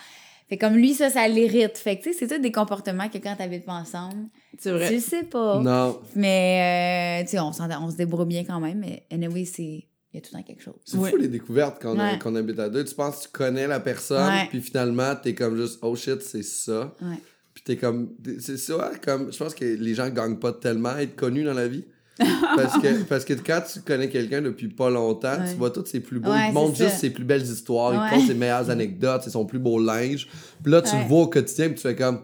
Fait 0.49 0.57
comme 0.57 0.75
lui, 0.77 0.95
ça, 0.95 1.11
ça 1.11 1.29
l'irrite. 1.29 1.77
Fait 1.77 1.99
que, 1.99 2.05
tu 2.05 2.13
sais, 2.13 2.19
c'est 2.27 2.35
tout 2.35 2.41
des 2.43 2.51
comportements 2.51 3.09
que 3.11 3.19
quand 3.19 3.37
t'habites 3.37 3.67
pas 3.67 3.75
ensemble, 3.75 4.29
C'est 4.59 4.71
tu 4.71 4.77
vrai. 4.77 4.91
le 4.93 4.99
sais 4.99 5.23
pas. 5.25 5.61
Non. 5.61 6.01
Mais, 6.17 7.21
euh, 7.21 7.25
tu 7.25 7.33
sais, 7.37 7.39
on, 7.39 7.51
on 7.51 7.91
se 7.91 7.97
débrouille 7.97 8.25
bien 8.27 8.45
quand 8.45 8.59
même, 8.59 8.79
mais 8.79 9.03
anyway, 9.13 9.45
c'est. 9.45 9.85
Il 10.13 10.17
y 10.17 10.19
a 10.19 10.21
tout 10.23 10.31
le 10.33 10.39
temps 10.39 10.45
quelque 10.47 10.63
chose. 10.63 10.75
C'est 10.85 10.97
Ouais. 10.97 11.11
fou 11.11 11.17
les 11.17 11.29
découvertes 11.29 11.83
qu'on 11.83 11.99
Ouais. 11.99 12.19
qu'on 12.19 12.35
habite 12.35 12.59
à 12.59 12.69
deux. 12.71 12.83
Tu 12.85 12.95
penses 12.95 13.19
que 13.19 13.23
tu 13.25 13.29
connais 13.33 13.67
la 13.67 13.79
personne, 13.81 14.27
Ouais. 14.33 14.47
puis 14.49 14.61
finalement, 14.63 15.15
t'es 15.17 15.35
comme 15.35 15.57
juste, 15.57 15.79
oh 15.83 15.95
shit, 15.97 16.23
c'est 16.23 16.43
ça. 16.43 16.95
Ouais. 17.03 17.17
Puis 17.53 17.63
t'es 17.65 17.77
comme, 17.77 18.11
c'est 18.41 18.57
ça, 18.57 18.93
comme, 19.05 19.31
je 19.33 19.37
pense 19.37 19.55
que 19.55 19.65
les 19.65 19.95
gens 19.95 20.09
gagnent 20.09 20.39
pas 20.39 20.53
tellement 20.53 20.91
à 20.91 21.03
être 21.03 21.15
connus 21.17 21.45
dans 21.45 21.53
la 21.55 21.69
vie. 21.69 21.85
parce, 22.57 22.79
que, 22.83 23.03
parce 23.05 23.25
que 23.25 23.35
quand 23.35 23.61
tu 23.73 23.81
connais 23.81 24.09
quelqu'un 24.09 24.41
depuis 24.43 24.69
pas 24.69 24.91
longtemps, 24.91 25.39
Ouais. 25.41 25.51
tu 25.53 25.57
vois 25.57 25.71
tous 25.71 25.85
ses 25.87 26.01
plus 26.01 26.19
beaux. 26.21 26.31
Ouais, 26.31 26.47
il 26.47 26.51
te 26.51 26.55
montre 26.55 26.75
juste 26.77 26.91
ça. 26.91 26.97
ses 26.97 27.11
plus 27.11 27.25
belles 27.25 27.43
histoires, 27.43 27.93
il 27.95 28.11
te 28.11 28.15
compte 28.17 28.27
ses 28.27 28.35
meilleures 28.35 28.71
anecdotes, 28.71 29.23
c'est 29.25 29.31
son 29.31 29.45
plus 29.47 29.59
beau 29.61 29.79
linge. 29.79 30.27
Puis 30.63 30.73
là, 30.73 30.83
tu 30.83 30.91
Ouais. 30.95 31.03
le 31.03 31.09
vois 31.09 31.21
au 31.23 31.27
quotidien, 31.29 31.67
puis 31.67 31.77
tu 31.77 31.83
fais 31.83 31.95
comme, 31.95 32.23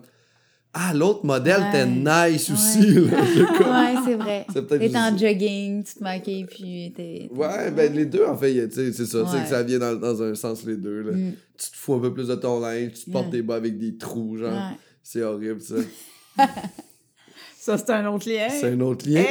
ah, 0.75 0.93
l'autre 0.93 1.25
modèle, 1.25 1.61
Ouais. 1.61 1.71
t'es 1.73 1.87
nice 1.87 2.51
aussi. 2.51 2.81
là. 2.95 3.01
Ouais, 3.15 3.95
c'est 4.05 4.15
vrai. 4.17 4.45
C'est 4.53 4.67
peut-être 4.67 4.91
T'es 4.93 4.99
en 4.99 5.17
jogging, 5.17 5.85
tu 5.85 5.95
te 5.95 6.03
maquilles, 6.03 6.45
puis 6.47 6.93
t'es. 6.97 7.29
Ouais, 7.33 7.71
ben 7.71 7.93
les 7.95 8.07
deux, 8.07 8.25
en 8.27 8.37
fait, 8.37 8.69
c'est 8.73 8.93
ça. 8.93 9.03
Tu 9.03 9.07
sais 9.07 9.37
Ouais. 9.37 9.43
que 9.43 9.49
ça 9.49 9.63
vient 9.63 9.79
dans, 9.79 9.95
dans 9.95 10.23
un 10.23 10.35
sens, 10.35 10.65
les 10.67 10.77
deux. 10.77 11.03
Là. 11.03 11.13
Mm. 11.13 11.33
Tu 11.57 11.71
te 11.71 11.77
fous 11.77 11.95
un 11.95 12.01
peu 12.01 12.13
plus 12.13 12.29
de 12.29 12.35
ton 12.35 12.59
linge, 12.61 12.93
tu 12.95 13.05
te 13.07 13.11
portes 13.11 13.27
Ouais. 13.27 13.31
tes 13.33 13.43
bas 13.43 13.55
avec 13.57 13.79
des 13.79 13.97
trous, 13.97 14.37
genre. 14.37 14.53
Ouais. 14.53 14.77
C'est 15.03 15.23
horrible, 15.23 15.61
ça. 15.61 15.77
Ça, 17.65 17.79
c'est 17.79 17.89
un 17.93 18.05
autre 18.13 18.29
lien. 18.29 18.47
C'est 18.51 18.73
un 18.73 18.81
autre 18.81 19.09
lien. 19.09 19.21
Hey! 19.21 19.27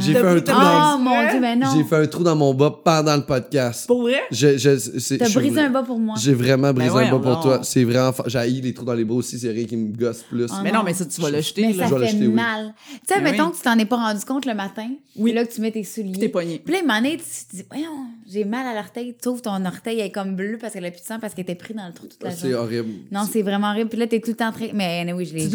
J'ai 0.00 0.12
fait, 0.14 0.26
un 0.26 0.34
trou 0.34 0.40
ta- 0.40 0.52
dans... 0.52 0.96
Oh 0.96 0.98
mon 0.98 1.30
dieu, 1.30 1.38
mais 1.40 1.54
non! 1.54 1.68
j'ai 1.76 1.84
fait 1.84 1.94
un 1.94 2.06
trou 2.08 2.24
dans 2.24 2.34
mon 2.34 2.52
bas 2.54 2.76
pendant 2.84 3.14
le 3.14 3.22
podcast. 3.22 3.86
Pour 3.86 4.02
vrai? 4.02 4.20
Je, 4.32 4.58
je, 4.58 4.76
c'est- 4.98 5.18
T'as 5.18 5.28
brisé 5.28 5.60
un 5.60 5.70
bas 5.70 5.84
pour 5.84 5.96
moi. 6.00 6.16
J'ai 6.18 6.34
vraiment 6.34 6.72
brisé 6.72 6.90
Ben 6.92 7.06
un 7.14 7.18
bas 7.18 7.34
pour 7.34 7.40
toi. 7.40 7.60
C'est 7.62 7.84
vraiment... 7.84 8.12
J'ai 8.26 8.38
haï 8.38 8.60
les 8.60 8.74
trous 8.74 8.84
dans 8.84 8.94
les 8.94 9.04
bras 9.04 9.18
aussi, 9.18 9.38
c'est 9.38 9.52
rien 9.52 9.64
qui 9.64 9.76
me 9.76 9.96
gosse 9.96 10.24
plus. 10.24 10.46
Ah 10.50 10.60
Mais 10.64 10.72
non. 10.72 10.78
non, 10.78 10.84
mais 10.86 10.92
ça, 10.94 11.04
tu 11.06 11.20
vas 11.20 11.30
le 11.30 11.40
jeter. 11.40 11.68
Mais 11.68 11.72
là. 11.74 11.88
ça 11.88 11.94
Je 11.94 12.00
vais 12.00 12.08
fait 12.08 12.16
oui. 12.18 12.26
mal. 12.28 12.74
Tu 12.90 13.14
sais, 13.14 13.20
Mais 13.20 13.30
mettons 13.30 13.44
oui. 13.46 13.52
que 13.52 13.56
tu 13.58 13.62
t'en 13.62 13.78
es 13.78 13.84
pas 13.84 13.96
rendu 13.96 14.24
compte 14.24 14.44
le 14.46 14.54
matin. 14.54 14.88
Oui. 15.14 15.30
Puis 15.30 15.32
là, 15.34 15.44
que 15.46 15.52
tu 15.52 15.60
mets 15.60 15.70
tes 15.70 15.84
souliers. 15.84 16.18
T'es 16.18 16.28
pogné. 16.30 16.58
Puis 16.64 16.74
là, 16.74 16.80
une 16.82 16.90
année, 16.90 17.16
tu 17.16 17.22
te 17.48 17.56
dis, 17.56 17.64
voyons, 17.70 18.06
j'ai 18.30 18.44
mal 18.44 18.66
à 18.66 18.74
l'orteil. 18.74 19.14
Tu 19.20 19.28
ouvres 19.28 19.42
ton 19.42 19.64
orteil, 19.64 20.00
elle 20.00 20.06
est 20.06 20.10
comme 20.10 20.34
bleue 20.36 20.58
parce 20.60 20.72
qu'elle 20.72 20.84
a 20.84 20.90
plus 20.90 21.00
de 21.00 21.06
sang 21.06 21.18
parce 21.20 21.34
qu'elle 21.34 21.42
était 21.42 21.54
pris 21.54 21.74
dans 21.74 21.86
le 21.86 21.92
trou 21.92 22.06
toute 22.06 22.22
la 22.22 22.30
Ah, 22.30 22.32
C'est 22.32 22.50
journée. 22.50 22.54
horrible. 22.56 22.90
Non, 23.10 23.22
c'est 23.30 23.42
vraiment 23.42 23.70
horrible. 23.70 23.90
Puis 23.90 23.98
là, 23.98 24.06
t'es 24.06 24.20
tout 24.20 24.30
le 24.30 24.36
temps 24.36 24.48
en 24.48 24.52
train. 24.52 24.68
Mais 24.74 25.12
oui, 25.12 25.24
je 25.26 25.34
les 25.34 25.48
Tu. 25.48 25.54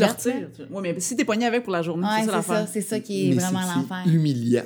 Oui, 0.70 0.82
mais 0.82 1.00
si 1.00 1.16
t'es 1.16 1.26
pogné 1.26 1.46
avec 1.46 1.64
pour 1.64 1.74
la 1.74 1.82
journée, 1.82 2.06
Ouais, 2.08 2.22
c'est 2.26 2.32
ça 2.32 2.66
c'est 2.72 2.82
ça. 2.82 2.96
C'est 2.96 3.02
qui 3.02 3.28
est 3.32 3.36
Mais 3.36 3.42
vraiment 3.42 3.60
c'est- 3.62 3.76
l'enfer. 3.80 3.98
C'est 4.06 4.12
humiliant. 4.12 4.64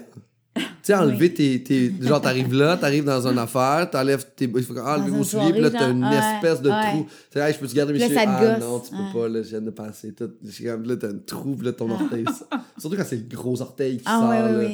Tu 0.53 0.63
sais, 0.87 0.95
enlever 0.95 1.27
Oui. 1.27 1.33
tes, 1.33 1.63
tes. 1.63 1.93
Genre, 2.01 2.19
t'arrives 2.19 2.53
là, 2.53 2.75
t'arrives 2.75 3.03
dans 3.05 3.25
une 3.27 3.37
affaire, 3.37 3.87
t'enlèves 3.89 4.25
tes. 4.35 4.45
Il 4.53 4.63
faut 4.63 4.75
enlever 4.77 5.11
vos 5.11 5.23
souliers, 5.23 5.51
puis 5.53 5.61
là, 5.61 5.69
t'as 5.69 5.91
une 5.91 6.03
ouais, 6.03 6.15
espèce 6.15 6.59
de 6.61 6.69
ouais. 6.71 6.89
trou. 6.91 7.05
Tu 7.05 7.39
sais, 7.39 7.47
hey, 7.47 7.53
je 7.53 7.59
peux 7.59 7.67
te 7.67 7.73
garder 7.75 7.93
mes 7.93 7.99
te 7.99 8.13
Ah 8.17 8.55
gosse. 8.55 8.59
non, 8.65 8.79
tu 8.79 8.89
peux 8.89 8.97
Ouais. 8.97 9.13
pas, 9.13 9.29
là, 9.29 9.43
je 9.43 9.49
viens 9.49 9.61
de 9.61 9.69
passer 9.69 10.13
tout. 10.13 10.29
Là, 10.85 10.95
t'as 10.97 11.07
un 11.09 11.17
trou, 11.25 11.55
puis 11.55 11.67
là, 11.67 11.71
ton 11.73 11.89
orteil. 11.91 12.25
ça- 12.25 12.47
Surtout 12.79 12.97
quand 12.97 13.03
c'est 13.07 13.17
le 13.17 13.35
gros 13.35 13.61
orteil 13.61 13.97
qui 13.97 14.03
Ah, 14.07 14.19
sort, 14.19 14.29
là. 14.31 14.69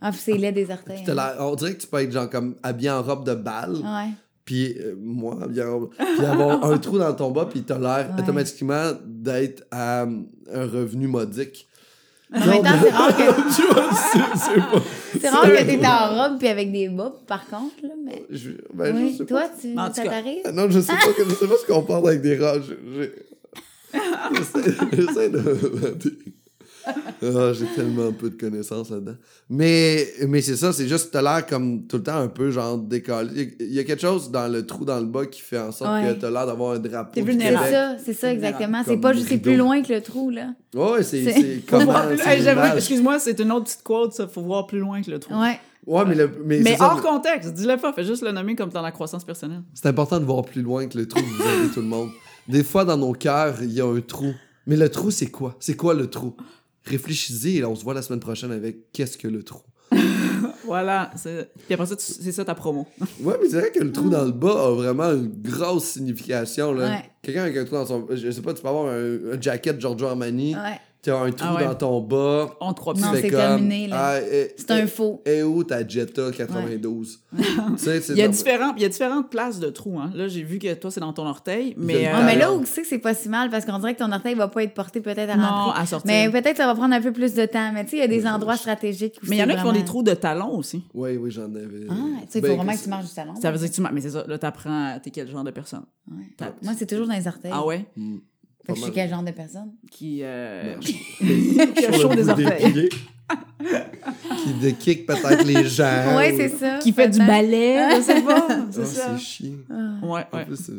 Ah, 0.00 0.10
puis 0.12 0.20
c'est 0.22 0.36
laid 0.38 0.52
des 0.52 0.70
orteils. 0.70 1.02
Hein. 1.08 1.34
on 1.40 1.54
dirait 1.54 1.74
que 1.74 1.80
tu 1.80 1.86
peux 1.86 2.00
être 2.02 2.12
genre 2.12 2.28
comme 2.30 2.54
habillé 2.62 2.90
en 2.90 3.02
robe 3.02 3.24
de 3.26 3.34
bal, 3.34 3.72
Ouais. 3.76 4.10
puis 4.44 4.76
euh, 4.78 4.94
moi, 4.98 5.38
habillé 5.42 5.62
en 5.64 5.72
robe, 5.80 5.90
puis 5.96 6.24
avoir 6.26 6.62
un 6.70 6.78
trou 6.78 6.98
dans 6.98 7.12
ton 7.14 7.30
bas, 7.30 7.46
puis 7.50 7.62
t'as 7.62 7.78
l'air 7.78 8.10
Ouais. 8.14 8.22
automatiquement 8.22 8.92
d'être 9.04 9.64
à 9.70 10.02
euh, 10.02 10.06
un 10.52 10.66
revenu 10.66 11.06
modique. 11.08 11.66
Mais 12.28 12.40
en 12.42 12.46
même 12.46 12.62
temps, 12.64 12.70
c'est 12.82 12.90
rare 12.90 13.16
que, 13.16 13.22
c'est- 13.52 13.62
c'est 14.36 14.60
pas... 14.60 14.82
c'est 15.20 15.28
rare 15.28 15.42
que 15.44 15.64
t'es 15.64 15.86
en 15.86 16.22
robe 16.28 16.38
puis 16.40 16.48
avec 16.48 16.72
des 16.72 16.88
bas, 16.88 17.12
par 17.26 17.46
contre, 17.46 17.74
là, 17.84 17.90
mais... 18.04 18.24
Je, 18.30 18.50
ben, 18.74 18.96
je 18.96 19.00
Oui, 19.02 19.14
sais 19.16 19.26
toi, 19.26 19.42
pas. 19.42 19.48
tu, 19.60 19.74
ça 19.94 20.02
cas. 20.02 20.10
t'arrive? 20.10 20.40
Ah 20.44 20.50
Non, 20.52 20.68
je 20.68 20.80
sais 20.80 20.92
pas, 20.92 21.12
que- 21.16 21.24
je 21.24 21.34
sais 21.36 21.46
pas 21.46 21.54
ce 21.56 21.64
qu'on 21.72 21.82
parle 21.82 22.08
avec 22.08 22.22
des 22.22 22.36
J'essaie 22.36 23.12
j'essaie 24.96 25.30
de... 25.30 25.38
Ah, 27.22 27.52
j'ai 27.52 27.66
tellement 27.74 28.12
peu 28.12 28.30
de 28.30 28.36
connaissances 28.38 28.90
là-dedans. 28.90 29.16
Mais, 29.48 30.06
mais 30.28 30.40
c'est 30.42 30.56
ça, 30.56 30.72
c'est 30.72 30.86
juste 30.86 31.06
que 31.06 31.12
t'as 31.12 31.22
l'air 31.22 31.46
comme 31.46 31.86
tout 31.86 31.96
le 31.96 32.02
temps 32.02 32.16
un 32.18 32.28
peu 32.28 32.50
genre 32.50 32.78
décalé. 32.78 33.56
Il 33.58 33.72
y 33.72 33.78
a 33.78 33.84
quelque 33.84 34.00
chose 34.02 34.30
dans 34.30 34.48
le 34.52 34.64
trou 34.66 34.84
dans 34.84 34.98
le 35.00 35.06
bas 35.06 35.26
qui 35.26 35.40
fait 35.40 35.58
en 35.58 35.72
sorte 35.72 35.90
Ouais. 35.92 36.14
que 36.14 36.20
t'as 36.20 36.30
l'air 36.30 36.46
d'avoir 36.46 36.72
un 36.74 36.78
drapeau. 36.78 37.12
C'est 37.24 37.52
ça, 37.70 37.96
c'est 38.04 38.12
ça, 38.12 38.32
exactement. 38.32 38.82
C'est 38.86 38.98
pas 38.98 39.12
juste, 39.12 39.28
c'est 39.28 39.38
plus 39.38 39.56
loin 39.56 39.82
que 39.82 39.92
le 39.92 40.00
trou, 40.02 40.30
là. 40.30 40.48
Ouais, 40.74 41.02
c'est 41.02 41.24
C'est- 41.24 41.32
c'est 41.32 41.62
comment. 41.68 41.94
Excuse-moi, 42.76 43.18
c'est 43.18 43.38
une 43.40 43.52
autre 43.52 43.64
petite 43.64 43.82
quote, 43.82 44.12
ça. 44.12 44.28
Faut 44.28 44.42
voir 44.42 44.66
plus 44.66 44.78
loin 44.78 45.00
que 45.02 45.10
le 45.10 45.18
trou. 45.18 45.34
Ouais. 45.34 45.58
Ouais, 45.86 46.04
mais, 46.04 46.14
le, 46.16 46.30
mais, 46.44 46.58
Mais 46.60 46.76
ça, 46.76 46.86
hors 46.92 47.00
contexte, 47.00 47.52
dis-le 47.54 47.76
pas, 47.76 47.92
fais 47.92 48.02
juste 48.04 48.22
le 48.24 48.32
nommer 48.32 48.56
comme 48.56 48.70
dans 48.70 48.82
la 48.82 48.90
croissance 48.90 49.24
personnelle. 49.24 49.62
c'est 49.72 49.86
important 49.86 50.18
de 50.18 50.24
voir 50.24 50.42
plus 50.44 50.60
loin 50.62 50.86
que 50.88 50.98
le 50.98 51.06
trou, 51.06 51.20
vous 51.20 51.42
aidez 51.42 51.72
tout 51.72 51.80
le 51.80 51.86
monde. 51.86 52.10
Des 52.48 52.64
fois, 52.64 52.84
dans 52.84 52.96
nos 52.96 53.12
cœurs, 53.12 53.56
il 53.62 53.72
y 53.72 53.80
a 53.80 53.86
un 53.86 54.00
trou. 54.00 54.32
Mais 54.66 54.74
le 54.76 54.88
trou, 54.88 55.12
c'est 55.12 55.30
quoi? 55.30 55.54
C'est 55.60 55.76
quoi 55.76 55.94
le 55.94 56.08
trou? 56.10 56.34
Réfléchissez 56.86 57.50
et 57.56 57.64
on 57.64 57.74
se 57.74 57.84
voit 57.84 57.94
la 57.94 58.02
semaine 58.02 58.20
prochaine 58.20 58.52
avec 58.52 58.92
qu'est-ce 58.92 59.18
que 59.18 59.28
le 59.28 59.42
trou? 59.42 59.60
Voilà. 60.64 61.10
c'est- 61.16 61.48
Puis 61.66 61.74
après 61.74 61.86
ça, 61.86 61.94
c'est 61.98 62.32
ça 62.32 62.44
ta 62.44 62.54
promo. 62.54 62.86
Ouais, 63.20 63.34
mais 63.40 63.48
c'est 63.48 63.60
vrai 63.60 63.70
que 63.70 63.82
le 63.82 63.92
trou 63.92 64.08
dans 64.08 64.24
le 64.24 64.32
bas 64.32 64.66
a 64.66 64.70
vraiment 64.72 65.12
une 65.12 65.28
grosse 65.42 65.84
signification. 65.84 66.72
Là. 66.72 66.88
Ouais. 66.88 67.04
Quelqu'un 67.22 67.42
avec 67.42 67.56
un 67.56 67.64
trou 67.64 67.76
dans 67.76 67.86
son. 67.86 68.06
Je 68.10 68.30
sais 68.30 68.42
pas, 68.42 68.52
tu 68.54 68.62
peux 68.62 68.68
avoir 68.68 68.92
un, 68.92 69.34
un 69.34 69.40
jacket 69.40 69.80
Giorgio 69.80 70.06
Armani, 70.08 70.54
Ouais. 70.56 70.80
Tu 71.02 71.10
as 71.10 71.18
un 71.18 71.30
trou 71.30 71.46
Ah 71.50 71.54
ouais. 71.56 71.64
dans 71.64 71.74
ton 71.74 72.00
bas. 72.00 72.56
On 72.60 72.72
plus. 72.74 73.00
Non, 73.00 73.08
c'est 73.14 73.28
comme, 73.30 73.38
terminé. 73.38 73.88
Ah, 73.92 74.16
C'est 74.56 74.70
un 74.72 74.86
faux. 74.86 75.22
Et 75.24 75.42
où 75.42 75.62
ta 75.64 75.86
Jetta 75.86 76.30
92 76.32 77.20
Tu 77.36 77.42
sais, 77.76 78.00
c'est 78.00 78.12
Il 78.14 78.18
y, 78.18 78.22
a 78.22 78.26
dans- 78.26 78.32
différents, 78.32 78.74
il 78.76 78.82
y 78.82 78.84
a 78.84 78.88
différentes 78.88 79.30
places 79.30 79.60
de 79.60 79.68
trous. 79.70 79.98
Hein. 79.98 80.10
Là, 80.14 80.26
j'ai 80.28 80.42
vu 80.42 80.58
que 80.58 80.72
toi, 80.74 80.90
c'est 80.90 81.00
dans 81.00 81.12
ton 81.12 81.26
orteil. 81.26 81.74
Mais, 81.78 82.06
euh, 82.06 82.10
Ah, 82.14 82.22
mais 82.24 82.36
là 82.36 82.52
où 82.52 82.64
c'est 82.64 82.82
que 82.82 82.88
c'est 82.88 82.98
pas 82.98 83.14
si 83.14 83.28
mal 83.28 83.50
parce 83.50 83.64
qu'on 83.64 83.78
dirait 83.78 83.94
que 83.94 84.00
ton 84.00 84.10
orteil 84.12 84.34
va 84.34 84.48
pas 84.48 84.62
être 84.64 84.74
porté 84.74 85.00
peut-être 85.00 85.30
à 85.30 85.36
non, 85.36 85.42
rentrer. 85.46 85.80
à 85.82 85.86
sortir. 85.86 86.06
Mais 86.10 86.28
peut-être 86.30 86.56
ça 86.56 86.66
va 86.66 86.74
prendre 86.74 86.94
un 86.94 87.00
peu 87.00 87.12
plus 87.12 87.34
de 87.34 87.46
temps. 87.46 87.70
Mais 87.72 87.84
tu 87.84 87.90
sais, 87.90 87.96
il 87.98 88.00
y 88.00 88.02
a 88.02 88.08
des 88.08 88.26
endroits 88.26 88.56
stratégiques 88.56 89.18
où 89.22 89.26
Mais 89.28 89.36
il 89.36 89.38
y 89.38 89.42
en 89.42 89.48
a 89.48 89.54
qui 89.54 89.60
font 89.60 89.72
des 89.72 89.84
trous 89.84 90.02
de 90.02 90.14
talons 90.14 90.56
aussi. 90.56 90.82
Oui, 90.94 91.16
oui, 91.16 91.30
j'en 91.30 91.44
avais. 91.54 91.86
Ah, 91.88 91.94
tu 91.94 92.26
sais, 92.30 92.38
il 92.38 92.42
Ben, 92.42 92.50
faut 92.50 92.56
vraiment 92.56 92.72
que 92.76 92.82
tu 92.82 92.88
marches 92.88 93.04
du 93.06 93.10
salon. 93.12 93.34
Ça 93.40 93.50
veut 93.50 93.58
dire 93.58 93.68
que 93.70 93.74
tu. 93.74 93.80
ma- 93.80 93.90
Mais 93.92 94.00
c'est 94.00 94.10
ça, 94.10 94.24
là, 94.26 94.38
t'apprends. 94.38 94.98
T'es 95.02 95.10
quel 95.10 95.30
genre 95.30 95.44
de 95.44 95.50
personne? 95.50 95.84
Moi, 96.08 96.72
c'est 96.76 96.86
toujours 96.86 97.06
dans 97.06 97.14
les 97.14 97.26
orteils. 97.26 97.50
Ah 97.54 97.64
ouais? 97.64 97.84
Fait 98.66 98.72
que 98.72 98.78
je 98.78 98.84
suis 98.84 98.92
quel 98.92 99.08
genre 99.08 99.22
de 99.22 99.30
personne? 99.30 99.72
Qui. 99.90 100.20
Euh... 100.22 100.76
Ben, 101.20 101.72
qui 101.74 101.86
a 101.86 101.92
sur 101.92 102.02
chaud 102.02 102.08
le 102.10 102.16
des 102.16 102.28
orteils. 102.28 102.88
qui 104.44 104.52
dékick 104.60 105.06
peut-être 105.06 105.44
les 105.44 105.64
gens. 105.68 106.16
ouais, 106.16 106.32
ou- 106.32 106.36
c'est 106.36 106.48
ça. 106.48 106.78
Qui 106.78 106.92
fait 106.92 107.08
du 107.08 107.18
ballet, 107.18 107.96
je 107.96 108.02
sais 108.02 108.22
pas. 108.22 108.46
Ah, 108.48 108.58
C'est 108.70 108.86
ça. 108.86 109.02
c'est 109.16 109.20
chiant. 109.22 109.50
Ah. 109.70 109.74
Ouais, 110.06 110.22
En 110.32 110.36
ouais. 110.38 110.44
plus, 110.44 110.70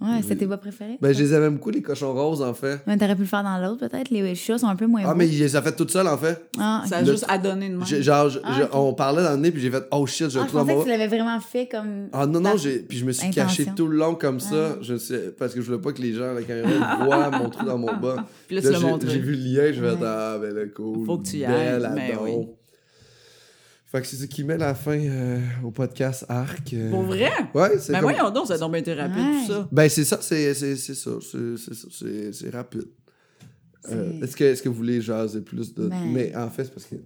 Ouais, 0.00 0.20
c'est 0.26 0.36
tes 0.36 0.46
bas 0.46 0.56
préférés? 0.56 0.96
Ben, 1.00 1.12
je 1.12 1.18
les 1.22 1.34
aimais 1.34 1.50
beaucoup, 1.50 1.70
les 1.70 1.82
cochons 1.82 2.12
roses, 2.14 2.40
en 2.42 2.54
fait. 2.54 2.80
Ouais, 2.86 2.96
T'aurais 2.96 3.14
pu 3.16 3.22
le 3.22 3.26
faire 3.26 3.42
dans 3.42 3.58
l'autre, 3.58 3.86
peut-être. 3.88 4.10
Les 4.10 4.34
chats 4.34 4.58
sont 4.58 4.68
un 4.68 4.76
peu 4.76 4.86
moins 4.86 5.02
Ah, 5.04 5.08
beaux. 5.12 5.18
mais 5.18 5.28
il 5.28 5.38
les 5.38 5.56
a 5.56 5.62
fait 5.62 5.72
toutes 5.76 5.90
seules, 5.90 6.06
en 6.08 6.16
fait. 6.16 6.42
Ah, 6.58 6.82
Ça 6.88 6.96
a. 6.98 7.00
Le- 7.02 7.10
juste 7.12 7.26
à 7.28 7.36
donner 7.38 7.68
de. 7.68 7.78
J'ai- 7.84 8.02
Genre, 8.02 8.28
je- 8.30 8.38
Ah, 8.42 8.52
je- 8.58 8.76
on 8.76 8.94
parlait 8.94 9.22
dans 9.22 9.32
le 9.32 9.36
nez, 9.38 9.50
puis 9.50 9.60
j'ai 9.60 9.70
fait 9.70 9.84
Oh 9.90 10.06
shit, 10.06 10.30
j'ai 10.30 10.38
Ah, 10.38 10.42
un 10.42 10.44
je 10.44 10.48
trou 10.48 10.58
dans 10.58 10.64
pensais 10.64 10.78
que 10.78 10.82
tu 10.84 10.88
l'avais 10.88 11.08
vraiment 11.08 11.40
fait 11.40 11.66
comme. 11.70 12.08
Ah 12.12 12.26
non, 12.26 12.40
non, 12.40 12.56
j'ai... 12.56 12.78
puis 12.78 12.96
je 12.98 13.04
me 13.04 13.12
suis 13.12 13.26
Intention. 13.28 13.64
caché 13.64 13.70
tout 13.76 13.86
le 13.88 13.96
long 13.98 14.14
comme 14.14 14.40
ça, 14.40 14.70
Ah. 14.72 14.78
je 14.80 14.96
sais, 14.96 15.34
parce 15.38 15.52
que 15.54 15.60
je 15.60 15.66
voulais 15.66 15.80
pas 15.82 15.92
que 15.92 16.00
les 16.00 16.12
gens 16.14 16.30
à 16.30 16.34
la 16.34 16.42
caméra 16.42 16.96
voient 17.04 17.30
mon 17.30 17.50
trou 17.50 17.66
dans 17.66 17.76
mon 17.78 17.94
bas. 17.94 18.16
Puis 18.48 18.56
là, 18.56 18.62
Là, 18.62 18.68
tu 18.68 18.72
l'as 18.74 18.80
j'ai, 18.80 18.86
montré. 18.86 19.08
j'ai 19.10 19.18
vu 19.18 19.32
le 19.34 19.42
lien, 19.44 19.72
je 19.72 19.80
vais. 19.80 19.94
Ah, 20.04 20.36
ben 20.40 20.54
là, 20.54 20.62
cool. 20.74 21.04
Faut 21.06 21.18
que 21.18 21.26
tu 21.28 21.36
y 21.36 21.44
ailles, 21.44 21.80
mais 21.94 22.12
adon. 22.12 22.24
oui. 22.24 22.48
Fait 23.86 24.00
que 24.00 24.06
c'est 24.06 24.16
ce 24.16 24.24
qui 24.26 24.44
met 24.44 24.56
la 24.56 24.74
fin 24.76 24.98
euh, 25.00 25.40
au 25.64 25.72
podcast 25.72 26.24
Arc. 26.28 26.72
euh. 26.74 26.90
Pour 26.90 27.02
vrai? 27.02 27.28
Ouais, 27.54 27.76
c'est 27.78 27.92
Ben 27.92 28.00
comme... 28.00 28.12
voyons 28.12 28.30
donc, 28.30 28.46
ça 28.46 28.54
a 28.54 28.58
donc 28.58 28.70
bien 28.70 28.80
été 28.80 28.94
rapide, 28.94 29.16
Ouais. 29.18 29.40
tout 29.46 29.52
ça. 29.52 29.68
Ben 29.72 29.88
c'est 29.88 30.04
ça, 30.04 30.18
c'est, 30.20 30.54
c'est, 30.54 30.76
c'est 30.76 30.94
ça, 30.94 31.10
c'est, 32.32 32.50
rapide. 32.50 32.84
Euh, 33.90 34.20
est-ce, 34.22 34.36
que, 34.36 34.44
est-ce 34.44 34.62
que 34.62 34.68
vous 34.68 34.76
voulez 34.76 35.00
jaser 35.00 35.40
plus 35.40 35.74
de... 35.74 35.88
Ben. 35.88 36.04
Mais 36.12 36.36
en 36.36 36.50
fait, 36.50 36.64
c'est 36.66 36.72
parce 36.74 36.86
que... 36.86 36.96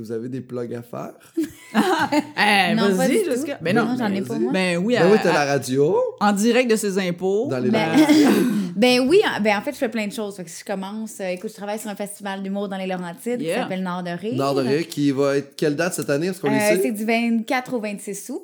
que 0.00 0.06
vous 0.06 0.12
avez 0.12 0.28
des 0.28 0.40
plugs 0.40 0.74
à 0.74 0.82
faire? 0.82 1.12
Eh, 1.72 2.74
Non, 2.74 2.88
pas 2.88 3.06
vas-y. 3.06 3.22
Ben 3.60 3.76
non. 3.76 3.84
Non, 3.84 3.96
j'en 3.98 4.12
ai 4.12 4.22
pas, 4.22 4.34
vas-y. 4.34 4.40
moi. 4.42 4.52
Ben 4.52 4.76
oui, 4.78 4.94
Ben 4.98 5.02
à- 5.06 5.10
oui, 5.12 5.18
t'as 5.22 5.30
à- 5.30 5.44
la 5.46 5.52
radio, 5.52 5.96
en 6.20 6.32
direct 6.32 6.68
de 6.70 6.74
ses 6.76 6.98
impôts. 6.98 7.46
dans 7.48 7.58
les 7.58 7.70
Ben, 7.70 7.92
Laurentides. 7.96 8.26
ben 8.74 9.06
oui, 9.08 9.20
en- 9.24 9.40
ben 9.40 9.56
en 9.56 9.60
fait, 9.62 9.72
je 9.72 9.76
fais 9.76 9.88
plein 9.88 10.06
de 10.08 10.12
choses. 10.12 10.36
Fait 10.36 10.44
que 10.44 10.50
si 10.50 10.60
je 10.60 10.64
commence, 10.64 11.20
euh, 11.20 11.28
écoute, 11.28 11.50
je 11.50 11.54
travaille 11.56 11.78
sur 11.78 11.88
un 11.90 11.94
festival 11.94 12.42
d'humour 12.42 12.68
dans 12.68 12.76
les 12.76 12.86
Laurentides 12.88 13.40
Yeah. 13.40 13.54
qui 13.54 13.60
s'appelle 13.60 13.82
Nord 13.84 14.02
de 14.02 14.10
Rire. 14.10 14.34
Nord 14.34 14.54
de 14.56 14.62
Rire, 14.62 14.88
qui 14.88 15.10
va 15.12 15.36
être... 15.36 15.54
Quelle 15.56 15.76
date 15.76 15.94
cette 15.94 16.10
année? 16.10 16.26
Est-ce 16.28 16.40
qu'on 16.40 16.48
Euh, 16.52 16.58
c'est 16.82 16.90
du 16.90 17.04
24 17.04 17.74
au 17.74 17.80
26 17.80 18.30
août. 18.30 18.42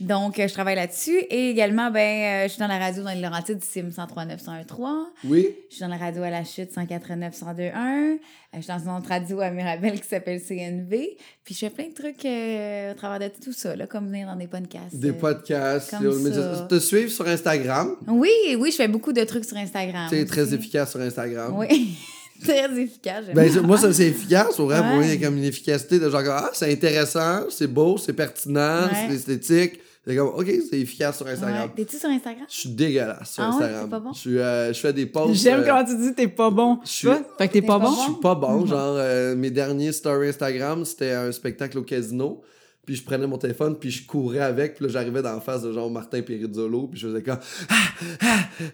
Donc, 0.00 0.38
euh, 0.38 0.48
je 0.48 0.52
travaille 0.52 0.76
là-dessus. 0.76 1.18
Et 1.30 1.50
également, 1.50 1.90
ben, 1.90 2.00
euh, 2.00 2.42
je 2.44 2.48
suis 2.50 2.60
dans 2.60 2.66
la 2.66 2.78
radio 2.78 3.02
dans 3.02 3.10
les 3.10 3.20
Laurentides, 3.20 3.62
SIM 3.62 3.90
103 3.90 4.24
913. 4.26 4.88
Oui? 5.24 5.48
Je 5.70 5.76
suis 5.76 5.82
dans 5.82 5.88
la 5.88 5.96
radio 5.96 6.22
à 6.22 6.30
la 6.30 6.44
chute 6.44 6.72
189 6.72 7.32
1021. 7.32 8.18
Euh, 8.54 8.58
je 8.58 8.60
suis 8.60 8.68
dans 8.68 8.78
une 8.78 8.98
autre 8.98 9.08
radio 9.08 9.40
à 9.40 9.50
Mirabel 9.50 10.00
qui 10.00 10.08
s'appelle 10.08 10.40
CNV. 10.40 11.16
Puis 11.44 11.54
je 11.54 11.60
fais 11.60 11.70
plein 11.70 11.88
de 11.88 11.94
trucs 11.94 12.24
euh, 12.24 12.92
au 12.92 12.94
travers 12.94 13.18
de 13.18 13.34
tout 13.42 13.52
ça, 13.52 13.74
là, 13.76 13.86
comme 13.86 14.06
venir 14.08 14.26
dans 14.26 14.36
des 14.36 14.46
podcasts. 14.46 14.96
Des 14.96 15.12
podcasts. 15.12 15.90
comme 15.90 16.24
les 16.24 16.32
ça. 16.32 16.66
Te 16.68 16.78
suivre 16.78 17.10
sur 17.10 17.26
Instagram. 17.26 17.96
Oui, 18.06 18.30
oui, 18.58 18.70
je 18.70 18.76
fais 18.76 18.88
beaucoup 18.88 19.12
de 19.12 19.24
trucs 19.24 19.44
sur 19.44 19.56
Instagram. 19.56 20.08
Tu 20.08 20.18
es 20.18 20.24
très 20.24 20.54
efficace 20.54 20.90
sur 20.90 21.00
Instagram. 21.00 21.54
Oui, 21.56 21.96
très 22.48 22.80
efficace. 22.80 23.24
Ben, 23.34 23.60
moi, 23.62 23.76
ça, 23.78 23.92
c'est 23.92 24.06
efficace. 24.08 24.56
Pour 24.56 24.66
vrai, 24.66 24.78
pour 24.78 24.86
Ouais. 24.88 24.94
moi, 24.96 25.04
il 25.04 25.20
y 25.20 25.24
a 25.24 25.26
comme 25.26 25.36
une 25.38 25.44
efficacité 25.44 25.98
de 25.98 26.08
genre, 26.10 26.22
ah, 26.28 26.50
c'est 26.52 26.70
intéressant, 26.72 27.44
c'est 27.50 27.66
beau, 27.66 27.96
c'est 27.98 28.12
pertinent, 28.12 28.84
Ouais. 28.84 29.08
c'est 29.08 29.14
esthétique. 29.14 29.80
C'est 30.06 30.16
comme, 30.16 30.28
OK, 30.28 30.52
c'est 30.70 30.78
efficace 30.80 31.16
sur 31.16 31.26
Instagram. 31.26 31.62
Ouais. 31.62 31.70
T'es-tu 31.76 31.96
sur 31.96 32.10
Instagram? 32.10 32.44
Je 32.50 32.54
suis 32.54 32.68
dégueulasse 32.68 33.32
sur 33.32 33.42
Ah 33.42 33.48
ouais, 33.48 33.54
Instagram. 33.54 33.80
c'est 33.84 33.90
pas 33.90 33.98
bon? 34.00 34.12
Je, 34.12 34.18
suis, 34.18 34.38
euh, 34.38 34.72
je 34.74 34.78
fais 34.80 34.92
des 34.92 35.06
posts. 35.06 35.34
J'aime 35.42 35.60
euh, 35.60 35.64
quand 35.64 35.82
tu 35.84 35.96
dis 35.96 36.12
t'es 36.14 36.28
pas 36.28 36.50
bon. 36.50 36.78
je 36.84 36.88
Tu 36.90 36.94
suis- 36.94 37.06
vois? 37.08 37.22
Fait 37.38 37.48
que 37.48 37.52
t'es 37.54 37.62
pas 37.62 37.78
pas 37.78 37.86
bon? 37.86 37.90
bon? 37.90 37.96
Je 37.96 38.02
suis 38.12 38.20
pas 38.20 38.34
bon. 38.34 38.66
Genre, 38.66 38.78
euh, 38.98 39.34
mes 39.34 39.50
derniers 39.50 39.92
stories 39.92 40.28
Instagram, 40.28 40.84
c'était 40.84 41.12
un 41.12 41.32
spectacle 41.32 41.78
au 41.78 41.82
casino. 41.82 42.42
Puis 42.84 42.96
je 42.96 43.04
prenais 43.04 43.26
mon 43.26 43.38
téléphone, 43.38 43.76
puis 43.78 43.90
je 43.90 44.06
courais 44.06 44.40
avec. 44.40 44.74
Puis 44.76 44.84
là, 44.86 44.90
j'arrivais 44.92 45.22
dans 45.22 45.32
la 45.34 45.40
face 45.40 45.62
de 45.62 45.72
genre 45.72 45.90
Martin 45.90 46.20
Perizzolo. 46.22 46.88
Puis 46.88 47.00
je 47.00 47.08
faisais 47.08 47.22
comme 47.22 47.38
Ah, 47.68 47.74
ah, 48.20 48.26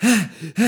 ah, 0.02 0.06
ah, 0.58 0.62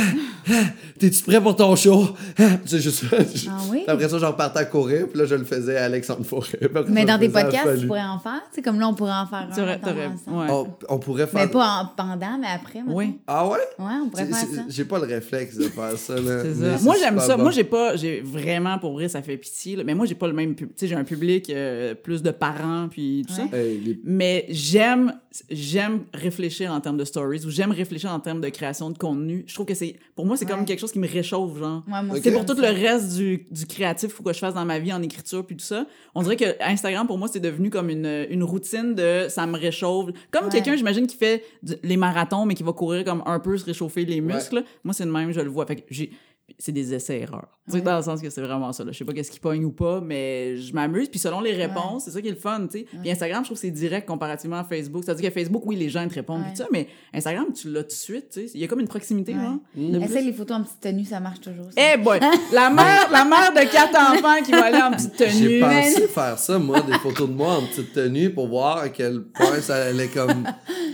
ah, 0.51 0.53
T'es-tu 0.99 1.23
prêt 1.23 1.41
pour 1.41 1.57
ton 1.57 1.75
show? 1.77 2.09
Ah, 2.39 2.51
tu 2.63 2.69
sais, 2.69 2.79
juste. 2.81 3.05
Ah 3.49 3.59
oui? 3.71 3.81
Puis 3.85 3.91
après 3.93 4.09
ça, 4.09 4.19
j'en 4.19 4.33
partais 4.33 4.61
à 4.61 4.65
courir. 4.65 5.09
Puis 5.09 5.19
là, 5.19 5.25
je 5.25 5.35
le 5.35 5.45
faisais 5.45 5.77
à 5.77 5.85
Alexandre 5.85 6.25
Forêt. 6.25 6.59
Mais 6.89 7.05
dans 7.05 7.19
je 7.21 7.27
à 7.27 7.43
podcasts, 7.43 7.81
tu 7.81 7.87
pourrais 7.87 8.01
en 8.03 8.19
faire? 8.19 8.43
C'est 8.53 8.63
comme 8.63 8.79
là, 8.79 8.89
on 8.89 8.95
pourrait 8.95 9.13
en 9.13 9.27
faire 9.27 9.49
un. 9.51 9.55
Tu 9.55 9.61
ensemble. 9.61 10.39
ouais. 10.39 10.47
On, 10.51 10.67
on 10.89 10.99
pourrait 10.99 11.27
faire. 11.27 11.41
Mais 11.47 11.49
pas 11.51 11.67
en 11.83 11.87
pendant, 11.97 12.39
mais 12.39 12.47
après. 12.55 12.83
mettons. 12.83 12.97
Oui. 12.97 13.19
Ah 13.27 13.47
ouais? 13.49 13.59
Ouais, 13.79 13.85
on 14.05 14.09
pourrait 14.09 14.27
C'est- 14.27 14.31
faire 14.33 14.49
c'est- 14.51 14.57
ça. 14.57 14.63
J'ai 14.69 14.85
pas 14.85 14.99
le 14.99 15.07
réflexe 15.07 15.57
de 15.57 15.65
faire 15.65 15.97
ça. 15.97 16.15
Là. 16.15 16.43
C'est 16.45 16.55
ça. 16.55 16.85
Moi, 16.85 16.95
c'est 16.97 17.01
j'aime 17.05 17.19
ça. 17.21 17.37
bon. 17.37 17.43
Moi, 17.45 17.53
j'ai 17.53 17.65
pas, 17.65 17.97
j'ai 17.97 18.21
vraiment, 18.21 18.79
pour 18.79 18.93
vrai, 18.93 19.09
ça 19.09 19.23
fait 19.23 19.37
pitié, 19.37 19.77
là. 19.77 19.85
Mais 19.85 19.95
moi, 19.95 20.07
j'ai 20.07 20.15
pas 20.15 20.27
le 20.29 20.33
même 20.35 20.55
public. 20.55 20.77
Tu 20.77 20.81
sais, 20.81 20.89
j'ai 20.89 20.95
un 20.97 21.05
public 21.05 21.51
euh, 21.51 21.95
plus 21.95 22.23
de 22.23 22.31
parents, 22.31 22.89
puis 22.91 23.25
tout 23.35 23.43
Ouais. 23.43 23.49
ça. 23.51 23.57
Hey, 23.57 23.79
les- 23.81 24.01
Mais 24.05 24.47
j'aime, 24.49 25.15
j'aime 25.51 26.05
réfléchir 26.15 26.73
en 26.73 26.81
termes 26.81 26.97
de 26.97 27.05
stories 27.05 27.45
ou 27.47 27.51
j'aime 27.51 27.71
réfléchir 27.73 28.11
en 28.11 28.21
termes 28.21 28.41
de 28.41 28.49
création 28.49 28.91
de 28.91 28.99
contenu. 28.99 29.45
Je 29.47 29.55
trouve 29.55 29.67
que 29.67 29.75
c'est, 29.75 29.97
pour 30.15 30.27
moi, 30.27 30.37
c'est 30.37 30.47
comme 30.47 30.61
Ouais. 30.61 30.65
quelque 30.67 30.81
chose 30.81 30.93
qui 30.93 30.99
me 30.99 31.09
réchauffe, 31.09 31.59
genre. 31.59 31.83
Ouais, 31.87 31.93
moi 31.93 32.03
Ok. 32.09 32.13
aussi, 32.13 32.23
C'est 32.23 32.33
pour 32.33 32.45
tout 32.47 32.55
le 32.61 32.69
reste 32.69 33.17
du, 33.17 33.47
du 33.51 33.67
créatif 33.67 34.11
faut 34.13 34.23
que 34.23 34.33
je 34.33 34.39
fasse 34.39 34.55
dans 34.55 34.65
ma 34.65 34.79
vie 34.79 34.93
en 34.93 35.03
écriture 35.03 35.45
puis 35.47 35.57
tout 35.57 35.65
ça. 35.65 35.87
On 36.15 36.23
dirait 36.23 36.37
que 36.37 36.45
Instagram 36.63 37.07
pour 37.07 37.19
moi 37.19 37.29
c'est 37.29 37.41
devenu 37.41 37.71
comme 37.71 37.91
une, 37.91 38.27
une 38.31 38.43
routine 38.45 38.95
de 38.95 39.27
ça 39.29 39.47
me 39.47 39.57
réchauffe. 39.59 40.11
Comme 40.31 40.45
Ouais. 40.47 40.51
quelqu'un 40.51 40.77
j'imagine 40.77 41.07
qui 41.07 41.17
fait 41.17 41.45
du- 41.63 41.75
les 41.83 41.97
marathons 41.97 42.45
mais 42.47 42.55
qui 42.55 42.63
va 42.63 42.73
courir 42.73 43.05
comme 43.05 43.23
un 43.27 43.39
peu 43.41 43.57
se 43.57 43.65
réchauffer 43.65 44.05
les 44.05 44.21
Ouais. 44.21 44.35
muscles. 44.35 44.65
Moi 44.85 44.93
c'est 44.95 45.05
le 45.05 45.13
même, 45.13 45.33
je 45.33 45.41
le 45.41 45.49
vois. 45.51 45.67
Fait 45.67 45.77
que 45.77 45.83
j'ai 45.91 46.11
c'est 46.59 46.73
des 46.73 46.95
essais 46.95 47.21
erreurs. 47.21 47.59
Tu 47.67 47.73
sais, 47.73 47.79
Ouais. 47.79 47.83
dans 47.85 47.97
le 47.97 48.03
sens 48.03 48.21
que 48.21 48.29
c'est 48.31 48.41
vraiment 48.41 48.73
ça 48.73 48.83
là. 48.85 48.91
Je 48.93 48.99
sais 48.99 49.05
pas 49.05 49.13
qu'est-ce 49.13 49.31
qui 49.31 49.39
pogne 49.39 49.65
ou 49.65 49.71
pas 49.71 50.01
mais 50.01 50.57
je 50.57 50.73
m'amuse 50.73 51.09
puis 51.09 51.19
selon 51.21 51.41
les 51.41 51.53
réponses, 51.53 52.05
c'est 52.05 52.11
ça 52.11 52.21
qui 52.21 52.29
est 52.29 52.33
le 52.33 52.37
fun, 52.37 52.67
tu 52.71 52.81
sais. 52.81 52.87
Puis 53.01 53.11
Instagram, 53.11 53.43
je 53.45 53.49
trouve 53.49 53.57
que 53.57 53.61
c'est 53.61 53.71
direct 53.71 54.07
comparativement 54.09 54.57
à 54.59 54.65
Facebook. 54.65 55.05
C'est-à-dire 55.05 55.29
que 55.31 55.35
Facebook 55.35 55.63
oui, 55.67 55.77
les 55.77 55.89
gens 55.89 56.07
te 56.09 56.15
répondent 56.15 56.41
Ouais. 56.41 56.47
puis 56.49 56.57
tout 56.57 56.63
ça, 56.63 56.69
mais 56.73 56.89
Instagram 57.15 57.47
tu 57.55 57.71
l'as 57.71 57.83
tout 57.83 57.89
de 57.89 57.93
suite, 57.93 58.31
tu 58.33 58.41
sais. 58.49 58.51
Il 58.55 58.61
y 58.61 58.65
a 58.65 58.67
comme 58.67 58.81
une 58.81 58.89
proximité 58.89 59.33
Ouais. 59.35 59.39
là. 59.39 59.59
Mm. 59.77 59.91
plus. 59.93 60.05
Essaye 60.05 60.25
les 60.27 60.33
photos 60.33 60.57
en 60.59 60.63
petite 60.63 60.81
tenue, 60.81 61.05
ça 61.05 61.21
marche 61.21 61.41
toujours. 61.41 61.69
Eh 61.77 61.97
boy! 61.99 62.19
La 62.53 62.69
mère, 62.71 63.09
la 63.13 63.25
mère 63.25 63.53
de 63.53 63.71
quatre 63.71 63.97
enfants 63.97 64.43
qui 64.45 64.51
va 64.53 64.65
aller 64.67 64.83
en 64.83 64.91
petite 64.91 65.15
J'ai 65.19 65.27
tenue. 65.49 65.61
pensé 65.61 66.09
faire 66.09 66.39
ça, 66.39 66.59
moi, 66.59 66.81
des 66.81 66.95
photos 66.95 67.29
de 67.29 67.35
moi 67.35 67.57
en 67.59 67.63
petite 67.67 67.93
tenue 67.93 68.31
pour 68.31 68.49
voir 68.49 68.79
à 68.79 68.89
quel 68.89 69.23
point 69.23 69.61
ça 69.61 69.77
allait 69.87 70.09
comme 70.09 70.45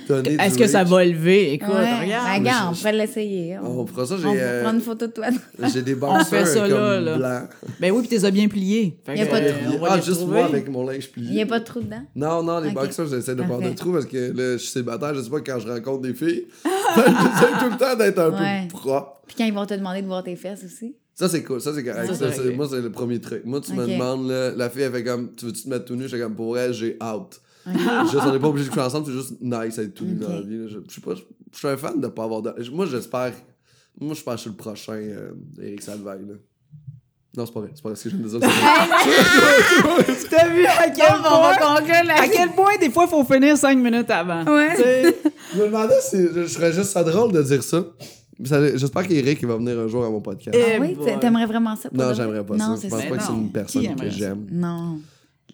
donner 0.07 0.37
Est-ce 0.39 0.59
que 0.59 0.67
ça 0.67 0.85
va 0.85 1.05
lever? 1.05 1.53
Écoute, 1.55 1.69
Ouais. 1.71 2.01
regarde. 2.03 2.27
Ben, 2.27 2.39
regarde, 2.41 2.65
je- 2.67 2.71
on 2.71 2.75
pourrait 2.79 2.93
l'essayer. 2.93 3.59
On 3.59 3.87
fera 3.87 4.07
ça, 4.07 4.17
j'ai, 4.19 4.27
On 4.27 4.35
va 4.35 4.39
euh, 4.41 4.63
prendre 4.63 4.77
une 4.77 4.83
photo 4.83 5.07
de 5.07 5.13
toi. 5.13 5.27
J'ai 5.73 5.83
des 5.83 5.95
boxers 5.95 6.47
ça 6.47 6.61
comme 6.69 6.71
là, 6.71 7.01
là. 7.01 7.17
blancs. 7.17 7.49
Ben 7.81 7.93
oui, 7.93 8.07
puis 8.07 8.19
t'es 8.19 8.31
bien 8.31 8.49
plié. 8.49 8.99
Fait 9.05 9.17
Y 9.17 9.23
a 9.23 9.27
pas 9.27 9.41
de- 9.41 9.47
euh, 9.47 9.79
va 9.81 9.89
Ah, 9.91 10.01
juste 10.01 10.27
moi 10.27 10.45
avec 10.45 10.69
mon 10.69 10.87
linge 10.87 11.11
plié. 11.11 11.29
Il 11.29 11.35
n'y 11.35 11.43
a 11.43 11.47
pas 11.47 11.61
de 11.61 11.65
trou 11.65 11.81
dedans? 11.81 12.03
Non, 12.15 12.43
non, 12.43 12.61
les 12.61 12.69
Ok. 12.69 12.75
boxers, 12.75 13.07
j'essaie 13.07 13.35
de 13.35 13.43
pas 13.43 13.55
avoir 13.55 13.61
de 13.61 13.75
trous 13.75 13.93
parce 13.93 14.07
que 14.07 14.17
là, 14.33 14.53
je 14.53 14.57
suis 14.59 14.69
célibataire, 14.71 15.15
je 15.15 15.21
sais 15.23 15.31
pas 15.31 15.41
quand 15.41 15.59
je 15.59 15.69
rencontre 15.69 16.03
des 16.03 16.15
filles. 16.15 16.47
J'essaie 16.97 17.59
tout 17.61 17.71
le 17.71 17.77
temps 17.79 17.97
d'être 17.97 18.19
un 18.19 18.31
Ouais. 18.31 18.69
peu 18.71 18.77
propre. 18.79 19.23
Puis 19.27 19.37
quand 19.39 19.45
ils 19.45 19.53
vont 19.53 19.67
te 19.67 19.75
demander 19.75 20.03
de 20.03 20.07
voir 20.07 20.23
tes 20.25 20.37
fesses 20.37 20.65
aussi? 20.65 20.97
Ça, 21.15 21.29
c'est 21.29 21.43
cool. 21.43 21.61
Ça, 21.61 21.73
c'est 21.75 21.83
correct. 21.85 22.15
Ça, 22.15 22.33
Ça, 22.33 22.43
moi, 22.55 22.67
c'est 22.71 22.81
le 22.81 22.91
premier 22.93 23.21
truc. 23.21 23.43
Moi, 23.45 23.61
tu 23.61 23.73
me 23.75 23.87
demandes, 23.87 24.29
là, 24.29 24.53
la 24.53 24.71
fille, 24.71 24.83
elle 24.83 24.93
fait 24.93 25.03
comme, 25.05 25.35
tu 25.35 25.47
veux-tu 25.47 25.65
te 25.65 25.69
mettre 25.69 25.85
tout 25.87 25.97
nu? 25.97 26.05
J'étais 26.09 26.23
comme, 26.23 26.37
pour 26.37 26.57
elle, 26.57 26.73
j'ai 26.73 26.97
out. 27.03 27.41
juste, 27.67 28.23
on 28.27 28.33
n'est 28.33 28.39
pas 28.39 28.47
obligé 28.49 28.67
de 28.69 28.71
coucher 28.73 28.87
ensemble, 28.87 29.07
c'est 29.07 29.13
juste 29.13 29.33
nice 29.41 29.77
d'être 29.77 29.95
tout 29.95 30.05
nu 30.05 30.15
dans 30.15 30.29
la 30.29 30.41
vie. 30.41 30.69
Je, 30.69 30.79
je 30.89 30.95
sais 30.95 31.01
pas, 31.01 31.15
je, 31.15 31.23
je 31.53 31.59
suis 31.59 31.69
un 31.69 31.77
fan 31.77 32.01
de 32.01 32.07
pas 32.07 32.25
avoir 32.25 32.41
de. 32.41 32.55
Moi, 32.73 32.87
j'espère. 32.87 33.33
Moi, 34.01 34.15
je 34.15 34.23
pense 34.23 34.35
que 34.35 34.37
je 34.37 34.41
suis 34.43 34.51
le 34.51 34.57
prochain 34.57 34.93
euh, 34.93 35.31
Eric 35.61 35.83
Salvaille, 35.83 36.21
là. 36.27 36.35
Non, 37.37 37.47
c'est 37.47 37.53
pas 37.53 37.61
vrai. 37.61 37.71
C'est 37.75 37.83
pas 37.83 37.89
vrai 37.91 37.97
ce 37.97 38.05
que 38.05 38.11
je 38.11 38.17
viens 38.17 38.27
de 38.27 38.39
dire. 38.39 38.51
c'est 40.19 40.29
T'as 40.31 40.49
vu 40.49 40.65
à 40.67 40.91
quel 40.91 41.05
on 41.19 41.23
va 41.23 41.57
point... 41.57 41.77
conclure 41.77 42.05
la 42.05 42.15
À 42.23 42.29
quel 42.29 42.51
point, 42.51 42.77
des 42.81 42.91
fois, 42.91 43.05
il 43.07 43.11
faut 43.11 43.25
finir 43.25 43.57
cinq 43.57 43.77
minutes 43.79 44.11
avant. 44.11 44.45
Ouais. 44.45 44.77
Tu 44.77 44.83
sais. 44.83 45.17
Je 45.55 45.59
me 45.61 45.67
demandais 45.67 46.01
si 46.01 46.17
je, 46.17 46.43
je 46.43 46.47
serais 46.47 46.73
juste 46.73 46.91
ça 46.91 47.05
drôle 47.05 47.33
de 47.33 47.43
dire 47.43 47.63
ça. 47.63 47.85
Ça- 48.45 48.77
J'espère 48.77 49.07
qu'Eric 49.07 49.41
il 49.43 49.49
va 49.49 49.57
venir 49.57 49.79
un 49.79 49.89
jour 49.89 50.05
à 50.05 50.11
mon 50.11 50.21
podcast. 50.21 50.57
Et- 50.57 50.63
Ah 50.63 50.75
Eh 50.77 50.81
oui, 50.81 50.95
boy. 50.95 51.19
t'aimerais 51.21 51.47
vraiment 51.47 51.75
ça? 51.77 51.89
pour 51.89 51.99
non, 51.99 52.05
vrai? 52.07 52.15
j'aimerais 52.15 52.45
pas 52.47 52.57
non, 52.57 52.67
ça. 52.67 52.75
Je 52.77 52.81
c'est 52.83 52.89
pense 52.89 53.03
ça. 53.03 53.09
pas 53.09 53.17
que 53.17 53.23
c'est 53.23 53.33
Non. 53.33 53.39
une 53.39 53.53
personne 53.53 53.97
que 53.97 54.11
ça? 54.11 54.17
j'aime. 54.17 54.47
Non. 54.51 54.99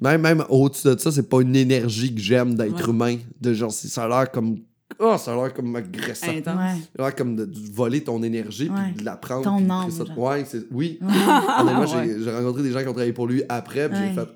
Même, 0.00 0.20
même 0.20 0.44
au-dessus 0.48 0.88
de 0.88 0.98
ça, 0.98 1.10
c'est 1.12 1.28
pas 1.28 1.40
une 1.40 1.56
énergie 1.56 2.14
que 2.14 2.20
j'aime 2.20 2.54
d'être 2.54 2.84
Ouais. 2.88 2.90
humain. 2.90 3.16
De 3.40 3.52
genre, 3.54 3.72
c'est- 3.72 3.88
ça 3.88 4.04
a 4.04 4.08
l'air 4.08 4.30
comme. 4.30 4.58
Oh, 4.98 5.16
ça 5.18 5.32
a 5.32 5.36
l'air 5.36 5.52
comme 5.54 5.74
agressant. 5.76 6.28
Intense. 6.30 6.56
Ouais. 6.56 6.80
Ça 6.96 7.02
a 7.02 7.06
l'air 7.06 7.14
comme 7.16 7.36
de, 7.36 7.44
de 7.44 7.58
voler 7.72 8.02
ton 8.04 8.22
énergie 8.22 8.68
Ouais. 8.68 8.90
puis 8.94 9.00
de 9.00 9.04
la 9.04 9.16
prendre. 9.16 9.42
Ton 9.44 9.68
âme, 9.70 9.88
créer 9.88 9.90
ça. 9.98 10.04
genre. 10.04 10.18
Ouais, 10.18 10.44
c'est. 10.46 10.64
Oui. 10.70 10.98
Honnêtement, 11.02 11.80
Ouais. 11.80 11.86
j'ai- 12.06 12.22
j'ai 12.22 12.30
rencontré 12.34 12.62
des 12.62 12.72
gens 12.72 12.80
qui 12.80 12.88
ont 12.88 12.92
travaillé 12.92 13.12
pour 13.12 13.26
lui 13.26 13.42
après, 13.48 13.88
puis 13.88 13.98
j'ai 13.98 14.14
fait. 14.14 14.28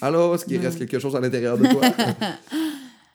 Alors, 0.00 0.34
est-ce 0.34 0.44
qu'il 0.44 0.58
reste 0.60 0.78
quelque 0.78 0.98
chose 0.98 1.16
à 1.16 1.20
l'intérieur 1.20 1.58
de 1.58 1.66
toi? 1.66 1.80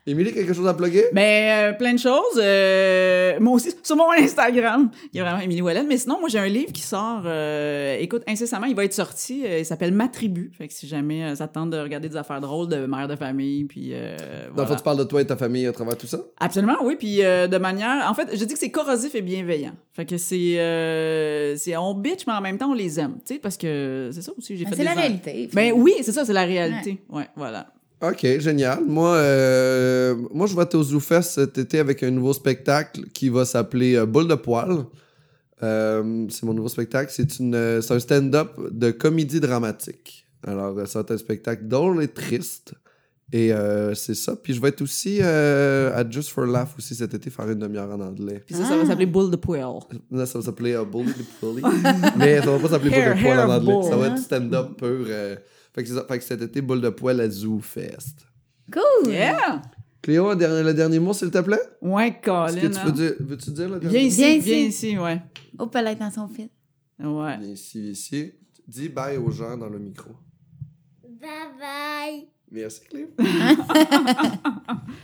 Émilie, 0.06 0.34
quelque 0.34 0.54
chose 0.54 0.68
à 0.68 0.74
plugger? 0.74 1.06
Ben, 1.14 1.72
euh, 1.72 1.74
plein 1.78 1.94
de 1.94 2.00
choses. 2.00 2.38
Euh, 2.38 3.40
moi 3.40 3.54
aussi, 3.54 3.74
sur 3.84 3.96
mon 3.96 4.12
Instagram, 4.12 4.92
il 5.14 5.18
y 5.18 5.22
a 5.22 5.24
vraiment 5.24 5.40
Émilie 5.42 5.62
Wallen. 5.62 5.88
Mais 5.88 5.96
sinon, 5.96 6.20
moi, 6.20 6.28
j'ai 6.28 6.40
un 6.40 6.48
livre 6.48 6.74
qui 6.74 6.82
sort, 6.82 7.22
euh, 7.26 7.96
écoute, 8.02 8.22
incessamment, 8.28 8.66
il 8.66 8.76
va 8.76 8.84
être 8.84 8.94
sorti. 8.94 9.44
euh, 9.46 9.60
il 9.60 9.66
s'appelle 9.66 9.94
Ma 9.94 10.10
tribu. 10.10 10.52
Fait 10.58 10.68
que 10.68 10.74
si 10.74 10.88
jamais 10.88 11.24
euh, 11.24 11.36
ça 11.36 11.48
te 11.48 11.54
tente 11.54 11.70
de 11.70 11.78
regarder 11.78 12.10
des 12.10 12.18
affaires 12.18 12.42
drôles 12.42 12.68
de 12.68 12.86
mère 12.86 13.08
de 13.08 13.16
famille, 13.16 13.64
puis 13.64 13.92
euh, 13.94 14.18
Dans 14.18 14.24
le 14.48 14.52
voilà. 14.56 14.70
fond, 14.72 14.76
tu 14.76 14.84
parles 14.84 14.98
de 14.98 15.04
toi 15.06 15.22
et 15.22 15.26
ta 15.26 15.38
famille 15.38 15.66
à 15.68 15.72
travers 15.72 15.96
tout 15.96 16.08
ça? 16.08 16.20
Absolument, 16.38 16.76
oui. 16.84 16.98
Puis 17.00 17.24
euh, 17.24 17.48
de 17.48 17.58
manière... 17.58 18.06
En 18.10 18.14
fait, 18.14 18.28
je 18.36 18.44
dis 18.44 18.54
que 18.54 18.60
c'est 18.60 18.72
corrosif 18.72 19.16
et 19.16 19.22
bienveillant. 19.22 19.72
Fait 19.94 20.06
que 20.06 20.18
c'est... 20.18 20.60
euh, 20.60 21.56
c'est 21.56 21.78
on 21.78 21.94
bitch, 21.94 22.28
mais 22.28 22.34
en 22.34 22.42
même 22.42 22.58
temps, 22.58 22.72
on 22.72 22.74
les 22.74 23.00
aime. 23.00 23.20
Tu 23.26 23.36
sais, 23.36 23.40
parce 23.40 23.56
que 23.56 24.10
c'est 24.12 24.22
ça 24.22 24.34
aussi, 24.38 24.58
j'ai 24.58 24.66
Mais 24.66 24.72
fait 24.72 24.76
C'est 24.76 24.84
la 24.84 24.96
réalité. 24.96 25.50
Ben 25.54 25.72
oui, 25.74 25.94
c'est 26.02 26.12
ça, 26.12 26.26
c'est 26.26 26.34
la 26.34 26.44
réalité. 26.44 27.02
Ouais, 27.10 27.28
voilà. 27.38 27.68
Ok, 28.04 28.26
génial. 28.40 28.84
Moi, 28.86 29.14
euh, 29.16 30.16
moi 30.34 30.46
je 30.48 30.56
vais 30.56 30.64
être 30.64 30.76
au 30.76 30.84
ZooFest 30.84 31.22
cet 31.24 31.58
été 31.58 31.80
avec 31.80 32.04
un 32.04 32.12
nouveau 32.12 32.34
spectacle 32.34 33.06
qui 33.14 33.30
va 33.30 33.46
s'appeler 33.46 33.96
euh, 33.96 34.06
Boule 34.06 34.28
de 34.28 34.36
poil. 34.36 34.86
Euh, 35.62 36.26
c'est 36.30 36.44
mon 36.44 36.54
nouveau 36.54 36.68
spectacle. 36.68 37.10
C'est 37.16 37.40
une, 37.40 37.56
euh, 37.56 37.80
c'est 37.82 37.94
un 37.94 38.00
stand-up 38.00 38.50
de 38.72 38.92
comédie 38.92 39.40
dramatique. 39.40 40.28
Alors, 40.46 40.76
ça 40.86 41.00
va 41.00 41.04
être 41.04 41.12
un 41.12 41.18
spectacle 41.18 41.66
drôle 41.68 42.04
et 42.04 42.10
triste. 42.10 42.74
Et 43.32 43.54
euh, 43.54 43.96
c'est 43.96 44.16
ça. 44.16 44.36
Puis 44.36 44.54
je 44.54 44.62
vais 44.62 44.68
être 44.68 44.82
aussi 44.82 45.20
euh, 45.22 45.96
à 45.98 46.08
Just 46.08 46.30
for 46.30 46.46
Laugh 46.46 46.68
aussi 46.78 46.94
cet 46.96 47.14
été 47.14 47.30
faire 47.30 47.50
une 47.50 47.60
demi-heure 47.60 47.90
en 47.90 48.02
anglais. 48.02 48.44
Puis 48.46 48.54
ça, 48.54 48.66
ça 48.66 48.76
va 48.76 48.82
Ah. 48.84 48.88
s'appeler 48.88 49.06
Bull 49.06 49.32
de 49.32 49.38
Poil. 49.38 49.64
Là, 50.12 50.26
ça 50.26 50.40
va 50.40 50.44
s'appeler 50.46 50.78
Bully 50.92 51.14
the 51.14 51.42
Bully. 51.42 51.64
Mais 52.18 52.42
ça 52.42 52.52
va 52.52 52.60
pas 52.60 52.68
s'appeler 52.68 52.90
Boule 52.92 53.16
de 53.18 53.22
poil 53.24 53.40
en 53.40 53.50
anglais. 53.50 53.90
Ça 53.90 53.96
va 53.96 54.06
hein? 54.08 54.16
être 54.16 54.22
stand-up 54.22 54.78
pur. 54.78 55.08
Fait, 55.74 55.84
que 55.84 55.90
c'est 55.90 55.96
ça. 55.96 56.06
fait 56.08 56.18
que 56.20 56.24
cet 56.24 56.42
été, 56.42 56.62
Boule 56.62 56.82
de 56.82 56.90
poil 56.90 57.20
à 57.22 57.30
ZooFest. 57.30 58.16
Cool! 58.72 59.12
Yeah! 59.12 59.62
Cléo, 60.02 60.30
un 60.30 60.36
dernier- 60.36 60.64
le 60.64 60.74
dernier 60.74 61.00
mot, 61.00 61.14
s'il 61.14 61.32
te 61.32 61.40
plaît? 61.40 61.60
Ouais, 61.82 62.20
Colin. 62.22 62.48
que 62.54 62.68
tu 62.68 62.78
hein. 62.78 62.82
peux 62.86 62.92
dire, 62.92 63.14
veux-tu 63.20 63.52
dire 63.52 63.70
le 63.70 63.80
Viens 63.80 63.90
dernier 63.90 64.08
ici, 64.08 64.22
Viens 64.22 64.38
viens 64.40 64.58
ici. 64.58 64.88
ici, 64.90 64.98
ouais. 64.98 65.22
Oh, 65.58 65.70
elle 65.74 65.88
est 65.88 65.96
dans 65.96 66.12
son 66.12 66.28
fil. 66.28 66.50
Ouais. 67.00 67.38
mot? 67.38 67.40
Ici, 67.42 67.92
ici. 67.92 68.34
Dis 68.68 68.90
bye 68.90 69.18
aux 69.18 69.32
gens 69.32 69.58
dans 69.58 69.70
le 69.70 69.80
micro. 69.80 70.12
Bye 71.04 71.30
bye. 71.60 72.28
Merci, 72.52 72.82
Cléo. 72.90 73.08